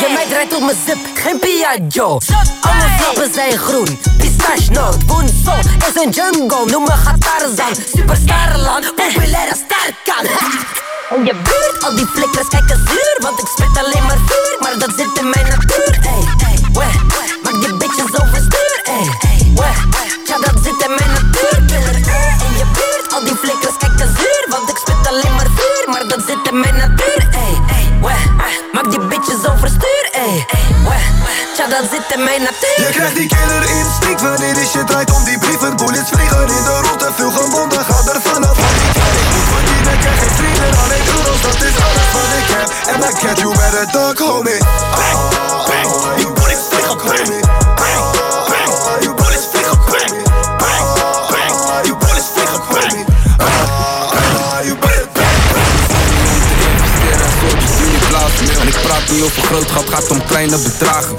Je 0.00 0.12
meid 0.14 0.28
rijdt 0.28 0.54
op 0.54 0.60
mijn 0.60 0.76
zip, 0.86 0.98
geen 1.14 1.38
Piaggio. 1.38 2.18
Al 2.60 2.74
mijn 2.74 3.00
flappen 3.00 3.32
zijn 3.32 3.58
groen. 3.58 3.98
Pistache 4.16 4.70
noot, 4.70 5.04
Woensel 5.06 5.58
is 5.58 6.04
een 6.04 6.10
jungle. 6.10 6.64
Noem 6.66 6.82
me 6.82 6.92
Gatarzan. 6.92 7.74
Superstarland, 7.94 8.94
populaire 8.94 9.54
sterkan. 9.54 10.24
In 11.16 11.24
je 11.24 11.34
buurt, 11.34 11.84
al 11.84 11.94
die 11.96 12.06
flikkers 12.06 12.48
kijken 12.48 12.76
zuur 12.76 13.16
Want 13.18 13.38
ik 13.40 13.46
spit 13.46 13.84
alleen 13.84 14.06
maar 14.06 14.18
vuur, 14.26 14.56
maar 14.60 14.78
dat 14.78 14.92
zit 14.96 15.18
in 15.18 15.30
mijn 15.30 15.46
natuur 15.48 15.98
Ey, 16.02 16.48
ey, 16.48 16.58
weh, 16.72 16.94
maar 26.52 26.72
dat 26.72 26.72
zit 26.72 26.72
in 26.72 26.74
mijn 26.74 26.76
natuur 26.76 27.28
Ey, 27.30 27.54
ey, 27.76 27.86
weh, 28.00 28.24
maak 28.72 28.90
die 28.90 29.00
bitches 29.00 29.46
overstuur 29.52 30.04
Ey, 30.12 30.44
ey, 30.58 30.66
weh, 30.88 31.06
dat 31.68 31.84
zit 31.92 32.16
in 32.16 32.24
mijn 32.24 32.42
natuur. 32.42 32.86
Je 32.86 32.92
krijgt 32.92 33.16
die 33.16 33.28
killer 33.28 33.64
instinct 33.78 34.20
wanneer 34.22 34.54
die 34.54 34.66
shit 34.66 34.86
draait 34.86 35.10
om 35.10 35.24
die 35.24 35.38
brieven. 35.38 35.76
Bullets 35.76 36.10
vliegen 36.10 36.40
in 36.40 36.64
de 36.68 36.80
rond 36.84 37.02
en 37.02 37.14
veel 37.14 37.30
gewonden 37.30 37.84
Ga 37.84 37.98
er 38.12 38.20
vanaf. 38.20 38.56
Van 38.62 38.72
die 38.78 38.90
kant 38.98 39.14
Ik 39.22 39.28
moet 39.34 39.48
verdienen, 39.52 39.92
ik 39.98 40.02
heb 40.08 40.16
geen 40.22 40.34
vrienden 40.38 40.70
Alleen 40.82 41.04
euro's, 41.16 41.40
dat 41.42 41.62
is 41.68 41.76
alles 41.86 42.08
wat 42.16 42.30
ik 42.40 42.48
heb. 42.56 42.68
En 42.92 42.98
I 43.08 43.10
get 43.26 43.38
you 43.38 43.50
better 43.60 43.86
duck, 43.92 44.18
homie. 44.18 44.60
Bang, 44.96 45.18
bang, 45.66 46.20
you 46.20 46.32
bullets 46.32 46.66
vliegen, 46.70 47.49
Praat 59.00 59.12
niet 59.12 59.22
over 59.22 59.42
groot 59.42 59.70
geld, 59.70 59.88
gaat 59.90 60.10
om 60.10 60.26
kleine 60.26 60.58
bedragen. 60.58 61.16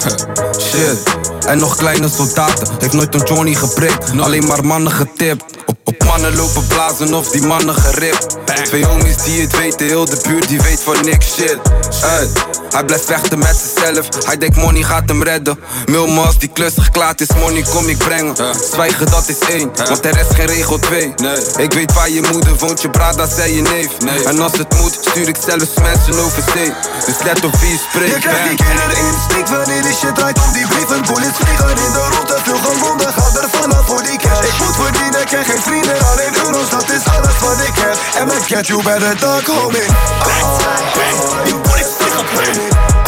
Shit. 0.60 1.41
En 1.52 1.58
nog 1.58 1.76
kleine 1.76 2.10
soldaten, 2.10 2.68
heeft 2.80 2.94
nooit 2.94 3.14
een 3.14 3.24
Johnny 3.24 3.54
geprikt. 3.54 4.20
Alleen 4.20 4.46
maar 4.46 4.66
mannen 4.66 4.92
getipt. 4.92 5.44
Op, 5.66 5.78
op 5.84 6.04
mannen 6.04 6.36
lopen 6.36 6.68
blazen 6.68 7.14
of 7.14 7.30
die 7.30 7.42
mannen 7.42 7.76
geript. 7.76 8.38
Twee 8.64 8.86
homies 8.86 9.18
die 9.18 9.42
het 9.42 9.58
weten, 9.58 9.86
heel 9.86 10.06
de 10.06 10.20
buurt 10.28 10.48
die 10.48 10.62
weet 10.62 10.82
van 10.84 11.06
niks 11.06 11.34
shit. 11.34 11.60
Uit. 12.04 12.30
Hij 12.72 12.84
blijft 12.84 13.06
vechten 13.06 13.40
met 13.40 13.56
zichzelf, 13.64 14.08
hij 14.26 14.38
denkt 14.38 14.58
money 14.58 14.84
gaat 14.84 15.10
hem 15.10 15.24
redden. 15.24 15.60
Milma 15.86 16.22
als 16.22 16.38
die 16.38 16.50
klus 16.50 16.74
geklaard 16.78 17.22
is, 17.22 17.28
money 17.40 17.66
kom 17.74 17.88
ik 17.88 17.98
brengen. 17.98 18.36
Zwijgen 18.72 19.06
dat 19.12 19.30
is 19.30 19.40
één, 19.50 19.72
want 19.88 20.06
er 20.06 20.20
is 20.20 20.36
geen 20.36 20.46
regel 20.46 20.80
twee. 20.80 21.14
Ik 21.58 21.74
weet 21.74 21.94
waar 21.94 22.10
je 22.10 22.28
moeder 22.32 22.56
woont, 22.58 22.82
je 22.82 22.90
brada 22.90 23.28
zei 23.28 23.56
je 23.56 23.62
neef. 23.62 23.90
En 24.26 24.42
als 24.42 24.58
het 24.58 24.78
moet, 24.82 24.98
stuur 25.02 25.28
ik 25.28 25.36
zelfs 25.48 25.74
mensen 25.82 26.24
over 26.24 26.44
zee. 26.54 26.74
Dus 27.06 27.16
let 27.24 27.46
op 27.46 27.56
wie 27.56 27.70
je 27.70 27.80
spreekt. 27.90 28.14
Je 28.14 28.20
krijgt 28.20 28.48
die 28.48 28.58
killer 28.58 28.98
instinct 29.08 29.50
wanneer 29.50 29.82
die 29.82 29.94
shit 29.94 30.16
draait 30.16 30.40
om 30.46 30.54
die 30.54 30.68
brieven 30.68 31.02
Bullets 31.02 31.40
vliegen 31.42 31.70
in 31.86 31.92
de 31.98 32.04
rond 32.14 32.30
en 32.36 32.44
veel 32.44 32.62
gewonden 32.68 33.14
Ga 33.14 33.26
er 33.42 33.50
vanaf 33.50 33.86
voor 33.86 34.04
die 34.04 34.18
cash. 34.18 34.40
Ik 34.50 34.58
moet 34.62 34.76
verdienen, 34.76 35.22
ik 35.22 35.30
heb 35.30 35.46
geen 35.46 35.62
vrienden 35.62 35.98
Alleen 36.12 36.34
euro's, 36.46 36.70
dat 36.70 36.90
is 36.98 37.04
alles 37.16 37.38
wat 37.40 37.60
ik 37.70 37.76
heb. 37.84 37.98
En 38.20 38.28
my 38.28 38.40
get 38.48 38.68
you 38.68 38.84
better 38.84 39.16
duck, 39.24 39.46
homie 39.48 39.90
Bang, 40.28 40.48
bang, 40.96 41.16
you 41.50 41.58
bullets 41.66 41.94
vliegen, 41.98 42.26
bang 42.36 42.58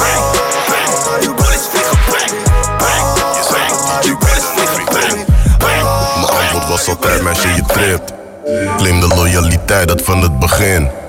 Bang, 0.01 0.23
bang, 0.69 1.23
you 1.23 1.33
bang, 1.35 1.61
bang. 4.91 5.25
Mijn 5.59 5.85
antwoord 6.25 6.67
was 6.67 6.87
altijd, 6.87 7.21
meisje, 7.21 7.47
je 7.47 7.63
tript. 7.67 8.13
Claim 8.77 8.99
de 8.99 9.07
loyaliteit, 9.07 9.87
dat 9.87 10.01
van 10.01 10.21
het 10.21 10.39
begin. 10.39 11.02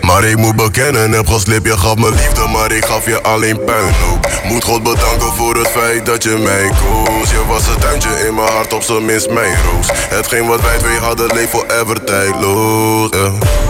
Maar 0.00 0.24
ik 0.24 0.36
moet 0.36 0.56
bekennen, 0.56 1.12
heb 1.12 1.26
geslip, 1.26 1.66
je 1.66 1.78
gaf 1.78 1.96
me 1.96 2.10
liefde, 2.10 2.46
maar 2.46 2.72
ik 2.72 2.84
gaf 2.84 3.06
je 3.06 3.22
alleen 3.22 3.64
puinhoop. 3.64 4.28
Moet 4.44 4.64
God 4.64 4.82
bedanken 4.82 5.32
voor 5.36 5.56
het 5.56 5.68
feit 5.68 6.06
dat 6.06 6.22
je 6.22 6.36
mij 6.38 6.70
koos. 6.70 7.30
Je 7.30 7.46
was 7.46 7.66
het 7.66 7.80
tuintje 7.80 8.26
in 8.26 8.34
mijn 8.34 8.52
hart, 8.52 8.72
op 8.72 8.82
zijn 8.82 9.04
minst 9.04 9.30
mijn 9.30 9.54
roos. 9.62 9.86
Hetgeen 9.90 10.46
wat 10.46 10.60
wij 10.60 10.78
twee 10.78 10.98
hadden, 10.98 11.34
leef 11.34 11.50
forever 11.50 12.04
tijdloos. 12.04 13.10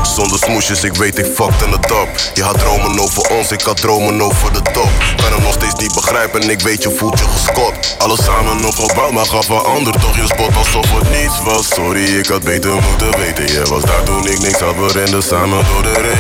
Zonder 0.02 0.38
smoesjes, 0.38 0.84
ik 0.84 0.94
weet 0.94 1.18
ik 1.18 1.26
fucked 1.34 1.62
in 1.64 1.70
de 1.70 1.78
top. 1.78 2.08
Je 2.34 2.42
had 2.42 2.58
dromen 2.58 2.98
over 3.00 3.22
ons, 3.30 3.50
ik 3.50 3.60
had 3.60 3.80
dromen 3.80 4.22
over 4.22 4.52
de 4.52 4.62
top. 4.62 4.90
Kan 5.16 5.32
hem 5.32 5.42
nog 5.42 5.52
steeds 5.52 5.74
niet 5.74 5.94
begrijpen, 5.94 6.50
ik 6.50 6.60
weet 6.60 6.82
je 6.82 6.90
voelt 6.90 7.18
je 7.18 7.24
gescot. 7.24 7.96
Alles 7.98 8.24
samen 8.24 8.64
opgebouwd, 8.64 9.12
maar 9.12 9.26
gaf 9.26 9.48
een 9.48 9.58
ander 9.58 9.92
toch 9.92 10.16
je 10.16 10.26
spot 10.26 10.56
alsof 10.56 10.98
het 10.98 11.10
niets 11.10 11.42
was. 11.44 11.68
Sorry, 11.68 12.04
ik 12.18 12.26
had 12.26 12.42
beter 12.42 12.70
moeten 12.72 13.20
weten. 13.20 13.52
Je 13.52 13.62
was 13.68 13.82
daar 13.82 14.02
toen 14.02 14.26
ik 14.26 14.38
niks 14.40 14.58
had, 14.58 14.74
we 14.76 15.20
samen 15.20 15.64
door 15.72 15.82
de. 15.82 16.19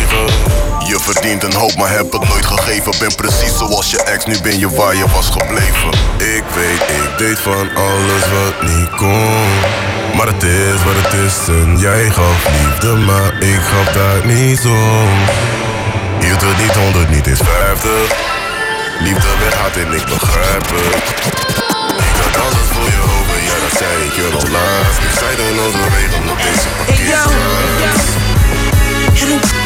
Je 0.90 0.98
verdient 1.00 1.42
een 1.42 1.54
hoop, 1.54 1.76
maar 1.76 1.90
heb 1.90 2.12
het 2.12 2.28
nooit 2.28 2.46
gegeven. 2.46 2.92
Ben 2.98 3.14
precies 3.14 3.58
zoals 3.58 3.90
je 3.90 4.02
ex, 4.02 4.24
nu 4.24 4.40
ben 4.40 4.58
je 4.58 4.68
waar 4.68 4.96
je 4.96 5.04
was 5.14 5.28
gebleven. 5.28 5.90
Ik 6.36 6.44
weet, 6.54 6.80
ik 6.80 7.18
deed 7.18 7.38
van 7.38 7.76
alles 7.76 8.24
wat 8.36 8.62
niet 8.62 8.90
kon. 8.96 9.48
Maar 10.16 10.26
het 10.26 10.42
is 10.42 10.82
wat 10.84 10.94
het 11.02 11.12
is 11.12 11.48
en 11.48 11.78
jij 11.78 12.10
gaf 12.10 12.48
liefde, 12.60 12.94
maar 12.94 13.42
ik 13.42 13.60
gaf 13.60 13.92
daar 13.92 14.26
niet 14.26 14.64
om. 14.64 15.08
Hield 16.20 16.40
het 16.40 16.58
niet 16.62 16.76
honderd, 16.76 17.10
niet 17.10 17.26
eens 17.26 17.40
vijftig. 17.44 18.06
Liefde 19.00 19.28
weg 19.42 19.54
had 19.54 19.76
en 19.76 19.92
ik 19.92 20.04
begrijp 20.04 20.66
het. 20.74 20.94
Ik 22.08 22.16
had 22.22 22.36
alles 22.44 22.68
voor 22.72 22.88
je 22.94 23.00
over, 23.16 23.36
ja 23.48 23.56
dat 23.64 23.78
zei 23.78 24.04
ik 24.06 24.12
je 24.12 24.26
al 24.32 24.50
laatst. 24.56 25.00
Ik 25.08 25.14
zei 25.18 25.36
dan 25.36 25.64
onze 25.64 25.90
wegen 25.94 26.30
op 26.32 26.38
deze. 26.46 26.68
En 26.86 26.94
hey 26.94 27.06
yo, 29.18 29.59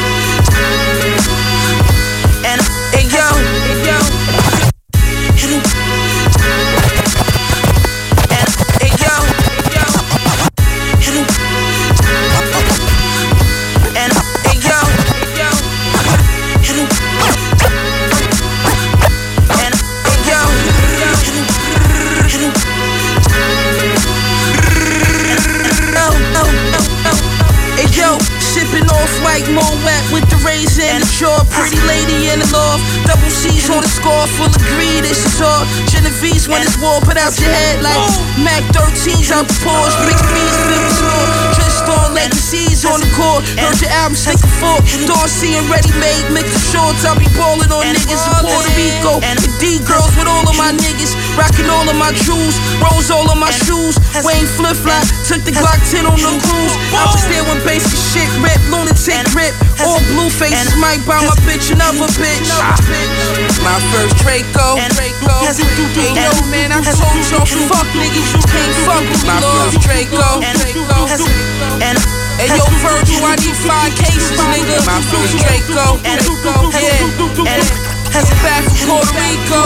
Hey 2.95 3.09
yo. 3.09 3.27
Hey 3.67 3.83
yo. 3.87 3.99
Sipping 29.05 29.15
off 29.21 29.25
white 29.25 29.49
Moet 29.53 30.13
with 30.13 30.25
the 30.31 30.37
razor 30.45 30.83
and 30.83 31.03
the 31.03 31.11
jaw. 31.19 31.45
Pretty 31.51 31.81
lady 31.87 32.31
in 32.33 32.41
the 32.41 32.49
loft. 32.53 32.83
Double 33.07 33.31
C's 33.31 33.69
on 33.71 33.83
the 33.83 33.89
score, 33.89 34.27
full 34.37 34.47
of 34.47 34.63
greed. 34.75 35.05
This 35.05 35.25
is 35.25 35.41
all. 35.41 35.65
Genovese 35.89 36.49
when 36.49 36.63
it's 36.63 36.77
war, 36.81 37.01
put 37.01 37.17
out 37.17 37.37
your 37.39 37.51
head 37.51 37.83
like 37.83 38.01
Mac 38.41 38.63
13s 38.73 39.31
out 39.31 39.47
the 39.47 39.57
Porsche. 39.65 39.97
Big 40.09 40.21
B's, 40.33 40.57
big 40.69 40.85
store. 40.97 41.27
Just 41.57 41.85
on 41.89 42.15
legacies 42.15 42.85
on 42.85 43.01
the 43.01 43.11
court. 43.17 43.45
Heard 43.61 43.81
your 43.81 43.93
album, 43.93 44.17
stick 44.17 44.41
a 44.41 44.51
fork. 44.61 44.83
Dorsey 45.07 45.57
and 45.59 45.69
ready 45.69 45.93
made, 46.01 46.25
mix 46.33 46.53
the 46.53 46.63
shorts. 46.73 47.05
I'll 47.05 47.19
be 47.19 47.29
balling 47.37 47.71
on 47.73 47.85
niggas 47.85 48.23
in 48.25 48.35
Puerto 48.41 48.71
Rico. 48.77 49.21
The 49.21 49.51
D 49.61 49.81
girls 49.85 50.13
with 50.17 50.29
all 50.29 50.47
of 50.49 50.57
my 50.57 50.73
niggas. 50.73 51.13
Rocking 51.35 51.67
all 51.71 51.87
of 51.89 51.97
my 51.99 52.13
jewels. 52.23 52.57
Rose 52.79 53.11
all 53.11 53.27
of 53.27 53.39
my 53.39 53.51
shoes. 53.51 53.99
Wayne 54.23 54.47
flip 54.47 54.79
flop. 54.79 55.03
Took 55.27 55.43
the 55.43 55.51
Glock 55.51 55.81
10 55.91 56.07
on 56.07 56.15
the 56.15 56.31
cruise. 56.47 56.75
I 56.95 57.11
was 57.11 57.25
there 57.27 57.43
when 57.45 57.59
basic 57.67 57.99
shit 57.99 58.31
rip. 58.39 58.59
Lunatic 58.71 59.27
rip. 59.35 59.55
All 59.83 59.99
blue 60.15 60.31
faces. 60.31 60.75
Might 60.79 61.03
buy 61.03 61.19
my 61.27 61.35
bitch 61.43 61.75
another 61.75 62.07
bitch. 62.15 62.47
My 63.67 63.79
first 63.91 64.15
Draco. 64.23 64.79
Hey 66.15 66.23
yo, 66.23 66.31
man, 66.55 66.71
I 66.71 66.79
told 66.95 67.19
y'all 67.31 67.47
fuck 67.67 67.87
niggas. 67.99 68.31
You 68.35 68.43
can't 68.47 68.75
fuck 68.87 69.03
with 69.11 69.25
my 69.27 69.39
first 69.43 69.83
Draco. 69.83 70.39
And 71.83 71.99
Hey 72.39 72.51
yo, 72.51 72.67
Virgil, 72.83 73.23
I 73.23 73.35
need 73.39 73.55
five 73.63 73.95
cases, 73.95 74.35
nigga. 74.39 74.83
My 74.87 74.99
first 75.11 75.35
Draco. 75.39 75.99
Yeah. 77.45 77.84
And 78.15 78.23
back 78.47 78.63
from 78.63 78.87
Puerto 78.87 79.11
Rico. 79.19 79.63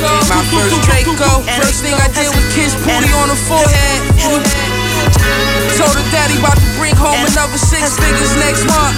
My 0.00 0.40
first 0.48 0.80
Draco. 0.88 1.44
First 1.60 1.84
thing 1.84 1.92
I 1.92 2.08
did 2.08 2.32
was 2.32 2.46
kiss 2.54 2.72
Pooty 2.80 3.12
on 3.20 3.28
the 3.28 3.36
forehead. 3.36 4.00
Told 5.76 5.92
her 5.92 6.06
daddy 6.10 6.38
about 6.38 6.56
to 6.56 6.68
bring 6.78 6.96
home 6.96 7.20
another 7.20 7.58
six 7.58 7.98
figures 8.00 8.32
next 8.40 8.64
month. 8.64 8.96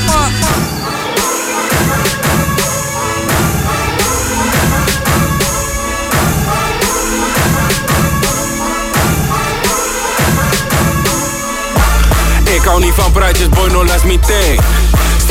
Ik 12.45 12.63
hou 12.65 12.81
niet 12.81 12.95
van 12.95 13.13
praatjes, 13.13 13.49
boy, 13.49 13.71
no 13.71 13.85
las 13.85 14.05
me 14.05 14.19
thing. 14.19 14.84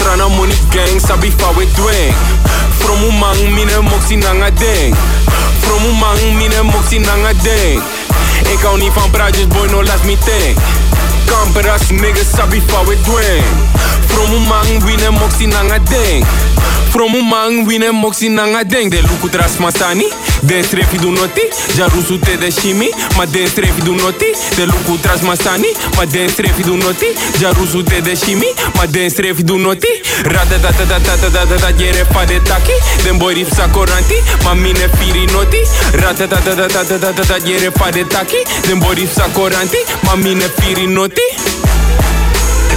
rana 0.05 0.27
money 0.29 0.55
gang 0.71 0.99
sabi 0.99 1.31
fawe 1.31 1.65
dweng. 1.75 2.13
From 2.79 2.99
umang 3.07 3.55
mine 3.55 3.77
moxie 3.81 4.17
nanga 4.17 4.51
deng. 4.51 4.95
Fromu 5.61 5.91
mang 5.99 6.37
mine 6.37 6.63
moxie 6.63 6.99
nanga 6.99 7.33
deng. 7.43 7.81
Ik 8.51 8.59
hou 8.61 8.77
niet 8.77 8.91
van 8.93 9.09
praatjes 9.09 9.47
boy 9.47 9.67
no 9.69 9.83
laat 9.83 10.03
me 10.03 10.17
think 10.17 10.57
Kamperas 11.25 11.89
niggas 11.89 12.29
sabi 12.35 12.61
fawe 12.67 12.95
dweng. 13.03 13.43
Fromu 14.07 14.39
mang 14.39 14.83
mine 14.85 15.09
moxie 15.11 15.47
nanga 15.47 15.79
deng. 15.79 16.25
From 16.93 17.15
umang, 17.15 17.65
wine 17.65 17.89
moxie 17.91 18.29
nanga 18.29 18.63
ding. 18.63 18.89
De 18.91 19.01
luku 19.01 19.27
tras 19.27 19.57
masani, 19.57 20.05
de 20.43 20.61
strefi 20.61 20.97
du 20.99 21.09
noti. 21.09 21.41
Ja 21.75 21.87
rusu 21.87 22.19
te 22.19 22.37
de 22.37 22.51
shimi, 22.51 22.87
ma 23.17 23.25
de 23.25 23.47
strefi 23.47 23.81
du 23.81 23.95
noti. 23.95 24.29
De 24.55 24.65
luku 24.65 24.97
tras 25.01 25.21
masani, 25.23 25.73
ma 25.97 26.05
de 26.05 26.27
strefi 26.29 26.61
du 26.61 26.77
noti. 26.77 27.07
Ja 27.41 27.49
rusu 27.53 27.81
te 27.83 27.99
de 28.01 28.15
shimi, 28.15 28.45
ma 28.75 28.85
de 28.85 29.09
strefi 29.09 29.43
du 29.43 29.57
noti. 29.57 29.87
Rada 30.23 30.57
da 30.59 30.69
da 30.71 30.85
da 30.85 30.99
da 30.99 31.15
da 31.17 31.29
da 31.29 31.45
da 31.45 31.57
da 31.57 31.71
jere 31.71 32.05
fa 32.13 32.25
de 32.25 32.39
taki. 32.43 32.77
Den 33.03 33.17
boy 33.17 33.33
rip 33.33 33.49
sa 33.49 33.67
koranti, 33.69 34.21
ma 34.43 34.53
mine 34.53 34.87
firi 34.97 35.25
noti. 35.33 35.65
Rada 35.97 36.27
da 36.27 36.37
da 36.45 36.53
da 36.53 36.67
da 36.67 36.83
da 36.83 36.97
da 36.97 37.11
da 37.11 37.23
da 37.23 37.37
jere 37.39 37.71
fa 37.71 37.89
de 37.89 38.03
taki. 38.05 38.43
Den 38.67 38.79
boy 38.79 38.93
rip 38.93 39.09
sa 39.09 39.25
koranti, 39.33 39.81
ma 40.03 40.15
mine 40.15 40.47
firi 40.61 40.85
noti. 40.85 41.25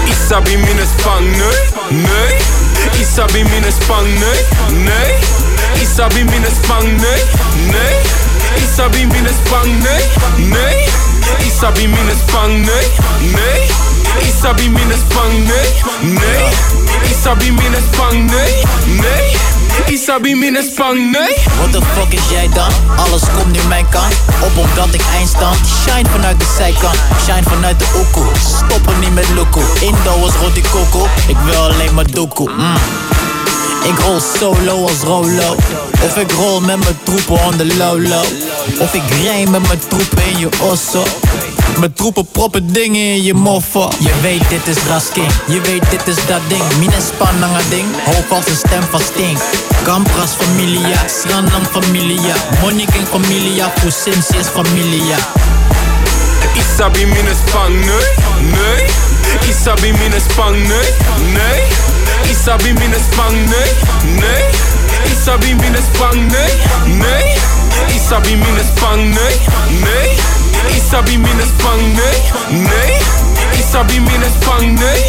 Isabi 0.09 0.56
mine 0.56 0.86
spang, 0.86 1.26
nee, 1.36 2.01
nee. 2.01 2.65
Isa 3.06 3.24
bin 3.34 3.46
minusbang, 3.50 4.04
nee, 4.20 4.40
nee. 4.84 5.20
Isa 5.82 6.08
bin 6.08 6.26
minusbang, 6.26 6.84
nee, 6.98 7.22
nee. 7.70 8.02
Isa 8.58 8.88
bin 8.92 9.08
minusbang, 9.08 9.68
nee, 9.84 10.02
nee. 10.50 10.86
Isa 11.46 11.70
bin 11.70 11.90
minusbang, 11.90 12.50
nee, 12.66 12.86
nee. 13.32 13.68
Isa 14.28 14.52
bin 14.58 14.72
minusbang, 14.74 15.32
nee, 15.46 15.68
nee. 16.02 16.50
Isa 17.10 17.34
bin 17.38 17.54
minusbang, 17.54 18.26
nee, 18.26 18.64
nee. 19.00 19.65
Isabi 19.86 20.34
minus 20.34 20.74
bang, 20.74 21.10
nee. 21.12 21.34
What 21.58 21.72
the 21.72 21.80
fuck 21.94 22.12
is 22.12 22.30
jij 22.30 22.48
dan? 22.54 22.70
Alles 22.96 23.22
komt 23.36 23.52
nu 23.52 23.68
mijn 23.68 23.88
kant 23.88 24.14
Op 24.42 24.56
omdat 24.56 24.94
ik 24.94 25.02
eindstand 25.12 25.58
Shine 25.82 26.08
vanuit 26.08 26.40
de 26.40 26.54
zijkant 26.56 26.98
Shine 27.24 27.42
vanuit 27.42 27.78
de 27.78 27.86
oekoe 27.96 28.26
Stoppen 28.64 29.00
niet 29.00 29.14
met 29.14 29.28
loco 29.34 29.60
Indo 29.80 30.22
als 30.22 30.34
roti 30.34 30.62
coco 30.62 31.06
Ik 31.28 31.36
wil 31.44 31.60
alleen 31.60 31.94
maar 31.94 32.06
doekoe 32.06 32.50
mm. 32.50 32.76
Ik 33.82 33.98
rol 33.98 34.20
solo 34.38 34.82
als 34.82 35.00
Rolo. 35.02 35.56
Of 36.02 36.16
ik 36.16 36.32
rol 36.32 36.60
met 36.60 36.78
mijn 36.78 36.98
troepen 37.02 37.44
on 37.44 37.56
the 37.56 37.76
low 37.76 38.06
low 38.08 38.24
Of 38.78 38.94
ik 38.94 39.02
rij 39.22 39.46
met 39.46 39.66
mijn 39.66 39.78
troepen 39.88 40.24
in 40.30 40.38
je 40.38 40.48
osso. 40.60 41.02
Mijn 41.78 41.92
troepen 41.92 42.26
proppen 42.26 42.72
dingen 42.72 43.00
in 43.00 43.22
je 43.22 43.34
moffen 43.34 43.88
Je 43.98 44.12
weet 44.22 44.48
dit 44.48 44.66
is 44.66 44.82
Rasking 44.88 45.30
Je 45.46 45.60
weet 45.60 45.90
dit 45.90 46.06
is 46.06 46.26
dat 46.26 46.40
ding. 46.48 46.62
Mine 46.78 47.00
spannende 47.14 47.68
ding. 47.68 47.86
Hoog 48.04 48.38
als 48.38 48.46
een 48.46 48.56
stem 48.56 48.82
van 48.90 49.00
Sting. 49.00 49.38
Campras 49.82 50.30
familia 50.30 50.98
Sranang 51.06 51.66
familia. 51.70 52.34
Money 52.62 52.84
king 52.92 53.06
familia 53.06 53.72
Fusensi 53.78 54.38
is 54.38 54.46
familia. 54.46 55.16
Isabi 56.56 57.06
minus 57.06 57.40
bang, 57.52 57.74
nee, 57.84 58.06
nee. 58.52 58.86
Isabi 59.48 59.92
minus 59.92 60.26
bang, 60.36 60.56
nee, 60.68 60.92
nee. 61.32 61.95
Isabi 62.30 62.72
minus 62.78 63.06
bang, 63.16 63.36
nee, 63.50 63.70
nee. 64.20 64.44
Isabi 65.12 65.54
minus 65.54 65.88
bang, 65.98 66.28
nee, 66.28 66.52
nee. 67.00 67.36
Isabi 67.96 68.36
minus 68.36 68.70
bang, 68.80 69.02
nee, 69.14 69.34
nee. 69.82 70.16
Isabi 70.76 71.16
minus 71.18 71.52
bang, 71.62 71.82
nee, 71.98 72.16
nee. 72.50 73.00
Isabi 73.58 73.98
minus 74.00 74.36
bang, 74.46 74.74
nee, 74.74 75.00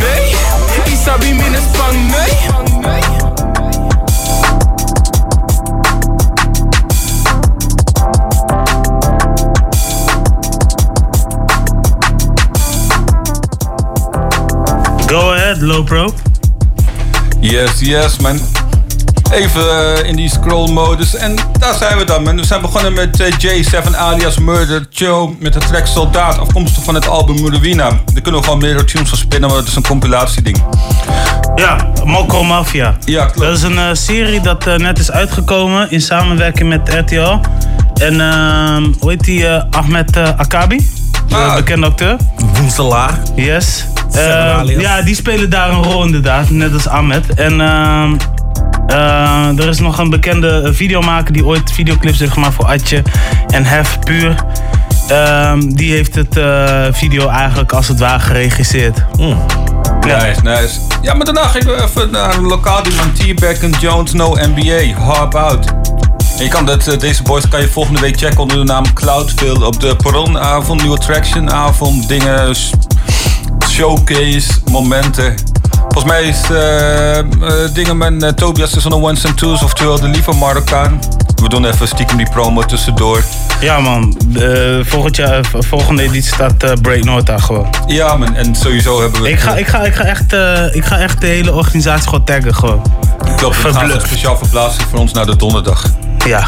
nee. 0.00 0.34
Isabi 0.92 1.32
minus 1.32 1.66
bang, 1.76 1.96
nee. 2.12 2.32
Go 15.08 15.32
ahead, 15.32 15.62
low 15.62 15.84
pro. 15.84 16.08
Yes, 17.46 17.80
yes, 17.80 18.18
man. 18.18 18.40
Even 19.32 19.62
eh, 19.70 20.08
in 20.08 20.16
die 20.16 20.30
scroll-modus. 20.30 21.14
En 21.14 21.36
daar 21.58 21.74
zijn 21.74 21.98
we 21.98 22.04
dan, 22.04 22.22
man. 22.22 22.36
We 22.36 22.44
zijn 22.44 22.60
begonnen 22.60 22.92
met 22.92 23.20
eh, 23.20 23.32
J7 23.32 23.96
alias 23.96 24.38
Murder 24.38 24.86
Joe 24.90 25.34
met 25.38 25.52
de 25.52 25.58
track 25.58 25.86
Soldaat, 25.86 26.38
afkomstig 26.38 26.84
van 26.84 26.94
het 26.94 27.08
album 27.08 27.40
Murderina. 27.40 27.88
Daar 27.88 28.22
kunnen 28.22 28.40
we 28.40 28.46
gewoon 28.46 28.60
meerdere 28.60 28.84
tunes 28.84 29.08
van 29.08 29.18
spinnen, 29.18 29.48
want 29.48 29.60
het 29.60 29.68
is 29.68 29.76
een 29.76 29.82
compilatieding. 29.82 30.64
Ja, 31.54 31.92
Mokro 32.04 32.44
Mafia. 32.44 32.96
Ja, 33.04 33.24
klopt. 33.24 33.38
Dat 33.38 33.56
is 33.56 33.62
een 33.62 33.78
eh, 33.78 33.88
serie 33.92 34.40
dat 34.40 34.64
net 34.64 34.98
is 34.98 35.10
uitgekomen 35.10 35.90
in 35.90 36.00
samenwerking 36.00 36.68
met 36.68 36.94
RTL. 36.94 37.38
En 37.94 38.20
ehm, 38.20 38.92
hoe 38.98 39.10
heet 39.10 39.24
die? 39.24 39.48
Ahmed 39.48 40.16
Akabi, 40.16 40.88
de 41.28 41.52
bekende 41.56 41.86
acteur. 41.86 42.16
Woenselaar. 42.58 43.18
Yes. 43.34 43.86
Eh, 44.12 44.58
alias. 44.58 44.82
ja, 44.82 45.02
die 45.02 45.14
spelen 45.14 45.50
daar 45.50 45.70
een 45.70 45.82
rol 45.82 46.04
inderdaad, 46.04 46.50
net 46.50 46.72
als 46.72 46.88
Ahmed. 46.88 47.34
En 47.34 47.60
ehm, 47.60 48.14
eh, 48.86 49.58
er 49.58 49.68
is 49.68 49.78
nog 49.80 49.98
een 49.98 50.10
bekende 50.10 50.74
videomaker 50.74 51.32
die 51.32 51.46
ooit 51.46 51.72
videoclips 51.72 52.18
heeft 52.18 52.32
gemaakt 52.32 52.54
voor 52.54 52.66
Atje 52.66 53.02
en 53.46 53.64
Hef 53.64 53.98
Puur. 53.98 54.44
Ehm, 55.08 55.60
die 55.60 55.92
heeft 55.92 56.14
het 56.14 56.36
eh, 56.36 56.84
video 56.90 57.28
eigenlijk 57.28 57.72
als 57.72 57.88
het 57.88 57.98
ware 57.98 58.20
geregisseerd. 58.20 59.04
Nice, 60.00 60.42
nice. 60.42 60.80
Ja, 61.02 61.14
maar 61.14 61.24
daarna 61.24 61.46
gingen 61.46 61.76
we 61.76 61.82
even 61.82 62.10
naar 62.10 62.36
een 62.36 62.46
lokaal 62.46 62.82
die 62.82 62.92
van 62.92 63.12
T-Back 63.12 63.56
en 63.56 63.74
Jones 63.80 64.12
No 64.12 64.36
NBA, 64.54 65.00
Hop 65.00 65.34
Out. 65.34 65.74
En 66.38 66.44
je 66.44 66.48
kan 66.48 66.66
dat, 66.66 66.86
eh, 66.86 66.98
deze 66.98 67.22
boys 67.22 67.48
kan 67.48 67.60
je 67.60 67.68
volgende 67.68 68.00
week 68.00 68.18
checken 68.18 68.38
onder 68.38 68.56
de 68.56 68.64
naam 68.64 68.92
Cloudville 68.92 69.66
op 69.66 69.80
de 69.80 69.96
Perronavond, 69.96 70.80
nieuwe 70.80 70.98
Traction 70.98 71.52
avond, 71.52 72.08
dingen, 72.08 72.56
showcase, 73.68 74.50
momenten. 74.70 75.34
Volgens 75.88 76.04
mij 76.04 76.22
is 76.22 76.50
eh, 76.50 77.18
eh, 77.18 77.24
dingen 77.72 77.96
met 77.96 78.36
Tobias 78.36 78.74
is 78.74 78.84
on 78.84 78.90
the 78.90 78.96
ones 78.96 79.26
and 79.26 79.36
twos, 79.36 79.62
oftewel 79.62 80.00
de 80.00 80.08
lieve 80.08 80.32
Marokkaan. 80.32 80.98
We 81.42 81.48
doen 81.48 81.64
even 81.64 81.88
stiekem 81.88 82.16
die 82.16 82.28
promo 82.30 82.62
tussendoor. 82.62 83.22
Ja 83.60 83.80
man, 83.80 84.16
eh, 84.34 84.78
volgend 84.82 85.16
jaar, 85.16 85.44
volgende 85.58 86.02
editie 86.02 86.32
staat 86.32 86.82
Break 86.82 87.26
daar 87.26 87.40
gewoon. 87.40 87.74
Ja 87.86 88.16
man, 88.16 88.34
en 88.34 88.54
sowieso 88.54 89.00
hebben 89.00 89.22
we... 89.22 89.30
Ik 89.30 89.38
ga, 89.38 89.56
ik 89.56 89.66
ga, 89.66 89.84
ik 89.84 89.94
ga, 89.94 90.04
echt, 90.04 90.32
ik 90.74 90.84
ga 90.84 90.98
echt 90.98 91.20
de 91.20 91.26
hele 91.26 91.52
organisatie 91.52 92.08
gewoon 92.08 92.24
taggen 92.24 92.54
gewoon. 92.54 92.82
Klopt, 93.36 93.62
we 93.62 93.72
gaan 93.72 94.00
speciaal 94.00 94.36
verplaatsen 94.36 94.84
voor 94.90 94.98
ons 94.98 95.12
naar 95.12 95.26
de 95.26 95.36
donderdag. 95.36 95.90
Ja. 96.26 96.46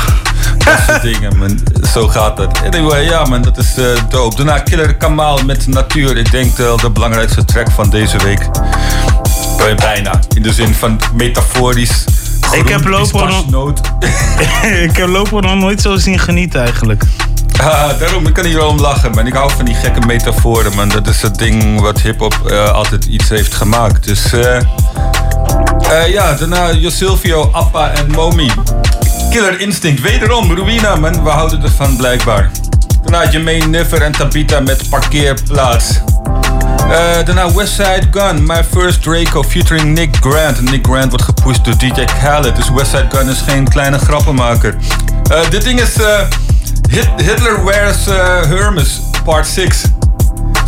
Dat 0.64 0.78
soort 0.86 1.02
dingen, 1.02 1.36
man. 1.36 1.60
Zo 1.92 2.08
gaat 2.08 2.38
het. 2.38 2.62
Anyway, 2.64 3.04
ja, 3.04 3.24
man, 3.24 3.42
dat 3.42 3.58
is 3.58 3.76
eh, 3.76 3.84
dope. 4.08 4.36
Daarna 4.36 4.58
Killer 4.58 4.96
Kamal 4.96 5.44
met 5.44 5.66
Natuur. 5.66 6.16
Ik 6.16 6.30
denk 6.30 6.56
wel 6.56 6.76
de 6.76 6.90
belangrijkste 6.90 7.44
track 7.44 7.70
van 7.70 7.90
deze 7.90 8.18
week. 8.18 8.40
Eh, 9.58 9.76
Bijna. 9.76 10.20
In 10.34 10.42
de 10.42 10.52
zin 10.52 10.74
van 10.74 11.00
metaforisch. 11.14 12.04
Ik 12.60 12.68
heb 12.68 12.80
groen, 12.80 12.90
Lopo 12.90 13.18
nog, 13.18 13.26
pistachenoot. 13.26 13.80
ik 14.90 14.96
heb 14.96 15.08
Lopo 15.08 15.40
nog 15.40 15.54
nooit 15.54 15.80
zo 15.80 15.96
zien 15.96 16.18
genieten 16.18 16.60
eigenlijk. 16.60 17.02
Ah, 17.60 17.98
daarom, 17.98 18.26
ik 18.26 18.34
kan 18.34 18.44
hier 18.44 18.56
wel 18.56 18.68
om 18.68 18.80
lachen, 18.80 19.10
man. 19.10 19.26
Ik 19.26 19.32
hou 19.32 19.50
van 19.56 19.64
die 19.64 19.74
gekke 19.74 20.06
metaforen, 20.06 20.74
man. 20.74 20.88
Dat 20.88 21.06
is 21.06 21.22
het 21.22 21.38
ding 21.38 21.80
wat 21.80 22.00
hip-hop 22.00 22.34
eh, 22.50 22.72
altijd 22.72 23.04
iets 23.04 23.28
heeft 23.28 23.54
gemaakt. 23.54 24.04
Dus, 24.04 24.32
eh 24.32 24.56
eh, 25.88 26.08
ja, 26.08 26.32
daarna 26.32 26.72
Josilvio, 26.72 27.48
Appa 27.52 27.90
en 27.90 28.10
Momi. 28.10 28.50
Killer 29.30 29.60
Instinct, 29.60 30.00
wederom, 30.00 30.54
Ruina, 30.56 30.96
man. 30.96 31.22
We 31.22 31.30
houden 31.30 31.62
ervan, 31.62 31.96
blijkbaar. 31.96 32.50
Daarna 33.04 33.30
Jermaine 33.30 33.66
Niffer 33.66 34.02
en 34.02 34.12
Tabita 34.12 34.60
met 34.60 34.88
Parkeerplaats. 34.88 36.00
Eh, 36.90 37.24
daarna 37.24 37.52
Westside 37.54 38.02
Gun, 38.10 38.46
My 38.46 38.64
First 38.70 39.02
Draco 39.02 39.42
featuring 39.42 39.94
Nick 39.94 40.16
Grant. 40.20 40.58
En 40.58 40.64
Nick 40.64 40.86
Grant 40.86 41.08
wordt 41.10 41.24
gepusht 41.24 41.64
door 41.64 41.76
DJ 41.78 42.04
Khaled, 42.20 42.56
dus 42.56 42.70
Westside 42.70 43.06
Gun 43.08 43.28
is 43.28 43.40
geen 43.46 43.68
kleine 43.68 43.98
grappenmaker. 43.98 44.76
Eh, 45.30 45.50
dit 45.50 45.62
ding 45.62 45.80
is 45.80 45.94
eh, 45.96 46.20
Hit- 46.90 47.10
Hitler 47.16 47.64
Wears 47.64 48.04
Hermes, 48.48 49.00
part 49.24 49.46
6. 49.46 49.82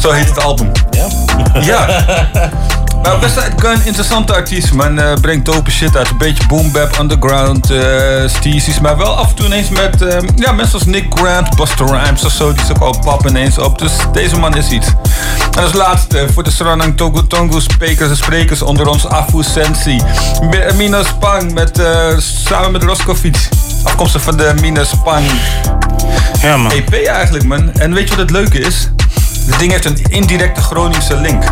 Zo 0.01 0.11
heet 0.11 0.28
het 0.28 0.43
album. 0.44 0.73
Ja? 0.90 1.07
Ja. 1.61 1.86
Nou, 3.02 3.20
Westside 3.20 3.52
Gun, 3.56 3.81
interessante 3.85 4.35
artiest, 4.35 4.72
man. 4.72 4.98
Eh, 4.98 5.12
brengt 5.20 5.44
dope 5.47 5.70
shit 5.70 5.97
uit. 5.97 6.10
Een 6.10 6.18
beetje 6.18 6.47
boom 6.47 6.72
bap, 6.72 6.98
underground, 7.01 7.70
steezies. 8.27 8.81
Maar 8.81 8.97
wel 8.97 9.16
af 9.16 9.28
en 9.28 9.35
toe 9.35 9.47
ineens 9.47 9.68
met 9.68 10.02
eh, 10.02 10.16
ja, 10.36 10.52
mensen 10.52 10.74
als 10.74 10.85
Nick 10.85 11.06
Grant, 11.14 11.56
Buster 11.56 11.86
Rhymes 11.86 12.24
of 12.24 12.32
zo. 12.32 12.52
Die 12.52 12.62
is 12.62 12.70
ook 12.70 12.78
al 12.78 12.98
pap 13.05 13.27
ineens 13.28 13.59
op. 13.59 13.78
Dus 13.78 13.93
deze 14.12 14.39
man 14.39 14.56
is 14.56 14.68
iets. 14.70 14.86
En 15.56 15.62
als 15.62 15.72
laatste, 15.72 16.27
voor 16.32 16.43
de 16.43 16.51
Saranang 16.51 16.97
Togo 16.97 17.27
Tongo 17.27 17.60
sprekers 17.60 18.09
en 18.10 18.16
sprekers 18.16 18.62
onder 18.62 18.86
ons 18.89 19.06
Afu 19.09 19.43
Sensi. 19.43 20.01
Mi- 20.40 20.72
Mina 20.77 21.02
Spang 21.02 21.52
met, 21.52 21.78
eh, 21.78 22.09
samen 22.18 22.72
met 22.72 22.82
Roscovic. 22.82 23.48
Afkomstig 23.85 24.22
van 24.22 24.36
de 24.36 24.55
Mina 24.60 24.85
Spang 24.85 25.24
ja, 26.43 26.56
man. 26.56 26.70
EP 26.72 27.06
eigenlijk, 27.06 27.44
man. 27.44 27.72
En 27.72 27.94
weet 27.94 28.02
je 28.05 28.10
wat 28.10 28.18
het 28.18 28.31
leuke 28.31 28.59
is? 28.59 28.89
Dit 29.47 29.59
ding 29.59 29.70
heeft 29.72 29.85
een 29.85 29.98
indirecte 30.10 30.60
Groningse 30.60 31.16
link. 31.16 31.44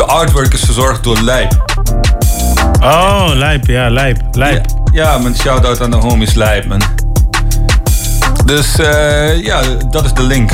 De 0.00 0.06
artwork 0.06 0.52
is 0.52 0.60
verzorgd 0.60 1.04
door 1.04 1.20
Lijp. 1.20 1.64
Oh, 2.82 3.26
lijp, 3.34 3.66
ja, 3.66 3.90
lijp, 3.90 4.18
lijp. 4.32 4.66
Ja, 4.92 5.18
man, 5.18 5.34
shout-out 5.34 5.80
aan 5.80 5.90
de 5.90 5.96
homies 5.96 6.34
Lijp, 6.34 6.66
man. 6.66 6.82
Dus 8.44 8.78
eh, 8.78 9.42
ja, 9.42 9.62
dat 9.90 10.04
is 10.04 10.12
de 10.12 10.22
link. 10.22 10.50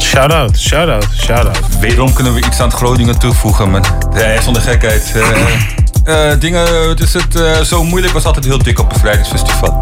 Shout-out, 0.00 0.58
shout-out, 0.58 1.06
shout-out. 1.16 1.78
Wederom 1.80 2.12
kunnen 2.12 2.34
we 2.34 2.38
iets 2.46 2.60
aan 2.60 2.68
het 2.68 2.76
Groningen 2.76 3.18
toevoegen, 3.18 3.70
man. 3.70 3.84
Ja, 4.14 4.40
zonder 4.40 4.62
gekheid. 4.62 5.12
Eh, 6.04 6.30
eh, 6.30 6.40
dingen, 6.40 6.88
het 6.88 7.00
is 7.00 7.12
het 7.12 7.34
eh, 7.34 7.60
zo 7.60 7.84
moeilijk 7.84 8.12
was 8.12 8.24
altijd 8.24 8.44
heel 8.44 8.62
dik 8.62 8.78
op 8.78 8.92
een 8.92 9.00
vrijdagsfestival. 9.00 9.80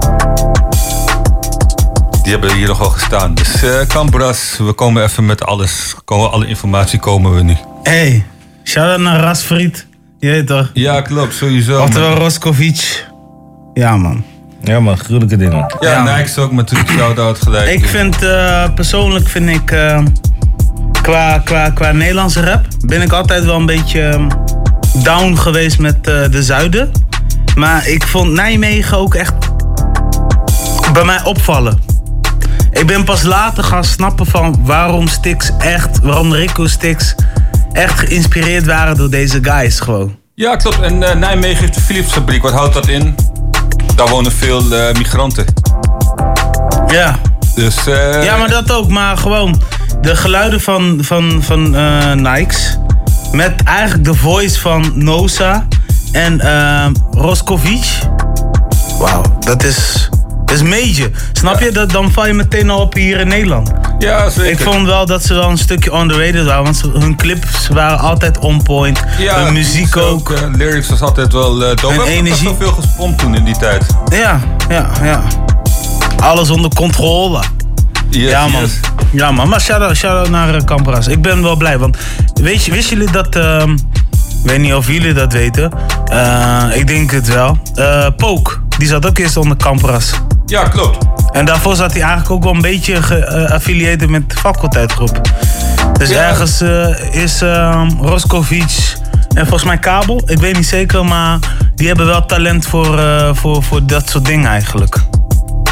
Die 2.22 2.32
hebben 2.32 2.54
hier 2.54 2.68
nog 2.68 2.78
wel 2.78 2.90
gestaan. 2.90 3.34
Dus 3.34 3.62
eh 3.62 3.80
Cambras, 3.86 4.56
we 4.58 4.72
komen 4.72 5.02
even 5.02 5.26
met 5.26 5.44
alles. 5.44 5.94
Komen, 6.04 6.30
alle 6.30 6.46
informatie 6.46 6.98
komen 6.98 7.34
we 7.34 7.42
nu. 7.42 7.56
Hey, 7.82 8.26
shout-out 8.64 9.00
naar 9.00 9.20
Rasfried. 9.20 9.86
Je 10.18 10.30
weet 10.30 10.46
toch? 10.46 10.70
Ja, 10.72 11.00
klopt, 11.00 11.34
sowieso. 11.34 11.82
Oftewel 11.82 12.08
man. 12.08 12.18
Roscovic. 12.18 13.06
Ja, 13.74 13.96
man. 13.96 14.24
Ja, 14.62 14.80
man, 14.80 14.98
gruwelijke 14.98 15.36
dingen. 15.36 15.74
Ja, 15.80 16.16
Nike 16.16 16.40
ook 16.40 16.52
natuurlijk 16.52 16.90
shout-out 16.90 17.42
gelijk. 17.42 17.70
Ik 17.70 17.86
vind, 17.86 18.22
eh, 18.22 18.74
persoonlijk 18.74 19.28
vind 19.28 19.48
ik, 19.48 19.70
eh, 19.70 20.02
qua, 21.04 21.38
qua, 21.38 21.70
qua 21.70 21.92
Nederlandse 21.92 22.40
rap, 22.40 22.66
ben 22.86 23.02
ik 23.02 23.12
altijd 23.12 23.44
wel 23.44 23.56
een 23.56 23.66
beetje 23.66 24.00
eh, 24.00 24.26
down 25.02 25.36
geweest 25.36 25.78
met 25.78 25.96
eh, 25.96 26.30
de 26.30 26.42
zuiden. 26.42 26.90
Maar 27.56 27.88
ik 27.88 28.06
vond 28.06 28.32
Nijmegen 28.32 28.98
ook 28.98 29.14
echt 29.14 29.34
bij 30.92 31.04
mij 31.04 31.24
opvallen. 31.24 31.78
Ik 32.70 32.86
ben 32.86 33.04
pas 33.04 33.22
later 33.22 33.64
gaan 33.64 33.84
snappen 33.84 34.26
van 34.26 34.60
waarom 34.62 35.08
Stix 35.08 35.50
echt, 35.58 36.00
waarom 36.00 36.32
Rico 36.32 36.66
Stix 36.66 37.14
echt 37.74 37.98
geïnspireerd 37.98 38.66
waren 38.66 38.96
door 38.96 39.10
deze 39.10 39.38
guys 39.42 39.80
gewoon. 39.80 40.16
Ja, 40.34 40.56
klopt. 40.56 40.80
En 40.80 41.02
eh, 41.02 41.16
Nijmegen 41.16 41.60
heeft 41.60 41.74
de 41.74 41.80
Philipsfabriek. 41.80 42.42
Wat 42.42 42.52
houdt 42.52 42.74
dat 42.74 42.88
in? 42.88 43.14
Daar 43.96 44.08
wonen 44.08 44.32
veel 44.32 44.72
eh, 44.74 44.94
migranten. 44.94 45.44
Ja. 46.86 47.18
Dus, 47.54 47.86
eh, 47.86 48.24
Ja, 48.24 48.36
maar 48.36 48.50
dat 48.50 48.72
ook. 48.72 48.88
Maar 48.88 49.16
gewoon 49.16 49.62
de 50.00 50.16
geluiden 50.16 50.60
van, 50.60 50.98
van, 51.02 51.42
van 51.42 51.70
Nikes. 52.22 52.78
Met 53.32 53.62
eigenlijk 53.64 54.04
de 54.04 54.14
voice 54.14 54.60
van 54.60 54.92
Nosa 54.94 55.66
en 56.12 56.40
Roskovic. 57.10 57.98
Wauw, 58.98 59.22
dat 59.40 59.62
is, 59.64 60.08
dat 60.44 60.54
is 60.54 60.62
major. 60.62 61.10
Snap 61.32 61.60
je? 61.60 61.72
Dat, 61.72 61.90
dan 61.90 62.12
val 62.12 62.26
je 62.26 62.32
meteen 62.32 62.70
al 62.70 62.80
op 62.80 62.94
hier 62.94 63.20
in 63.20 63.28
Nederland. 63.28 63.70
Ja, 63.98 64.30
zeker. 64.30 64.50
Ik 64.50 64.60
vond 64.60 64.86
wel 64.86 65.06
dat 65.06 65.24
ze 65.24 65.34
wel 65.34 65.48
een 65.50 65.58
stukje 65.58 65.92
underrated 65.94 66.44
waren. 66.44 66.62
Want 66.64 66.82
hun 66.92 67.16
clips 67.16 67.68
waren 67.68 67.98
altijd 67.98 68.38
on 68.38 68.62
point. 68.62 69.02
hun 69.18 69.52
muziek 69.52 69.96
ook. 69.96 70.30
eh, 70.30 70.40
lyrics 70.56 70.88
was 70.88 71.00
altijd 71.00 71.32
wel 71.32 71.62
uh, 71.62 71.68
dope. 71.76 71.94
En 71.94 72.00
energie. 72.00 72.50
veel 72.58 72.72
gespompt 72.72 73.18
toen 73.18 73.34
in 73.34 73.44
die 73.44 73.56
tijd. 73.56 73.86
Ja, 74.08 74.40
ja, 74.68 74.90
ja. 75.02 75.22
Alles 76.20 76.50
onder 76.50 76.70
controle. 76.74 77.42
ja, 78.10 78.46
man. 78.48 78.62
Ja, 79.10 79.30
man. 79.30 79.48
Maar 79.48 79.60
shout-out 79.60 79.96
shout 79.96 80.28
naar 80.28 80.54
uh, 80.54 80.60
Campras. 80.60 81.06
Ik 81.08 81.22
ben 81.22 81.42
wel 81.42 81.56
blij. 81.56 81.78
Want 81.78 81.96
weet 82.34 82.64
je, 82.64 82.72
wisten 82.72 82.96
jullie 82.96 83.12
dat... 83.12 83.36
ehm, 83.36 83.76
weet 84.44 84.58
niet 84.58 84.74
of 84.74 84.86
jullie 84.86 85.12
dat 85.12 85.32
weten. 85.32 85.70
Eh, 86.06 86.62
ik 86.74 86.86
denk 86.86 87.10
het 87.10 87.28
wel. 87.28 87.58
Eh 87.74 88.06
Pook, 88.16 88.60
die 88.78 88.88
zat 88.88 89.06
ook 89.06 89.18
eerst 89.18 89.36
onder 89.36 89.56
Campras. 89.56 90.12
Ja, 90.46 90.68
klopt. 90.68 91.06
En 91.32 91.44
daarvoor 91.44 91.76
zat 91.76 91.92
hij 91.92 92.00
eigenlijk 92.02 92.30
ook 92.30 92.42
wel 92.44 92.54
een 92.54 92.60
beetje 92.60 93.02
geaffilieerd 93.02 94.10
met 94.10 94.30
de 94.30 94.36
faculteitgroep. 94.36 95.20
Dus 95.98 96.08
Ja. 96.08 96.28
ergens 96.28 96.60
eh, 96.60 97.22
is 97.22 97.42
ehm 97.42 97.88
Roskovic 98.00 98.96
en 99.34 99.42
volgens 99.46 99.64
mij 99.64 99.78
Kabel, 99.78 100.22
ik 100.26 100.38
weet 100.38 100.56
niet 100.56 100.66
zeker, 100.66 101.04
maar 101.04 101.38
die 101.74 101.86
hebben 101.86 102.06
wel 102.06 102.26
talent 102.26 102.66
voor, 102.66 102.98
eh, 102.98 103.28
voor, 103.32 103.62
voor 103.62 103.86
dat 103.86 104.08
soort 104.10 104.24
dingen 104.24 104.50
eigenlijk. 104.50 104.96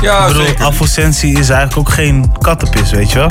Ja, 0.01 0.21
ik 0.21 0.27
bedoel, 0.27 0.47
zeker. 0.87 1.39
Is 1.41 1.49
eigenlijk 1.49 1.77
ook 1.77 1.89
geen 1.95 2.33
kattenpis, 2.39 2.91
weet 2.91 3.13
je 3.13 3.19
wel? 3.19 3.29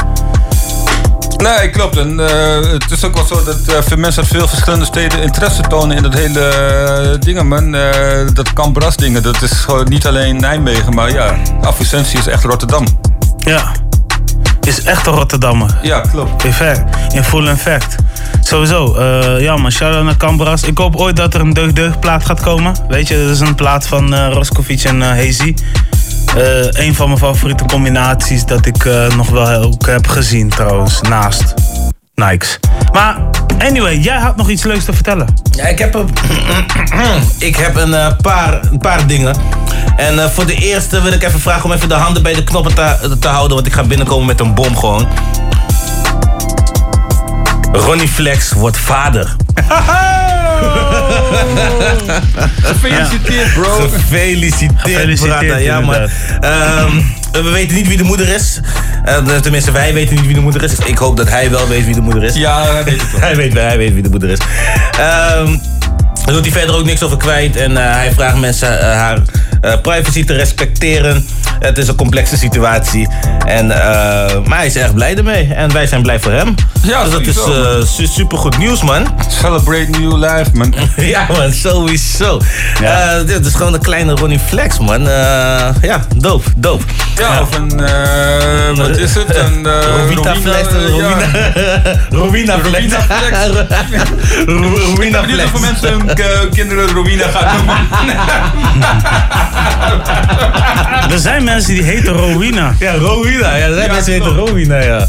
Nee, 1.42 1.70
klopt. 1.70 1.98
En 1.98 2.20
eh, 2.20 2.72
het 2.72 2.92
is 2.92 3.04
ook 3.04 3.14
wel 3.14 3.26
zo 3.26 3.44
dat 3.44 3.62
eh, 3.68 3.82
veel 3.82 3.98
mensen 3.98 4.22
uit 4.22 4.32
veel 4.32 4.48
verschillende 4.48 4.86
steden 4.86 5.22
interesse 5.22 5.62
tonen 5.62 5.98
in 5.98 6.04
dat 6.04 6.14
hele 6.14 6.40
eh, 6.40 7.20
dingen, 7.20 7.48
man. 7.48 7.72
Dat 8.34 8.54
Cambras 8.54 8.96
dingen. 8.96 9.24
Dat 9.24 9.42
is 9.42 9.52
gewoon 9.52 9.90
niet 9.90 10.08
alleen 10.08 10.36
Nijmegen, 10.40 10.94
maar 10.94 11.12
ja, 11.12 11.38
Afrocentie 11.62 12.20
is 12.20 12.28
echt 12.28 12.44
Rotterdam. 12.44 12.86
Ja. 13.38 13.72
Is 14.62 14.84
echt 14.84 15.08
een 15.08 15.14
Rotterdammer. 15.14 15.80
Ja, 15.82 16.00
klopt. 16.00 16.44
In, 16.44 16.54
fact, 16.54 16.82
in 17.14 17.24
full 17.24 17.48
effect. 17.48 17.96
Sowieso. 18.42 19.02
ja 19.40 19.58
man, 19.58 19.72
shout-out 19.72 20.04
naar 20.04 20.18
Cambras. 20.18 20.64
Ik 20.64 20.78
hoop 20.78 20.96
ooit 20.96 21.16
dat 21.16 21.34
er 21.34 21.42
een 21.42 21.54
deugd 21.54 21.76
deugd 21.76 22.00
plaat 22.00 22.26
gaat 22.26 22.42
komen. 22.42 22.76
Weet 22.88 23.08
je, 23.08 23.18
dat 23.22 23.30
is 23.30 23.40
een 23.40 23.56
plaat 23.56 23.88
van 23.88 24.16
Roskovic 24.16 24.84
en 24.84 25.02
Hazy. 25.02 25.54
Eh, 26.36 26.86
een 26.86 26.96
van 26.96 27.08
mijn 27.08 27.20
favoriete 27.20 27.66
combinaties 27.66 28.46
dat 28.46 28.66
ik 28.66 28.86
eh, 28.86 29.08
nog 29.16 29.30
wel 29.30 29.62
ook 29.62 29.86
heb 29.86 30.08
gezien 30.08 30.50
trouwens. 30.50 31.02
Naast 31.02 31.54
Nikes. 32.16 32.60
Maar 32.94 33.18
anyway, 33.58 33.98
jij 33.98 34.18
had 34.18 34.36
nog 34.36 34.50
iets 34.50 34.64
leuks 34.64 34.86
te 34.86 34.94
vertellen. 34.94 35.28
Ja, 35.52 35.66
ik 35.66 35.80
heb 35.80 35.94
een, 35.94 36.10
ik 37.48 37.56
heb 37.56 37.76
een, 37.76 37.94
eh, 37.94 38.12
paar, 38.22 38.60
een 38.72 38.78
paar 38.78 39.08
dingen. 39.08 39.36
En 39.96 40.32
voor 40.32 40.46
de 40.46 40.56
eerste 40.56 41.02
wil 41.02 41.12
ik 41.12 41.24
even 41.24 41.40
vragen 41.40 41.64
om 41.64 41.72
even 41.72 41.90
de 41.90 41.96
handen 41.96 42.24
bij 42.24 42.34
de 42.34 42.44
knoppen 42.44 42.76
te, 42.76 43.18
te 43.20 43.28
houden. 43.28 43.56
Want 43.56 43.68
ik 43.68 43.74
ga 43.74 43.84
binnenkomen 43.84 44.26
met 44.26 44.40
een 44.40 44.54
bom 44.54 44.78
gewoon. 44.78 45.08
Ronnie 47.72 48.08
Flex 48.08 48.52
wordt 48.52 48.78
vader. 48.78 49.36
Gefeliciteerd, 52.62 53.54
bro. 53.54 53.90
Gefeliciteerd, 53.92 54.82
Gefeliciteerd. 54.82 55.64
Ja, 55.64 55.80
man. 55.80 55.96
Ehm, 56.40 57.02
we 57.32 57.50
weten 57.52 57.76
niet 57.76 57.88
wie 57.88 57.98
de 57.98 58.04
moeder 58.04 58.28
is. 58.28 58.60
Eh, 59.04 59.38
tenminste, 59.42 59.72
wij 59.72 59.94
weten 59.94 60.16
niet 60.16 60.26
wie 60.26 60.36
de 60.36 60.42
moeder 60.42 60.64
is. 60.64 60.76
Ik 60.76 60.98
hoop 60.98 61.18
dat 61.18 61.30
hij 61.30 61.50
wel 61.50 61.68
weet 61.68 61.86
wie 61.86 61.96
de 61.96 62.02
moeder 62.02 62.24
is. 62.24 62.36
Ja, 62.36 62.72
hij 62.72 62.84
weet 62.84 63.02
het 63.02 63.12
wel. 63.12 63.22
hij, 63.28 63.36
weet, 63.36 63.54
hij 63.54 63.78
weet 63.78 63.94
wie 63.94 64.04
de 64.04 64.10
moeder 64.10 64.30
is. 64.30 64.40
Ehm 65.00 65.58
daar 66.26 66.34
doet 66.34 66.52
hij 66.52 66.62
verder 66.62 66.76
ook 66.76 66.86
niks 66.86 67.04
over 67.04 67.18
kwijt. 67.18 67.56
En 67.56 67.78
eh, 67.78 67.94
hij 67.96 68.12
vraagt 68.12 68.38
mensen 68.38 68.80
eh, 68.80 68.96
haar 68.96 69.22
privacy 69.82 70.26
te 70.26 70.34
respecteren. 70.34 71.26
Het 71.60 71.78
is 71.78 71.88
een 71.88 71.96
complexe 71.96 72.38
situatie. 72.38 73.08
En, 73.46 73.72
eh, 73.72 74.38
maar 74.46 74.58
hij 74.58 74.66
is 74.68 74.76
erg 74.76 74.94
blij 74.94 75.16
ermee. 75.18 75.54
En 75.54 75.74
wij 75.74 75.88
zijn 75.88 76.02
blij 76.02 76.20
voor 76.20 76.32
hem. 76.32 76.56
Ja, 76.84 77.04
dus 77.04 77.12
dat 77.12 77.22
is 77.22 77.38
eh, 77.38 77.84
su- 77.86 78.06
supergoed 78.06 78.58
nieuws, 78.58 78.82
man. 78.82 79.08
Celebrate 79.42 79.90
new 80.00 80.18
life, 80.18 80.50
man. 80.54 80.74
ja, 81.14 81.26
man, 81.38 81.52
sowieso. 81.54 82.40
Eh, 82.84 83.10
dit 83.26 83.46
is 83.46 83.54
gewoon 83.56 83.74
een 83.74 83.82
kleine 83.82 84.12
Ronnie 84.16 84.40
Flex, 84.40 84.80
man. 84.80 85.08
Eh, 85.08 85.68
ja, 85.82 86.06
dope, 86.16 86.50
dope. 86.56 86.84
Ja, 87.18 87.42
of 87.42 87.56
een, 87.56 87.80
eh, 87.86 88.78
wat 88.78 88.98
is 88.98 89.14
het? 89.16 89.36
Een 89.36 89.66
eh, 89.66 89.74
Rowita 89.98 90.36
Flex. 90.36 90.68
Rowina 92.10 92.60
Flex. 92.66 92.94
Ro- 94.46 94.78
Rowina 94.96 95.20
Ik 95.22 95.28
ben 95.28 95.34
Flex. 95.36 95.52
of 95.54 95.62
mensen 95.62 95.90
hun 95.90 96.10
eh, 96.10 96.26
kinderen 96.52 96.88
Rowina 96.90 97.26
gaan 97.34 97.56
noemen. 97.56 97.78
Er 101.12 101.20
zijn 101.20 101.44
mensen 101.44 101.74
die 101.74 101.84
heten 101.84 102.14
Rowina. 102.14 102.74
Ja, 102.80 102.94
Rowina. 102.94 103.56
Ja, 103.56 103.66
er 103.66 103.74
zijn 103.74 103.92
mensen 103.92 104.14
die 104.14 104.22
heten 104.22 104.38
Rowina, 104.38 104.78
ja. 104.84 105.08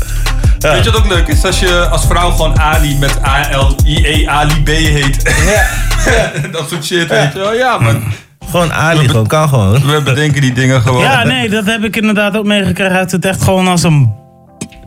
Weet 0.58 0.84
je 0.84 0.90
wat 0.90 1.00
ook 1.00 1.08
leuk 1.08 1.28
is? 1.28 1.44
Als 1.44 1.60
je 1.60 1.88
als 1.90 2.06
vrouw 2.06 2.30
gewoon 2.30 2.60
Ali 2.60 2.96
met 2.96 3.18
A-L-I-E 3.26 4.26
Ali 4.26 4.62
B 4.62 4.68
heet. 4.68 5.34
Ja. 5.44 6.32
dat 6.58 6.68
soort 6.68 6.84
shit, 6.84 7.08
weet 7.08 7.32
je 7.32 7.38
wel. 7.38 7.54
Ja, 7.54 7.78
man. 7.78 8.02
Gewoon 8.50 8.72
Ali, 8.72 9.08
gewoon, 9.08 9.26
kan 9.26 9.48
gewoon. 9.48 9.86
We 9.86 10.02
bedenken 10.02 10.40
die 10.40 10.52
dingen 10.52 10.82
gewoon. 10.82 11.02
Ja, 11.02 11.24
nee, 11.24 11.48
dat 11.48 11.64
heb 11.64 11.84
ik 11.84 11.96
inderdaad 11.96 12.36
ook 12.36 12.44
meegekregen. 12.44 12.92
Hij 12.92 13.00
heeft 13.00 13.12
het 13.12 13.24
echt 13.24 13.42
gewoon 13.42 13.68
als 13.68 13.82
een... 13.82 14.14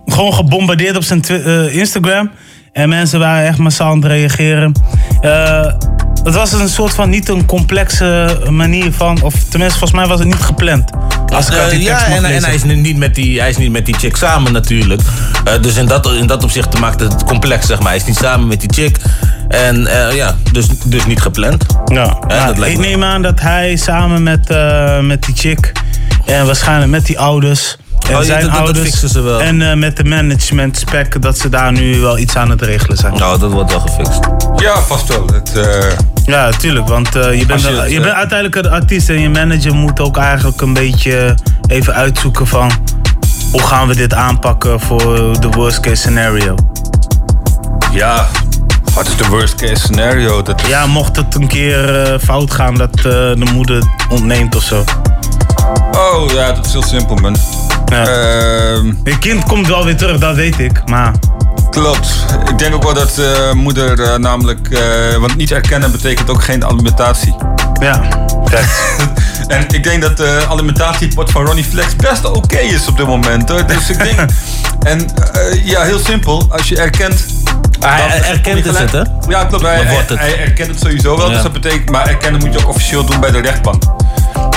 Gewoon 0.06 0.34
gebombardeerd 0.34 0.96
op 0.96 1.04
zijn 1.04 1.24
eh, 1.24 1.76
Instagram. 1.76 2.32
En 2.76 2.90
mensen 2.90 3.20
waren 3.20 3.48
echt 3.48 3.58
massaal 3.58 3.92
aan 3.92 4.02
het 4.02 4.06
reageren. 4.06 4.74
Eh, 5.22 5.66
het 6.24 6.34
was 6.34 6.52
een 6.52 6.70
soort 6.70 6.94
van 6.94 7.10
niet 7.10 7.30
een 7.30 7.46
complexe 7.46 8.40
manier 8.50 8.92
van... 8.94 9.22
Of 9.22 9.34
tenminste, 9.34 9.80
volgens 9.80 10.00
mij 10.00 10.08
was 10.10 10.20
het 10.20 10.28
niet 10.28 10.42
gepland. 10.42 10.90
Als 11.34 11.48
ik 11.48 11.54
Eh, 11.54 11.82
ja, 11.82 12.06
en, 12.06 12.26
en 12.26 12.44
hij, 12.44 12.56
is 12.56 12.64
niet 12.64 12.98
met 12.98 13.16
die, 13.16 13.40
hij 13.40 13.50
is 13.50 13.58
niet 13.58 13.72
met 13.72 13.86
die 13.86 13.96
chick 13.96 14.16
samen 14.16 14.52
natuurlijk. 14.54 15.02
Eh, 15.44 15.62
dus 15.62 15.76
in 15.76 15.86
dat, 15.86 16.12
in 16.12 16.28
dat 16.28 16.44
opzicht 16.44 16.80
maakt 16.80 17.00
het 17.00 17.24
complex, 17.24 17.66
zeg 17.68 17.80
maar. 17.80 17.88
Hij 17.88 17.98
is 17.98 18.06
niet 18.06 18.18
samen 18.18 18.48
met 18.48 18.60
die 18.60 18.74
chick. 18.74 18.98
En 19.48 19.88
ja, 20.14 20.36
dus, 20.52 20.68
dus 20.86 21.06
niet 21.06 21.22
gepland. 21.22 21.66
Ja, 21.86 21.96
Ja, 21.96 22.18
nou, 22.28 22.46
dat 22.48 22.58
lijkt 22.58 22.76
ik 22.76 22.82
me. 22.82 22.88
neem 22.88 23.04
aan 23.04 23.22
dat 23.22 23.40
hij 23.40 23.76
samen 23.76 24.24
met, 24.24 24.56
met 25.02 25.24
die 25.24 25.36
chick 25.36 25.72
en 26.26 26.46
waarschijnlijk 26.46 26.92
met 26.92 27.06
die 27.06 27.20
ouders 27.20 27.78
en 28.10 28.16
Oh, 28.16 28.22
zijn 28.22 28.42
dat- 28.42 28.52
dat 28.52 28.60
ouders 28.60 28.86
fixen 28.86 29.10
ze 29.10 29.22
wel. 29.22 29.42
en 29.42 29.62
eh, 29.70 29.76
met 29.78 29.98
de 29.98 30.04
management 30.04 30.78
spec 30.78 31.22
dat 31.22 31.38
ze 31.38 31.50
daar 31.50 31.72
nu 31.72 32.00
wel 32.00 32.18
iets 32.18 32.36
aan 32.36 32.50
het 32.50 32.62
regelen 32.62 32.98
zijn. 32.98 33.14
Nou, 33.14 33.40
dat 33.40 33.52
wordt 33.52 33.72
wel 33.72 33.80
gefixt. 33.80 34.20
Ja, 34.56 34.80
vast 34.82 35.08
wel. 35.08 35.26
Het, 35.34 35.52
eh, 35.58 35.92
Ja, 36.26 36.50
tuurlijk, 36.52 36.88
want 36.88 37.16
eh, 37.16 37.40
je, 37.40 37.46
bent, 37.46 37.62
je 37.62 37.68
het, 37.68 37.90
bent 38.02 38.14
uiteindelijk 38.14 38.56
een 38.66 38.72
artiest 38.72 39.10
en 39.10 39.20
je 39.20 39.30
manager 39.30 39.74
moet 39.76 40.00
ook 40.00 40.18
eigenlijk 40.18 40.62
een 40.62 40.74
beetje 40.74 41.36
even 41.68 41.94
uitzoeken 41.94 42.48
van 42.48 42.72
hoe 43.52 43.62
gaan 43.64 43.88
we 43.88 43.96
dit 43.96 44.14
aanpakken 44.14 44.80
voor 44.80 45.40
de 45.42 45.50
worst 45.50 45.80
case 45.80 45.96
scenario. 45.96 46.56
ja, 47.92 48.28
wat 48.94 49.08
is 49.08 49.16
de 49.16 49.28
worst 49.28 49.56
case 49.56 49.76
scenario? 49.76 50.42
Dat 50.42 50.62
is- 50.62 50.68
Ja, 50.68 50.86
mocht 50.86 51.16
het 51.16 51.36
een 51.36 51.48
keer 51.48 52.02
eh, 52.04 52.20
fout 52.20 52.52
gaan 52.54 52.76
dat 52.76 52.96
eh, 52.98 53.04
de 53.04 53.48
moeder 53.54 53.84
ontneemt 54.10 54.56
of 54.56 54.64
zo. 54.64 54.84
Oh 55.92 56.32
ja, 56.34 56.52
dat 56.52 56.66
is 56.66 56.72
heel 56.72 56.84
simpel, 56.84 57.16
man. 57.16 57.36
Ehm, 57.86 58.94
Je 59.04 59.18
kind 59.20 59.44
komt 59.44 59.68
wel 59.68 59.86
weer 59.86 59.98
terug, 59.98 60.20
dat 60.20 60.36
weet 60.36 60.60
ik, 60.60 60.82
maar... 60.86 61.12
Klopt. 61.70 62.26
Ik 62.50 62.58
denk 62.58 62.76
ook 62.76 62.84
wel 62.84 62.94
dat 62.94 63.18
eh, 63.18 63.52
moeder 63.52 64.02
eh, 64.02 64.16
namelijk... 64.18 64.70
eh, 64.70 65.16
want 65.16 65.36
niet 65.36 65.52
erkennen 65.52 65.92
betekent 65.92 66.30
ook 66.30 66.44
geen 66.44 66.66
alimentatie. 66.66 67.36
Ja, 67.80 68.02
En 69.48 69.66
ik 69.68 69.84
denk 69.84 70.02
dat 70.02 70.18
de 70.18 70.46
alimentatiepot 70.50 71.32
van 71.32 71.46
Ronnie 71.46 71.64
Flex 71.64 71.96
best 71.96 72.26
oké 72.26 72.58
is 72.58 72.88
op 72.88 72.98
dit 72.98 73.08
moment. 73.08 73.50
Hoor. 73.50 73.66
Dus 73.66 73.90
ik 73.90 73.98
denk... 73.98 74.20
en 74.92 75.08
ja, 75.64 75.82
heel 75.82 76.00
simpel. 76.00 76.48
Als 76.50 76.70
je 76.70 76.78
erkent... 76.78 77.26
Hij 77.80 78.22
erkent 78.24 78.66
het, 78.66 78.92
hè? 78.92 79.02
Ja, 79.28 79.46
klopt. 79.46 79.64
Hij, 79.64 79.84
het. 79.84 80.20
hij 80.20 80.40
erkent 80.40 80.70
het 80.70 80.80
sowieso 80.80 81.18
wel. 81.18 81.28
Ja. 81.28 81.34
Dus 81.34 81.44
dat 81.44 81.54
betekent... 81.54 81.90
Maar 81.90 82.08
erkennen 82.08 82.42
moet 82.42 82.54
je 82.54 82.60
ook 82.60 82.70
officieel 82.70 83.06
doen 83.06 83.20
bij 83.20 83.32
de 83.32 83.42
rechtbank. 83.42 83.84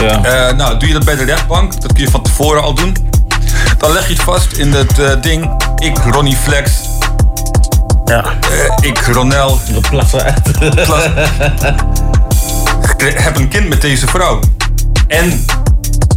Ja. 0.00 0.24
Eh, 0.24 0.56
nou, 0.56 0.78
doe 0.78 0.88
je 0.88 0.94
dat 0.94 1.05
bij 1.05 1.16
de 1.16 1.24
rechtbank, 1.24 1.80
dat 1.80 1.92
kun 1.92 2.05
je 2.05 2.10
van 2.10 2.22
tevoren 2.22 2.62
al 2.62 2.74
doen. 2.74 2.96
Dan 3.78 3.93
leg 3.93 4.06
je 4.06 4.12
het 4.12 4.22
vast 4.22 4.52
in 4.52 4.72
het 4.72 4.98
eh, 4.98 5.10
ding. 5.20 5.62
Ik, 5.78 5.98
Ronnie 5.98 6.36
Flex. 6.36 6.70
Ja. 8.05 8.24
ik, 8.80 8.98
Ronel. 8.98 9.60
plassen 9.90 10.22
uit. 10.22 10.40
heb 13.24 13.36
een 13.36 13.48
kind 13.48 13.68
met 13.68 13.80
deze 13.80 14.06
vrouw. 14.06 14.40
En 15.06 15.44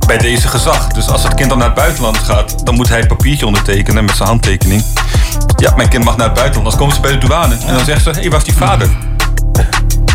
bij 0.08 0.18
deze 0.18 0.48
gezag. 0.48 0.88
Dus 0.88 1.08
als 1.08 1.24
het 1.24 1.34
kind 1.34 1.50
dan 1.50 1.58
naar 1.58 1.68
het 1.68 1.76
buitenland 1.76 2.18
gaat, 2.18 2.66
dan 2.66 2.76
moet 2.76 2.90
hij 2.90 2.98
het 2.98 3.08
papiertje 3.08 3.46
ondertekenen 3.46 4.06
met 4.06 4.16
zijn 4.16 4.28
handtekening. 4.28 4.84
Ja, 5.58 5.74
mijn 5.76 5.90
kind 5.90 6.04
mag 6.04 6.18
naar 6.18 6.26
het 6.26 6.36
buitenland. 6.36 6.70
Dan 6.70 6.80
komen 6.80 6.96
ze 6.96 7.02
bij 7.02 7.12
de 7.12 7.18
douane 7.18 7.56
en 7.66 7.74
dan 7.74 7.86
zeggen 7.86 8.02
ze: 8.02 8.10
hé, 8.10 8.20
hey, 8.20 8.30
waar 8.30 8.40
is 8.40 8.46
die 8.46 8.54
vader? 8.54 8.90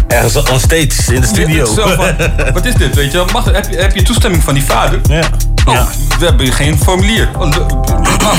Ergens 0.09 0.37
on 0.51 0.59
stage 0.59 1.15
in 1.15 1.21
de 1.21 1.27
studio. 1.27 1.67
Ja, 1.67 1.75
zo 1.75 1.95
van, 1.95 2.15
wat 2.53 2.65
is 2.65 2.75
dit, 2.75 2.95
weet 2.95 3.13
je? 3.13 3.25
Mag, 3.33 3.45
heb, 3.45 3.71
je, 3.71 3.77
heb 3.77 3.95
je 3.95 4.03
toestemming 4.03 4.43
van 4.43 4.55
die 4.55 4.65
vader? 4.65 5.01
Ja. 5.09 5.23
Oh, 5.67 5.87
we 6.19 6.25
hebben 6.25 6.53
geen 6.53 6.79
formulier. 6.79 7.29
Oh, 7.39 7.41
nou, 7.41 7.53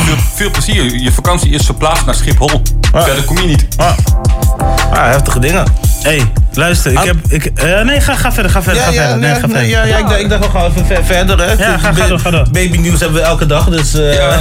veel, 0.05 0.15
veel 0.35 0.51
plezier. 0.51 0.95
Je 0.99 1.11
vakantie 1.11 1.49
is 1.51 1.65
verplaatst 1.65 2.05
naar 2.05 2.15
Schiphol. 2.15 2.61
Verder 2.93 3.23
kom 3.23 3.37
je 3.39 3.47
niet. 3.47 3.67
Ah, 3.77 3.91
heftige 4.91 5.39
dingen. 5.39 5.63
hey, 6.01 6.31
luister, 6.53 6.91
ik 6.91 6.99
heb... 7.03 7.15
Ik, 7.27 7.45
eh, 7.45 7.81
nee, 7.81 8.01
ga, 8.01 8.15
ga 8.15 8.31
verder, 8.31 8.51
ga 8.51 8.61
verder, 8.61 8.81
Ja, 8.81 8.87
ga 8.87 8.93
ja, 8.93 8.99
verder. 9.01 9.19
Nee, 9.19 9.31
nee, 9.31 9.39
ga 9.39 9.47
nee, 9.47 9.55
verder. 9.55 9.69
ja, 9.69 9.83
ja, 9.83 9.97
ik 9.97 10.07
dacht, 10.07 10.19
ik 10.19 10.29
dacht 10.29 10.41
wel 10.41 10.49
gewoon 10.49 10.69
even 10.71 10.85
ver- 10.85 11.03
verder. 11.05 11.39
Hè. 11.39 11.51
Ja, 11.71 11.77
ga- 11.77 11.93
ga 11.93 12.07
door, 12.07 12.19
ga 12.19 12.29
door. 12.29 12.47
Baby 12.51 12.77
nieuws 12.77 12.99
hebben 12.99 13.17
we 13.21 13.25
elke 13.27 13.45
dag, 13.45 13.69
dus... 13.69 13.93
eh, 13.93 14.13
Ja, 14.13 14.37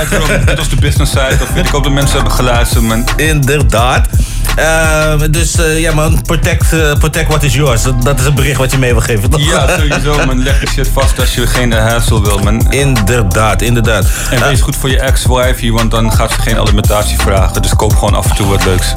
dit 0.47 0.57
was 0.59 0.69
de 0.69 0.77
business 0.77 1.11
side. 1.13 1.37
Dat 1.39 1.49
vind 1.55 1.67
ik 1.69 1.75
ook 1.75 1.83
dat 1.83 1.93
mensen 1.93 2.15
hebben 2.15 2.33
geluisterd. 2.33 2.83
Man. 2.83 3.05
Inderdaad. 3.17 4.09
Eh, 4.57 5.13
dus 5.31 5.57
eh, 5.57 5.81
ja 5.81 5.95
man, 5.95 6.23
protect, 6.23 6.73
eh, 6.73 6.93
protect 6.99 7.29
what 7.29 7.43
is 7.43 7.55
yours. 7.55 7.83
Dat, 7.83 8.03
dat 8.03 8.21
is 8.21 8.27
een 8.27 8.35
bericht 8.35 8.59
wat 8.59 8.71
je 8.71 8.79
mee 8.79 8.93
wil 8.93 9.03
geven, 9.03 9.31
toch? 9.31 9.41
Ja, 9.41 9.69
sowieso, 9.69 10.17
man. 10.27 10.43
Leg 10.43 10.61
je 10.61 10.69
shit 10.69 10.89
vast 10.93 11.19
als 11.21 11.35
je 11.35 11.47
geen 11.47 11.73
hassle 11.73 12.23
wil, 12.23 12.39
man. 12.39 12.73
Inderdaad, 12.73 13.63
inderdaad. 13.63 14.07
En 14.31 14.49
wees 14.49 14.61
goed 14.61 14.77
voor 14.77 14.91
je 14.91 14.99
ex-wifey, 14.99 15.71
want 15.71 15.91
dan 15.91 16.13
gaat 16.13 16.33
ze 16.33 16.41
geen 16.41 16.59
alimentatie 16.59 17.19
vragen. 17.19 17.63
Dus 17.63 17.75
koop 17.75 17.95
gewoon 17.95 18.15
af 18.15 18.31
en 18.31 18.37
toe 18.37 18.47
wat 18.47 18.65
leuks. 18.65 18.93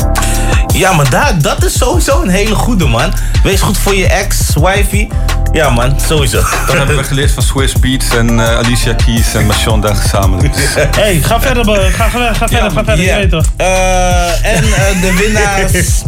Ja, 0.74 0.94
maar 0.94 1.10
daar, 1.10 1.42
dat 1.42 1.64
is 1.64 1.78
sowieso 1.78 2.22
een 2.22 2.30
hele 2.30 2.56
goede 2.56 2.86
man. 2.86 3.14
Wees 3.44 3.62
goed 3.62 3.78
voor 3.78 3.96
je 3.96 4.08
ex-wifey. 4.08 5.10
Ja 5.52 5.70
man, 5.70 6.00
sowieso. 6.08 6.42
Dat 6.68 6.78
hebben 6.78 6.96
we 6.96 7.04
geleerd 7.04 7.32
van 7.32 7.44
Swiss 7.44 7.74
Beats 7.74 8.16
en 8.16 8.40
eh, 8.40 8.58
Alicia 8.58 8.94
Keys 8.94 9.34
en 9.34 9.46
Machonda 9.46 9.94
gezamenlijk. 9.94 10.54
hey, 10.96 11.20
ga 11.22 11.42
verder, 11.42 11.64
bro. 11.64 11.74
ga, 11.74 12.10
ga, 12.10 12.34
ga 12.34 12.48
verder, 12.48 12.72
ga 12.72 12.84
verder, 12.84 13.06
je 13.06 13.14
weet 13.14 13.30
toch. 13.30 13.46
Eh, 13.58 14.46
en 14.46 14.64
eh, 14.64 15.02
de 15.02 15.12
winnaars 15.56 16.04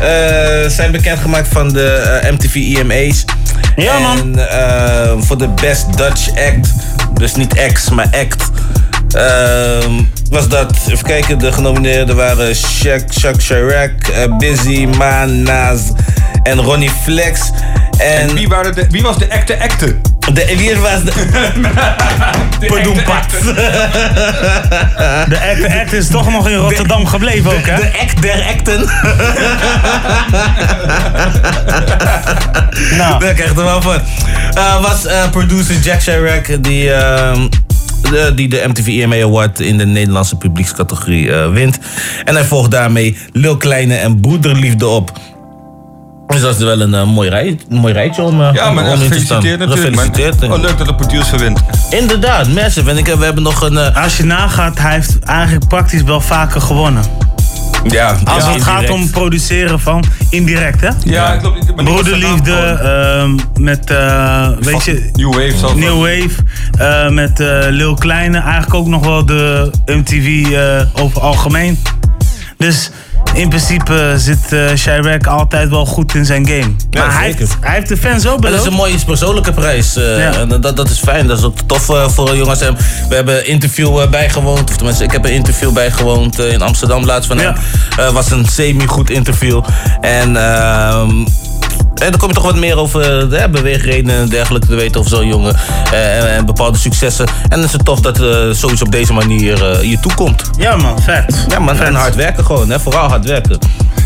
eh, 0.00 0.70
zijn 0.70 0.92
bekendgemaakt 0.92 1.48
van 1.48 1.72
de 1.72 1.86
eh, 1.86 2.32
MTV 2.32 2.54
EMA's. 2.54 3.24
Ja, 3.76 3.98
man. 3.98 4.18
En 4.18 4.48
eh, 4.48 5.12
voor 5.18 5.38
de 5.38 5.48
Best 5.48 5.96
Dutch 5.96 6.28
Act, 6.28 6.72
dus 7.12 7.34
niet 7.34 7.54
X, 7.72 7.90
maar 7.90 8.08
Act. 8.10 8.50
Ehm, 9.08 9.92
was 10.30 10.48
dat, 10.48 10.76
even 10.88 11.04
kijken, 11.04 11.38
de 11.38 11.52
genomineerden 11.52 12.16
waren 12.16 12.56
Shaq, 12.56 13.02
Shaq 13.20 13.36
Chirac, 13.36 14.08
eh, 14.08 14.36
Busy, 14.38 14.88
Maan, 14.98 15.42
Nas 15.42 15.80
en 16.42 16.60
Ronnie 16.60 16.90
Flex. 17.02 17.50
En, 17.98 18.34
wie, 18.34 18.48
waren 18.48 18.74
de, 18.74 18.86
wie 18.90 19.02
was 19.02 19.18
de 19.18 19.30
acte 19.30 19.60
acte? 19.60 19.96
De, 20.32 20.54
wie 20.56 20.76
was 20.76 21.04
de... 21.04 21.12
Padoempat. 22.66 23.24
De 25.28 25.40
act, 25.50 25.74
act 25.80 25.92
is 25.92 26.08
toch 26.08 26.30
nog 26.30 26.48
in 26.48 26.56
Rotterdam 26.56 27.06
gebleven 27.06 27.50
ook, 27.50 27.66
hè? 27.66 27.76
De 27.76 27.90
act 28.00 28.22
der 28.22 28.44
acten. 28.44 28.78
nou. 32.98 33.18
Daar 33.18 33.34
krijg 33.34 33.50
je 33.50 33.56
er 33.56 33.64
wel 33.64 33.82
van. 33.82 34.00
Eh, 34.54 34.82
was 34.82 35.06
eh, 35.06 35.30
producer 35.30 35.78
Jack 35.78 36.02
Chirac 36.02 36.62
die, 36.62 36.92
ehm, 36.92 37.46
die 38.34 38.48
de 38.48 38.64
MTV 38.66 38.86
EMA 38.86 39.22
Award 39.22 39.60
in 39.60 39.78
de 39.78 39.86
Nederlandse 39.86 40.36
publiekscategorie 40.36 41.32
eh, 41.32 41.50
wint. 41.50 41.78
En 42.24 42.34
hij 42.34 42.44
volgt 42.44 42.70
daarmee 42.70 43.16
Lil 43.32 43.56
Kleine 43.56 43.94
en 43.94 44.20
Broederliefde 44.20 44.86
op. 44.86 45.12
Dus 46.26 46.40
dat 46.40 46.56
is 46.56 46.62
wel 46.62 46.80
een 46.80 46.94
eh, 46.94 47.04
mooi, 47.06 47.28
rij, 47.28 47.58
mooi 47.68 47.92
rijtje 47.92 48.22
om, 48.22 48.40
eh, 48.40 48.48
Ja, 48.52 48.70
maar 48.70 48.92
om 48.92 49.02
in 49.02 49.10
te 49.10 49.20
staan. 49.20 49.42
gefeliciteerd 49.42 50.30
natuurlijk. 50.40 50.52
Oh, 50.52 50.60
leuk 50.60 50.78
dat 50.78 50.86
de 50.86 50.94
producer 50.94 51.38
wint. 51.38 51.60
Inderdaad, 51.90 52.48
mensen. 52.48 52.88
En 52.88 52.98
ik, 52.98 53.06
we 53.06 53.24
hebben 53.24 53.42
nog 53.42 53.62
een... 53.62 53.94
Als 53.94 54.16
je 54.16 54.24
nagaat, 54.24 54.78
hij 54.78 54.92
heeft 54.92 55.18
eigenlijk 55.18 55.68
praktisch 55.68 56.02
wel 56.02 56.20
vaker 56.20 56.60
gewonnen. 56.60 57.02
Ja, 57.88 58.16
Als 58.24 58.44
ja, 58.44 58.52
het 58.52 58.62
gaat 58.62 58.90
om 58.90 59.10
produceren 59.10 59.80
van 59.80 60.04
indirect, 60.30 60.80
hè? 60.80 60.88
Ja, 61.04 61.36
klopt. 61.36 61.74
Broederliefde 61.74 62.52
ehm, 62.52 63.62
met, 63.62 63.90
eh, 63.90 64.48
weet 64.60 64.84
je... 64.84 65.10
New 65.12 65.34
Wave 65.34 65.56
zelf. 65.58 65.74
New 65.74 65.98
Wave 65.98 66.34
eh, 66.78 67.08
met 67.08 67.40
eh, 67.40 67.58
Lil 67.68 67.94
Kleine. 67.94 68.38
Eigenlijk 68.38 68.74
ook 68.74 68.86
nog 68.86 69.04
wel 69.04 69.26
de 69.26 69.70
MTV 69.86 70.46
eh, 70.52 71.02
over 71.02 71.20
algemeen. 71.20 71.78
Dus 72.56 72.90
in 73.32 73.48
principe 73.48 74.14
zit 74.16 74.52
eh 74.52 74.60
Chirac 74.74 75.26
altijd 75.26 75.68
wel 75.68 75.86
goed 75.86 76.14
in 76.14 76.24
zijn 76.24 76.46
game. 76.46 76.74
Ja, 76.90 77.06
maar 77.06 77.18
hij 77.18 77.24
heeft, 77.36 77.56
hij 77.60 77.74
heeft 77.74 77.88
de 77.88 77.96
fans 77.96 78.26
ook 78.26 78.40
Maar 78.40 78.50
dat 78.50 78.60
is 78.60 78.64
beloofd. 78.66 78.66
een 78.66 78.90
mooie 78.90 79.04
persoonlijke 79.04 79.52
prijs. 79.52 79.96
eh, 79.96 80.18
Ja. 80.18 80.32
en 80.32 80.60
dat, 80.60 80.76
dat 80.76 80.90
is 80.90 80.98
fijn. 80.98 81.26
Dat 81.26 81.38
is 81.38 81.44
ook 81.44 81.58
tof 81.66 81.88
eh, 81.90 82.08
voor 82.08 82.36
jongens. 82.36 82.60
En 82.60 82.76
we 83.08 83.14
hebben 83.14 83.38
een 83.38 83.46
interview 83.46 84.00
eh, 84.00 84.08
bijgewoond. 84.08 84.70
Of 84.70 84.76
tenminste, 84.76 85.04
ik 85.04 85.10
heb 85.10 85.24
een 85.24 85.32
interview 85.32 85.72
bijgewoond 85.72 86.38
eh, 86.38 86.52
in 86.52 86.62
Amsterdam 86.62 87.04
laatst 87.04 87.28
van 87.28 87.38
hem. 87.38 87.54
Eh, 87.98 88.08
was 88.10 88.30
een 88.30 88.46
semi-goed 88.46 89.10
interview. 89.10 89.62
En... 90.00 90.36
en 91.94 92.10
dan 92.10 92.16
kom 92.20 92.28
je 92.28 92.34
toch 92.34 92.44
wat 92.44 92.56
meer 92.56 92.78
over 92.78 93.30
de 93.30 93.48
beweegredenen 93.50 94.16
en 94.16 94.28
dergelijke 94.28 94.66
te 94.66 94.74
weten 94.74 95.00
over 95.00 95.10
zo'n 95.10 95.26
jongen. 95.26 95.56
eh, 95.92 96.18
en, 96.18 96.36
en 96.36 96.46
bepaalde 96.46 96.78
successen. 96.78 97.26
En 97.26 97.48
dan 97.48 97.64
is 97.64 97.72
het 97.72 97.84
tof 97.84 98.00
dat 98.00 98.20
uh, 98.20 98.50
zoiets 98.50 98.82
op 98.82 98.92
deze 98.92 99.12
manier 99.12 99.70
eh, 99.70 99.90
je 99.90 100.00
toekomt. 100.00 100.50
Ja 100.56 100.76
man, 100.76 101.02
vet. 101.02 101.46
Ja 101.48 101.58
man, 101.58 101.80
en 101.80 101.94
hard 101.94 102.14
werken 102.14 102.44
gewoon. 102.44 102.70
Hè? 102.70 102.80
Vooral 102.80 103.08
hard 103.08 103.24
werken. 103.24 103.58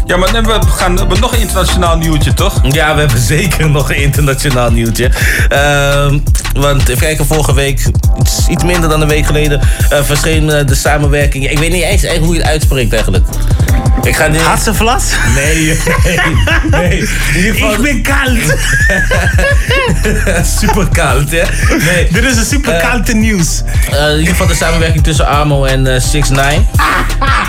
Ja, 0.09 0.17
maar 0.17 0.43
we, 0.43 0.59
gaan, 0.69 0.93
we 0.93 0.99
hebben 0.99 1.21
nog 1.21 1.33
een 1.33 1.41
internationaal 1.41 1.97
nieuwtje, 1.97 2.35
toch? 2.35 2.61
Ja, 2.69 2.95
we 2.95 3.01
hebben 3.01 3.19
zeker 3.19 3.71
nog 3.79 3.91
een 3.91 3.97
internationaal 3.97 4.71
nieuwtje. 4.71 5.11
Ehm, 5.49 6.19
want 6.53 6.89
even 6.89 7.01
kijken, 7.01 7.27
vorige 7.27 7.55
week, 7.55 7.83
iets, 8.21 8.49
iets 8.49 8.65
minder 8.65 8.89
dan 8.89 9.01
een 9.01 9.09
week 9.09 9.27
geleden, 9.27 9.61
eh, 9.91 10.03
verscheen 10.03 10.51
eh, 10.51 10.67
de 10.67 10.75
samenwerking. 10.75 11.51
Ik 11.51 11.59
weet 11.59 11.73
niet 11.73 11.83
eens 11.83 12.03
echt 12.03 12.19
hoe 12.19 12.35
je 12.35 12.41
het 12.41 12.49
uitspreekt 12.49 12.93
eigenlijk. 12.93 13.25
Ik 14.03 14.17
ga 14.17 14.27
niet... 14.27 14.41
Hatsevlas? 14.41 15.13
Nee, 15.35 15.79
nee, 16.71 17.03
nee. 17.33 17.53
Geval... 17.53 17.73
Ik 17.73 17.81
ben 17.81 18.03
koud. 18.03 18.57
super 20.61 20.89
koud, 20.89 21.31
hè? 21.31 21.43
Nee. 21.85 22.09
Dit 22.13 22.25
is 22.25 22.37
een 22.37 22.45
super 22.45 22.81
koude 22.81 23.15
nieuws. 23.15 23.63
Eh, 23.91 24.11
in 24.11 24.19
ieder 24.19 24.29
geval 24.29 24.47
de 24.47 24.55
samenwerking 24.55 25.05
tussen 25.05 25.27
Armo 25.27 25.65
en 25.65 25.95
eh 25.95 26.01
6 26.01 26.29
9 26.29 26.67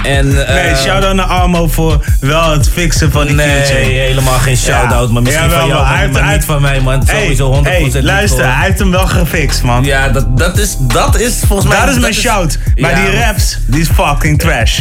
En, 0.03 0.47
eh, 0.47 0.53
Nee, 0.53 0.75
shout-out 0.75 1.15
naar 1.15 1.25
Armo 1.25 1.67
voor 1.67 2.05
wel 2.19 2.48
het 2.57 2.69
fixen 2.69 3.11
van 3.11 3.25
die 3.25 3.35
Nee, 3.35 3.99
helemaal 3.99 4.37
geen 4.39 4.57
shout-out, 4.57 5.11
maar 5.11 5.21
misschien 5.21 5.49
van 5.49 5.67
jou, 5.67 5.83
maar- 5.83 6.09
maar 6.09 6.33
niet 6.33 6.45
van 6.45 6.61
mij, 6.61 6.79
man. 6.79 7.03
Sowieso 7.07 7.51
100% 7.53 7.93
Hey, 7.93 8.01
luister, 8.03 8.55
hij 8.55 8.65
heeft 8.65 8.79
hem 8.79 8.91
wel 8.91 9.07
gefixt, 9.07 9.63
man. 9.63 9.83
Ja, 9.83 10.09
dat, 10.09 10.37
dat, 10.37 10.57
is, 10.57 10.75
dat 10.79 11.19
is 11.19 11.39
volgens 11.47 11.69
mij... 11.69 11.79
Dat 11.85 11.89
is 11.95 11.99
mijn 12.01 12.13
shout. 12.13 12.57
Maar 12.75 12.95
die 12.95 13.19
raps, 13.19 13.57
die 13.67 13.81
is 13.81 13.87
fucking 13.89 14.39
trash. 14.39 14.79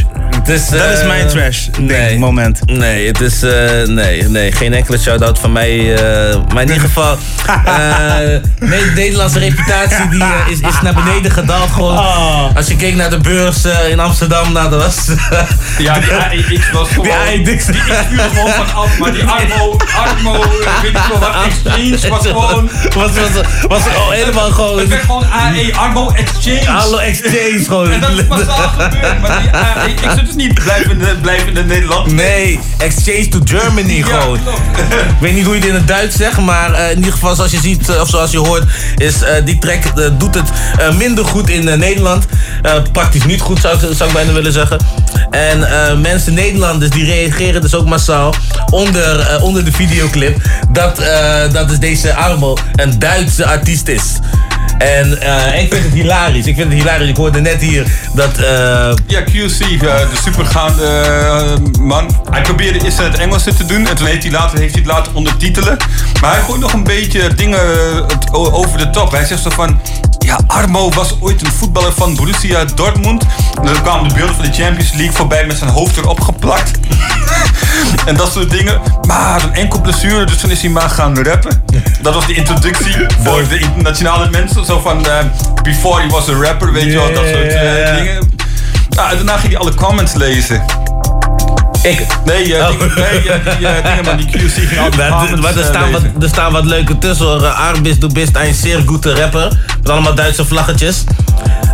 Is, 0.48 0.68
dat 0.68 0.90
is 0.92 1.00
eh, 1.00 1.06
mijn 1.06 1.28
trash 1.28 1.66
nee, 1.78 2.18
moment. 2.18 2.60
Nee, 2.66 3.06
het 3.06 3.20
is, 3.20 3.42
eh, 3.42 3.82
nee, 3.86 4.28
nee, 4.28 4.52
geen 4.52 4.74
enkele 4.74 4.98
shout-out 4.98 5.38
van 5.38 5.52
mij. 5.52 5.94
eh, 5.94 6.36
maar 6.54 6.62
in 6.62 6.68
ieder 6.68 6.82
geval, 6.82 7.12
eh, 7.46 8.18
nee, 8.58 8.84
de 8.84 8.92
Nederlandse 8.94 9.38
reputatie 9.38 10.08
die, 10.08 10.24
is, 10.50 10.60
is 10.60 10.80
naar 10.82 10.94
beneden 10.94 11.30
gedaald. 11.30 11.70
Gewoon. 11.70 11.98
Oh. 11.98 12.56
Als 12.56 12.66
je 12.66 12.76
keek 12.76 12.94
naar 12.94 13.10
de 13.10 13.18
beurs 13.18 13.64
in 13.90 14.00
Amsterdam, 14.00 14.52
nou, 14.52 14.70
dat 14.70 14.82
was... 14.82 14.96
Ja, 15.78 15.98
die 15.98 16.12
AEX 16.24 16.70
was 16.70 16.88
gewoon... 16.88 17.04
Die 17.04 17.12
AEX. 17.12 17.66
Die 17.66 17.76
ik 17.76 18.04
vuurde 18.08 18.22
gewoon 18.22 18.50
van 18.50 18.74
af, 18.74 18.98
maar 18.98 19.12
die 19.12 19.24
Armo, 19.24 19.76
Armo, 19.96 20.32
weet 20.82 20.90
ik 20.90 20.98
veel 20.98 21.18
wat, 21.18 21.34
Exchange 21.44 22.08
was 22.08 22.26
gewoon... 22.36 22.70
Was, 22.94 23.10
was, 23.10 23.44
was 23.68 23.86
oh, 23.86 24.10
helemaal 24.10 24.50
gewoon... 24.50 24.78
Het 24.78 24.88
werd 24.88 25.02
gewoon 25.02 25.24
AE, 25.30 25.70
Armo 25.76 26.10
Exchange. 26.10 26.68
Armo 26.68 26.98
Exchange 26.98 27.64
gewoon. 27.66 27.92
En 27.92 28.00
dat 28.00 28.10
is 28.10 28.26
massaal 28.26 28.68
gebeurd, 28.68 29.20
maar 29.20 29.40
die 29.40 30.08
het 30.08 30.28
is 30.28 30.34
niet 30.38 30.54
blijvende, 30.54 31.16
blijvende 31.22 31.64
Nederland. 31.64 32.12
Nee, 32.12 32.60
exchange 32.76 33.28
to 33.28 33.40
Germany 33.44 33.92
Ja, 33.92 34.04
gewoon. 34.04 34.36
Ik 34.36 35.20
weet 35.20 35.34
niet 35.34 35.44
hoe 35.44 35.54
je 35.54 35.60
het 35.60 35.68
in 35.68 35.74
het 35.74 35.88
Duits 35.88 36.16
zegt, 36.16 36.38
maar 36.38 36.72
eh, 36.72 36.90
in 36.90 36.96
ieder 36.96 37.12
geval 37.12 37.34
zoals 37.34 37.50
je 37.50 37.60
ziet, 37.60 37.88
eh, 37.88 38.00
of 38.00 38.08
zoals 38.08 38.30
je 38.30 38.38
hoort, 38.38 38.64
is 38.96 39.22
eh, 39.22 39.44
die 39.44 39.58
track 39.58 39.82
doet 40.18 40.34
het 40.34 40.50
minder 40.96 41.24
goed 41.24 41.48
in 41.48 41.78
Nederland. 41.78 42.26
Praktisch 42.92 43.24
niet 43.24 43.40
goed 43.40 43.60
zou 43.60 43.74
ik, 43.74 43.96
zou 43.96 44.08
ik 44.08 44.14
bijna 44.14 44.32
willen 44.32 44.52
zeggen. 44.52 44.78
En 45.30 46.00
mensen, 46.00 46.34
Nederlanders, 46.34 46.90
die 46.90 47.04
reageren 47.04 47.60
dus 47.60 47.74
ook 47.74 47.86
massaal 47.86 48.34
onder, 48.70 49.40
onder 49.42 49.64
de 49.64 49.72
videoclip 49.72 50.36
dat, 50.68 51.02
dat 51.52 51.68
dus 51.68 51.78
deze 51.78 52.14
Armo 52.14 52.56
een 52.74 52.98
Duitse 52.98 53.46
artiest 53.46 53.88
is. 53.88 54.02
En 54.78 55.20
eh, 55.20 55.62
ik 55.62 55.72
vind 55.72 55.84
het 55.84 55.92
hilarisch. 55.94 56.46
Ik 56.46 56.54
vind 56.56 56.68
het 56.72 56.78
hilarisch. 56.78 57.08
Ik 57.08 57.16
hoorde 57.16 57.40
net 57.40 57.60
hier 57.60 57.86
dat. 58.14 58.36
eh, 58.38 58.44
Ja, 59.06 59.20
QC, 59.24 59.60
eh, 59.60 59.78
de 59.80 60.08
supergaande 60.22 60.86
man. 61.80 62.10
Hij 62.30 62.40
probeerde 62.42 62.84
eerst 62.84 62.98
in 62.98 63.04
het 63.04 63.18
Engels 63.18 63.42
te 63.42 63.66
doen 63.66 63.86
en 63.86 63.96
toen 63.96 64.06
heeft 64.06 64.22
hij, 64.22 64.32
later, 64.32 64.58
heeft 64.58 64.74
hij 64.74 64.82
het 64.82 64.92
laten 64.92 65.14
ondertitelen. 65.14 65.76
Maar 66.20 66.32
hij 66.34 66.42
gooit 66.42 66.60
nog 66.60 66.72
een 66.72 66.84
beetje 66.84 67.34
dingen 67.34 67.60
over 68.32 68.78
de 68.78 68.90
top. 68.90 69.10
Hij 69.10 69.24
zegt 69.24 69.42
zo 69.42 69.50
van, 69.50 69.80
Ja, 70.18 70.40
Armo 70.46 70.90
was 70.90 71.14
ooit 71.20 71.40
een 71.40 71.52
voetballer 71.52 71.92
van 71.92 72.14
Borussia 72.14 72.64
Dortmund. 72.64 73.22
En 73.54 73.64
dan 73.64 73.82
kwamen 73.82 74.08
de 74.08 74.14
beelden 74.14 74.34
van 74.34 74.44
de 74.44 74.52
Champions 74.52 74.92
League 74.92 75.12
voorbij 75.12 75.46
met 75.46 75.56
zijn 75.56 75.70
hoofd 75.70 75.96
erop 75.96 76.20
geplakt. 76.20 76.70
en 78.06 78.16
dat 78.16 78.32
soort 78.32 78.50
dingen. 78.50 78.80
Maar 79.06 79.42
een 79.42 79.54
enkel 79.54 79.80
blessure, 79.80 80.24
dus 80.24 80.36
toen 80.36 80.50
is 80.50 80.60
hij 80.60 80.70
maar 80.70 80.90
gaan 80.90 81.22
rappen. 81.22 81.62
Dat 82.00 82.14
was 82.14 82.26
de 82.26 82.34
introductie 82.34 82.94
voor 83.22 83.48
de 83.48 83.58
internationale 83.58 84.30
mensen. 84.30 84.64
Zo 84.64 84.80
van, 84.80 85.06
eh, 85.06 85.18
before 85.62 86.02
he 86.02 86.08
was 86.08 86.28
a 86.28 86.32
rapper, 86.32 86.72
weet 86.72 86.84
je 86.84 86.92
wel, 86.92 87.12
dat 87.12 87.24
soort 87.24 87.52
eh, 87.52 87.96
dingen. 87.96 88.32
Nou, 88.88 89.10
en 89.10 89.16
daarna 89.16 89.36
ging 89.36 89.52
hij 89.52 89.60
alle 89.60 89.74
comments 89.74 90.14
lezen. 90.14 90.64
Ik? 91.82 92.06
Nee, 92.24 92.56
eh, 92.56 92.68
die, 92.68 92.78
nee 92.78 93.30
eh, 93.30 93.58
die 93.58 93.66
eh, 93.66 93.96
dingen, 93.96 94.16
die 94.16 94.26
QC 94.26 94.52
ging 94.52 94.90
die 94.90 94.98
Maar, 94.98 95.38
maar 95.38 95.56
er, 95.56 95.64
staan 95.64 95.90
wat, 95.90 96.02
er 96.20 96.28
staan 96.28 96.52
wat 96.52 96.64
leuke 96.64 96.98
tussen 96.98 97.26
hoor. 97.26 97.42
Uh, 97.42 97.60
Arbis, 97.60 97.98
du 97.98 98.06
bist 98.06 98.36
een 98.36 98.54
zeer 98.54 98.82
goede 98.86 99.14
rapper. 99.14 99.48
Met 99.80 99.88
allemaal 99.90 100.14
Duitse 100.14 100.44
vlaggetjes. 100.44 101.04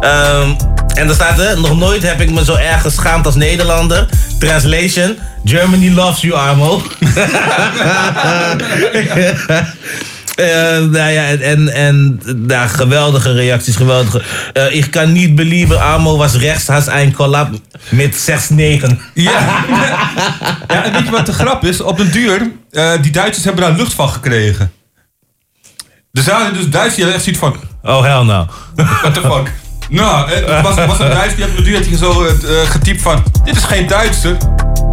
Ehm, 0.01 0.49
en 0.95 1.09
er 1.09 1.15
staat 1.15 1.39
er, 1.39 1.61
nog 1.61 1.79
nooit 1.79 2.03
heb 2.03 2.21
ik 2.21 2.31
me 2.31 2.45
zo 2.45 2.55
erg 2.55 2.83
geschaamd 2.83 3.27
als 3.27 3.35
Nederlander. 3.35 4.07
Translation, 4.39 5.19
Germany 5.45 5.95
loves 5.95 6.21
you, 6.21 6.35
Armo. 6.35 6.83
Eh, 10.35 10.47
nou 10.79 11.11
ja, 11.11 11.27
en, 11.27 11.69
en, 11.69 12.21
nou, 12.37 12.69
geweldige 12.69 13.33
reacties, 13.33 13.77
geweldige. 13.77 14.23
Eh, 14.53 14.75
ik 14.75 14.91
kan 14.91 15.13
niet 15.13 15.35
believe, 15.35 15.79
Armo 15.79 16.17
was 16.17 16.35
rechts, 16.35 16.67
has 16.67 16.87
een 16.87 17.15
collab 17.15 17.49
met 17.89 18.31
6-9. 18.51 19.01
Ja. 19.15 19.31
ja, 20.69 20.85
en 20.85 20.93
weet 20.93 21.05
je 21.05 21.11
wat 21.11 21.27
de 21.27 21.33
grap 21.33 21.65
is? 21.65 21.81
Op 21.81 21.97
den 21.97 22.11
duur, 22.11 22.51
eh, 22.71 22.93
die 23.01 23.13
Duitsers 23.13 23.45
hebben 23.45 23.63
daar 23.65 23.77
lucht 23.77 23.95
van 23.95 24.09
gekregen. 24.09 24.73
Er 26.13 26.23
zaten 26.23 26.55
dus 26.55 26.69
Duitsers 26.69 26.95
die 27.05 27.15
echt 27.15 27.23
zoiets 27.23 27.41
van... 27.41 27.57
Oh, 27.83 28.03
hell 28.03 28.25
no. 28.25 28.47
What 28.75 29.15
the 29.15 29.21
fuck? 29.21 29.53
Nou, 29.89 30.31
het 30.31 30.63
was, 30.63 30.87
was 30.87 30.99
een 30.99 31.11
Duits 31.11 31.35
die 31.35 31.45
had 31.45 31.51
op 31.51 31.57
den 31.57 31.65
duur 31.65 31.89
had 31.91 31.99
zo 31.99 32.27
getypt 32.65 33.03
van... 33.03 33.23
Dit 33.45 33.57
is 33.57 33.65
geen 33.65 33.87
Duitser, 33.87 34.37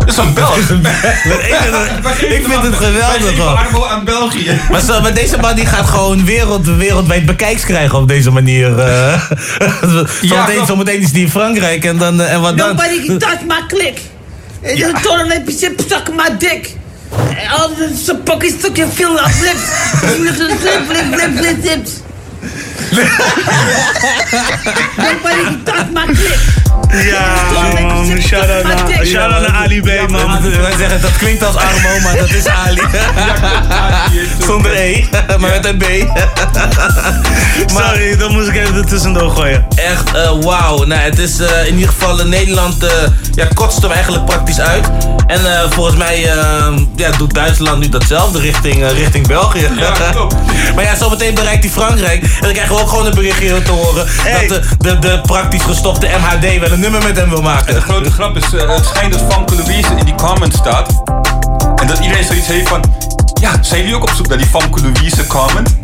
dit 0.05 0.13
is 0.13 0.17
een 0.17 0.33
Belg. 0.33 0.57
ik 0.57 2.43
vind 2.45 2.63
het 2.63 2.75
geweldig, 2.75 3.89
aan 3.89 4.05
België. 4.05 4.59
Maar, 4.71 4.81
zo, 4.81 5.01
maar 5.01 5.13
deze 5.13 5.37
man 5.37 5.55
die 5.55 5.65
gaat 5.65 5.85
gewoon 5.85 6.25
wereld, 6.25 6.65
wereldwijd 6.65 7.25
bekijks 7.25 7.63
krijgen 7.63 7.97
op 7.97 8.07
deze 8.07 8.31
manier. 8.31 8.79
eh. 8.79 9.21
zometeen, 10.21 10.65
zometeen 10.65 11.01
is 11.01 11.11
die 11.11 11.23
in 11.23 11.31
Frankrijk 11.31 11.85
en, 11.85 11.97
dan, 11.97 12.21
eh, 12.21 12.33
en 12.33 12.41
wat 12.41 12.57
dan? 12.57 12.67
Nobody 12.67 13.17
touch 13.17 13.41
my 13.47 13.63
click. 13.67 13.99
You 14.75 14.93
told 15.01 15.19
him 15.19 15.29
that 15.29 15.41
shit 15.59 15.83
suck 15.87 16.09
my 16.15 16.37
dick. 16.37 16.75
All 17.57 17.69
the 17.69 17.91
some 18.05 18.19
pockets 18.19 18.61
took 18.61 18.77
your 18.77 18.91
feel 18.91 19.13
of 19.13 19.41
lips. 19.41 19.61
Little 20.19 20.57
click. 22.89 23.09
Ja, 26.91 27.35
man. 27.81 28.21
Shout-out 28.21 29.41
naar, 29.41 29.51
Ali 29.53 29.81
B, 29.81 30.09
man. 30.09 30.41
Wij 30.61 30.77
zeggen 30.77 31.01
dat 31.01 31.17
klinkt 31.17 31.43
als 31.43 31.55
Armo, 31.55 31.99
maar 32.03 32.17
dat 32.17 32.29
is 32.29 32.47
Ali. 32.47 32.81
Zonder 34.45 34.75
E, 34.75 35.05
maar 35.39 35.49
met 35.49 35.65
een 35.65 35.77
B. 35.77 35.83
Sorry, 37.65 38.17
dat 38.17 38.29
moest 38.29 38.47
ik 38.47 38.55
even 38.55 38.75
er 38.75 38.85
tussendoor 38.85 39.29
gooien. 39.29 39.65
Echt, 39.75 40.15
eh, 40.15 40.31
wauw. 40.41 40.83
Nou, 40.83 41.01
het 41.01 41.19
is 41.19 41.39
eh, 41.39 41.67
in 41.67 41.73
ieder 41.73 41.89
geval 41.89 42.19
in 42.19 42.29
Nederland, 42.29 42.83
eh, 42.83 42.89
ja, 43.33 43.47
kotst 43.53 43.81
hem 43.81 43.91
eigenlijk 43.91 44.25
praktisch 44.25 44.59
uit. 44.59 44.87
En 45.27 45.39
volgens 45.69 45.97
mij 45.97 46.19
ja, 46.95 47.11
doet 47.17 47.33
Duitsland 47.33 47.79
nu 47.79 47.89
datzelfde 47.89 48.39
richting, 48.39 48.91
richting 48.91 49.27
België. 49.27 49.67
maar 50.75 50.83
ja, 50.83 50.95
zometeen 50.95 51.33
bereikt 51.33 51.63
hij 51.63 51.73
Frankrijk. 51.73 52.23
En 52.23 52.29
dan 52.41 52.53
krijgen 52.71 52.77
we 52.77 52.81
ook 52.81 52.89
gewoon 52.89 53.05
een 53.05 53.15
berichtje 53.15 53.61
te 53.61 53.71
horen 53.71 54.05
dat 54.49 54.49
de, 54.49 54.61
de, 54.77 54.99
de 54.99 55.21
praktisch 55.21 55.61
gestopte 55.61 56.07
MHD 56.07 56.59
wel 56.59 56.71
een 56.71 56.79
nummer 56.79 57.03
met 57.03 57.17
hem 57.17 57.29
wil 57.29 57.41
maken. 57.41 57.73
De 57.73 57.81
grote 57.81 58.11
grap 58.11 58.37
is, 58.37 58.53
eh, 58.53 58.75
het 58.75 58.85
schijnt 58.85 59.13
dat 59.13 59.21
Famke 59.33 59.55
Louise 59.55 59.89
in 59.97 60.05
die 60.05 60.15
comments 60.15 60.57
staat. 60.57 61.01
En 61.75 61.87
dat 61.87 61.99
iedereen 61.99 62.23
zoiets 62.23 62.47
heeft 62.47 62.67
van... 62.67 62.81
Ja, 63.41 63.51
zijn 63.61 63.79
jullie 63.81 63.95
ook 63.95 64.01
op 64.03 64.09
zoek 64.15 64.27
naar 64.27 64.37
die 64.37 64.47
Famke 64.47 64.81
Louise 64.81 65.27
comment? 65.27 65.75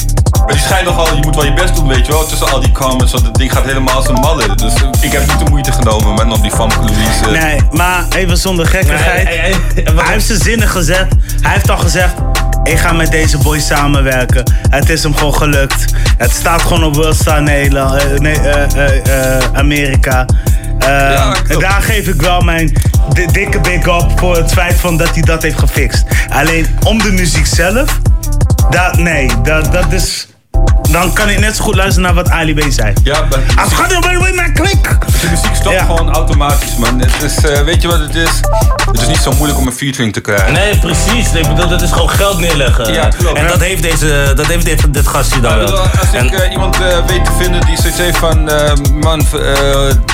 Maar 0.46 0.56
die 0.56 0.64
schijnt 0.66 0.86
nogal, 0.86 1.16
je 1.16 1.22
moet 1.22 1.36
wel 1.36 1.46
je 1.46 1.54
best 1.54 1.76
doen, 1.76 1.88
weet 1.88 2.06
je 2.06 2.12
wel, 2.12 2.26
tussen 2.26 2.52
al 2.52 2.60
die 2.60 2.72
comments. 2.72 3.12
Want 3.12 3.26
het 3.26 3.36
ding 3.36 3.52
gaat 3.52 3.66
helemaal 3.66 3.96
als 3.96 4.08
een 4.08 4.14
malle. 4.14 4.56
Dus 4.56 4.74
eh, 4.74 4.82
ik 5.02 5.12
heb 5.12 5.28
niet 5.28 5.40
de 5.40 5.50
moeite 5.50 5.72
genomen 5.72 6.14
met 6.14 6.36
om 6.38 6.42
die 6.42 6.52
Famke 6.52 6.76
Louise... 6.80 7.30
Nee, 7.46 7.62
maar 7.72 8.06
even 8.16 8.38
zonder 8.38 8.66
gekkigheid. 8.68 9.24
Nee, 9.24 9.38
hij, 9.40 9.54
hij- 9.96 10.12
heeft 10.12 10.26
zijn 10.26 10.40
zinnen 10.40 10.68
gezet. 10.68 11.08
Hij 11.42 11.52
heeft 11.54 11.70
al 11.70 11.78
gezegd. 11.78 12.14
Ik 12.68 12.78
ga 12.78 12.92
met 12.94 13.12
deze 13.12 13.38
boy 13.38 13.60
samenwerken. 13.60 14.44
Het 14.70 14.90
is 14.90 15.04
hem 15.04 15.16
gewoon 15.16 15.34
gelukt. 15.36 15.86
Het 16.18 16.32
staat 16.32 16.62
gewoon 16.62 16.84
op 16.84 16.96
Worldstar 16.96 17.42
Nederland, 17.42 18.20
nee, 18.20 18.40
eh, 18.40 18.64
eh, 18.86 19.36
eh, 19.36 19.44
Amerika. 19.54 20.26
Eh, 20.80 21.34
en 21.48 21.60
daar 21.60 21.82
geef 21.82 22.08
ik 22.08 22.22
wel 22.22 22.42
mijn 22.42 22.74
di- 23.14 23.26
dikke 23.26 23.60
big 23.60 23.86
up 23.88 24.12
voor 24.16 24.36
het 24.36 24.52
feit 24.52 24.76
van 24.80 24.98
dat 24.98 25.10
hij 25.14 25.22
dat 25.22 25.44
heeft 25.44 25.60
gefixt. 25.60 26.04
Alleen 26.30 26.68
om 26.84 26.98
de 27.02 27.12
muziek 27.12 27.46
zelf, 27.46 28.00
dat, 28.70 28.98
nee, 28.98 29.32
dat, 29.44 29.72
dat 29.72 29.92
is. 29.92 30.28
Dan 30.92 31.14
kan 31.14 31.30
ik 31.30 31.40
net 31.40 31.56
zo 31.56 31.64
goed 31.64 31.76
luisteren 31.76 32.04
naar 32.04 32.24
wat 32.24 32.30
Ali 32.30 32.54
B 32.54 32.66
zei. 32.70 32.94
Ja, 33.04 33.28
maar... 33.30 33.64
Als 33.64 33.74
gaat 33.74 33.92
er 33.92 34.02
wel 34.02 34.34
mijn 34.34 34.54
klik! 34.54 34.98
De 35.22 35.28
muziek 35.30 35.56
stopt 35.56 35.80
gewoon 35.80 36.14
automatisch, 36.14 36.76
man. 36.76 37.00
Het 37.00 37.24
is, 37.24 37.38
eh, 37.38 37.62
weet 37.62 37.82
je 37.82 37.88
wat 37.88 38.00
het 38.00 38.16
is? 38.16 38.30
Het 38.92 39.02
is 39.02 39.08
niet 39.08 39.18
zo 39.18 39.32
moeilijk 39.32 39.60
om 39.60 39.68
een 39.68 39.74
featuring 39.74 40.14
te 40.14 40.22
krijgen. 40.22 40.54
Nee, 40.54 40.78
precies. 40.80 41.34
Ik 41.34 41.48
bedoel, 41.48 41.68
dat 41.68 41.82
is 41.82 41.92
gewoon 41.92 42.10
geld 42.10 42.40
neerleggen. 42.40 42.94
Ja, 42.94 43.08
klopt. 43.18 43.38
En 43.38 43.48
dat 43.48 43.60
heeft, 43.60 43.82
deze, 43.82 44.32
dat 44.36 44.46
heeft 44.46 44.66
dit, 44.66 44.94
dit 44.94 45.08
gastje 45.08 45.40
dan 45.40 45.58
wel. 45.58 45.78
Als 45.78 46.14
ik 46.14 46.32
eh, 46.32 46.52
iemand 46.52 46.82
eh, 46.82 47.06
weet 47.08 47.26
te 47.26 47.32
vinden 47.40 47.66
die 47.66 47.78
zoiets 47.78 47.98
heeft 47.98 48.18
van, 48.18 48.50
eh, 48.50 48.72
man, 48.94 49.20
eh, 49.20 49.36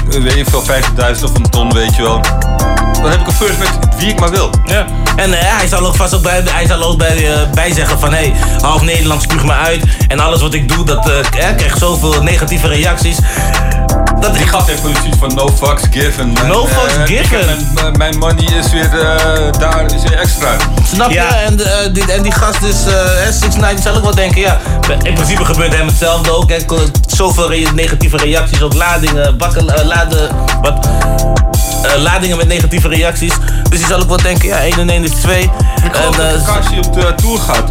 weet 0.10 0.34
je 0.34 0.46
veel, 0.50 0.64
50.000 0.64 1.24
of 1.24 1.36
een 1.36 1.50
ton, 1.50 1.74
weet 1.74 1.96
je 1.96 2.02
wel. 2.02 2.22
Dan 3.02 3.12
heb 3.12 3.20
ik 3.20 3.28
een 3.28 3.34
first 3.34 3.60
met 3.60 3.70
wie 3.98 4.08
ik 4.08 4.20
maar 4.20 4.32
wil. 4.32 4.50
Ja. 4.66 4.86
En 5.16 5.32
hij 5.32 5.68
zal 5.68 5.86
ook 5.86 5.96
vast 5.96 6.14
ook 6.14 6.22
bij, 6.22 6.42
hij 6.46 6.68
zal 6.68 6.84
ook 6.84 6.98
bij, 6.98 7.48
bij 7.54 7.72
zeggen 7.74 8.00
van... 8.00 8.14
hé, 8.14 8.18
hey, 8.18 8.34
half 8.62 8.82
Nederland 8.82 9.22
spuug 9.22 9.44
me 9.44 9.54
uit. 9.54 9.84
En 10.08 10.20
alles 10.20 10.42
wat 10.42 10.54
ik 10.54 10.63
doe, 10.68 10.86
dat 10.86 11.10
eh, 11.10 11.20
eh, 11.20 11.26
krijgt 11.58 11.78
zoveel 11.78 12.24
negatieve 12.24 12.68
reacties. 12.68 13.18
Dat 14.20 14.34
Die 14.38 14.48
gast 14.48 14.68
heeft 14.68 14.80
gewoon 14.82 14.96
zoiets 14.96 15.18
van 15.18 15.34
no 15.36 15.50
fucks 15.50 15.82
given. 15.92 16.28
man. 16.32 16.48
No 16.48 16.68
fucks 16.68 16.94
Eh, 16.96 17.02
given. 17.06 17.40
ik 17.40 17.48
heb 17.48 17.74
Mijn, 17.74 17.98
mijn 17.98 18.18
money 18.18 18.44
is 18.60 18.72
weer 18.72 19.00
eh, 19.00 19.60
daar, 19.60 19.86
is 19.96 20.02
weer 20.04 20.18
extra. 20.20 20.56
Snap 20.94 21.10
je? 21.12 21.20
En, 21.20 21.60
eh, 21.66 21.94
die, 21.94 22.12
en 22.12 22.22
die 22.24 22.32
gast 22.32 22.62
is, 22.62 22.86
eh 22.86 23.32
6 23.42 23.56
9 23.56 23.82
zal 23.82 23.96
ik 23.96 24.04
wel 24.04 24.16
denken, 24.16 24.42
ja. 24.42 24.58
In 25.04 25.14
principe 25.14 25.46
gebeurt 25.46 25.76
hem 25.76 25.88
hetzelfde 25.88 26.32
ook. 26.32 26.50
Hè. 26.50 26.58
Zoveel 27.08 27.50
re- 27.52 27.70
negatieve 27.76 28.18
reacties, 28.18 28.62
ook 28.62 28.74
ladingen, 28.74 29.38
bakken, 29.38 29.76
eh, 29.76 29.86
laden, 29.86 30.30
wat, 30.62 30.88
eh, 31.84 32.02
ladingen 32.02 32.38
met 32.38 32.48
negatieve 32.48 32.88
reacties. 32.88 33.34
Dus 33.70 33.78
die 33.80 33.88
zal 33.88 34.02
ik 34.02 34.08
wel 34.08 34.18
denken, 34.22 34.48
ja, 34.48 34.64
1 34.64 34.80
en 34.80 34.90
1 34.90 35.04
is 35.04 35.12
2. 35.12 35.42
Ik 35.86 35.96
hoop 35.96 36.16
dat 36.16 36.86
op 36.88 36.94
de 36.94 37.14
tour 37.16 37.40
gaat. 37.40 37.64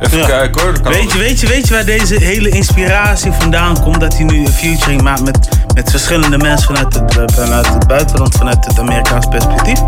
Even 0.00 0.26
kijken 0.26 0.62
hoor. 0.62 0.80
kan 0.80 0.92
Weet 0.92 1.12
je, 1.12 1.18
weet, 1.18 1.40
je, 1.40 1.46
weet 1.46 1.68
je 1.68 1.74
waar 1.74 1.84
deze 1.84 2.14
hele 2.14 2.48
inspiratie 2.48 3.32
vandaan 3.32 3.82
komt? 3.82 4.00
Dat 4.00 4.16
hij 4.16 4.24
nu 4.24 4.38
een 4.38 4.52
featuring 4.52 5.02
maakt 5.02 5.24
met, 5.24 5.48
met 5.74 5.90
verschillende 5.90 6.38
mensen 6.38 6.66
vanuit 6.66 6.94
het, 6.94 7.16
eh, 7.16 7.24
vanuit 7.34 7.68
het 7.68 7.86
buitenland, 7.86 8.36
vanuit 8.36 8.66
het 8.66 8.78
Amerikaans 8.78 9.26
perspectief. 9.26 9.78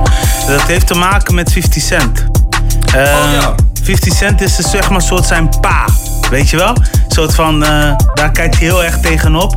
Dat 0.47 0.63
heeft 0.63 0.87
te 0.87 0.95
maken 0.95 1.35
met 1.35 1.53
50 1.53 1.83
Cent. 1.83 2.25
Eh, 2.95 3.49
50 3.83 4.13
Cent 4.13 4.41
is 4.41 4.57
dus 4.57 4.71
zeg 4.71 4.89
maar 4.89 4.99
een 4.99 5.07
soort 5.07 5.27
zijn 5.27 5.49
pa. 5.61 5.85
Weet 6.31 6.51
je 6.51 6.57
wel? 6.57 6.69
Een 6.69 6.85
soort 7.09 7.35
van, 7.35 7.65
eh, 7.65 7.97
daar 8.15 8.31
kijkt 8.33 8.59
hij 8.59 8.67
heel 8.67 8.85
erg 8.85 9.01
tegenop. 9.01 9.55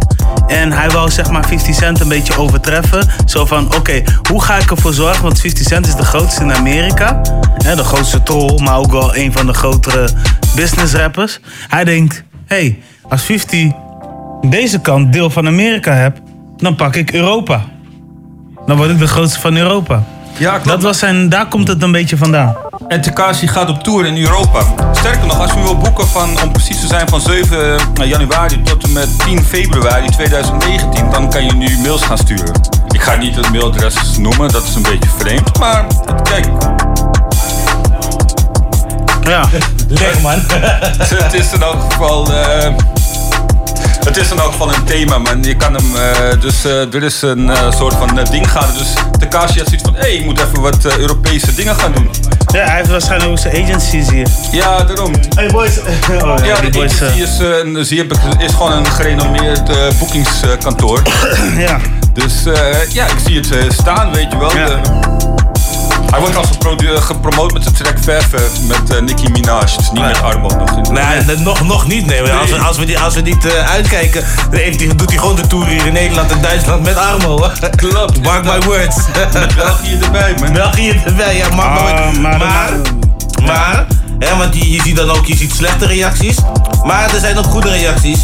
En 0.48 0.72
hij 0.72 0.90
wou 0.90 1.10
zeg 1.10 1.32
maar 1.32 1.46
50 1.48 1.76
Cent 1.76 2.00
een 2.00 2.08
beetje 2.08 2.38
overtreffen. 2.38 3.08
Zo 3.26 3.46
van, 3.46 3.76
oké, 3.76 4.04
hoe 4.30 4.42
ga 4.42 4.58
ik 4.58 4.72
ervoor 4.72 4.94
zorgen? 4.94 5.24
Want 5.24 5.40
50 5.40 5.68
Cent 5.68 5.88
is 5.88 5.96
de 5.96 6.06
grootste 6.06 6.44
in 6.44 6.54
Amerika. 6.54 7.22
Hè, 7.64 7.76
de 7.76 7.84
grootste 7.84 8.24
troll, 8.24 8.60
maar 8.60 8.78
ook 8.78 8.92
wel 8.92 9.16
een 9.16 9.32
van 9.32 9.46
de 9.46 9.54
grotere 9.54 10.10
business 10.56 10.94
rappers. 10.94 11.40
Hij 11.68 11.84
denkt, 11.84 12.24
hé, 12.46 12.56
hey, 12.56 12.80
als 13.10 13.24
50 13.24 13.72
deze 14.42 14.80
kant 14.80 15.14
deel 15.14 15.30
van 15.30 15.48
Amerika 15.48 15.94
heb, 15.94 16.18
dan 16.58 16.76
pak 16.76 16.96
ik 16.96 17.14
Europa. 17.14 17.62
Dan 18.66 18.78
word 18.78 18.90
ik 18.90 19.00
de 19.00 19.08
grootste 19.08 19.40
van 19.40 19.58
Europa. 19.58 20.04
Ja, 20.38 20.60
Dat 20.64 20.82
was 20.82 21.00
zijn, 21.00 21.30
daar 21.30 21.48
komt 21.48 21.68
het 21.68 21.82
een 21.82 21.92
beetje 21.92 22.18
vandaan. 22.18 22.56
En 22.88 23.02
Tekashi 23.02 23.48
gaat 23.48 23.70
op 23.70 23.84
tour 23.84 24.06
in 24.06 24.18
Europa. 24.18 24.64
Sterker 24.94 25.26
nog, 25.28 25.40
als 25.42 25.52
je 25.54 25.62
wil 25.62 25.78
boeken 25.78 26.08
van, 26.08 26.42
om 26.44 26.52
precies 26.52 26.80
te 26.80 26.88
zijn 26.88 27.08
van 27.10 27.22
7 27.22 27.80
januari 28.04 28.62
tot 28.62 28.84
en 28.84 28.94
met 28.94 29.20
10 29.20 29.44
februari 29.44 30.10
2019, 30.10 31.10
dan 31.12 31.30
kan 31.30 31.46
je 31.46 31.54
nu 31.54 31.78
mails 31.78 32.02
gaan 32.02 32.18
sturen. 32.18 32.52
Ik 32.90 33.02
ga 33.02 33.16
niet 33.16 33.36
het 33.36 33.50
mailadres 33.52 33.96
noemen, 34.18 34.52
dat 34.52 34.64
is 34.64 34.76
een 34.76 34.82
beetje 34.82 35.10
vreemd. 35.18 35.58
Maar 35.60 35.86
kijk. 36.32 36.48
Ja. 39.24 39.46
Leg 39.88 40.22
man. 40.22 40.40
het 41.24 41.34
is 41.34 41.54
in 41.54 41.62
elk 41.62 41.82
geval. 41.92 42.34
eh, 42.34 42.74
het 44.06 44.18
is 44.18 44.32
in 44.32 44.40
elk 44.40 44.52
geval 44.52 44.74
een 44.74 44.84
thema, 44.84 45.18
man. 45.18 45.44
Je 45.44 45.56
kan 45.56 45.74
hem, 45.74 45.96
eh, 45.96 46.42
dus 46.42 46.66
eh, 46.66 46.94
er 46.94 47.04
is 47.04 47.22
een 47.22 47.50
eh, 47.50 47.72
soort 47.72 47.94
van 47.94 48.20
ding 48.32 48.52
gaande. 48.52 48.78
Dus 48.78 48.94
Tekashi 49.20 49.58
had 49.58 49.68
zoiets 49.68 49.84
van, 49.84 49.94
hé, 49.94 50.00
hey, 50.00 50.14
ik 50.14 50.26
moet 50.26 50.40
even 50.40 50.62
wat 50.62 50.86
Europese 50.98 51.56
dingen 51.56 51.76
gaan 51.76 51.92
doen. 51.94 52.10
Ja, 52.54 52.64
hij 52.66 52.76
heeft 52.76 52.90
waarschijnlijk 52.90 53.32
ook 53.32 53.38
zijn 53.40 53.64
agencies 53.64 54.10
hier. 54.10 54.28
Ja, 54.52 54.84
daarom. 54.84 55.14
Hey 55.36 55.48
boys. 55.48 55.80
Oh, 56.22 56.46
ja, 56.46 56.60
die 56.62 56.70
de 56.70 56.78
boys. 56.78 57.02
agency 57.02 57.22
is, 57.22 57.40
een- 57.40 57.86
zie 57.86 58.06
is 58.40 58.52
gewoon 58.54 58.72
een 58.72 58.86
gerenommeerd 58.86 59.72
boekingskantoor. 60.00 61.02
ja. 61.68 61.80
Dus 62.14 62.34
ja, 62.90 63.06
ik 63.06 63.18
zie 63.26 63.40
het 63.40 63.74
staan, 63.74 64.14
weet 64.14 64.32
je 64.32 64.38
wel. 64.38 64.50
De- 64.50 65.21
hij 66.12 66.20
wordt 66.20 66.36
al 66.36 66.44
geprodu- 66.44 66.98
gepromoot 66.98 67.54
met 67.54 67.64
zijn 67.64 67.76
track 67.76 67.98
Verve 68.02 68.38
met 68.68 68.90
eh, 68.96 69.02
Nicki 69.02 69.30
Minaj. 69.30 69.62
Dus 69.78 69.92
niet 69.92 70.02
met 70.04 70.22
Armo 70.22 70.48
nog. 70.58 70.90
Nee, 70.92 71.26
dat 71.26 71.38
nog, 71.40 71.62
nog 71.64 71.88
niet. 71.88 72.06
Nee. 72.06 72.32
Als, 72.34 72.50
we, 72.50 72.58
als, 72.58 72.78
we 72.78 72.86
die, 72.86 73.00
als 73.00 73.14
we 73.16 73.22
niet 73.22 73.46
eh, 73.46 73.70
uitkijken, 73.72 74.24
dan 74.50 74.60
heeft 74.60 74.80
hij- 74.82 74.96
doet 74.96 75.10
hij 75.10 75.20
gewoon 75.20 75.36
de 75.36 75.48
tour 75.48 75.66
hier 75.68 75.86
in 75.86 75.94
Nederland 75.94 76.32
en 76.32 76.42
Duitsland 76.42 76.84
met 76.84 76.96
Armo. 76.98 77.50
Klopt. 77.76 78.22
Mark 78.22 78.44
my 78.44 78.60
words. 78.66 78.96
Met 79.34 79.56
België 79.56 79.98
erbij, 80.02 80.36
man. 80.40 80.54
België 80.54 81.02
erbij, 81.06 81.36
ja, 81.38 81.50
mark 81.56 81.70
my 81.82 81.88
Ah, 81.90 82.04
words. 82.04 82.18
maar- 82.20 82.38
Maar, 82.38 82.72
maar, 83.46 83.86
hè, 84.20 84.38
want 84.38 84.56
je, 84.56 84.72
je 84.72 84.82
ziet 84.82 84.96
dan 84.96 85.10
ook 85.12 85.26
je 85.26 85.36
ziet 85.36 85.54
slechte 85.56 85.86
reacties. 85.86 86.38
Maar 86.84 87.14
er 87.14 87.20
zijn 87.20 87.38
ook 87.38 87.46
goede 87.46 87.70
reacties. 87.70 88.20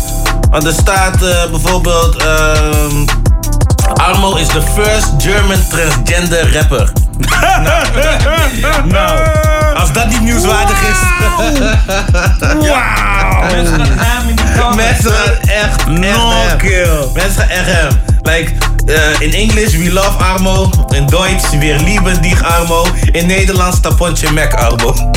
Want 0.49 0.63
er 0.65 0.73
staat 0.73 1.23
eh, 1.23 1.49
bijvoorbeeld... 1.51 2.15
ehm, 2.15 3.05
Armo 3.93 4.35
is 4.35 4.47
de 4.47 4.61
first 4.61 5.07
German 5.17 5.67
transgender 5.69 6.53
rapper. 6.53 6.91
nou, 8.85 9.19
als 9.75 9.91
dat 9.93 10.07
niet 10.09 10.21
nieuwswaardig 10.21 10.81
is. 10.81 10.97
Wauw. 12.39 13.51
Mensen 13.51 13.85
gaan 13.85 13.97
hem 13.97 14.29
in 14.29 14.35
die 14.35 14.45
kant. 14.57 14.75
Mensen 14.75 15.11
gaan 15.11 15.33
echt, 15.41 15.77
echt 15.77 15.85
No 15.87 16.29
hem. 16.31 16.57
kill. 16.57 17.07
Mensen 17.13 17.41
gaan 17.41 17.49
echt 17.49 17.65
hem. 17.65 17.87
Like, 18.21 18.51
eh, 18.85 19.19
in 19.19 19.33
English, 19.33 19.75
we 19.75 19.91
love 19.93 20.23
Armo. 20.23 20.69
In 20.95 21.07
Duits, 21.07 21.49
we 21.49 21.75
lieben 21.83 22.21
dich 22.21 22.43
Armo. 22.43 22.87
In 23.11 23.25
Nederlands, 23.27 23.79
tapontje 23.79 24.31
Mac 24.31 24.53
Armo. 24.53 24.93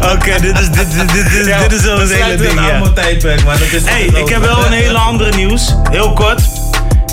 Oké, 0.26 0.40
dit 0.40 0.58
is, 0.58 0.70
dit, 0.70 0.92
dit, 0.92 1.12
dit, 1.12 1.30
dit, 1.30 1.58
dit 1.58 1.72
is 1.72 1.82
wel 1.82 2.00
een 2.00 2.08
hele 2.08 2.36
ding, 2.36 2.52
ja. 2.52 2.72
Armo 2.72 2.92
tijdperk, 2.92 3.44
maar 3.44 3.58
dat 3.58 3.72
is 3.72 3.82
Hey, 3.84 4.02
ik 4.02 4.28
heb 4.28 4.42
wel 4.42 4.66
een 4.66 4.72
hele 4.72 4.98
andere 4.98 5.36
nieuws. 5.36 5.74
Heel 5.90 6.12
kort. 6.12 6.40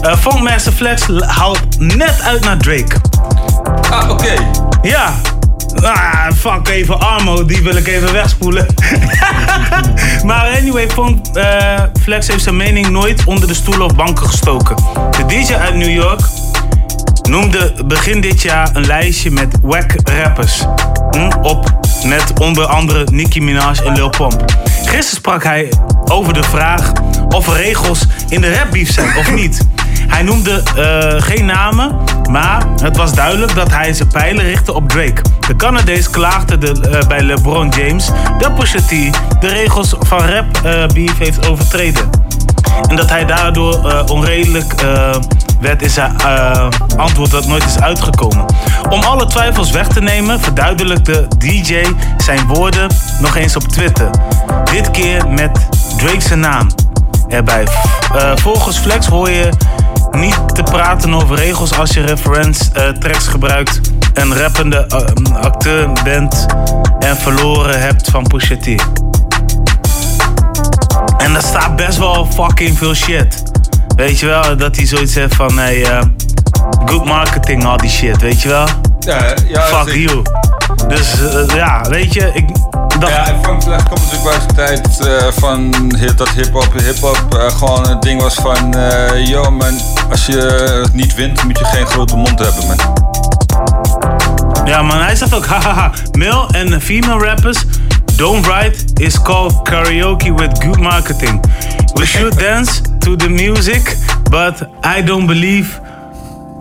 Eh 0.02 0.18
Funkmaster 0.18 0.72
Flex 0.72 1.02
haalt 1.20 1.60
net 1.78 2.22
uit 2.22 2.44
naar 2.44 2.58
Drake. 2.58 2.96
Ah, 3.90 4.10
oké. 4.10 4.34
Ja. 4.82 5.14
Ah, 5.82 6.32
fuck 6.38 6.68
even 6.68 7.00
Armo, 7.00 7.46
die 7.46 7.64
wil 7.64 7.76
ik 7.76 7.88
even 7.88 8.14
wegspoelen. 8.14 8.66
maar 10.28 10.58
anyway, 10.58 10.90
Funk 10.90 11.28
eh, 11.34 11.82
Flex 12.02 12.28
heeft 12.28 12.44
zijn 12.44 12.58
mening 12.58 12.90
nooit 12.90 13.24
onder 13.26 13.48
de 13.48 13.54
stoelen 13.54 13.86
of 13.86 13.96
banken 13.96 14.28
gestoken. 14.28 14.76
De 15.18 15.26
DJ 15.26 15.54
uit 15.54 15.76
New 15.76 15.94
York 15.94 16.22
noemde 17.30 17.74
begin 17.86 18.22
dit 18.22 18.42
jaar 18.42 18.70
een 18.74 18.86
lijstje 18.86 19.32
met 19.32 19.56
wack 19.62 19.96
rappers. 20.04 20.66
Hm, 21.12 21.30
op 21.42 21.83
met 22.06 22.40
onder 22.40 22.66
andere 22.66 23.08
Nicki 23.12 23.42
Minaj 23.42 23.76
en 23.86 23.94
Lil 23.94 24.10
Pump. 24.10 24.46
Gisteren 24.66 25.04
sprak 25.04 25.44
hij 25.44 25.74
over 26.06 26.34
de 26.34 26.44
vraag 26.44 26.92
of 27.30 27.48
er 27.48 27.54
regels 27.54 28.06
in 28.30 28.42
de 28.42 28.56
rapbeef 28.56 28.92
zijn 28.92 29.18
of 29.18 29.34
niet. 29.34 29.68
Hij 30.08 30.24
noemde 30.24 30.64
eh, 30.76 31.22
geen 31.22 31.46
namen, 31.46 31.96
maar 32.30 32.66
het 32.82 32.98
was 32.98 33.14
duidelijk 33.14 33.56
dat 33.56 33.72
hij 33.72 33.94
zijn 33.94 34.08
pijlen 34.08 34.46
richtte 34.46 34.74
op 34.74 34.90
Drake. 34.90 35.22
De 35.48 35.56
Canadees 35.56 36.10
klaagde 36.10 36.58
de, 36.58 36.90
eh, 36.90 37.08
bij 37.08 37.22
LeBron 37.22 37.70
James 37.70 38.10
dat 38.40 38.56
Pusha 38.56 38.80
T 38.80 38.90
de 39.40 39.48
regels 39.48 39.96
van 40.00 40.20
rap 40.20 40.58
eh, 40.64 41.08
heeft 41.18 41.50
overtreden. 41.50 42.10
En 42.88 42.96
dat 42.96 43.10
hij 43.10 43.26
daardoor 43.26 43.90
eh, 43.90 44.04
onredelijk 44.08 44.74
eh, 44.74 45.16
werd 45.60 45.82
in 45.82 45.90
zijn 45.90 46.20
eh, 46.20 46.68
antwoord 46.98 47.32
dat 47.32 47.48
nooit 47.48 47.66
is 47.66 47.80
uitgekomen. 47.80 48.46
Om 48.90 49.02
alle 49.02 49.26
twijfels 49.26 49.72
weg 49.72 49.88
te 49.88 50.02
nemen, 50.02 50.40
verduidelijkte 50.40 51.28
DJ 51.38 51.84
zijn 52.18 52.48
woorden 52.48 52.90
nog 53.20 53.36
eens 53.36 53.56
op 53.56 53.64
Twitter. 53.64 54.10
Dit 54.72 54.92
keer 54.92 55.30
met 55.30 55.68
Drake's 55.98 56.36
naam 56.36 56.68
erbij. 57.28 57.68
Volgens 58.36 58.78
Flex 58.78 59.06
hoor 59.06 59.30
je 59.30 59.50
niet 60.12 60.56
te 60.56 60.64
praten 60.64 61.14
over 61.14 61.36
regels 61.36 61.78
als 61.78 61.90
je 61.90 62.02
reference 62.02 62.96
tracks 63.00 63.28
gebruikt, 63.28 63.82
een 64.14 64.36
rappende 64.38 64.88
acteur 65.42 65.90
bent 66.04 66.46
en 67.00 67.18
verloren 67.18 67.82
hebt 67.82 68.10
van 68.10 68.24
Pusha. 68.24 68.56
En 71.24 71.34
daar 71.34 71.42
staat 71.42 71.76
best 71.76 71.98
wel 71.98 72.28
fucking 72.34 72.78
veel 72.78 72.94
shit. 72.94 73.44
Weet 73.96 74.20
je 74.20 74.26
wel, 74.26 74.58
dat 74.58 74.76
hij 74.76 74.86
zoiets 74.86 75.16
heeft 75.16 75.36
van, 75.36 75.58
hey, 75.58 75.86
eh, 75.86 76.02
good 76.86 77.06
marketing, 77.06 77.66
al 77.66 77.78
die 77.78 77.90
shit, 77.90 78.22
weet 78.22 78.42
je 78.42 78.50
wel? 78.50 78.68
Ja, 79.00 79.34
ja, 79.48 79.62
Fuck 79.62 79.90
zeker. 79.90 80.00
you. 80.00 80.22
Dus 80.88 81.14
eh, 81.22 81.56
ja, 81.56 81.82
weet 81.90 82.14
je, 82.14 82.32
ik 82.34 82.46
dacht... 83.00 83.14
Ja, 83.14 83.28
en 83.28 83.40
Frank 83.42 83.64
Flex 83.64 83.84
komt 83.84 84.00
natuurlijk 84.00 84.24
bij 84.24 84.40
zijn 84.40 84.56
tijd 84.56 85.00
eh, 85.00 85.32
van 85.32 85.74
hip, 85.98 86.18
dat 86.18 86.30
hip-hop, 86.30 86.74
hip-hop 86.74 87.52
gewoon 87.58 87.88
een 87.90 88.00
ding 88.00 88.22
was 88.22 88.36
van, 88.36 88.76
yo 89.26 89.52
man, 89.52 89.80
als 90.10 90.26
je 90.26 90.86
niet 90.94 91.16
wint, 91.16 91.44
moet 91.44 91.60
je 91.60 91.66
geen 91.66 91.86
grote 91.86 92.16
mond 92.16 92.40
hebben, 92.40 92.68
man. 92.68 93.12
Ja, 94.66 94.82
man, 94.82 94.98
hij 94.98 95.16
zegt 95.16 95.36
ook, 95.36 95.46
hahaha, 95.54 95.92
male 96.12 96.48
en 96.52 96.82
female 96.82 97.26
rappers 97.26 97.66
don't 98.16 98.46
write 98.46 99.02
is 99.02 99.22
called 99.22 99.64
karaoke 99.64 100.32
with 100.32 100.64
good 100.64 100.80
marketing. 100.80 101.42
We 101.96 102.06
should 102.06 102.38
dance 102.38 102.82
to 103.00 103.16
the 103.16 103.30
music, 103.30 103.96
but 104.30 104.62
I 104.84 105.02
don't 105.02 105.28
believe 105.28 105.80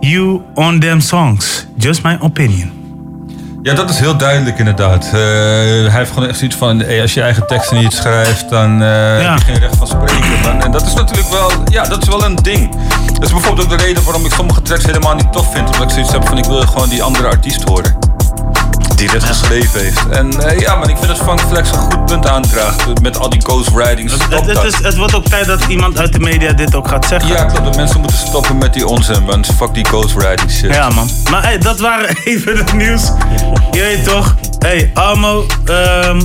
you 0.01 0.43
on 0.55 0.79
them 0.79 1.01
songs. 1.01 1.65
Just 1.77 2.03
my 2.03 2.17
opinion. 2.21 2.71
Ja, 3.63 3.73
dat 3.73 3.89
is 3.89 3.99
heel 3.99 4.17
duidelijk 4.17 4.59
inderdaad. 4.59 5.05
Eh, 5.05 5.11
hij 5.11 5.89
heeft 5.89 6.11
gewoon 6.11 6.29
echt 6.29 6.37
zoiets 6.37 6.55
van, 6.57 6.79
hey, 6.79 7.01
als 7.01 7.13
je 7.13 7.21
eigen 7.21 7.47
teksten 7.47 7.77
niet 7.77 7.93
schrijft, 7.93 8.49
dan 8.49 8.81
eh, 8.81 9.29
heb 9.29 9.37
je 9.37 9.43
geen 9.45 9.59
recht 9.59 9.75
van 9.75 9.87
spreken. 9.87 10.61
En 10.61 10.71
dat 10.71 10.85
is 10.87 10.93
natuurlijk 10.93 11.29
wel, 11.29 11.51
ja, 11.65 11.83
dat 11.83 12.01
is 12.01 12.07
wel 12.07 12.25
een 12.25 12.35
ding. 12.35 12.69
Dat 13.13 13.23
is 13.23 13.31
bijvoorbeeld 13.31 13.63
ook 13.71 13.77
de 13.77 13.85
reden 13.85 14.03
waarom 14.03 14.25
ik 14.25 14.33
sommige 14.33 14.61
tracks 14.61 14.85
helemaal 14.85 15.15
niet 15.15 15.31
tof 15.31 15.53
vind. 15.53 15.65
Omdat 15.65 15.81
ik 15.81 15.89
zoiets 15.89 16.11
heb 16.11 16.27
van, 16.27 16.37
ik 16.37 16.45
wil 16.45 16.61
gewoon 16.61 16.89
die 16.89 17.03
andere 17.03 17.27
artiest 17.27 17.63
horen. 17.63 18.12
Die 19.03 19.11
dit 19.11 19.23
geschreven 19.23 19.79
heeft. 19.81 20.09
En 20.09 20.43
eh, 20.43 20.59
ja, 20.59 20.75
maar 20.75 20.89
ik 20.89 20.97
vind 20.97 21.07
dat 21.07 21.17
Funk 21.17 21.41
Flex 21.41 21.71
een 21.71 21.77
goed 21.77 22.05
punt 22.05 22.27
aandraagt. 22.27 23.01
Met 23.01 23.19
al 23.19 23.29
die 23.29 23.41
ghostwritings. 23.41 24.13
Stop 24.13 24.29
Het, 24.29 24.45
het, 24.45 24.55
dat. 24.55 24.65
is, 24.65 24.77
het 24.77 24.97
wordt 24.97 25.15
ook 25.15 25.25
tijd 25.25 25.45
dat 25.45 25.63
iemand 25.67 25.99
uit 25.99 26.13
de 26.13 26.19
media 26.19 26.53
dit 26.53 26.75
ook 26.75 26.87
gaat 26.87 27.05
zeggen. 27.05 27.29
Ja, 27.29 27.43
klopt. 27.45 27.71
De 27.71 27.77
mensen 27.77 27.99
moeten 27.99 28.17
stoppen 28.17 28.57
met 28.57 28.73
die 28.73 28.87
onzin, 28.87 29.23
man. 29.23 29.45
Fuck 29.45 29.73
die 29.73 29.85
ghostwriting 29.85 30.51
shit. 30.51 30.73
Ja, 30.73 30.89
man. 30.89 31.09
Maar 31.31 31.43
hey, 31.43 31.57
dat 31.57 31.79
waren 31.79 32.15
even 32.23 32.57
het 32.57 32.73
nieuws. 32.73 33.11
Je 33.71 33.81
weet 33.81 34.03
toch? 34.03 34.35
Hey, 34.59 34.91
Armo. 34.93 35.45
ehm 35.65 36.19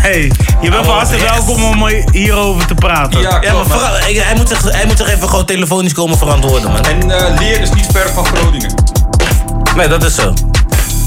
hey, 0.00 0.32
je 0.60 0.70
bent 0.70 0.86
van 0.86 0.94
harte 0.94 1.16
welkom 1.18 1.64
om 1.64 1.86
hierover 2.12 2.66
te 2.66 2.74
praten. 2.74 3.20
Ja, 3.20 3.40
maar 3.40 3.66
vooral, 3.66 3.92
hij, 3.92 4.34
moet 4.36 4.48
zich, 4.48 4.62
hij 4.62 4.86
moet 4.86 4.96
zich 4.96 5.08
even 5.08 5.28
gewoon 5.28 5.44
telefonisch 5.44 5.92
komen 5.92 6.18
verantwoorden, 6.18 6.70
man. 6.72 6.84
En 6.84 7.10
eh, 7.10 7.38
Leer 7.38 7.60
is 7.60 7.70
niet 7.70 7.86
ver 7.92 8.10
van 8.10 8.26
Groningen. 8.26 8.74
Nee, 9.76 9.88
dat 9.88 10.04
is 10.04 10.14
zo. 10.14 10.32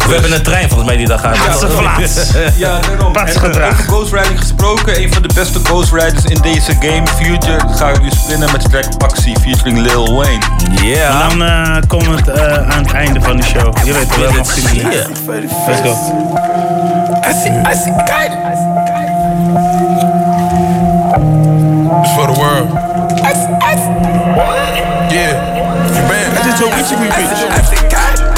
We 0.07 0.13
hebben 0.13 0.33
een 0.33 0.43
trein 0.43 0.67
volgens 0.67 0.87
mij 0.87 0.97
die 0.97 1.07
daar 1.07 1.19
gaat. 1.19 1.35
Ja, 1.35 2.79
daarom. 2.87 3.15
En, 3.15 3.27
eh, 3.27 3.43
over 3.43 3.73
ghostwriting 3.87 4.39
gesproken, 4.39 5.01
een 5.01 5.13
van 5.13 5.21
de 5.21 5.29
beste 5.33 5.59
ghostwriters 5.63 6.25
in 6.25 6.41
deze 6.41 6.73
game, 6.79 7.07
Future, 7.07 7.59
ga 7.75 7.89
ik 7.89 8.01
nu 8.01 8.09
spinnen 8.09 8.51
met 8.51 8.61
de 8.61 8.69
track 8.69 8.97
Paxi 8.97 9.35
featuring 9.41 9.77
Lil 9.77 10.15
Wayne. 10.15 10.43
Yeah. 10.81 11.31
En 11.31 11.37
dan 11.37 11.47
eh 11.47 11.75
komt 11.87 12.05
het 12.05 12.27
eh, 12.29 12.53
aan 12.53 12.83
het 12.83 12.93
einde 12.93 13.21
van 13.21 13.37
de 13.37 13.43
show. 13.43 13.77
Je 13.85 13.93
weet 13.93 14.15
wel, 14.15 14.33
nog 14.33 14.53
10 14.53 14.63
minuten. 14.63 15.11
Let's 15.67 15.81
go. 15.81 15.91
I 17.29 17.33
see, 17.33 17.51
I 17.51 17.75
see, 17.75 17.93
guide. 18.05 18.33
It's 22.01 22.11
for 22.13 22.33
the 22.33 22.39
world. 22.39 22.71
Yeah. 25.11 25.55
You 25.93 26.07
bad. 26.07 26.37
I 26.37 26.43
just 26.43 26.57
told 26.57 26.89
you 26.89 26.99
me, 26.99 27.07
bitch. 27.07 27.31
I 27.49 27.63
see. 27.63 27.87
I 27.87 28.32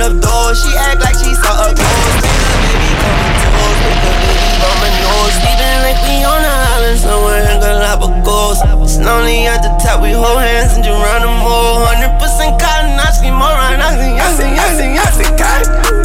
She 0.00 0.06
act 0.78 1.02
like 1.02 1.14
she 1.14 1.34
saw 1.34 1.60
a 1.60 1.74
ghost. 1.76 2.24
Make 2.24 2.40
baby 2.64 2.88
coming 3.04 3.36
toes. 3.36 3.76
Make 3.84 4.00
the 4.00 4.12
baby 4.16 4.48
my 4.80 4.88
nose. 4.96 5.34
Sleeping 5.36 5.80
like 5.84 6.00
we 6.08 6.24
on 6.24 6.40
an 6.40 6.60
island 6.72 6.98
somewhere 6.98 7.44
in 7.44 7.60
Galapagos. 7.60 8.64
Lonely 8.96 9.46
at 9.46 9.60
the 9.60 9.68
top, 9.76 10.00
we 10.00 10.12
hold 10.12 10.40
hands 10.40 10.74
in 10.74 10.82
Geronimo. 10.82 11.84
100% 11.84 12.16
cotton, 12.58 12.98
I 12.98 13.12
scream 13.12 13.34
more 13.34 13.52
right. 13.52 13.78
I 13.78 13.92
sing, 14.00 14.18
I 14.18 14.32
sing, 14.32 14.58
I 14.58 14.68
sing, 14.72 14.96
I 14.96 15.04
sing, 15.12 15.36
cotton. 15.36 15.99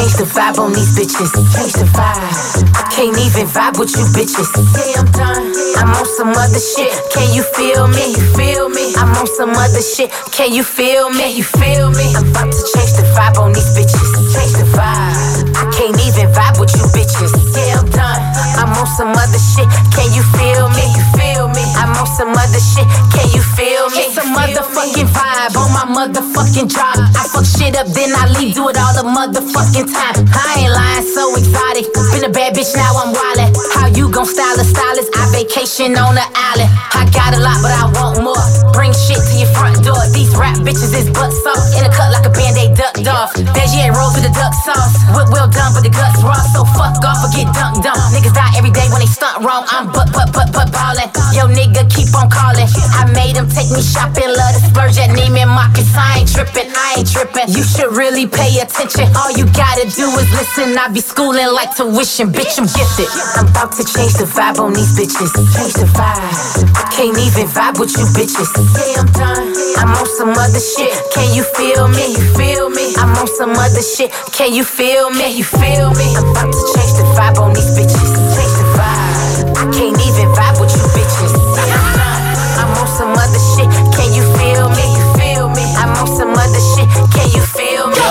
Change 0.00 0.16
the 0.16 0.24
vibe 0.24 0.56
on 0.58 0.72
these 0.72 0.96
bitches. 0.96 1.28
Change 1.52 1.76
the 1.76 1.84
vibe. 1.92 2.64
Can't 2.88 3.16
even 3.20 3.46
vibe 3.46 3.76
with 3.78 3.92
you 3.92 4.04
bitches. 4.16 4.48
Yeah, 4.72 5.00
I'm 5.00 5.08
done. 5.12 5.44
I'm 5.76 5.92
on 5.92 6.06
some 6.16 6.32
other 6.32 6.60
shit. 6.60 6.92
Can 7.12 7.28
you 7.36 7.44
feel 7.56 7.84
me? 7.88 8.16
You 8.16 8.24
feel 8.32 8.68
me? 8.68 8.96
I'm 8.96 9.12
on 9.12 9.26
some 9.26 9.52
other 9.52 9.82
shit. 9.84 10.08
Can 10.32 10.52
you 10.52 10.64
feel 10.64 11.10
me? 11.10 11.36
You 11.36 11.44
feel 11.44 11.92
me? 11.92 12.16
I'm 12.16 12.32
about 12.32 12.48
to 12.48 12.62
change 12.72 12.92
the 12.96 13.04
vibe 13.12 13.36
on 13.36 13.52
these 13.52 13.68
bitches. 13.76 14.08
Change 14.32 14.54
the 14.56 14.66
vibe. 14.72 15.52
I 15.60 15.68
can't 15.76 15.98
even 16.00 16.32
vibe 16.32 16.56
with 16.56 16.72
you 16.72 16.84
bitches. 16.96 17.36
Yeah, 17.52 17.80
I'm 17.80 17.88
done. 17.92 18.22
I'm 18.56 18.72
on 18.72 18.88
some 18.96 19.12
other 19.12 19.42
shit. 19.52 19.68
Can 19.92 20.08
you 20.16 20.24
feel 20.40 20.72
me? 20.72 20.84
You 20.96 21.04
feel 21.12 21.48
me? 21.52 21.64
I'm 21.76 21.92
on 21.92 22.08
some 22.08 22.32
other 22.32 22.62
shit. 22.72 22.88
Can 23.12 23.28
you 23.36 23.42
feel 23.44 23.92
me? 23.92 24.08
It's 24.08 24.16
a 24.16 24.24
motherfucking 24.24 25.12
vibe 25.12 25.49
my 25.86 26.06
motherfucking 26.06 26.68
drop. 26.68 26.96
I 27.16 27.24
fuck 27.32 27.44
shit 27.44 27.76
up, 27.76 27.86
then 27.96 28.12
I 28.12 28.28
leave, 28.36 28.54
do 28.54 28.68
it 28.68 28.76
all 28.76 28.92
the 28.92 29.06
motherfucking 29.06 29.88
time. 29.88 30.28
I 30.28 30.66
ain't 30.66 30.72
lying, 30.72 31.06
so 31.08 31.32
exotic. 31.36 31.88
Been 32.12 32.24
a 32.28 32.32
bad 32.32 32.52
bitch, 32.52 32.74
now 32.76 32.92
I'm 33.00 33.14
wildin'. 33.14 33.56
How 33.72 33.86
you 33.88 34.10
gon' 34.10 34.26
style 34.26 34.58
a 34.60 34.64
stylist? 34.64 35.08
I 35.16 35.30
vacation 35.32 35.96
on 35.96 36.16
the 36.16 36.26
island. 36.34 36.68
I 36.92 37.08
got 37.14 37.32
a 37.32 37.40
lot, 37.40 37.62
but 37.64 37.72
I 37.72 37.88
want 37.96 38.20
more. 38.20 38.44
Bring 38.76 38.92
shit 38.92 39.20
to 39.20 39.34
your 39.40 39.48
front 39.56 39.80
door. 39.80 40.00
These 40.12 40.34
rap 40.36 40.60
bitches 40.60 40.92
is 40.92 41.08
butt 41.08 41.32
soft. 41.32 41.72
In 41.78 41.86
a 41.86 41.92
cut 41.92 42.12
like 42.12 42.26
a 42.26 42.32
band-aid 42.32 42.76
ducked 42.76 43.06
off. 43.08 43.32
Veggie 43.56 43.80
ain't 43.80 43.96
rolls 43.96 44.18
with 44.18 44.26
the 44.26 44.34
duck 44.36 44.52
sauce. 44.66 44.92
What 45.14 45.32
well 45.32 45.48
done, 45.48 45.72
but 45.72 45.86
the 45.86 45.92
guts 45.92 46.20
raw. 46.20 46.36
So 46.52 46.66
fuck 46.76 47.00
off 47.04 47.24
or 47.24 47.30
get 47.32 47.48
dunked 47.56 47.86
on. 47.88 47.96
Niggas 48.12 48.34
die 48.34 48.52
every 48.58 48.74
day 48.74 48.84
when 48.92 49.00
they 49.00 49.08
stunt 49.08 49.40
wrong. 49.44 49.64
I'm 49.70 49.88
butt, 49.88 50.12
butt, 50.12 50.32
butt, 50.34 50.52
butt 50.52 50.68
ballin'. 50.72 51.08
Yo, 51.32 51.48
nigga, 51.48 51.88
keep 51.88 52.12
on 52.12 52.28
callin'. 52.28 52.68
I 52.92 53.08
made 53.16 53.36
him 53.38 53.48
take 53.48 53.70
me 53.72 53.80
shopping. 53.80 54.28
Love 54.28 54.52
to 54.56 54.60
splurge 54.68 54.98
at 55.00 55.16
Neiman 55.16 55.48
Marcus. 55.70 55.94
I 55.96 56.18
ain't 56.20 56.28
trippin', 56.28 56.72
I 56.74 56.94
ain't 56.98 57.10
trippin'. 57.10 57.48
You 57.54 57.62
should 57.62 57.92
really 57.94 58.26
pay 58.26 58.58
attention. 58.58 59.06
All 59.14 59.30
you 59.30 59.46
gotta 59.54 59.86
do 59.94 60.06
is 60.18 60.30
listen. 60.32 60.76
I 60.76 60.88
be 60.88 61.00
schooling 61.00 61.46
like 61.54 61.74
tuition. 61.76 62.32
Bitch, 62.32 62.58
I'm 62.58 62.66
gifted. 62.66 63.08
I'm 63.36 63.46
about 63.46 63.72
to 63.78 63.84
change 63.84 64.14
the 64.14 64.26
vibe 64.26 64.58
on 64.58 64.72
these 64.72 64.90
bitches. 64.98 65.30
Change 65.54 65.74
the 65.74 65.86
vibe. 65.94 66.66
I 66.74 66.90
can't 66.90 67.16
even 67.18 67.46
vibe 67.46 67.78
with 67.78 67.94
you 67.96 68.06
bitches. 68.16 68.50
Yeah, 68.74 69.00
I'm 69.00 69.10
done. 69.14 69.54
I'm 69.78 69.94
on 69.94 70.06
some 70.18 70.30
other 70.30 70.60
shit. 70.60 70.94
Can 71.14 71.34
you 71.34 71.44
feel 71.54 71.88
me? 71.88 72.18
You 72.18 72.24
feel 72.34 72.70
me? 72.70 72.94
I'm 72.96 73.14
on 73.16 73.28
some 73.38 73.54
other 73.54 73.82
shit. 73.82 74.10
Can 74.32 74.52
you 74.52 74.64
feel 74.64 75.10
me? 75.10 75.38
You 75.38 75.44
feel 75.44 75.90
me? 75.94 76.16
I'm 76.16 76.30
about 76.30 76.50
to 76.50 76.62
change 76.74 76.92
the 76.98 77.06
vibe 77.14 77.38
on 77.38 77.52
these 77.54 77.70
bitches. 77.78 78.10
Change 78.34 78.54
the 78.58 78.66
vibe. 78.74 79.54
I 79.54 79.64
can't 79.70 79.98
even 80.02 80.28
vibe 80.34 80.60
with 80.60 80.72
you 80.74 80.82
bitches. 80.82 80.99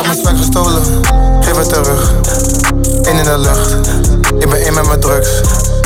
Mijn 0.10 0.22
swag 0.22 0.38
gestolen, 0.38 0.82
geef 1.40 1.58
het 1.58 1.70
terug. 1.70 2.14
In 3.02 3.18
in 3.18 3.24
de 3.24 3.38
lucht, 3.38 3.76
ik 4.40 4.50
ben 4.50 4.66
in 4.66 4.74
met 4.74 4.88
mijn 4.88 5.00
drugs. 5.00 5.30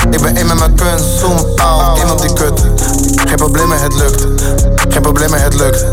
Ik 0.10 0.22
ben 0.22 0.38
in 0.38 0.46
met 0.46 0.60
mijn 0.60 0.76
kunst, 0.76 1.06
zoom 1.20 1.38
out, 1.56 2.00
in 2.00 2.12
op 2.12 2.22
die 2.22 2.34
kut. 2.34 2.62
Geen 3.16 3.36
problemen, 3.36 3.82
het 3.82 3.96
lukt. 3.96 4.26
Geen 4.90 5.02
problemen, 5.02 5.42
het 5.42 5.54
lukt. 5.54 5.86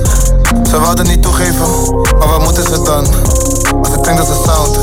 Ze 0.70 0.80
wouden 0.80 1.06
niet 1.06 1.22
toegeven, 1.22 1.66
maar 2.18 2.28
wat 2.28 2.42
moeten 2.42 2.62
ze 2.62 2.82
dan? 2.82 3.06
Als 3.82 3.94
ik 3.94 4.02
klink 4.02 4.18
als 4.18 4.28
een 4.28 4.44
sound, 4.44 4.76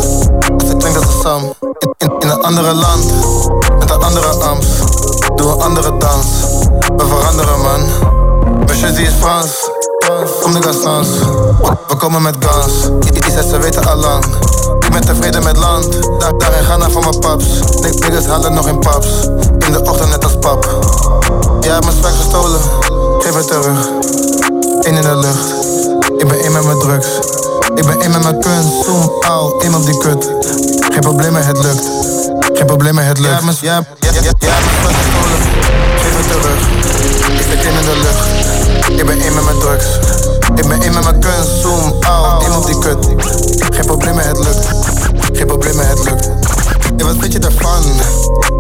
als 0.62 0.70
ik 0.70 0.78
klink 0.78 0.96
als 0.96 1.06
een 1.06 1.22
Sam. 1.22 1.54
In, 1.98 2.12
een 2.20 2.42
andere 2.42 2.74
land, 2.74 3.06
met 3.80 3.90
een 3.90 4.04
andere 4.04 4.28
amps. 4.28 4.68
Doe 5.36 5.52
een 5.52 5.62
andere 5.62 5.98
dans, 5.98 6.26
we 6.98 7.06
veranderen 7.08 7.62
man. 7.62 7.82
Monsieur 8.66 8.96
die 8.96 9.06
is 9.06 9.14
Frans, 9.20 9.70
kom 10.42 10.54
de 10.54 10.62
Gassans. 10.62 11.08
We 11.88 11.96
komen 11.96 12.22
met 12.22 12.36
guns, 12.40 12.74
die 13.00 13.32
zegt 13.32 13.50
ze 13.50 13.60
weten 13.60 13.86
allang. 13.86 14.26
Ik 14.80 14.92
ben 14.92 15.02
tevreden 15.02 15.44
met 15.44 15.58
land, 15.58 15.88
daar, 16.20 16.38
daarin 16.38 16.64
gaan 16.64 16.80
naar 16.80 16.92
van 16.92 17.02
mijn 17.02 17.20
paps. 17.20 17.46
Niggas 17.82 18.26
halen 18.26 18.54
nog 18.54 18.68
in 18.68 18.80
paps, 18.80 19.08
in 19.60 19.72
de 19.72 19.82
ochtend 19.84 20.10
net 20.10 20.24
als 20.24 20.38
pap. 20.40 20.80
Jij 21.62 21.72
hebt 21.72 21.86
mijn 21.86 21.98
swag 21.98 22.18
gestolen, 22.18 22.60
geef 23.20 23.36
het 23.36 23.48
terug. 23.48 23.90
In 24.82 24.96
in 24.96 25.02
de 25.02 25.16
lucht, 25.16 25.54
ik 26.18 26.28
ben 26.28 26.44
in 26.44 26.52
met 26.52 26.66
mijn 26.66 26.80
drugs. 26.80 27.08
Ik 27.76 27.86
ben 27.86 28.02
in 28.02 28.12
met 28.12 28.24
mijn 28.24 28.40
kunst, 28.40 28.86
zoom 28.86 29.12
out, 29.20 29.64
in 29.64 29.76
op 29.76 29.86
die 29.86 29.98
kut. 29.98 30.30
Geen 30.80 31.02
problemen, 31.02 31.46
het 31.46 31.58
lukt. 31.58 31.86
Geen 32.54 32.66
problemen, 32.66 33.06
het 33.06 33.20
lukt. 33.20 33.30
Jij 33.30 33.34
hebt 33.34 33.46
mijn 33.46 33.58
swag 33.58 34.94
gestolen, 35.04 35.42
geef 35.98 36.18
het 36.18 36.28
terug. 36.32 36.68
Ik 37.52 37.64
in 37.64 37.74
in 37.74 37.86
de 37.86 37.98
lucht, 38.04 38.57
ik 38.98 39.06
ben 39.06 39.22
in 39.22 39.34
met 39.34 39.44
mijn 39.44 39.60
drugs. 39.60 39.86
Ik 40.56 40.68
ben 40.68 40.82
in 40.82 40.94
met 40.94 41.04
mijn 41.04 41.20
kunst, 41.20 41.62
zoom 41.62 41.96
out, 42.00 42.56
op 42.56 42.66
die 42.66 42.80
kut. 42.80 43.08
Geen 43.74 43.86
problemen, 43.86 44.28
het 44.28 44.38
lukt. 44.38 44.68
Geen 45.32 45.48
problemen, 45.48 45.88
het 45.88 46.04
lukt. 46.04 46.30
Ja, 46.98 47.06
wat 47.06 47.16
vind 47.20 47.34
je 47.34 47.40
daarvan? 47.40 47.84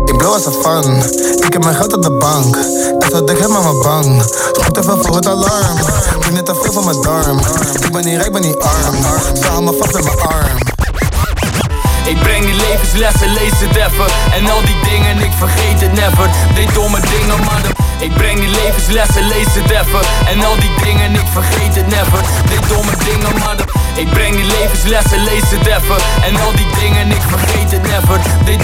Ik 0.05 0.18
blow 0.18 0.34
als 0.34 0.45
een 0.45 0.53
fan. 0.53 1.03
Ik 1.45 1.53
heb 1.53 1.64
mijn 1.64 1.76
geld 1.76 1.93
op 1.93 2.03
de 2.03 2.11
bank. 2.11 2.55
En 2.99 3.09
zo 3.11 3.23
dik 3.23 3.38
helemaal 3.38 3.61
mijn 3.61 3.81
bang. 3.81 4.23
Schop 4.51 4.73
te 4.73 4.84
veel 4.84 4.97
voor 5.03 5.15
het 5.15 5.27
alarm. 5.27 5.77
Ik 6.18 6.23
heb 6.23 6.34
net 6.34 6.45
te 6.45 6.55
veel 6.61 6.72
van 6.72 6.85
mijn 6.85 7.01
darm. 7.01 7.39
Ik 7.81 7.91
ben 7.91 8.05
niet 8.05 8.18
rijk, 8.18 8.31
ben 8.31 8.41
niet 8.41 8.59
arm. 8.59 8.95
Ze 9.41 9.47
hou 9.47 9.64
me 9.64 9.73
vast 9.80 9.93
met 9.93 10.03
mijn 10.03 10.19
arm. 10.19 10.57
Ik 12.05 12.19
breng 12.19 12.45
die 12.45 12.55
levenslessen, 12.55 13.34
lees 13.34 13.51
het 13.51 13.76
even 13.76 14.05
En 14.34 14.49
al 14.49 14.61
die 14.65 14.80
dingen, 14.84 15.18
ik 15.19 15.31
vergeet 15.38 15.81
het 15.81 15.93
never 15.93 16.30
Deed 16.55 16.73
domme 16.73 16.99
dingen, 16.99 17.39
maar 17.43 17.61
de... 17.61 17.86
Ik 17.99 18.13
breng 18.13 18.39
die 18.39 18.49
levenslessen, 18.49 19.27
lees 19.27 19.53
het 19.55 19.69
even. 19.69 20.01
En 20.27 20.43
al 20.43 20.55
die 20.59 20.73
dingen, 20.83 21.13
ik 21.13 21.27
vergeet 21.31 21.75
het 21.75 21.87
never. 21.87 22.21
Deed 22.49 22.69
domme 22.69 22.91
dingen, 23.05 23.39
maar 23.39 23.57
de... 23.57 23.63
Ik 23.95 24.09
breng 24.09 24.35
die 24.35 24.45
levenslessen, 24.45 25.23
lees 25.23 25.49
het 25.49 25.65
even. 25.65 25.97
En 26.23 26.35
al 26.35 26.51
die 26.55 26.67
dingen, 26.79 27.11
ik 27.11 27.21
vergeet 27.21 27.71
het 27.71 27.81
never. 27.81 28.19
Deed 28.45 28.61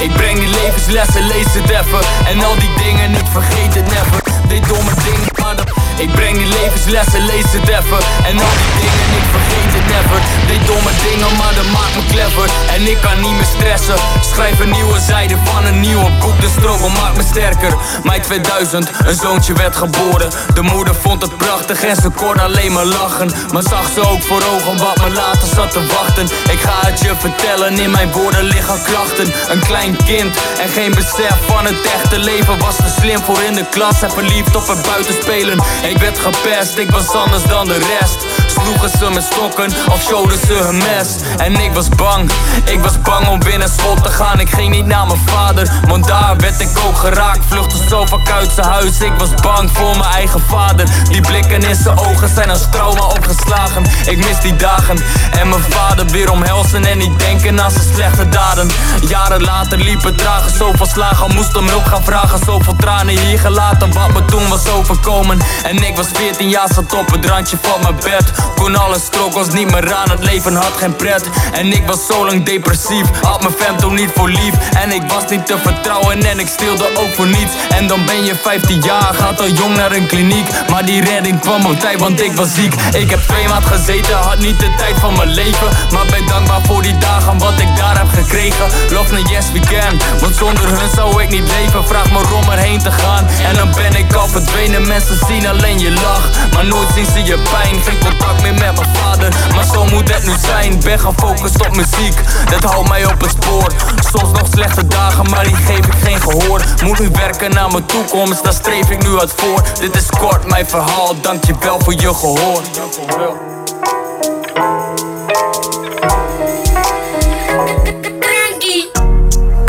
ik 0.00 0.12
breng 0.12 0.38
die 0.38 0.48
levenslessen, 0.48 1.26
lees 1.26 1.52
het 1.52 1.70
even. 1.70 2.00
En 2.26 2.44
al 2.44 2.54
die 2.58 2.74
dingen, 2.84 3.10
ik 3.10 3.26
vergeet 3.32 3.74
het 3.74 3.86
never. 3.86 4.20
Dit 4.48 4.68
domme 4.68 4.90
dingen, 5.04 5.28
maar 5.42 5.56
dat 5.56 5.70
Ik 5.98 6.12
breng 6.12 6.36
die 6.36 6.46
levenslessen, 6.46 7.26
lees 7.26 7.52
het 7.52 7.68
even. 7.68 8.00
En 8.24 8.34
al 8.46 8.54
die 8.60 8.72
dingen, 8.80 9.08
ik 9.20 9.26
vergeet 9.36 9.72
het 9.76 9.86
never. 9.94 10.20
Dit 10.46 10.66
domme 10.66 10.90
dingen, 11.08 11.36
maar 11.36 11.54
dat 11.54 11.68
maakt 11.76 11.94
me 11.96 12.02
clever. 12.12 12.50
En 12.74 12.90
ik 12.90 12.98
kan 13.00 13.20
niet 13.20 13.36
meer 13.38 13.50
stressen. 13.56 13.94
Schrijf 14.32 14.60
een 14.60 14.70
nieuwe 14.70 15.00
zijde 15.00 15.36
van 15.44 15.64
een 15.64 15.80
nieuwe 15.80 16.10
boek. 16.20 16.40
De 16.40 16.50
struggle 16.56 16.88
maakt 17.00 17.16
me 17.16 17.22
sterker. 17.30 17.72
Mei 18.02 18.20
2000, 18.20 18.90
een 19.04 19.14
zoontje 19.14 19.52
werd 19.52 19.76
geboren. 19.76 20.30
De 20.54 20.62
moeder 20.62 20.94
vond 20.94 21.22
het 21.22 21.36
prachtig 21.36 21.82
en 21.84 21.96
ze 21.96 22.08
kon 22.08 22.38
alleen 22.40 22.72
maar 22.72 22.84
lachen. 22.84 23.30
Maar 23.52 23.62
zag 23.62 23.86
ze 23.94 24.00
ook 24.00 24.22
voor 24.22 24.42
ogen 24.54 24.76
wat 24.78 24.96
me 24.96 25.10
later 25.10 25.48
zat 25.54 25.70
te 25.70 25.86
wachten. 25.86 26.24
Ik 26.54 26.60
ga 26.60 26.78
het 26.88 27.00
je 27.00 27.12
vertellen, 27.18 27.78
in 27.78 27.90
mijn 27.90 28.12
woorden 28.12 28.44
liggen 28.44 28.82
klachten. 28.82 29.32
Een 29.48 29.60
klein 29.60 29.96
kind 30.04 30.36
en 30.62 30.68
geen 30.68 30.94
besef 30.94 31.36
van 31.46 31.64
het 31.64 31.80
echte 31.94 32.18
leven 32.18 32.58
Was 32.58 32.76
te 32.76 32.94
slim 33.00 33.20
voor 33.22 33.42
in 33.42 33.54
de 33.54 33.64
klas. 33.70 34.02
En 34.02 34.10
verliefd 34.10 34.56
op 34.56 34.68
het 34.68 34.82
buitenspelen 34.82 35.58
Ik 35.88 35.98
werd 35.98 36.18
gepest, 36.18 36.78
ik 36.78 36.90
was 36.90 37.10
anders 37.12 37.42
dan 37.42 37.66
de 37.66 37.78
rest 37.78 38.37
Sloegen 38.62 38.98
ze 38.98 39.10
me 39.10 39.20
stokken 39.20 39.72
of 39.92 40.02
showden 40.02 40.38
ze 40.46 40.52
hun 40.52 40.76
mes? 40.76 41.08
En 41.36 41.54
ik 41.54 41.72
was 41.72 41.88
bang, 41.88 42.30
ik 42.64 42.80
was 42.80 43.00
bang 43.02 43.28
om 43.28 43.38
binnen 43.38 43.68
school 43.68 43.94
te 43.94 44.08
gaan. 44.08 44.40
Ik 44.40 44.50
ging 44.50 44.74
niet 44.74 44.86
naar 44.86 45.06
mijn 45.06 45.20
vader, 45.26 45.70
want 45.88 46.06
daar 46.06 46.36
werd 46.36 46.60
ik 46.60 46.68
ook 46.86 46.96
geraakt. 46.96 47.44
Vluchtte 47.48 47.88
zo 47.88 48.06
vaak 48.06 48.30
uit 48.30 48.50
zijn 48.54 48.66
huis, 48.66 49.00
ik 49.00 49.12
was 49.18 49.34
bang 49.42 49.70
voor 49.72 49.96
mijn 49.96 50.10
eigen 50.10 50.40
vader. 50.48 50.86
Die 51.08 51.20
blikken 51.20 51.62
in 51.62 51.74
zijn 51.74 51.98
ogen 51.98 52.28
zijn 52.34 52.50
als 52.50 52.66
trauma 52.70 53.02
opgeslagen. 53.02 53.82
Ik 54.06 54.16
mis 54.16 54.40
die 54.40 54.56
dagen 54.56 54.98
en 55.30 55.48
mijn 55.48 55.62
vader 55.68 56.06
weer 56.06 56.30
omhelzen. 56.30 56.84
En 56.84 56.98
niet 56.98 57.18
denken 57.18 57.60
aan 57.60 57.70
zijn 57.70 57.94
slechte 57.94 58.28
daden. 58.28 58.70
Jaren 59.08 59.42
later 59.42 59.78
liep 59.78 60.02
het 60.02 60.18
trager, 60.18 60.50
zoveel 60.56 60.86
slagen. 60.86 61.34
Moest 61.34 61.56
om 61.56 61.68
hulp 61.68 61.84
gaan 61.84 62.04
vragen, 62.04 62.38
zoveel 62.44 62.76
tranen 62.76 63.18
hier 63.18 63.38
gelaten. 63.38 63.92
Wat 63.92 64.12
me 64.12 64.24
toen 64.24 64.48
was 64.48 64.68
overkomen. 64.68 65.38
En 65.62 65.76
ik 65.76 65.96
was 65.96 66.06
14 66.12 66.48
jaar, 66.48 66.68
zat 66.74 66.94
op 66.94 67.10
het 67.10 67.26
randje 67.26 67.58
van 67.62 67.80
mijn 67.82 67.96
bed 67.96 68.32
Kon 68.54 68.76
alles 68.76 69.04
strook, 69.04 69.32
was 69.32 69.48
niet 69.48 69.70
meer 69.70 69.94
aan, 69.94 70.10
het 70.10 70.24
leven 70.24 70.54
had 70.54 70.72
geen 70.76 70.96
pret. 70.96 71.24
En 71.52 71.72
ik 71.72 71.86
was 71.86 72.06
zo 72.06 72.24
lang 72.26 72.44
depressief, 72.44 73.06
had 73.22 73.40
mijn 73.42 73.54
fam 73.58 73.76
toen 73.76 73.94
niet 73.94 74.10
voor 74.14 74.28
lief. 74.28 74.54
En 74.82 74.92
ik 74.92 75.02
was 75.02 75.30
niet 75.30 75.46
te 75.46 75.58
vertrouwen 75.58 76.22
en 76.22 76.38
ik 76.38 76.48
steelde 76.48 76.96
ook 76.96 77.14
voor 77.14 77.26
niets. 77.26 77.52
En 77.68 77.86
dan 77.86 78.04
ben 78.06 78.24
je 78.24 78.34
15 78.42 78.80
jaar, 78.80 79.14
gaat 79.14 79.40
al 79.40 79.48
jong 79.48 79.76
naar 79.76 79.92
een 79.92 80.06
kliniek. 80.06 80.48
Maar 80.70 80.84
die 80.84 81.04
redding 81.04 81.40
kwam 81.40 81.66
op 81.66 81.80
tijd, 81.80 81.98
want 82.00 82.20
ik 82.20 82.32
was 82.32 82.54
ziek. 82.54 82.74
Ik 82.92 83.10
heb 83.10 83.20
twee 83.20 83.48
maand 83.48 83.66
gezeten, 83.66 84.16
had 84.16 84.38
niet 84.38 84.60
de 84.60 84.74
tijd 84.76 84.98
van 85.00 85.16
mijn 85.16 85.28
leven. 85.28 85.68
Maar 85.92 86.06
ben 86.10 86.26
dankbaar 86.26 86.60
voor 86.62 86.82
die 86.82 86.98
dagen, 86.98 87.38
wat 87.38 87.58
ik 87.58 87.76
daar 87.76 87.98
heb 87.98 88.08
gekregen. 88.08 88.66
Love 88.90 89.12
naar 89.12 89.30
yes 89.30 89.52
we 89.52 89.60
can, 89.60 90.20
want 90.20 90.36
zonder 90.36 90.68
hun 90.68 90.90
zou 90.94 91.22
ik 91.22 91.28
niet 91.28 91.48
leven. 91.58 91.86
Vraag 91.86 92.10
me 92.10 92.18
om 92.34 92.50
erheen 92.50 92.78
te 92.78 92.90
gaan, 92.90 93.26
en 93.48 93.54
dan 93.54 93.70
ben 93.74 93.94
ik 93.94 94.14
al 94.14 94.28
verdwenen. 94.28 94.86
Mensen 94.86 95.18
zien 95.26 95.46
alleen 95.46 95.78
je 95.78 95.90
lach, 95.90 96.30
maar 96.52 96.66
nooit 96.66 96.88
zien 96.94 97.06
ze 97.06 97.24
je 97.24 97.38
pijn. 97.50 97.82
Geen 97.82 97.98
contact 97.98 98.37
meer 98.42 98.54
met 98.54 98.74
mijn 98.74 98.96
vader, 98.96 99.34
maar 99.54 99.64
zo 99.64 99.84
moet 99.84 100.14
het 100.14 100.26
nu 100.26 100.32
zijn. 100.40 100.80
Ben 100.84 101.00
gefocust 101.00 101.66
op 101.66 101.76
muziek, 101.76 102.14
dat 102.50 102.62
houdt 102.62 102.88
mij 102.88 103.06
op 103.06 103.20
het 103.20 103.30
spoor. 103.30 103.72
Soms 104.12 104.38
nog 104.38 104.48
slechte 104.52 104.86
dagen, 104.86 105.30
maar 105.30 105.44
die 105.44 105.56
geef 105.56 105.86
ik 105.86 105.94
geen 106.02 106.20
gehoor. 106.20 106.60
Moet 106.84 106.98
nu 106.98 107.08
werken 107.12 107.50
naar 107.50 107.70
mijn 107.70 107.86
toekomst, 107.86 108.44
daar 108.44 108.52
streef 108.52 108.90
ik 108.90 109.02
nu 109.02 109.18
uit 109.18 109.32
voor. 109.36 109.62
Dit 109.80 109.96
is 109.96 110.06
kort 110.18 110.48
mijn 110.48 110.68
verhaal, 110.68 111.14
dankjewel 111.20 111.80
voor 111.80 111.94
je 111.94 112.14
gehoor. 112.14 112.62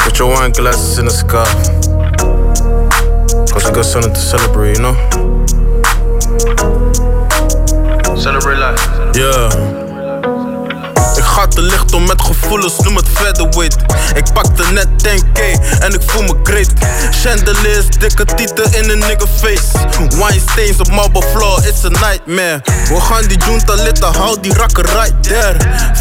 Put 0.04 0.18
your 0.18 0.40
wine 0.40 0.54
glasses 0.54 0.98
in 0.98 1.06
the 1.06 1.12
sky. 1.12 1.46
Cause 3.52 3.68
we 3.68 3.74
got 3.74 3.86
something 3.86 4.14
to 4.14 4.20
celebrate, 4.20 4.78
you 4.78 4.94
know? 4.94 6.79
Celebrate 8.20 8.58
life. 8.58 9.16
Yeah. 9.16 9.79
Te 11.50 11.62
licht 11.62 11.94
om 11.94 12.06
met 12.06 12.22
gevoelens, 12.22 12.80
noem 12.80 12.96
het 12.96 13.08
featherweight. 13.14 13.76
Ik 14.16 14.34
pakte 14.34 14.64
net 14.72 14.88
10k 15.08 15.42
en 15.80 15.94
ik 15.94 16.02
voel 16.06 16.22
me 16.22 16.36
great. 16.44 16.72
Chandeliers, 17.12 17.88
dikke 18.00 18.26
tieten 18.26 18.74
in 18.74 18.90
een 18.90 19.00
nigga 19.00 19.26
face. 19.42 19.88
Stains 20.52 20.78
op 20.80 20.92
marble 20.92 21.24
floor, 21.34 21.60
it's 21.66 21.86
a 21.86 21.90
nightmare. 21.90 22.62
We 22.88 23.02
gaan 23.02 23.28
die 23.28 23.38
junta 23.38 23.74
litten, 23.74 24.16
hou 24.16 24.38
die 24.42 24.54
rakker 24.54 24.86
right 24.86 25.24
there. 25.24 25.56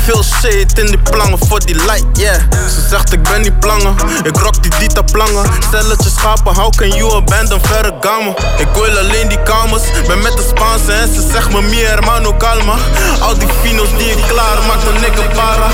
Veel 0.05 0.23
shade 0.23 0.81
in 0.81 0.87
die 0.87 0.99
plangen 0.99 1.39
voor 1.49 1.61
die 1.61 1.75
light, 1.75 2.07
yeah. 2.12 2.41
Ze 2.51 2.89
zegt 2.89 3.12
ik 3.12 3.23
ben 3.23 3.41
niet 3.41 3.61
plangen, 3.61 3.95
ik 4.23 4.37
rock 4.37 4.62
die 4.62 4.73
dita 4.79 5.03
plangen. 5.03 5.47
Stelletjes 5.69 6.15
schapen, 6.15 6.55
how 6.55 6.70
can 6.77 6.89
you 6.89 7.15
abandon 7.15 7.61
verre 7.62 7.93
gamen? 8.01 8.35
Ik 8.59 8.69
wil 8.75 8.99
alleen 8.99 9.29
die 9.29 9.43
kamers, 9.43 9.83
ben 10.07 10.23
met 10.23 10.37
de 10.37 10.47
Spaanse 10.49 10.93
en 10.93 11.15
ze 11.15 11.29
zegt 11.33 11.53
me 11.53 11.62
mi 11.62 11.83
hermano 11.85 12.37
calma. 12.37 12.75
Al 13.20 13.39
die 13.39 13.49
finos 13.62 13.89
die 13.99 14.11
ik 14.11 14.25
klaar 14.29 14.59
maak, 14.66 14.83
een 14.83 15.01
nigga 15.01 15.23
para. 15.39 15.69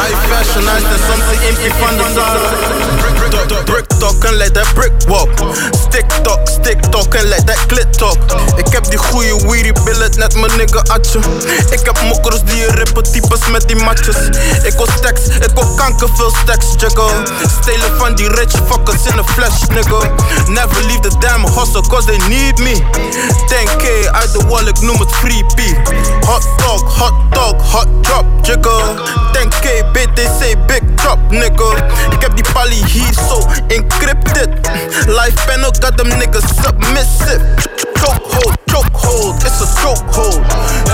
High 0.00 0.16
fashion, 0.28 0.64
nice 0.64 0.88
en 0.94 1.00
soms 1.06 1.24
de 1.30 1.36
impie 1.48 1.72
van 1.80 1.96
de 1.96 2.04
Zara. 2.14 2.50
Brick 3.64 3.86
talk, 3.98 4.24
en 4.24 4.34
let 4.34 4.54
that 4.54 4.74
brick 4.74 4.92
walk. 5.06 5.28
Stick 5.88 6.08
talk, 6.22 6.48
stick 6.48 6.80
talk 6.90 7.14
en 7.14 7.28
let 7.28 7.46
that 7.46 7.66
clit 7.66 7.98
talk. 7.98 8.18
Ik 8.56 8.72
heb 8.72 8.84
die 8.84 8.98
goeie 8.98 9.34
weedy 9.46 9.72
billet, 9.84 10.16
net 10.16 10.34
mijn 10.34 10.56
nigga 10.56 10.82
atje. 10.86 11.18
Ik 11.70 11.80
heb 11.82 12.00
mokkers 12.02 12.42
die 12.42 12.56
je 12.56 12.70
rippen, 12.70 13.02
types 13.02 13.48
met 13.50 13.68
die 13.68 13.76
matjes. 13.76 14.16
Ik 14.62 14.72
wil 14.76 14.88
stacks, 14.96 15.26
ik 15.26 15.50
wil 15.54 15.74
kanker, 15.76 16.08
veel 16.14 16.32
stacks, 16.42 16.66
jiggle. 16.76 17.10
Stelen 17.60 17.98
van 17.98 18.14
die 18.14 18.28
rich 18.28 18.52
fuckers 18.68 19.06
in 19.06 19.16
the 19.16 19.24
flesh, 19.24 19.60
nigga. 19.68 20.00
Never 20.48 20.82
leave 20.86 21.00
the 21.00 21.12
damn 21.18 21.44
hustle, 21.44 21.82
cause 21.88 22.06
they 22.06 22.18
need 22.28 22.58
me. 22.58 22.74
10k 23.46 24.10
uit 24.10 24.32
de 24.32 24.46
wall, 24.48 24.66
ik 24.66 24.80
noem 24.80 24.98
het 24.98 25.12
free 25.12 25.44
P. 25.44 25.60
Hot 26.26 26.42
dog, 26.56 26.98
hot 26.98 27.14
dog, 27.30 27.72
hot 27.72 27.88
drop, 28.02 28.24
jiggle. 28.42 29.09
10k 29.32 29.66
BTC, 29.92 30.66
big 30.66 30.82
drop, 30.94 31.18
nigga. 31.30 31.70
Ik 32.10 32.20
heb 32.20 32.34
die 32.34 32.44
pali 32.52 32.84
hier 32.84 33.14
zo 33.28 33.46
encrypted. 33.68 34.48
Life 35.06 35.46
panel 35.46 35.72
got 35.80 35.96
them 35.96 36.08
niggas 36.08 36.44
submissive. 36.62 37.40
Chokehold, 38.00 38.56
chokehold, 38.66 39.44
it's 39.44 39.60
a 39.60 39.66
chokehold. 39.80 40.40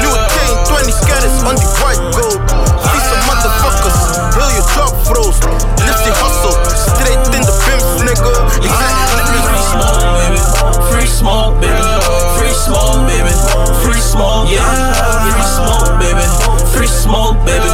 New 0.01 0.15
chain, 0.35 0.55
20 0.65 0.93
scanners 0.93 1.43
on 1.49 1.55
the 1.55 1.69
white 1.81 2.05
gold. 2.17 2.41
Vieze 2.91 3.17
motherfuckers, 3.27 4.01
heel 4.35 4.49
je 4.49 4.63
job 4.75 4.95
froze. 5.05 5.39
Lift 5.85 6.19
hustle, 6.21 6.57
straight 6.87 7.35
in 7.35 7.43
the 7.43 7.55
bims, 7.65 8.03
nigga. 8.03 8.31
Ik 8.61 8.71
zeg, 8.79 8.95
Free 9.47 9.63
smoke, 9.71 10.01
baby. 10.15 10.39
Free 10.91 11.07
smoke, 11.07 11.61
baby. 11.61 11.83
Free 12.37 12.55
smoke, 12.55 13.07
baby. 13.07 13.33
Free 13.83 14.01
smoke, 14.01 14.49
yeah. 14.51 14.65
Free 15.33 15.47
smoke, 15.57 15.99
baby. 15.99 16.25
Free 16.75 16.89
smoke, 16.89 17.45
baby. 17.45 17.66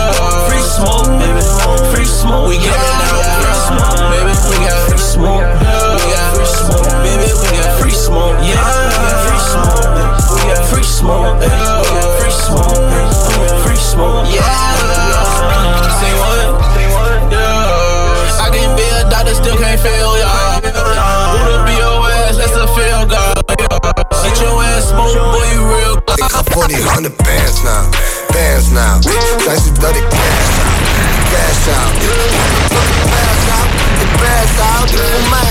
Free 0.83 0.91
smoke, 0.91 1.15
baby. 1.23 1.39
Free 1.95 2.05
smoke, 2.05 2.49
we 2.49 2.59
get 2.59 2.75
it. 2.75 2.83
Free 3.39 3.55
smoke, 3.71 4.03
baby. 4.11 4.35
We 4.51 4.57
got 4.67 4.83
free 4.91 4.99
smoke. 4.99 5.47
We 5.47 6.11
got 6.11 6.35
free 6.35 6.51
smoke, 6.51 6.91
baby. 7.07 7.31
We 7.39 7.55
got 7.55 7.71
free 7.79 7.95
smoke, 7.95 8.35
yeah. 8.43 8.59
We 8.59 8.99
got 8.99 9.23
free 9.23 9.39
smoke, 9.39 9.79
baby. 9.95 10.11
We 10.35 10.43
got 10.51 10.67
free 10.67 10.83
smoke, 10.83 11.39
baby. 11.39 11.55
We 11.55 11.87
got 11.87 12.11
free 12.19 12.35
smoke, 12.35 12.83
baby. 12.91 13.15
Free 13.63 13.79
smoke, 13.79 14.27
yeah. 14.27 14.43
Say 16.03 16.13
what? 16.19 16.51
Say 16.75 16.87
what? 16.91 17.31
Yeah. 17.31 18.43
I 18.43 18.51
can 18.51 18.75
be 18.75 18.83
a 18.83 19.07
doctor, 19.07 19.39
still 19.39 19.55
can't 19.63 19.79
fail, 19.79 20.19
y'all. 20.19 20.67
Who 20.67 21.39
to 21.47 21.63
be 21.63 21.79
your 21.79 22.11
ass, 22.11 22.43
that's 22.43 22.59
a 22.59 22.67
fail, 22.75 23.07
God. 23.07 23.39
Get 23.47 24.35
your 24.43 24.59
ass 24.67 24.91
smoke, 24.91 25.15
boy, 25.31 25.47
you 25.55 25.63
real. 25.63 25.95
Ik 26.19 26.27
ga 26.27 26.43
voor 26.51 26.67
die 26.67 26.83
100 26.83 27.17
bands 27.17 27.63
nou, 27.63 27.85
bands. 28.61 29.03
Zij 29.45 29.57
ziet 29.65 29.81
dat 29.81 29.97
ik 29.97 30.09
cash 30.09 30.57
out, 30.65 30.81
cash 31.33 31.67
out. 31.79 31.95
Pass 33.13 33.45
out, 33.59 33.71
pass 34.23 34.55
out. 34.73 34.91
Voel 34.91 35.29
mij 35.31 35.49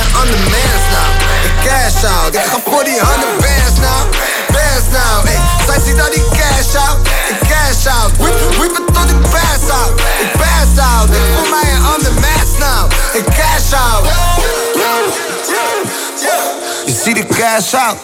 nou. 0.94 1.10
Cash 1.66 2.04
out, 2.04 2.34
ik 2.36 2.42
ga 2.52 2.58
voor 2.66 2.84
die 2.84 3.00
100 3.00 3.38
bands 3.44 3.80
nou, 3.86 4.02
bands 4.54 4.88
nou. 4.92 5.28
Ey, 5.28 5.40
zij 5.66 5.80
ziet 5.86 5.96
cash 6.40 6.76
out, 6.86 6.98
cash 7.52 7.86
out. 7.96 8.12
Whip, 8.18 8.56
whip 8.58 8.76
het 8.78 8.94
tot 8.94 9.10
ik 9.10 9.22
out, 9.70 9.90
ik 10.24 10.32
out. 10.80 11.10
Ik 11.10 11.26
voel 11.36 11.50
mij 11.50 11.74
een 11.76 11.86
ander 11.94 12.14
mens 12.14 12.52
cash 13.40 13.74
out. 13.74 14.06
Je 16.86 17.02
ziet 17.04 17.16
de 17.16 17.26
cash 17.26 17.74
out, 17.74 17.98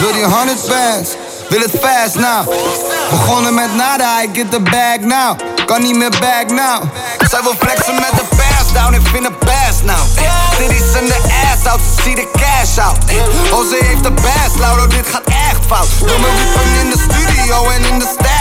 wil 0.00 0.12
die 0.12 0.24
100 0.24 0.66
bands. 0.66 1.10
Wil 1.52 1.60
het 1.60 1.70
fast 1.80 2.14
now. 2.14 2.48
Begonnen 3.10 3.54
met 3.54 3.74
nada, 3.74 4.22
I 4.22 4.28
get 4.32 4.50
the 4.50 4.60
bag 4.60 5.00
now. 5.00 5.38
Kan 5.66 5.82
niet 5.82 5.96
meer 5.96 6.10
back 6.20 6.50
now. 6.50 6.82
Zij 7.30 7.42
wil 7.42 7.54
flexen 7.58 7.94
met 7.94 8.10
de 8.14 8.24
pass 8.36 8.72
down, 8.72 8.94
ik 8.94 9.06
vind 9.12 9.24
het 9.24 9.38
pass 9.38 9.82
now. 9.82 10.04
Titties 10.58 11.00
in 11.00 11.06
de 11.06 11.18
ass 11.50 11.66
out, 11.66 11.80
ze 11.80 12.02
ziet 12.02 12.16
de 12.16 12.28
cash 12.32 12.78
out. 12.78 12.98
Oh, 13.52 13.70
heeft 13.70 14.02
de 14.02 14.10
bass, 14.10 14.58
Lauro, 14.58 14.86
dit 14.86 15.06
gaat 15.06 15.24
echt 15.24 15.66
fout. 15.66 15.88
Wil 15.98 16.18
me 16.18 16.28
riepen 16.38 16.80
in 16.80 16.90
de 16.90 16.98
studio 17.08 17.70
en 17.70 17.84
in 17.84 17.98
de 17.98 18.14
stash 18.18 18.31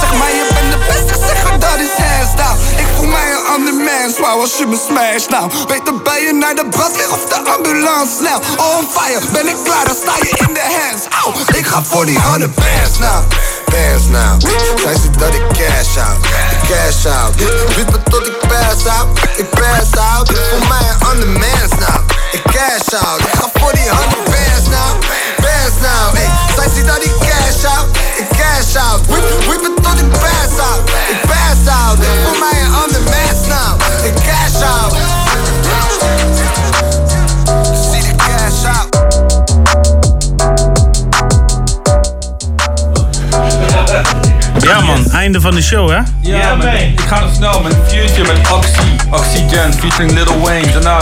Zeg 0.00 0.12
maar, 0.18 0.32
je 0.40 0.46
bent 0.54 0.72
de 0.72 0.78
beste, 0.88 1.26
zeg 1.26 1.44
maar, 1.44 1.58
dat 1.58 1.78
is 1.86 2.04
hands 2.04 2.36
down. 2.36 2.58
Ik 2.82 2.86
voel 2.96 3.06
mij 3.06 3.30
een 3.30 3.46
ander 3.54 3.74
mens, 3.74 4.18
wauw, 4.18 4.40
als 4.40 4.58
je 4.58 4.66
me 4.66 4.78
smash 4.86 5.26
nou. 5.26 5.50
Beter 5.66 6.02
bij 6.02 6.20
je 6.26 6.32
naar 6.32 6.54
de 6.54 6.66
brandweer 6.68 7.10
of 7.12 7.24
de 7.24 7.38
ambulance 7.54 8.12
snel. 8.20 8.38
On 8.68 8.84
fire, 8.96 9.26
ben 9.32 9.48
ik 9.48 9.56
klaar, 9.64 9.84
dan 9.84 9.96
sta 10.02 10.14
je 10.26 10.32
in 10.46 10.54
de 10.54 10.64
hands. 10.78 11.02
Au, 11.22 11.58
ik 11.58 11.66
ga 11.66 11.82
voor 11.82 12.06
die 12.06 12.20
100 12.20 12.54
bands 12.54 12.98
nou. 12.98 13.24
Bands 13.70 14.06
now. 14.06 14.40
Zij 14.82 14.94
ziet 15.02 15.18
dat 15.18 15.34
ik 15.34 15.44
cash 15.58 15.96
out. 16.06 16.20
Cash 16.68 17.06
out. 17.06 17.38
Duurt 17.38 17.90
me 17.90 18.02
tot 18.10 18.26
ik 18.26 18.38
pass 18.48 18.86
out. 18.86 19.08
Ik 19.36 19.50
pass 19.50 19.90
out. 20.12 20.30
Ik 20.30 20.40
voel 20.50 20.68
mij 20.68 20.84
een 20.90 21.06
ander 21.08 21.28
mens 21.28 21.72
nou. 21.78 22.00
Ik 22.32 22.42
cash 22.42 23.02
out. 23.02 23.20
Ik 23.20 23.34
ga 23.38 23.48
voor 23.54 23.72
die 23.72 23.88
100 23.88 24.24
bands 24.24 24.68
now. 24.68 25.15
Bands 25.66 25.80
now. 25.80 26.14
Hey, 26.14 26.28
zij 26.56 26.68
ziet 26.74 26.86
dat 26.86 27.04
ik 27.04 27.12
cash 27.18 27.64
out. 27.64 27.96
Ik 28.18 28.26
cash 28.28 28.76
out. 28.76 29.06
Whip, 29.06 29.44
whip 29.46 29.60
me 29.60 29.74
tot 29.82 29.98
ik 29.98 30.08
pass 30.08 30.58
out. 30.58 30.90
Ik 31.08 31.20
pass 31.20 31.68
out. 31.82 31.98
Ik 31.98 32.08
voel 32.24 32.38
mij 32.38 32.60
een 32.64 32.74
ander 32.74 33.00
mens 33.02 33.46
nou. 33.48 33.80
Ik 34.04 34.14
cash 34.14 34.62
out. 34.62 34.94
Zie 37.90 38.02
de 38.02 38.14
cash 38.16 38.64
out. 38.76 38.94
Ja 44.58 44.80
man, 44.80 45.10
einde 45.10 45.40
van 45.40 45.54
de 45.54 45.62
show 45.62 45.90
hè? 45.90 46.00
Ja, 46.20 46.54
man. 46.54 46.68
Ik 46.68 47.00
ga 47.00 47.20
nog 47.20 47.34
snel 47.34 47.60
met 47.60 47.76
Future 47.86 48.32
met 48.32 48.52
Oxy, 48.52 48.96
Oxygen 49.10 49.74
featuring 49.74 50.12
Lil 50.12 50.40
Wayne. 50.40 50.72
Daarna 50.72 50.98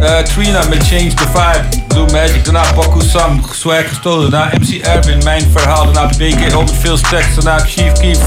eh, 0.00 0.18
Trina 0.18 0.64
met 0.68 0.86
Change 0.86 1.14
the 1.14 1.24
Vibe, 1.32 1.89
Magic, 2.06 2.44
daarna 2.44 2.72
Baku 2.74 3.00
Sam, 3.02 3.42
Swag 3.52 3.88
gestolen. 3.88 4.30
Daarna 4.30 4.52
MC 4.58 4.86
Erwin, 4.86 5.24
mijn 5.24 5.42
verhaal. 5.52 5.92
Daarna 5.92 6.06
BK 6.16 6.58
met 6.58 6.72
veel 6.80 6.96
stacks. 6.96 7.34
Daarna 7.34 7.64
Chief 7.64 7.92
Keef 7.92 8.18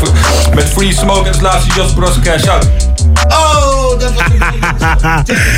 met 0.54 0.70
Free 0.70 0.94
Smoke. 0.94 1.28
En 1.28 1.28
als 1.28 1.42
laatste 1.42 1.74
Jos 1.76 1.94
Bros 1.94 2.20
Cash 2.20 2.48
Out. 2.48 2.68
Oh, 3.28 4.00
dat 4.00 4.14
was 4.14 4.24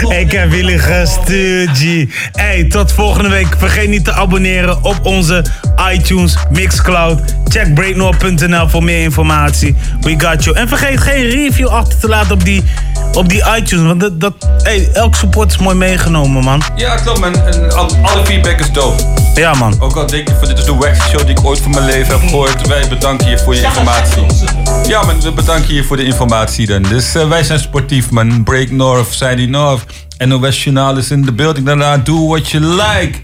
Ik 0.22 0.32
heb 0.32 0.52
jullie 0.52 0.80
gestuurd, 0.80 1.70
G. 1.78 2.06
Hey, 2.32 2.64
tot 2.64 2.92
volgende 2.92 3.30
week. 3.30 3.56
Vergeet 3.58 3.90
niet 3.90 4.04
te 4.04 4.14
abonneren 4.14 4.84
op 4.84 5.00
onze 5.04 5.46
iTunes 5.92 6.36
Mixcloud. 6.50 7.20
Check 7.48 7.74
breaknoor.nl 7.74 8.70
voor 8.70 8.84
meer 8.84 9.04
informatie. 9.04 9.76
We 10.02 10.16
got 10.18 10.44
you. 10.44 10.56
En 10.56 10.68
vergeet 10.68 11.00
geen 11.00 11.30
review 11.30 11.68
achter 11.68 12.00
te 12.00 12.08
laten 12.08 12.32
op 12.32 12.44
die, 12.44 12.64
op 13.14 13.30
die 13.30 13.44
iTunes. 13.58 13.86
Want 13.86 14.00
dat, 14.00 14.20
dat, 14.20 14.34
hey, 14.64 14.90
elk 14.94 15.16
support 15.16 15.52
is 15.52 15.58
mooi 15.58 15.76
meegenomen, 15.76 16.44
man. 16.44 16.64
Ja, 16.76 16.96
klopt 16.96 17.20
man. 17.20 17.46
En 17.46 17.72
alle 18.06 18.26
feedback 18.26 18.60
is 18.60 18.72
dope. 18.72 19.04
Ja, 19.36 19.54
man. 19.54 19.82
Ook 19.82 19.96
al 19.96 20.08
denk 20.08 20.28
je 20.28 20.36
van 20.36 20.48
dit 20.48 20.58
is 20.58 20.66
de 20.66 20.76
wackste 20.76 21.10
show 21.10 21.20
die 21.20 21.30
ik 21.30 21.46
ooit 21.46 21.60
van 21.60 21.72
mijn 21.72 21.86
leven 21.86 22.20
heb 22.20 22.30
gehoord. 22.30 22.68
Wij 22.68 22.88
bedanken 22.88 23.30
je 23.30 23.40
voor 23.40 23.56
je 23.56 23.62
informatie. 23.62 24.26
Ja 24.88 25.04
man, 25.04 25.22
we 25.22 25.32
bedanken 25.32 25.74
je 25.74 25.84
voor 25.84 25.98
de 25.98 26.04
informatie 26.04 26.68
dan. 26.68 26.82
Dus 26.82 27.16
eh, 27.16 27.28
wij 27.28 27.44
zijn 27.44 27.60
sportief 27.60 28.10
man. 28.10 28.44
Break 28.44 28.72
North, 28.72 29.14
Sandy 29.14 29.46
North. 29.46 29.84
NOS 30.18 30.64
Journaal 30.64 30.98
is 30.98 31.12
in 31.12 31.26
the 31.26 31.32
building. 31.32 31.66
Daarna 31.66 31.98
do 31.98 32.28
what 32.28 32.50
you 32.50 32.64
like. 32.64 33.20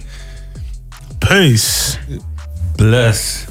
Peace. 1.18 1.98
Bless. 2.76 3.46